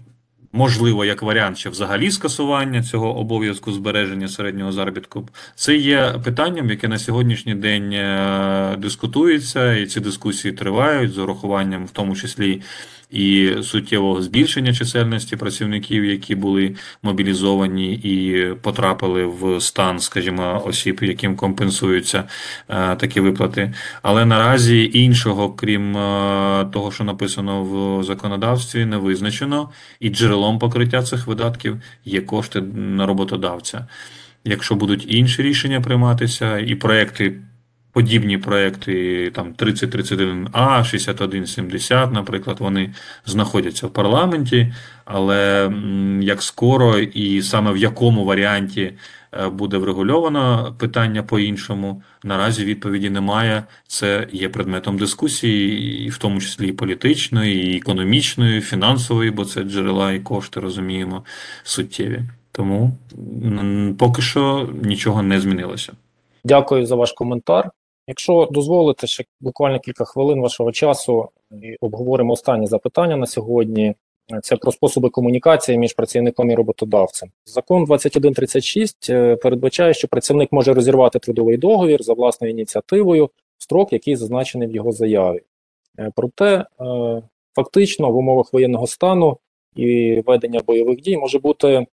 можливо, 0.53 1.05
як 1.05 1.23
варіант, 1.23 1.59
ще 1.59 1.71
взагалі 1.71 2.11
скасування 2.11 2.83
цього 2.83 3.19
обов'язку 3.19 3.73
збереження 3.73 4.29
середнього 4.29 4.73
заробітку. 4.73 5.29
Це 5.55 5.77
є 5.77 6.15
питанням, 6.25 6.71
яке 6.71 6.89
на 6.89 6.99
сьогоднішній 6.99 7.55
день 7.55 7.93
е, 7.93 8.77
дискутується, 8.79 9.73
і 9.75 9.87
ці 9.87 10.01
дискусії 10.01 10.55
тривають 10.55 11.13
з 11.13 11.19
урахуванням, 11.19 11.87
в 11.87 11.91
тому 11.91 12.17
числі 12.17 12.63
і 13.11 13.53
суттєвого 13.63 14.23
збільшення 14.23 14.75
чисельності 14.75 15.37
працівників, 15.37 16.05
які 16.05 16.35
були 16.35 16.75
мобілізовані 17.03 17.95
і 17.95 18.47
потрапили 18.55 19.27
в 19.27 19.61
стан, 19.61 20.01
скажімо, 20.01 20.63
осіб, 20.67 20.99
яким 21.03 21.37
компенсуються 21.37 22.25
е, 22.69 22.97
такі 22.97 23.21
виплати. 23.21 23.75
Але 24.03 24.25
наразі 24.25 24.91
іншого, 24.95 25.51
крім 25.51 25.97
е, 25.97 26.65
того, 26.73 26.93
що 26.93 27.05
написано 27.05 27.63
в 27.65 28.05
законодавстві, 28.05 28.85
не 28.85 28.97
визначено, 28.97 29.71
і 30.01 30.09
джерелом 30.09 30.59
покриття 30.59 31.03
цих 31.03 31.27
видатків 31.27 31.77
є 32.05 32.21
кошти 32.21 32.61
на 32.75 33.07
роботодавця. 33.07 33.87
Якщо 34.45 34.75
будуть 34.75 35.05
інші 35.09 35.43
рішення 35.43 35.81
прийматися, 35.81 36.59
і 36.59 36.75
проекти, 36.75 37.35
подібні 37.93 38.39
проекти, 38.39 39.31
там 39.31 39.53
3031А, 39.53 40.85
6170, 40.85 42.13
наприклад, 42.13 42.57
вони 42.61 42.95
знаходяться 43.27 43.87
в 43.87 43.91
парламенті, 43.91 44.73
але 45.05 45.71
як 46.21 46.43
скоро 46.43 46.99
і 46.99 47.43
саме 47.43 47.73
в 47.73 47.77
якому 47.77 48.25
варіанті 48.25 48.93
е, 49.33 49.49
буде 49.49 49.79
врегульовано 49.79 50.75
питання 50.79 51.23
по-іншому, 51.23 52.03
наразі 52.25 52.65
відповіді 52.65 53.11
немає. 53.11 53.65
Це 53.87 54.29
є 54.33 54.49
предметом 54.49 54.99
дискусії, 54.99 56.05
і 56.05 56.09
в 56.09 56.19
тому 56.19 56.41
числі 56.41 56.69
і 56.69 56.73
політичної, 56.73 57.75
і 57.75 57.77
економічної, 57.77 58.59
і 58.59 58.61
фінансової, 58.61 59.31
бо 59.31 59.45
це 59.45 59.63
джерела 59.63 60.13
і 60.13 60.21
кошти, 60.21 60.61
розуміємо, 60.61 61.25
суттєві. 61.63 62.21
Тому 62.53 62.97
поки 63.99 64.23
що 64.23 64.69
нічого 64.83 65.23
не 65.23 65.41
змінилося. 65.41 65.93
Дякую 66.45 66.87
за 66.87 66.95
ваш 66.95 67.13
коментар. 67.13 67.71
Якщо 68.09 68.49
дозволите, 68.51 69.07
ще 69.07 69.25
буквально 69.41 69.79
кілька 69.81 70.05
хвилин 70.05 70.41
вашого 70.41 70.73
часу 70.73 71.29
і 71.51 71.77
обговоримо 71.81 72.33
останнє 72.33 72.67
запитання 72.67 73.17
на 73.17 73.27
сьогодні. 73.27 73.95
Це 74.43 74.57
про 74.57 74.73
способи 74.73 75.09
комунікації 75.09 75.79
між 75.79 75.93
працівником 75.93 76.51
і 76.51 76.55
роботодавцем. 76.55 77.31
Закон 77.47 77.85
2136 77.85 79.11
е, 79.11 79.37
передбачає, 79.37 79.95
що 79.95 80.09
працівник 80.09 80.53
може 80.53 80.75
розірвати 80.75 81.19
трудовий 81.19 81.57
договір 81.57 82.03
за 82.03 82.13
власною 82.13 82.53
ініціативою 82.53 83.31
строк, 83.59 83.93
який 83.93 84.17
зазначений 84.17 84.69
в 84.69 84.75
його 84.75 84.93
заяві. 84.93 85.41
Е, 85.99 86.11
Проте, 86.17 86.57
е, 86.57 86.65
фактично, 87.55 88.11
в 88.11 88.17
умовах 88.17 88.53
воєнного 88.53 88.87
стану 88.87 89.39
і 89.77 90.21
ведення 90.27 90.61
бойових 90.67 91.01
дій 91.01 91.17
може 91.17 91.39
бути 91.39 91.87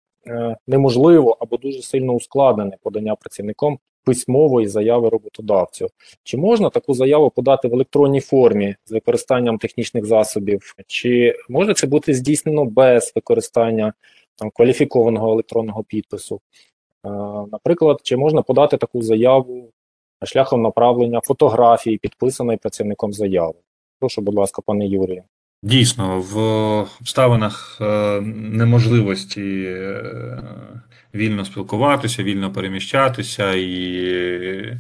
неможливо 0.68 1.38
або 1.40 1.58
дуже 1.58 1.82
сильно 1.82 2.14
ускладнене 2.14 2.78
подання 2.84 3.16
працівником 3.16 3.80
письмової 4.04 4.68
заяви 4.68 5.10
роботодавцю. 5.10 5.88
Чи 6.24 6.38
можна 6.38 6.70
таку 6.70 6.94
заяву 6.94 7.30
подати 7.30 7.68
в 7.68 7.74
електронній 7.74 8.22
формі 8.22 8.76
з 8.86 8.92
використанням 8.92 9.58
технічних 9.58 10.06
засобів, 10.06 10.76
чи 10.88 11.36
може 11.50 11.74
це 11.74 11.88
бути 11.88 12.14
здійснено 12.14 12.66
без 12.66 13.12
використання 13.16 13.94
там 14.36 14.50
кваліфікованого 14.50 15.32
електронного 15.32 15.84
підпису? 15.84 16.42
Е, 17.06 17.10
Наприклад, 17.52 18.00
чи 18.04 18.18
можна 18.18 18.42
подати 18.42 18.78
таку 18.78 19.02
заяву 19.02 19.72
шляхом 20.26 20.62
направлення 20.62 21.22
фотографії, 21.22 21.98
підписаної 21.98 22.58
працівником 22.58 23.14
заяви? 23.14 23.54
Прошу, 24.00 24.22
будь 24.22 24.36
ласка, 24.36 24.62
пане 24.66 24.88
Юрію. 24.88 25.24
Дійсно, 25.64 26.20
в 26.20 26.38
обставинах 27.00 27.78
е, 27.82 28.22
неможливості 28.36 29.64
е, 29.68 30.04
вільно 31.16 31.46
спілкуватися, 31.46 32.24
вільно 32.24 32.52
переміщатися 32.52 33.54
і 33.54 34.78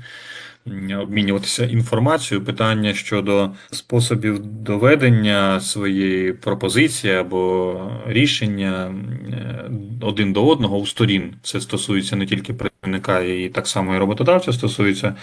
обмінюватися 1.01 1.65
інформацією, 1.65 2.45
питання 2.45 2.93
щодо 2.93 3.51
способів 3.71 4.39
доведення 4.39 5.59
своєї 5.59 6.33
пропозиції 6.33 7.13
або 7.13 7.75
рішення 8.07 8.95
е, 9.33 9.71
один 10.01 10.33
до 10.33 10.47
одного 10.47 10.77
у 10.77 10.85
сторін. 10.85 11.33
Це 11.41 11.61
стосується 11.61 12.15
не 12.15 12.25
тільки 12.25 12.53
працівника 12.53 13.19
і 13.19 13.49
так 13.49 13.67
само 13.67 13.95
і 13.95 13.97
роботодавця 13.97 14.53
стосується, 14.53 15.15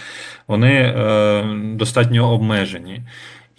вони 0.47 0.73
е, 0.73 1.43
достатньо 1.75 2.33
обмежені. 2.33 3.01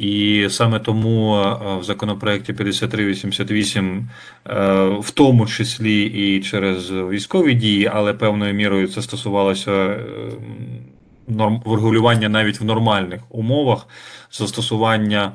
І 0.03 0.47
саме 0.51 0.81
тому 0.81 1.37
е, 1.37 1.77
в 1.81 1.85
законопроекті 1.85 2.53
5388, 2.53 4.09
е, 4.47 4.85
в 5.01 5.11
тому 5.11 5.47
числі 5.47 6.03
і 6.03 6.41
через 6.41 6.91
військові 6.91 7.55
дії, 7.55 7.91
але 7.95 8.13
певною 8.13 8.55
мірою 8.55 8.89
це 8.89 9.03
стосувалося 9.03 9.73
е, 9.73 9.99
норм 11.29 11.63
врегулювання 11.65 12.29
навіть 12.29 12.61
в 12.61 12.65
нормальних 12.65 13.21
умовах, 13.31 13.89
застосування 14.33 15.33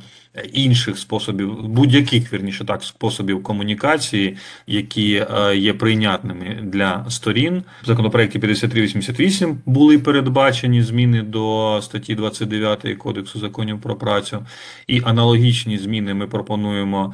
інших 0.53 0.97
способів, 0.97 1.68
будь-яких 1.68 2.34
вірніше 2.34 2.65
так, 2.65 2.84
способів 2.84 3.43
комунікації, 3.43 4.38
які 4.68 5.26
е, 5.38 5.55
є 5.55 5.73
прийнятними 5.73 6.59
для 6.64 7.05
сторін. 7.09 7.64
В 7.84 7.85
законопроекті 7.85 8.39
5388 8.39 9.61
були 9.65 9.99
передбачені 9.99 10.81
зміни 10.81 11.22
до 11.22 11.80
статті 11.84 12.15
29 12.15 12.97
Кодексу 12.97 13.39
законів 13.39 13.81
про 13.81 13.95
працю, 13.95 14.45
і 14.88 15.01
аналогічні 15.05 15.77
зміни 15.77 16.14
ми 16.14 16.27
пропонуємо. 16.27 17.14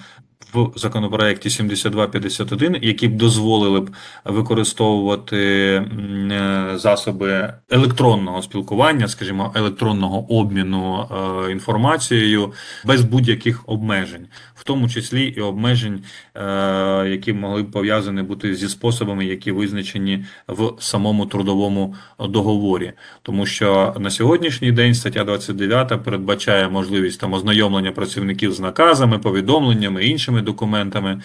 В 0.53 0.71
законопроекті 0.75 1.49
7251, 1.49 2.77
які 2.81 3.07
б 3.07 3.15
дозволили 3.15 3.79
б 3.79 3.89
використовувати 4.25 5.37
е, 5.37 6.71
засоби 6.75 7.53
електронного 7.69 8.41
спілкування, 8.41 9.07
скажімо, 9.07 9.51
електронного 9.55 10.33
обміну 10.33 11.07
е, 11.47 11.51
інформацією 11.51 12.53
без 12.85 13.01
будь-яких 13.01 13.63
обмежень, 13.65 14.27
в 14.55 14.63
тому 14.63 14.89
числі 14.89 15.23
і 15.23 15.41
обмежень, 15.41 16.03
е, 16.35 17.09
які 17.09 17.33
могли 17.33 17.63
б 17.63 17.71
пов'язані 17.71 18.21
бути 18.21 18.55
зі 18.55 18.69
способами, 18.69 19.25
які 19.25 19.51
визначені 19.51 20.25
в 20.47 20.71
самому 20.79 21.25
трудовому 21.25 21.95
договорі. 22.19 22.93
Тому 23.21 23.45
що 23.45 23.95
на 23.99 24.09
сьогоднішній 24.09 24.71
день 24.71 24.93
стаття 24.93 25.23
29 25.23 26.03
передбачає 26.03 26.69
можливість 26.69 27.19
там 27.19 27.33
ознайомлення 27.33 27.91
працівників 27.91 28.53
з 28.53 28.59
наказами, 28.59 29.19
повідомленнями, 29.19 30.05
іншими 30.05 30.42
документами 30.43 31.11
е, 31.11 31.21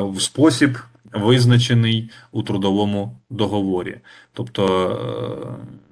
в 0.00 0.20
спосіб, 0.20 0.78
визначений 1.12 2.10
у 2.32 2.42
трудовому 2.42 3.18
договорі. 3.30 3.96
Тобто 4.32 4.90
е, 4.90 5.82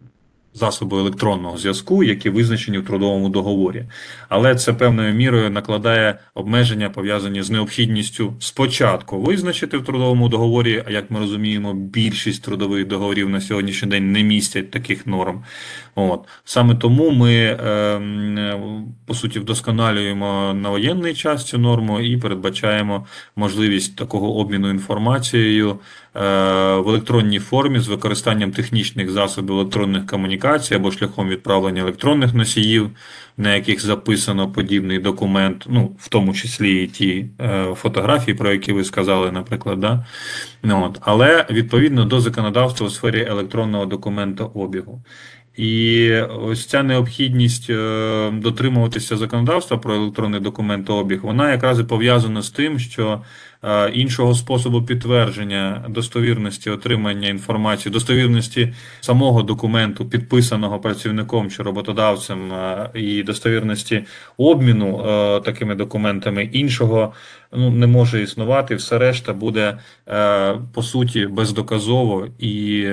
засоби 0.55 0.99
електронного 0.99 1.59
зв'язку, 1.59 2.05
які 2.05 2.31
визначені 2.31 2.79
в 2.79 2.87
трудовому 2.87 3.29
договорі. 3.29 3.85
Але 4.29 4.55
це 4.55 4.73
певною 4.73 5.15
мірою 5.15 5.51
накладає 5.51 6.19
обмеження, 6.35 6.91
пов'язані 6.91 7.43
з 7.43 7.51
необхідністю 7.51 8.35
спочатку 8.39 9.21
визначити 9.21 9.79
в 9.79 9.85
трудовому 9.85 10.29
договорі, 10.29 10.85
а 10.87 10.91
як 10.91 11.11
ми 11.11 11.21
розуміємо, 11.21 11.75
більшість 11.75 12.43
трудових 12.43 12.87
договорів 12.87 13.29
на 13.29 13.41
сьогоднішній 13.41 13.89
день 13.89 14.13
не 14.13 14.23
містять 14.23 14.71
таких 14.71 15.07
норм. 15.07 15.45
От. 15.95 16.29
Саме 16.45 16.75
тому 16.75 17.11
ми, 17.11 17.35
е, 17.35 18.61
по 19.07 19.15
суті, 19.15 19.39
вдосконалюємо 19.39 20.55
на 20.55 20.71
воєнний 20.71 21.15
час 21.15 21.45
цю 21.45 21.59
норму 21.59 22.01
і 22.01 22.17
передбачаємо 22.17 23.07
можливість 23.37 23.97
такого 23.97 24.37
обміну 24.37 24.71
інформацією 24.71 25.71
е, 25.71 25.77
в 26.75 26.89
електронній 26.89 27.39
формі 27.39 27.79
з 27.79 27.89
використанням 27.89 28.53
технічних 28.53 29.11
засобів 29.11 29.55
електронних 29.55 30.07
комунікацій 30.07 30.75
або 30.75 30.91
шляхом 30.91 31.29
відправлення 31.29 31.83
електронних 31.83 32.35
носіїв, 32.35 32.91
на 33.37 33.55
яких 33.55 33.81
записано 33.81 34.53
подібний 34.53 34.99
документ, 34.99 35.65
ну, 35.69 35.93
в 35.99 36.09
тому 36.09 36.35
числі 36.35 36.85
і 36.85 36.87
ті 36.87 37.27
е, 37.41 37.75
фотографії, 37.75 38.35
про 38.35 38.53
які 38.53 38.73
ви 38.73 38.85
сказали, 38.85 39.33
наприклад. 39.33 39.81
Да? 39.81 40.05
От. 40.65 40.99
Але 41.01 41.47
відповідно 41.51 42.05
до 42.05 42.21
законодавства 42.21 42.87
у 42.87 42.91
сфері 42.91 43.27
електронного 43.29 43.87
документообігу. 43.87 45.03
І 45.57 46.13
ось 46.21 46.67
ця 46.67 46.83
необхідність 46.83 47.71
е, 47.71 48.31
дотримуватися 48.31 49.17
законодавства 49.17 49.79
про 49.79 49.95
електронний 49.95 50.41
документообіг, 50.41 51.21
вона 51.23 51.53
якраз 51.53 51.81
і 51.81 51.85
пов'язана 51.85 52.43
з 52.43 52.51
тим, 52.51 52.79
що 52.79 53.23
е, 53.63 53.91
іншого 53.91 54.35
способу 54.35 54.83
підтвердження 54.83 55.85
достовірності 55.89 56.71
отримання 56.71 57.29
інформації, 57.29 57.93
достовірності 57.93 58.75
самого 59.01 59.43
документу, 59.43 60.09
підписаного 60.09 60.79
працівником 60.79 61.51
чи 61.51 61.63
роботодавцем, 61.63 62.53
е, 62.53 62.91
і 62.95 63.23
достовірності 63.23 64.05
обміну 64.37 65.03
такими 65.45 65.75
документами 65.75 66.45
іншого 66.45 67.13
ну, 67.53 67.71
не 67.71 67.87
може 67.87 68.23
існувати. 68.23 68.75
Все 68.75 68.99
решта 68.99 69.33
буде 69.33 69.79
е, 70.09 70.55
по 70.73 70.83
суті 70.83 71.27
бездоказово 71.27 72.27
і 72.39 72.85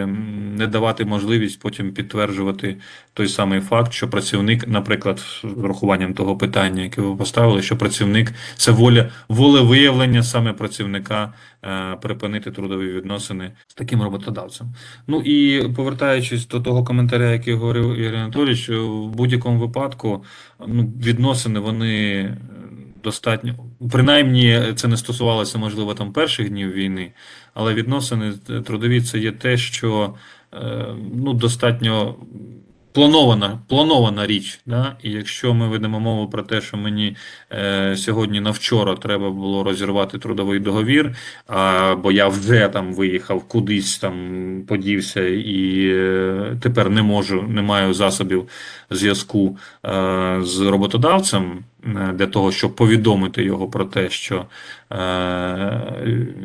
не 0.57 0.67
давати 0.67 1.05
можливість 1.05 1.59
потім 1.59 1.91
підтверджувати 1.91 2.77
той 3.13 3.27
самий 3.27 3.61
факт, 3.61 3.93
що 3.93 4.09
працівник, 4.09 4.67
наприклад, 4.67 5.19
з 5.19 5.43
врахуванням 5.43 6.13
того 6.13 6.38
питання, 6.38 6.84
яке 6.84 7.01
ви 7.01 7.15
поставили, 7.15 7.61
що 7.61 7.77
працівник 7.77 8.34
це 8.55 8.71
воля 8.71 9.09
волевиявлення 9.29 10.23
саме 10.23 10.53
працівника 10.53 11.34
е, 11.63 11.95
припинити 12.01 12.51
трудові 12.51 12.93
відносини 12.93 13.51
з 13.67 13.73
таким 13.73 14.01
роботодавцем. 14.01 14.67
Ну 15.07 15.21
і 15.21 15.67
повертаючись 15.75 16.47
до 16.47 16.59
того 16.59 16.84
коментаря, 16.84 17.31
який 17.31 17.53
говорив 17.53 17.99
Ігор 17.99 18.15
Анатолійович, 18.15 18.69
в 18.69 19.07
будь-якому 19.07 19.59
випадку 19.59 20.23
ну, 20.67 20.93
відносини 21.03 21.59
вони 21.59 22.38
достатньо, 23.07 23.55
принаймні 23.91 24.61
це 24.75 24.88
не 24.88 24.97
стосувалося, 24.97 25.57
можливо, 25.57 25.93
там 25.93 26.13
перших 26.13 26.49
днів 26.49 26.71
війни, 26.71 27.11
але 27.53 27.73
відносини 27.73 28.34
е, 28.49 28.61
трудові 28.61 29.01
це 29.01 29.19
є 29.19 29.31
те, 29.31 29.57
що 29.57 30.13
е, 30.53 30.85
ну, 31.13 31.34
достатньо 31.34 32.15
планована, 32.97 33.59
планована 33.67 34.27
річ. 34.27 34.59
Да? 34.65 34.95
І 35.03 35.11
якщо 35.11 35.53
ми 35.53 35.67
ведемо 35.67 35.99
мову 35.99 36.29
про 36.29 36.43
те, 36.43 36.61
що 36.61 36.77
мені 36.77 37.15
е, 37.51 37.95
сьогодні 37.97 38.39
на 38.39 38.51
вчора 38.51 38.95
треба 38.95 39.29
було 39.29 39.63
розірвати 39.63 40.17
трудовий 40.17 40.59
договір, 40.59 41.15
а, 41.47 41.95
бо 41.95 42.11
я 42.11 42.27
вже 42.27 42.67
там 42.67 42.93
виїхав 42.93 43.43
кудись 43.43 43.97
там 43.97 44.15
подівся 44.67 45.27
і 45.27 45.89
е, 45.89 46.57
тепер 46.61 46.89
не 46.89 47.01
можу, 47.01 47.41
не 47.41 47.61
маю 47.61 47.93
засобів 47.93 48.47
зв'язку 48.89 49.57
е, 49.85 50.38
з 50.41 50.59
роботодавцем 50.59 51.43
е, 51.51 51.77
для 51.86 52.28
того, 52.28 52.52
щоб 52.52 52.76
повідомити 52.76 53.44
його 53.44 53.68
про 53.68 53.86
те, 53.86 54.10
що 54.10 54.45
е, 54.91 54.95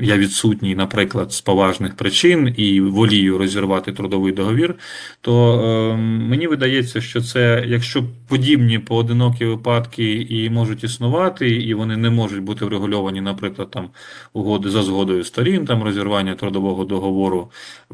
я 0.01 0.17
відсутній, 0.17 0.75
наприклад, 0.75 1.33
з 1.33 1.41
поважних 1.41 1.97
причин 1.97 2.55
і 2.57 2.81
волію 2.81 3.39
розірвати 3.39 3.93
трудовий 3.93 4.33
договір, 4.33 4.75
то 5.21 5.61
е, 5.61 5.97
мені 6.03 6.47
видається, 6.47 7.01
що 7.01 7.21
це, 7.21 7.65
якщо 7.67 8.05
подібні 8.29 8.79
поодинокі 8.79 9.45
випадки 9.45 10.27
і 10.31 10.51
можуть 10.51 10.85
існувати, 10.85 11.51
і 11.51 11.75
вони 11.75 11.97
не 11.97 12.11
можуть 12.11 12.43
бути 12.43 12.65
врегульовані, 12.65 13.21
наприклад, 13.21 13.71
там 13.71 13.89
угоди 14.33 14.71
за 14.71 14.83
згодою 14.83 15.25
сторін, 15.25 15.65
там 15.65 15.83
розірвання 15.83 16.35
трудового 16.35 16.85
договору, 16.85 17.51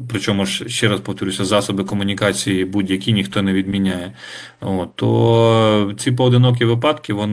причому 0.09 0.45
ж 0.45 0.69
ще 0.69 0.87
раз 0.87 0.99
повторюся, 0.99 1.45
засоби 1.45 1.83
комунікації 1.83 2.65
будь-які 2.65 3.13
ніхто 3.13 3.41
не 3.41 3.53
відміняє. 3.53 4.13
От, 4.61 4.95
то 4.95 5.93
ці 5.97 6.11
поодинокі 6.11 6.65
випадки, 6.65 7.13
вони 7.13 7.28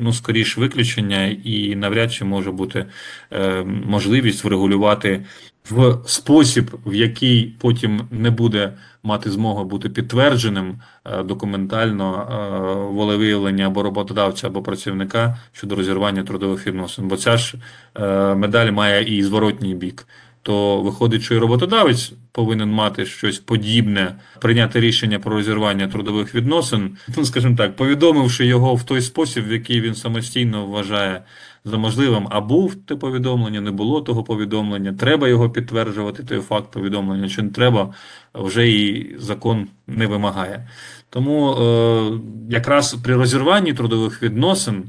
ну, 0.00 0.12
скоріш 0.12 0.58
виключення, 0.58 1.26
і 1.44 1.76
навряд 1.76 2.12
чи 2.12 2.24
може 2.24 2.50
бути 2.50 2.86
е, 3.32 3.62
можливість 3.64 4.44
врегулювати 4.44 5.24
в 5.70 5.98
спосіб, 6.06 6.70
в 6.86 6.94
який 6.94 7.56
потім 7.60 8.08
не 8.10 8.30
буде 8.30 8.72
мати 9.02 9.30
змогу 9.30 9.64
бути 9.64 9.88
підтвердженим 9.88 10.80
е, 11.04 11.22
документально 11.22 12.28
е, 12.30 12.94
волевиявлення 12.94 13.66
або 13.66 13.82
роботодавця, 13.82 14.46
або 14.46 14.62
працівника 14.62 15.38
щодо 15.52 15.74
розірвання 15.74 16.22
трудових 16.22 16.66
відносин. 16.66 17.08
Бо 17.08 17.16
ця 17.16 17.36
ж 17.36 17.54
е, 17.94 18.34
медаль 18.34 18.70
має 18.70 19.18
і 19.18 19.22
зворотній 19.22 19.74
бік. 19.74 20.06
То 20.42 20.82
виходить, 20.82 21.22
що 21.22 21.34
і 21.34 21.38
роботодавець 21.38 22.12
повинен 22.32 22.72
мати 22.72 23.06
щось 23.06 23.38
подібне, 23.38 24.16
прийняти 24.40 24.80
рішення 24.80 25.18
про 25.18 25.32
розірвання 25.32 25.88
трудових 25.88 26.34
відносин, 26.34 26.96
ну 27.16 27.24
скажімо 27.24 27.56
так, 27.56 27.76
повідомивши 27.76 28.46
його 28.46 28.74
в 28.74 28.82
той 28.82 29.00
спосіб, 29.02 29.48
в 29.48 29.52
який 29.52 29.80
він 29.80 29.94
самостійно 29.94 30.66
вважає 30.66 31.22
за 31.64 31.78
можливим, 31.78 32.26
а 32.30 32.40
був 32.40 32.74
те 32.74 32.96
повідомлення, 32.96 33.60
не 33.60 33.70
було 33.70 34.00
того 34.00 34.24
повідомлення, 34.24 34.92
треба 34.92 35.28
його 35.28 35.50
підтверджувати, 35.50 36.22
той 36.22 36.40
факт 36.40 36.70
повідомлення, 36.72 37.28
чи 37.28 37.42
не 37.42 37.50
треба, 37.50 37.94
вже 38.34 38.68
і 38.68 39.16
закон 39.18 39.68
не 39.86 40.06
вимагає. 40.06 40.68
Тому 41.10 41.52
е, 41.52 42.20
якраз 42.50 42.94
при 42.94 43.16
розірванні 43.16 43.72
трудових 43.72 44.22
відносин, 44.22 44.84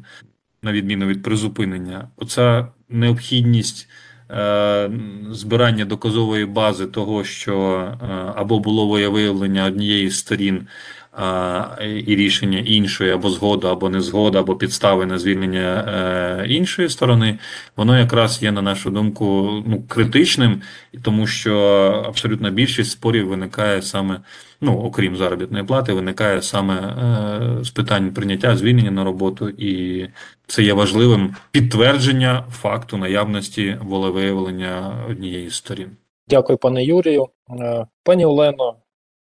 на 0.63 0.71
відміну 0.71 1.05
від 1.05 1.23
призупинення, 1.23 2.07
оця 2.17 2.67
необхідність. 2.89 3.89
Е, 4.31 4.91
Збирання 5.31 5.85
доказової 5.85 6.45
бази 6.45 6.85
того, 6.85 7.23
що 7.23 7.55
е, 7.57 8.05
або 8.35 8.59
було 8.59 8.87
виявлення 8.87 9.65
однієї 9.65 10.09
з 10.09 10.17
сторін 10.17 10.67
і 12.05 12.15
рішення 12.15 12.59
іншої, 12.59 13.11
або 13.11 13.29
згода, 13.29 13.71
або 13.71 13.89
незгода, 13.89 14.39
або 14.39 14.55
підстави 14.55 15.05
на 15.05 15.19
звільнення 15.19 15.85
е, 16.41 16.47
іншої 16.47 16.89
сторони, 16.89 17.39
воно 17.77 17.99
якраз 17.99 18.43
є, 18.43 18.51
на 18.51 18.61
нашу 18.61 18.89
думку, 18.89 19.51
ну, 19.67 19.83
критичним, 19.87 20.61
тому 21.01 21.27
що 21.27 21.55
абсолютна 22.07 22.49
більшість 22.49 22.91
спорів 22.91 23.27
виникає 23.27 23.81
саме, 23.81 24.19
ну, 24.61 24.77
окрім 24.77 25.17
заробітної 25.17 25.63
плати, 25.63 25.93
виникає 25.93 26.41
саме 26.41 26.75
е, 26.75 27.63
з 27.63 27.69
питань 27.69 28.13
прийняття 28.13 28.55
звільнення 28.55 28.91
на 28.91 29.03
роботу, 29.03 29.49
і 29.49 30.07
це 30.51 30.63
є 30.63 30.73
важливим 30.73 31.35
підтвердження 31.51 32.45
факту 32.51 32.97
наявності 32.97 33.77
волевиявлення 33.81 35.05
однієї 35.09 35.49
з 35.49 35.55
сторін. 35.55 35.89
Дякую, 36.27 36.57
пане 36.57 36.83
Юрію. 36.83 37.27
Е, 37.59 37.85
Пані 38.03 38.25
Олено, 38.25 38.75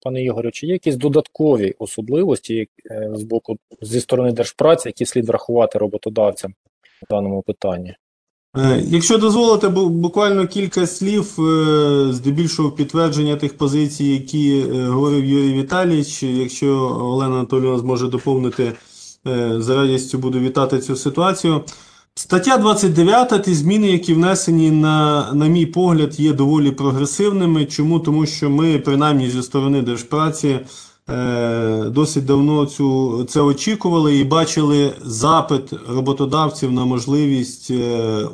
пане 0.04 0.24
Ігорю, 0.24 0.52
чи 0.52 0.68
є 0.68 0.74
якісь 0.74 0.96
додаткові 0.96 1.76
особливості 1.80 2.68
е, 2.92 3.10
з 3.14 3.24
боку 3.24 3.58
зі 3.82 4.02
сторони 4.02 4.32
держпраці, 4.32 4.90
які 4.90 5.06
слід 5.06 5.28
врахувати 5.28 5.80
роботодавцям 5.80 6.54
в 7.04 7.06
даному 7.10 7.42
питанні? 7.42 7.96
Е, 8.58 8.82
Якщо 8.84 9.18
дозволите, 9.18 9.70
буквально 9.70 10.48
кілька 10.48 10.88
слів, 10.88 11.36
здебільшого 12.14 12.72
підтвердження 12.72 13.36
тих 13.36 13.58
позицій, 13.58 14.06
які 14.06 14.62
говорив 14.72 15.26
Юрій 15.26 15.54
Віталійович. 15.54 16.24
Якщо 16.24 16.68
Олена 17.02 17.36
Анатолійовна 17.36 17.80
зможе 17.80 18.08
доповнити, 18.08 18.74
з 19.58 19.70
радістю 19.70 20.18
буду 20.18 20.40
вітати 20.40 20.80
цю 20.80 20.96
ситуацію. 20.96 21.62
Стаття 22.20 22.58
29, 22.58 23.44
ті 23.44 23.54
зміни, 23.54 23.92
які 23.92 24.14
внесені, 24.14 24.72
на, 24.72 25.30
на 25.34 25.48
мій 25.48 25.66
погляд, 25.66 26.20
є 26.20 26.34
доволі 26.34 26.72
прогресивними. 26.72 27.66
Чому? 27.66 28.00
Тому 28.00 28.26
що 28.26 28.50
ми, 28.50 28.80
принаймні 28.80 29.30
зі 29.30 29.44
сторони 29.44 29.82
держпраці, 29.82 30.60
е, 31.10 31.84
досить 31.90 32.26
давно 32.26 32.66
цю, 32.66 33.24
це 33.24 33.42
очікували 33.42 34.18
і 34.18 34.24
бачили 34.24 34.94
запит 35.02 35.74
роботодавців 35.90 36.72
на 36.72 36.86
можливість 36.86 37.72
е, 37.72 37.84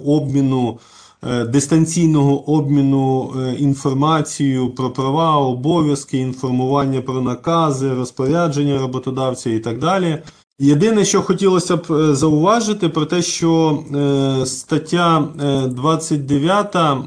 обміну, 0.05 0.79
е, 1.23 1.45
дистанційного 1.45 2.51
обміну 2.51 3.33
е, 3.39 3.55
інформацією 3.55 4.69
про 4.69 4.89
права, 4.89 5.37
обов'язки, 5.37 6.17
інформування 6.17 7.01
про 7.01 7.21
накази, 7.21 7.93
розпорядження 7.93 8.79
роботодавця 8.79 9.49
і 9.49 9.59
так 9.59 9.79
далі. 9.79 10.17
Єдине, 10.59 11.05
що 11.05 11.21
хотілося 11.21 11.77
б 11.77 11.91
е, 11.91 12.15
зауважити, 12.15 12.89
про 12.89 13.05
те, 13.05 13.21
що 13.21 13.83
е, 13.95 14.45
стаття 14.45 15.27
е, 15.43 15.67
29, 15.67 16.75
е, 16.75 16.99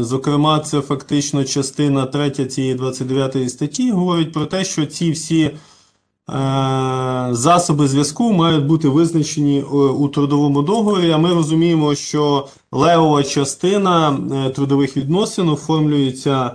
зокрема, 0.00 0.60
це 0.60 0.80
фактично 0.80 1.44
частина 1.44 2.06
3 2.06 2.30
цієї 2.30 2.74
29 2.74 3.50
статті, 3.50 3.90
говорить 3.90 4.32
про 4.32 4.46
те, 4.46 4.64
що 4.64 4.86
ці 4.86 5.10
всі 5.10 5.50
засоби 7.30 7.88
зв'язку 7.88 8.32
мають 8.32 8.66
бути 8.66 8.88
визначені 8.88 9.62
у 9.62 10.08
трудовому 10.08 10.62
договорі. 10.62 11.10
А 11.10 11.18
ми 11.18 11.34
розуміємо, 11.34 11.94
що 11.94 12.48
левова 12.72 13.22
частина 13.22 14.18
трудових 14.54 14.96
відносин 14.96 15.48
оформлюється 15.48 16.50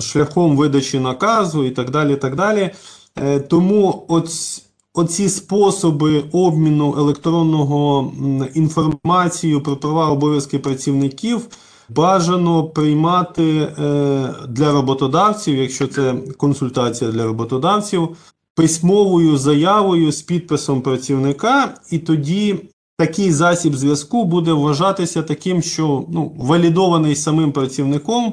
шляхом 0.00 0.56
видачі 0.56 0.98
наказу 0.98 1.64
і 1.64 1.70
так 1.70 1.90
далі. 1.90 2.16
Так 2.16 2.36
далі. 2.36 2.70
Е, 3.16 3.40
Тому 3.40 4.04
оць, 4.08 4.64
оці 4.94 5.28
способи 5.28 6.24
обміну 6.32 6.94
електронного 6.98 8.12
інформацією 8.54 9.60
про 9.60 9.76
права 9.76 10.10
обов'язки 10.10 10.58
працівників 10.58 11.48
бажано 11.88 12.64
приймати 12.64 13.58
е, 13.58 14.34
для 14.48 14.72
роботодавців, 14.72 15.56
якщо 15.56 15.86
це 15.86 16.14
консультація 16.36 17.10
для 17.10 17.24
роботодавців, 17.24 18.08
письмовою 18.54 19.36
заявою 19.36 20.12
з 20.12 20.22
підписом 20.22 20.80
працівника, 20.80 21.74
і 21.90 21.98
тоді 21.98 22.56
такий 22.98 23.32
засіб 23.32 23.76
зв'язку 23.76 24.24
буде 24.24 24.52
вважатися 24.52 25.22
таким, 25.22 25.62
що 25.62 26.04
ну, 26.08 26.32
валідований 26.38 27.16
самим 27.16 27.52
працівником. 27.52 28.32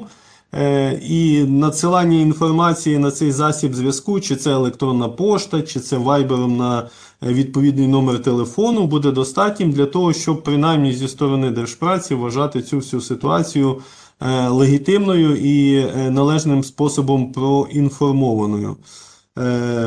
Е, 0.56 1.00
І 1.02 1.44
надсилання 1.44 2.20
інформації 2.20 2.98
на 2.98 3.10
цей 3.10 3.32
засіб 3.32 3.74
зв'язку, 3.74 4.20
чи 4.20 4.36
це 4.36 4.50
електронна 4.52 5.08
пошта, 5.08 5.62
чи 5.62 5.80
це 5.80 5.96
вайбером 5.96 6.56
на 6.56 6.78
е, 7.22 7.32
відповідний 7.32 7.86
номер 7.88 8.22
телефону, 8.22 8.86
буде 8.86 9.10
достатнім 9.10 9.70
для 9.70 9.86
того, 9.86 10.12
щоб 10.12 10.42
принаймні 10.42 10.92
зі 10.92 11.08
сторони 11.08 11.50
держпраці 11.50 12.14
вважати 12.14 12.62
цю 12.62 12.76
всю 12.76 13.00
ситуацію 13.00 13.78
е, 14.20 14.48
легітимною 14.48 15.36
і 15.36 15.86
належним 16.10 16.64
способом 16.64 17.32
проінформованою. 17.32 18.76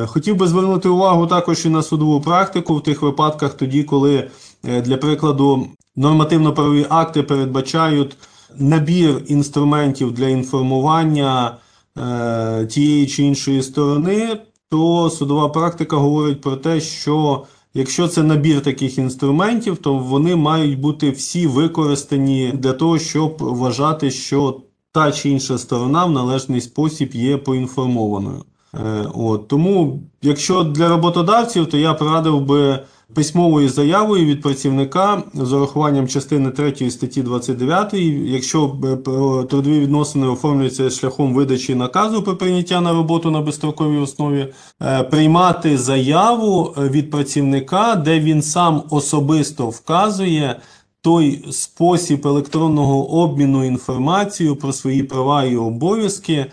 Хотів 0.05 0.35
би 0.35 0.47
звернути 0.47 0.89
увагу 0.89 1.27
також 1.27 1.65
і 1.65 1.69
на 1.69 1.83
судову 1.83 2.21
практику 2.21 2.75
в 2.75 2.83
тих 2.83 3.01
випадках, 3.01 3.53
тоді, 3.53 3.83
коли, 3.83 4.29
для 4.63 4.97
прикладу, 4.97 5.67
нормативно-правові 5.95 6.85
акти 6.89 7.23
передбачають 7.23 8.17
набір 8.55 9.23
інструментів 9.27 10.11
для 10.11 10.27
інформування 10.27 11.57
е, 11.97 12.65
тієї 12.65 13.07
чи 13.07 13.23
іншої 13.23 13.63
сторони, 13.63 14.37
то 14.69 15.09
судова 15.09 15.49
практика 15.49 15.95
говорить 15.95 16.41
про 16.41 16.55
те, 16.55 16.81
що 16.81 17.45
якщо 17.73 18.07
це 18.07 18.23
набір 18.23 18.61
таких 18.61 18.97
інструментів, 18.97 19.77
то 19.77 19.93
вони 19.93 20.35
мають 20.35 20.79
бути 20.79 21.11
всі 21.11 21.47
використані 21.47 22.51
для 22.53 22.73
того, 22.73 22.99
щоб 22.99 23.37
вважати, 23.39 24.11
що 24.11 24.61
та 24.91 25.11
чи 25.11 25.29
інша 25.29 25.57
сторона 25.57 26.05
в 26.05 26.11
належний 26.11 26.61
спосіб 26.61 27.09
є 27.13 27.37
поінформованою. 27.37 28.43
Е, 28.73 29.05
От, 29.13 29.47
тому, 29.47 29.99
якщо 30.21 30.63
для 30.63 30.89
роботодавців, 30.89 31.65
то 31.67 31.77
я 31.77 31.93
порадив 31.93 32.41
би 32.41 32.79
письмовою 33.13 33.69
заявою 33.69 34.25
від 34.25 34.41
працівника 34.41 35.23
з 35.33 35.53
урахуванням 35.53 36.07
частини 36.07 36.51
3 36.51 36.91
статті 36.91 37.21
29, 37.21 37.93
якщо 38.25 38.75
е, 38.83 38.95
про 38.95 39.43
трудові 39.43 39.79
відносини 39.79 40.27
оформлюються 40.27 40.89
шляхом 40.89 41.33
видачі 41.33 41.75
наказу 41.75 42.23
про 42.23 42.35
прийняття 42.35 42.81
на 42.81 42.93
роботу 42.93 43.31
на 43.31 43.41
безстроковій 43.41 43.97
основі, 43.97 44.47
е, 44.81 45.03
приймати 45.03 45.77
заяву 45.77 46.73
е, 46.77 46.89
від 46.89 47.11
працівника, 47.11 47.95
де 47.95 48.19
він 48.19 48.41
сам 48.41 48.83
особисто 48.89 49.69
вказує 49.69 50.59
той 51.01 51.45
спосіб 51.51 52.27
електронного 52.27 53.11
обміну 53.11 53.63
інформацією 53.63 54.55
про 54.55 54.73
свої 54.73 55.03
права 55.03 55.43
і 55.43 55.55
обов'язки. 55.55 56.45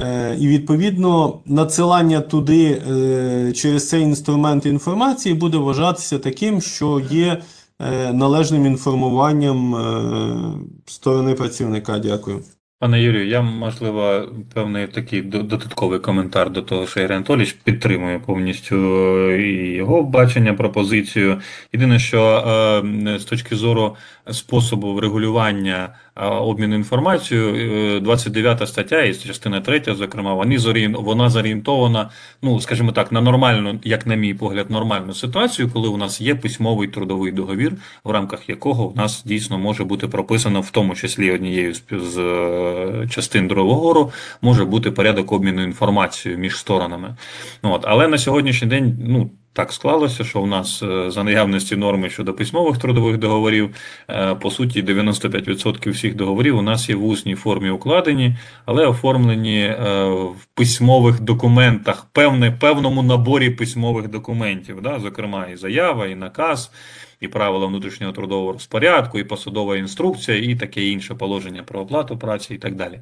Е, 0.00 0.36
І 0.40 0.48
відповідно 0.48 1.40
надсилання 1.46 2.20
туди 2.20 2.82
е, 2.90 3.52
через 3.52 3.88
цей 3.88 4.02
інструмент 4.02 4.66
інформації 4.66 5.34
буде 5.34 5.56
вважатися 5.56 6.18
таким, 6.18 6.60
що 6.60 7.02
є 7.10 7.42
е, 7.80 8.12
належним 8.12 8.66
інформуванням 8.66 9.76
сторони 10.86 11.34
працівника. 11.34 11.98
Дякую. 11.98 12.40
Пане 12.80 13.02
Юрію, 13.02 13.26
я, 13.28 13.42
можливо, 13.42 14.22
певний 14.54 14.86
такий 14.86 15.22
додатковий 15.22 15.98
коментар 15.98 16.50
до 16.50 16.62
того, 16.62 16.86
що 16.86 17.00
Ігор 17.00 17.12
Анатолійович 17.12 17.52
підтримує 17.52 18.18
повністю 18.18 18.76
і 19.32 19.74
його 19.74 20.02
бачення, 20.02 20.54
пропозицію. 20.54 21.40
Єдине, 21.72 21.98
що 21.98 22.42
з 23.18 23.24
точки 23.24 23.56
зору 23.56 23.96
способу 24.32 24.94
врегулювання 24.94 25.88
е, 26.16 26.26
обміну 26.26 26.74
інформацією, 26.74 27.96
е, 27.96 28.00
29 28.00 28.68
стаття 28.68 29.02
і 29.02 29.14
частина 29.14 29.60
3, 29.60 29.82
зокрема, 29.86 30.34
вони 30.34 30.58
зорієн... 30.58 30.96
вона 30.98 31.30
зорієнтована, 31.30 32.10
ну, 32.42 32.60
скажімо 32.60 32.92
так, 32.92 33.12
на 33.12 33.20
нормальну, 33.20 33.80
як 33.84 34.06
на 34.06 34.14
мій 34.14 34.34
погляд, 34.34 34.70
нормальну 34.70 35.14
ситуацію, 35.14 35.70
коли 35.72 35.88
у 35.88 35.96
нас 35.96 36.20
є 36.20 36.34
письмовий 36.34 36.88
трудовий 36.88 37.32
договір, 37.32 37.72
в 38.04 38.10
рамках 38.10 38.48
якого 38.48 38.86
у 38.88 38.94
нас 38.94 39.22
дійсно 39.24 39.58
може 39.58 39.84
бути 39.84 40.08
прописано, 40.08 40.60
в 40.60 40.70
тому 40.70 40.94
числі 40.94 41.30
однією 41.30 41.74
з, 41.74 41.82
з 41.90 42.18
е, 42.18 43.08
частин 43.10 43.48
договору, 43.48 44.12
може 44.42 44.64
бути 44.64 44.90
порядок 44.90 45.32
обміну 45.32 45.62
інформацією 45.62 46.40
між 46.40 46.56
сторонами. 46.56 47.16
От, 47.62 47.84
але 47.88 48.08
на 48.08 48.18
сьогоднішній 48.18 48.68
день, 48.68 48.98
ну. 49.08 49.30
Так 49.58 49.72
склалося, 49.72 50.24
що 50.24 50.40
у 50.40 50.46
нас 50.46 50.82
е, 50.82 51.10
за 51.10 51.24
наявності 51.24 51.76
норми 51.76 52.10
щодо 52.10 52.34
письмових 52.34 52.78
трудових 52.78 53.18
договорів, 53.18 53.74
е, 54.10 54.34
по 54.34 54.50
суті, 54.50 54.82
95% 54.82 55.90
всіх 55.90 56.14
договорів 56.14 56.58
у 56.58 56.62
нас 56.62 56.88
є 56.88 56.94
в 56.94 57.04
усній 57.04 57.34
формі 57.34 57.70
укладені, 57.70 58.36
але 58.66 58.86
оформлені 58.86 59.60
е, 59.60 60.04
в 60.10 60.44
письмових 60.54 61.20
документах, 61.20 62.06
певне, 62.12 62.50
певному 62.50 63.02
наборі 63.02 63.50
письмових 63.50 64.08
документів, 64.08 64.80
да? 64.82 64.98
зокрема, 64.98 65.46
і 65.46 65.56
заява, 65.56 66.06
і 66.06 66.14
наказ, 66.14 66.70
і 67.20 67.28
правила 67.28 67.66
внутрішнього 67.66 68.12
трудового 68.12 68.52
розпорядку, 68.52 69.18
і 69.18 69.24
посадова 69.24 69.76
інструкція, 69.76 70.38
і 70.38 70.54
таке 70.54 70.84
інше 70.84 71.14
положення 71.14 71.62
про 71.62 71.80
оплату 71.80 72.18
праці, 72.18 72.54
і 72.54 72.58
так 72.58 72.74
далі. 72.74 73.00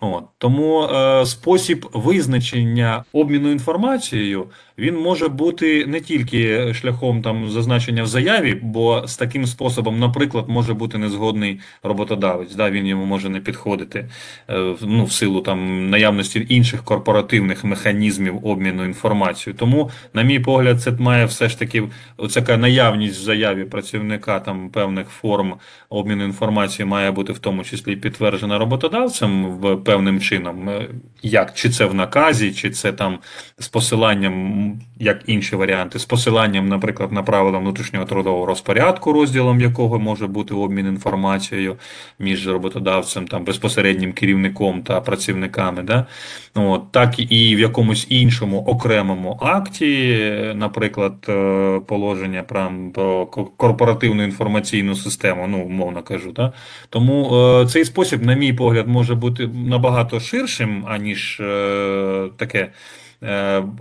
От. 0.00 0.24
Тому 0.38 0.82
е, 0.82 1.26
спосіб 1.26 1.86
визначення 1.92 3.04
обміну 3.12 3.50
інформацією 3.50 4.46
він 4.78 4.96
може 4.96 5.28
бути 5.28 5.86
не 5.86 6.00
тільки 6.00 6.74
шляхом 6.74 7.22
там 7.22 7.48
зазначення 7.50 8.02
в 8.02 8.06
заяві, 8.06 8.58
бо 8.62 9.06
з 9.06 9.16
таким 9.16 9.46
способом, 9.46 9.98
наприклад, 9.98 10.44
може 10.48 10.74
бути 10.74 10.98
незгодний 10.98 11.60
роботодавець, 11.82 12.54
да, 12.54 12.70
він 12.70 12.86
йому 12.86 13.04
може 13.04 13.28
не 13.28 13.40
підходити 13.40 14.08
е, 14.50 14.74
ну, 14.82 15.04
в 15.04 15.12
силу 15.12 15.40
там 15.40 15.90
наявності 15.90 16.46
інших 16.48 16.84
корпоративних 16.84 17.64
механізмів 17.64 18.46
обміну 18.46 18.84
інформацією. 18.84 19.58
Тому, 19.58 19.90
на 20.14 20.22
мій 20.22 20.40
погляд, 20.40 20.82
це 20.82 20.92
має 20.92 21.24
все 21.24 21.48
ж 21.48 21.58
таки 21.58 21.82
оця 22.16 22.56
наявність 22.56 23.20
в 23.20 23.22
заяві 23.22 23.53
працівника 23.54 24.40
там 24.40 24.68
певних 24.68 25.08
форм 25.08 25.54
обміну 25.88 26.24
інформацією 26.24 26.90
має 26.90 27.10
бути 27.10 27.32
в 27.32 27.38
тому 27.38 27.64
числі 27.64 27.96
підтверджена 27.96 28.58
роботодавцем 28.58 29.46
в 29.46 29.76
певним 29.76 30.20
чином, 30.20 30.64
Е, 30.68 30.88
як 31.22 31.54
чи 31.54 31.70
це 31.70 31.86
в 31.86 31.94
наказі, 31.94 32.52
чи 32.52 32.70
це 32.70 32.92
там 32.92 33.18
з 33.58 33.68
посиланням, 33.68 34.80
як 34.98 35.22
інші 35.26 35.56
варіанти, 35.56 35.98
з 35.98 36.04
посиланням, 36.04 36.68
наприклад, 36.68 37.12
на 37.12 37.22
правила 37.22 37.58
внутрішнього 37.58 38.04
трудового 38.04 38.46
розпорядку, 38.46 39.12
розділом 39.12 39.60
якого 39.60 39.98
може 39.98 40.26
бути 40.26 40.54
обмін 40.54 40.86
інформацією 40.86 41.76
між 42.18 42.48
роботодавцем, 42.48 43.28
там 43.28 43.44
безпосереднім 43.44 44.12
керівником 44.12 44.82
та 44.82 45.00
працівниками, 45.00 45.82
да? 45.82 46.06
От, 46.54 46.92
так 46.92 47.32
і 47.32 47.56
в 47.56 47.58
якомусь 47.60 48.06
іншому 48.08 48.58
окремому 48.58 49.38
акті, 49.42 50.18
наприклад, 50.54 51.14
е, 51.28 51.80
положення 51.86 52.42
про, 52.42 53.26
корпоративну 53.56 54.22
інформаційну 54.22 54.94
систему, 54.94 55.46
ну, 55.46 55.62
умовно 55.64 56.02
кажу, 56.02 56.32
да? 56.32 56.52
Тому 56.90 57.36
е, 57.36 57.66
цей 57.66 57.84
спосіб, 57.84 58.22
на 58.22 58.34
мій 58.34 58.52
погляд, 58.52 58.88
може 58.88 59.14
бути 59.14 59.46
набагато 59.46 60.20
ширшим, 60.20 60.84
аніж 60.88 61.40
е, 61.40 62.28
таке 62.36 62.68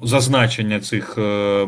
зазначення 0.03 0.79
цих 0.79 1.17
е, 1.17 1.65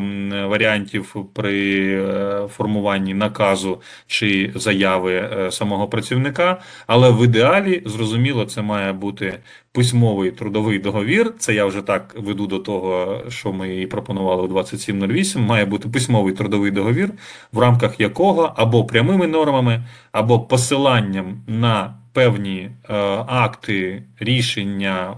варіантів 0.49 1.15
при 1.33 1.87
е, 2.01 2.47
формуванні 2.47 3.13
наказу 3.13 3.81
чи 4.07 4.51
заяви 4.55 5.13
е, 5.13 5.51
самого 5.51 5.87
працівника, 5.87 6.61
але 6.87 7.11
в 7.11 7.23
ідеалі, 7.23 7.81
зрозуміло, 7.85 8.45
це 8.45 8.61
має 8.61 8.93
бути 8.93 9.39
письмовий 9.71 10.31
трудовий 10.31 10.79
договір. 10.79 11.33
Це 11.39 11.53
я 11.53 11.65
вже 11.65 11.81
так 11.81 12.15
веду 12.17 12.47
до 12.47 12.59
того, 12.59 13.21
що 13.29 13.53
ми 13.53 13.75
і 13.81 13.87
пропонували 13.87 14.43
у 14.43 14.47
2708. 14.47 15.41
Має 15.41 15.65
бути 15.65 15.89
письмовий 15.89 16.33
трудовий 16.33 16.71
договір, 16.71 17.11
в 17.51 17.59
рамках 17.59 17.99
якого 17.99 18.53
або 18.55 18.85
прямими 18.85 19.27
нормами, 19.27 19.83
або 20.11 20.39
посиланням 20.39 21.41
на 21.47 21.93
певні 22.13 22.69
е, 22.89 22.95
акти, 23.27 24.03
рішення, 24.19 25.13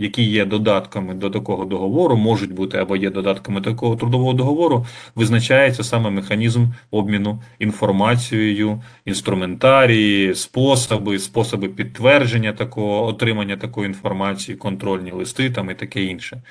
які 0.00 0.22
є 0.22 0.44
додатками 0.44 1.14
до 1.14 1.30
такого 1.30 1.64
договору, 1.64 2.16
можуть 2.16 2.52
бути 2.52 2.78
або 2.78 2.96
є 2.96 3.10
додатками 3.10 3.60
такого 3.60 3.96
трудового 3.96 4.32
договору, 4.32 4.86
визначається 5.14 5.84
саме 5.84 6.10
механізм 6.10 6.66
обміну 6.90 7.42
інформацією, 7.58 8.82
інструментарії, 9.04 10.34
способи, 10.34 11.18
способи 11.18 11.68
підтвердження 11.68 12.52
такого, 12.52 13.06
отримання 13.06 13.56
такої 13.56 13.86
інформації, 13.86 14.56
контрольні 14.56 15.12
листи 15.12 15.50
там 15.50 15.70
і 15.70 15.74
таке 15.74 16.02
інше. 16.02 16.42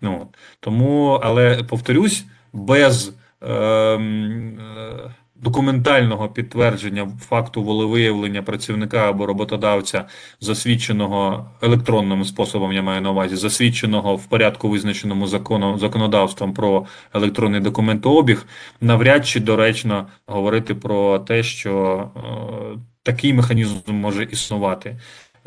Ну, 0.00 0.26
тому, 0.60 1.20
але 1.22 1.62
повторюсь, 1.62 2.24
без 2.52 3.14
ем, 3.42 4.58
е, 4.58 5.14
документального 5.44 6.28
підтвердження 6.28 7.08
факту 7.20 7.62
волевиявлення 7.62 8.42
працівника 8.42 9.10
або 9.10 9.26
роботодавця, 9.26 10.04
засвідченого 10.40 11.50
електронним 11.62 12.24
способом, 12.24 12.72
я 12.72 12.82
маю 12.82 13.00
на 13.00 13.10
увазі, 13.10 13.36
засвідченого 13.36 14.16
в 14.16 14.26
порядку, 14.26 14.68
визначеному 14.68 15.26
законом, 15.26 15.78
законодавством 15.78 16.54
про 16.54 16.86
електронний 17.14 17.60
документообіг, 17.60 18.46
навряд 18.80 19.26
чи 19.26 19.40
доречно 19.40 20.06
говорити 20.26 20.74
про 20.74 21.18
те, 21.18 21.42
що 21.42 22.04
е, 22.16 22.78
такий 23.02 23.34
механізм 23.34 23.76
може 23.88 24.24
існувати. 24.24 25.00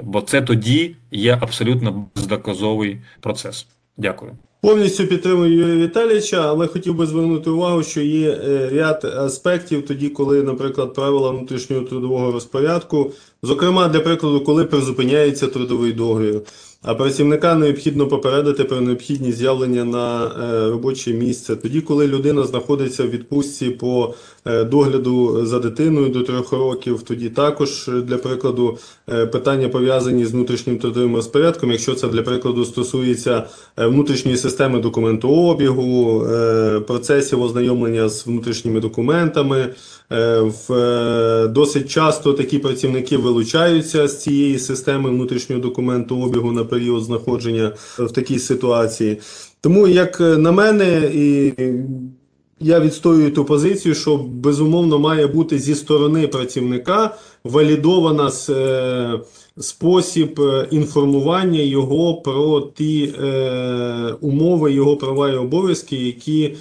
Бо 0.04 0.22
це 0.22 0.42
тоді 0.42 0.96
є 1.12 1.38
абсолютно 1.42 2.10
бездоказовий 2.16 3.02
процес. 3.20 3.68
Дякую. 3.98 4.38
Повністю 4.62 5.08
підтримую 5.08 5.54
Юрія 5.54 5.86
Віталійовича, 5.86 6.50
але 6.50 6.68
хотів 6.68 6.96
би 6.96 7.06
звернути 7.06 7.50
увагу, 7.50 7.84
що 7.84 8.02
є 8.02 8.30
е, 8.30 8.70
ряд 8.74 9.06
аспектів 9.06 9.86
тоді, 9.86 10.10
коли, 10.10 10.44
наприклад, 10.44 10.94
правила 10.94 11.30
внутрішнього 11.32 11.84
трудового 11.84 12.32
розпорядку, 12.32 13.12
зокрема, 13.44 13.88
для 13.88 14.00
прикладу, 14.00 14.42
коли 14.42 14.66
призупиняється 14.66 15.48
трудовий 15.48 15.94
договір, 15.94 16.42
а 16.82 16.96
працівника 16.96 17.56
необхідно 17.56 18.08
попередити 18.08 18.64
про 18.64 18.82
необхідність 18.82 19.38
з'явлення 19.38 19.84
на 19.84 20.26
е, 20.26 20.70
робоче 20.70 21.14
місце. 21.14 21.56
Тоді, 21.56 21.82
коли 21.82 22.08
людина 22.08 22.44
знаходиться 22.44 23.04
в 23.04 23.10
відпустці 23.10 23.70
по 23.70 24.14
догляду 24.48 25.46
за 25.46 25.60
дитиною 25.60 26.10
до 26.10 26.22
трьох 26.22 26.52
років, 26.52 27.02
тоді 27.02 27.30
також, 27.30 27.88
е, 27.88 27.92
для 27.92 28.18
прикладу, 28.18 28.78
е, 29.10 29.26
питання 29.26 29.70
пов'язані 29.70 30.26
з 30.26 30.32
внутрішнім 30.32 30.78
трудовим 30.78 31.16
розпорядком, 31.16 31.72
якщо 31.72 31.96
це 31.96 32.08
для 32.08 32.22
прикладу 32.22 32.66
стосується 32.66 33.44
е, 33.78 33.88
внутрішньої 33.88 34.38
системи 34.38 34.80
документообігу, 34.80 36.24
е, 36.26 36.80
процесів 36.80 37.42
ознайомлення 37.42 38.10
з 38.10 38.28
внутрішніми 38.28 38.80
документами. 38.80 39.70
Е, 40.12 40.40
В 40.40 40.74
е, 40.74 41.48
досить 41.48 41.90
часто 41.90 42.34
такі 42.34 42.60
працівники 42.60 43.18
вилучаються 43.18 44.08
з 44.08 44.24
цієї 44.24 44.60
системи 44.60 45.10
внутрішнього 45.10 45.62
документообігу 45.62 46.52
на 46.52 46.64
період 46.64 47.04
знаходження 47.04 47.72
в 47.98 48.12
такій 48.12 48.40
ситуації. 48.40 49.18
Тому, 49.62 49.88
як 49.88 50.22
е, 50.22 50.38
на 50.38 50.52
мене, 50.52 51.12
і 51.14 51.54
я 52.60 52.80
відстоюю 52.80 53.32
ту 53.32 53.46
позицію, 53.46 53.96
що 53.96 54.18
безумовно 54.18 55.00
має 55.00 55.28
бути 55.28 55.60
зі 55.60 55.76
сторони 55.76 56.28
працівника 56.28 57.18
валідована 57.44 58.32
е, 58.50 59.20
спосіб 59.60 60.42
е, 60.42 60.68
інформування 60.72 61.60
його 61.60 62.16
про 62.16 62.62
ті 62.62 63.14
е, 63.24 64.14
умови, 64.22 64.72
його 64.74 64.98
права 64.98 65.30
і 65.30 65.36
обов'язки, 65.36 65.96
які 65.96 66.56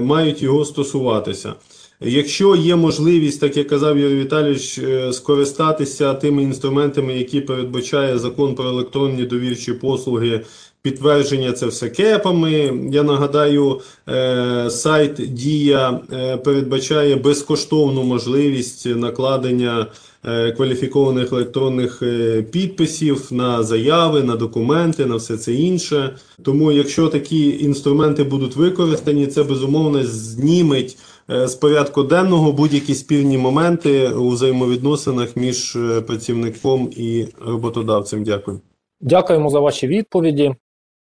мають 0.00 0.42
його 0.42 0.64
стосуватися. 0.64 1.54
Якщо 2.00 2.56
є 2.56 2.76
можливість, 2.76 3.40
так 3.40 3.56
як 3.56 3.68
казав 3.68 3.98
Юрій 3.98 4.20
Віталійович, 4.20 4.80
скористатися 5.12 6.14
тими 6.14 6.42
інструментами, 6.42 7.18
які 7.18 7.40
передбачає 7.40 8.18
закон 8.18 8.54
про 8.54 8.68
електронні 8.68 9.24
довірчі 9.24 9.72
послуги, 9.72 10.40
підтвердження 10.82 11.52
це 11.52 11.66
все 11.66 11.88
кепами. 11.88 12.80
Я 12.92 13.02
нагадаю, 13.02 13.80
е, 14.08 14.70
сайт 14.70 15.34
Дія 15.34 16.00
е, 16.12 16.36
передбачає 16.36 17.16
безкоштовну 17.16 18.02
можливість 18.02 18.86
накладення 18.86 19.86
е, 20.24 20.52
кваліфікованих 20.52 21.32
електронних 21.32 22.02
підписів 22.50 23.28
на 23.30 23.62
заяви, 23.62 24.22
на 24.22 24.36
документи, 24.36 25.06
на 25.06 25.16
все 25.16 25.36
це 25.36 25.52
інше. 25.52 26.16
Тому, 26.42 26.72
якщо 26.72 27.08
такі 27.08 27.64
інструменти 27.64 28.24
будуть 28.24 28.56
використані, 28.56 29.26
це 29.26 29.42
безумовно 29.42 30.04
зніметь 30.04 30.96
е, 31.30 31.48
з 31.48 31.54
порядку 31.54 32.02
денного 32.02 32.52
будь-які 32.52 32.94
спірні 32.94 33.38
моменти 33.38 34.08
у 34.08 34.28
взаємовідносинах 34.28 35.36
між 35.36 35.78
працівником 36.06 36.90
і 36.96 37.26
роботодавцем. 37.46 38.24
Дякую. 38.24 38.60
Дякуємо 39.00 39.50
за 39.50 39.60
ваші 39.60 39.86
відповіді. 39.86 40.54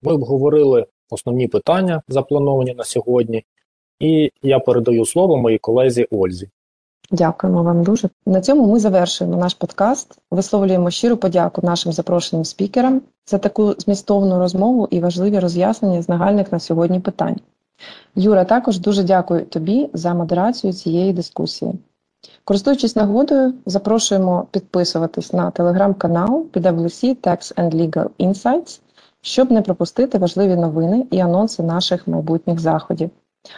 Ми 0.03 0.13
обговорили 0.13 0.87
основні 1.11 1.49
питання, 1.49 2.03
заплановані 2.09 2.75
на 2.75 2.85
сьогодні, 2.85 3.45
і 4.01 4.31
я 4.43 4.59
передаю 4.59 5.07
слово 5.07 5.37
моїй 5.37 5.59
колезі 5.59 6.07
Ользі. 6.11 6.49
Дякуємо 7.11 7.63
вам 7.63 7.83
дуже. 7.83 8.09
На 8.27 8.41
цьому 8.41 8.73
ми 8.73 8.79
завершуємо 8.79 9.37
наш 9.37 9.55
подкаст. 9.55 10.19
Висловлюємо 10.31 10.91
щиру 10.91 11.17
подяку 11.17 11.61
нашим 11.65 11.93
запрошеним 11.93 12.45
спікерам 12.45 13.03
за 13.27 13.39
таку 13.39 13.75
змістовну 13.79 14.39
розмову 14.39 14.89
і 14.91 15.01
важливі 15.01 15.39
роз'яснення 15.39 16.03
з 16.03 16.09
нагальних 16.09 16.53
на 16.53 16.61
сьогодні 16.61 17.01
питань. 17.01 17.37
Юра, 18.15 18.45
також 18.45 18.79
дуже 18.79 19.03
дякую 19.03 19.45
тобі 19.45 19.91
за 19.93 20.15
модерацію 20.15 20.73
цієї 20.73 21.13
дискусії. 21.13 21.73
Користуючись 22.45 22.97
нагодою, 22.97 23.55
запрошуємо 23.67 24.47
підписуватись 24.51 25.33
на 25.33 25.51
телеграм-канал 25.51 26.47
PwC 26.53 27.17
Tax 27.17 27.55
and 27.55 27.75
Legal 27.75 28.09
Insights, 28.21 28.81
щоб 29.23 29.51
не 29.51 29.63
пропустити 29.63 30.19
важливі 30.19 30.57
новини 30.57 31.07
і 31.11 31.19
анонси 31.19 31.63
наших 31.63 32.09
майбутніх 32.09 32.61
заходів. 32.61 33.11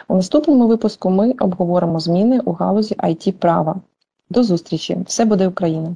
У 0.07 0.15
наступному 0.15 0.67
випуску 0.67 1.09
ми 1.09 1.31
обговоримо 1.31 1.99
зміни 1.99 2.39
у 2.39 2.51
галузі 2.51 2.95
IT 2.95 3.31
права. 3.31 3.75
До 4.29 4.43
зустрічі! 4.43 4.97
Все 5.05 5.25
буде 5.25 5.47
Україна! 5.47 5.95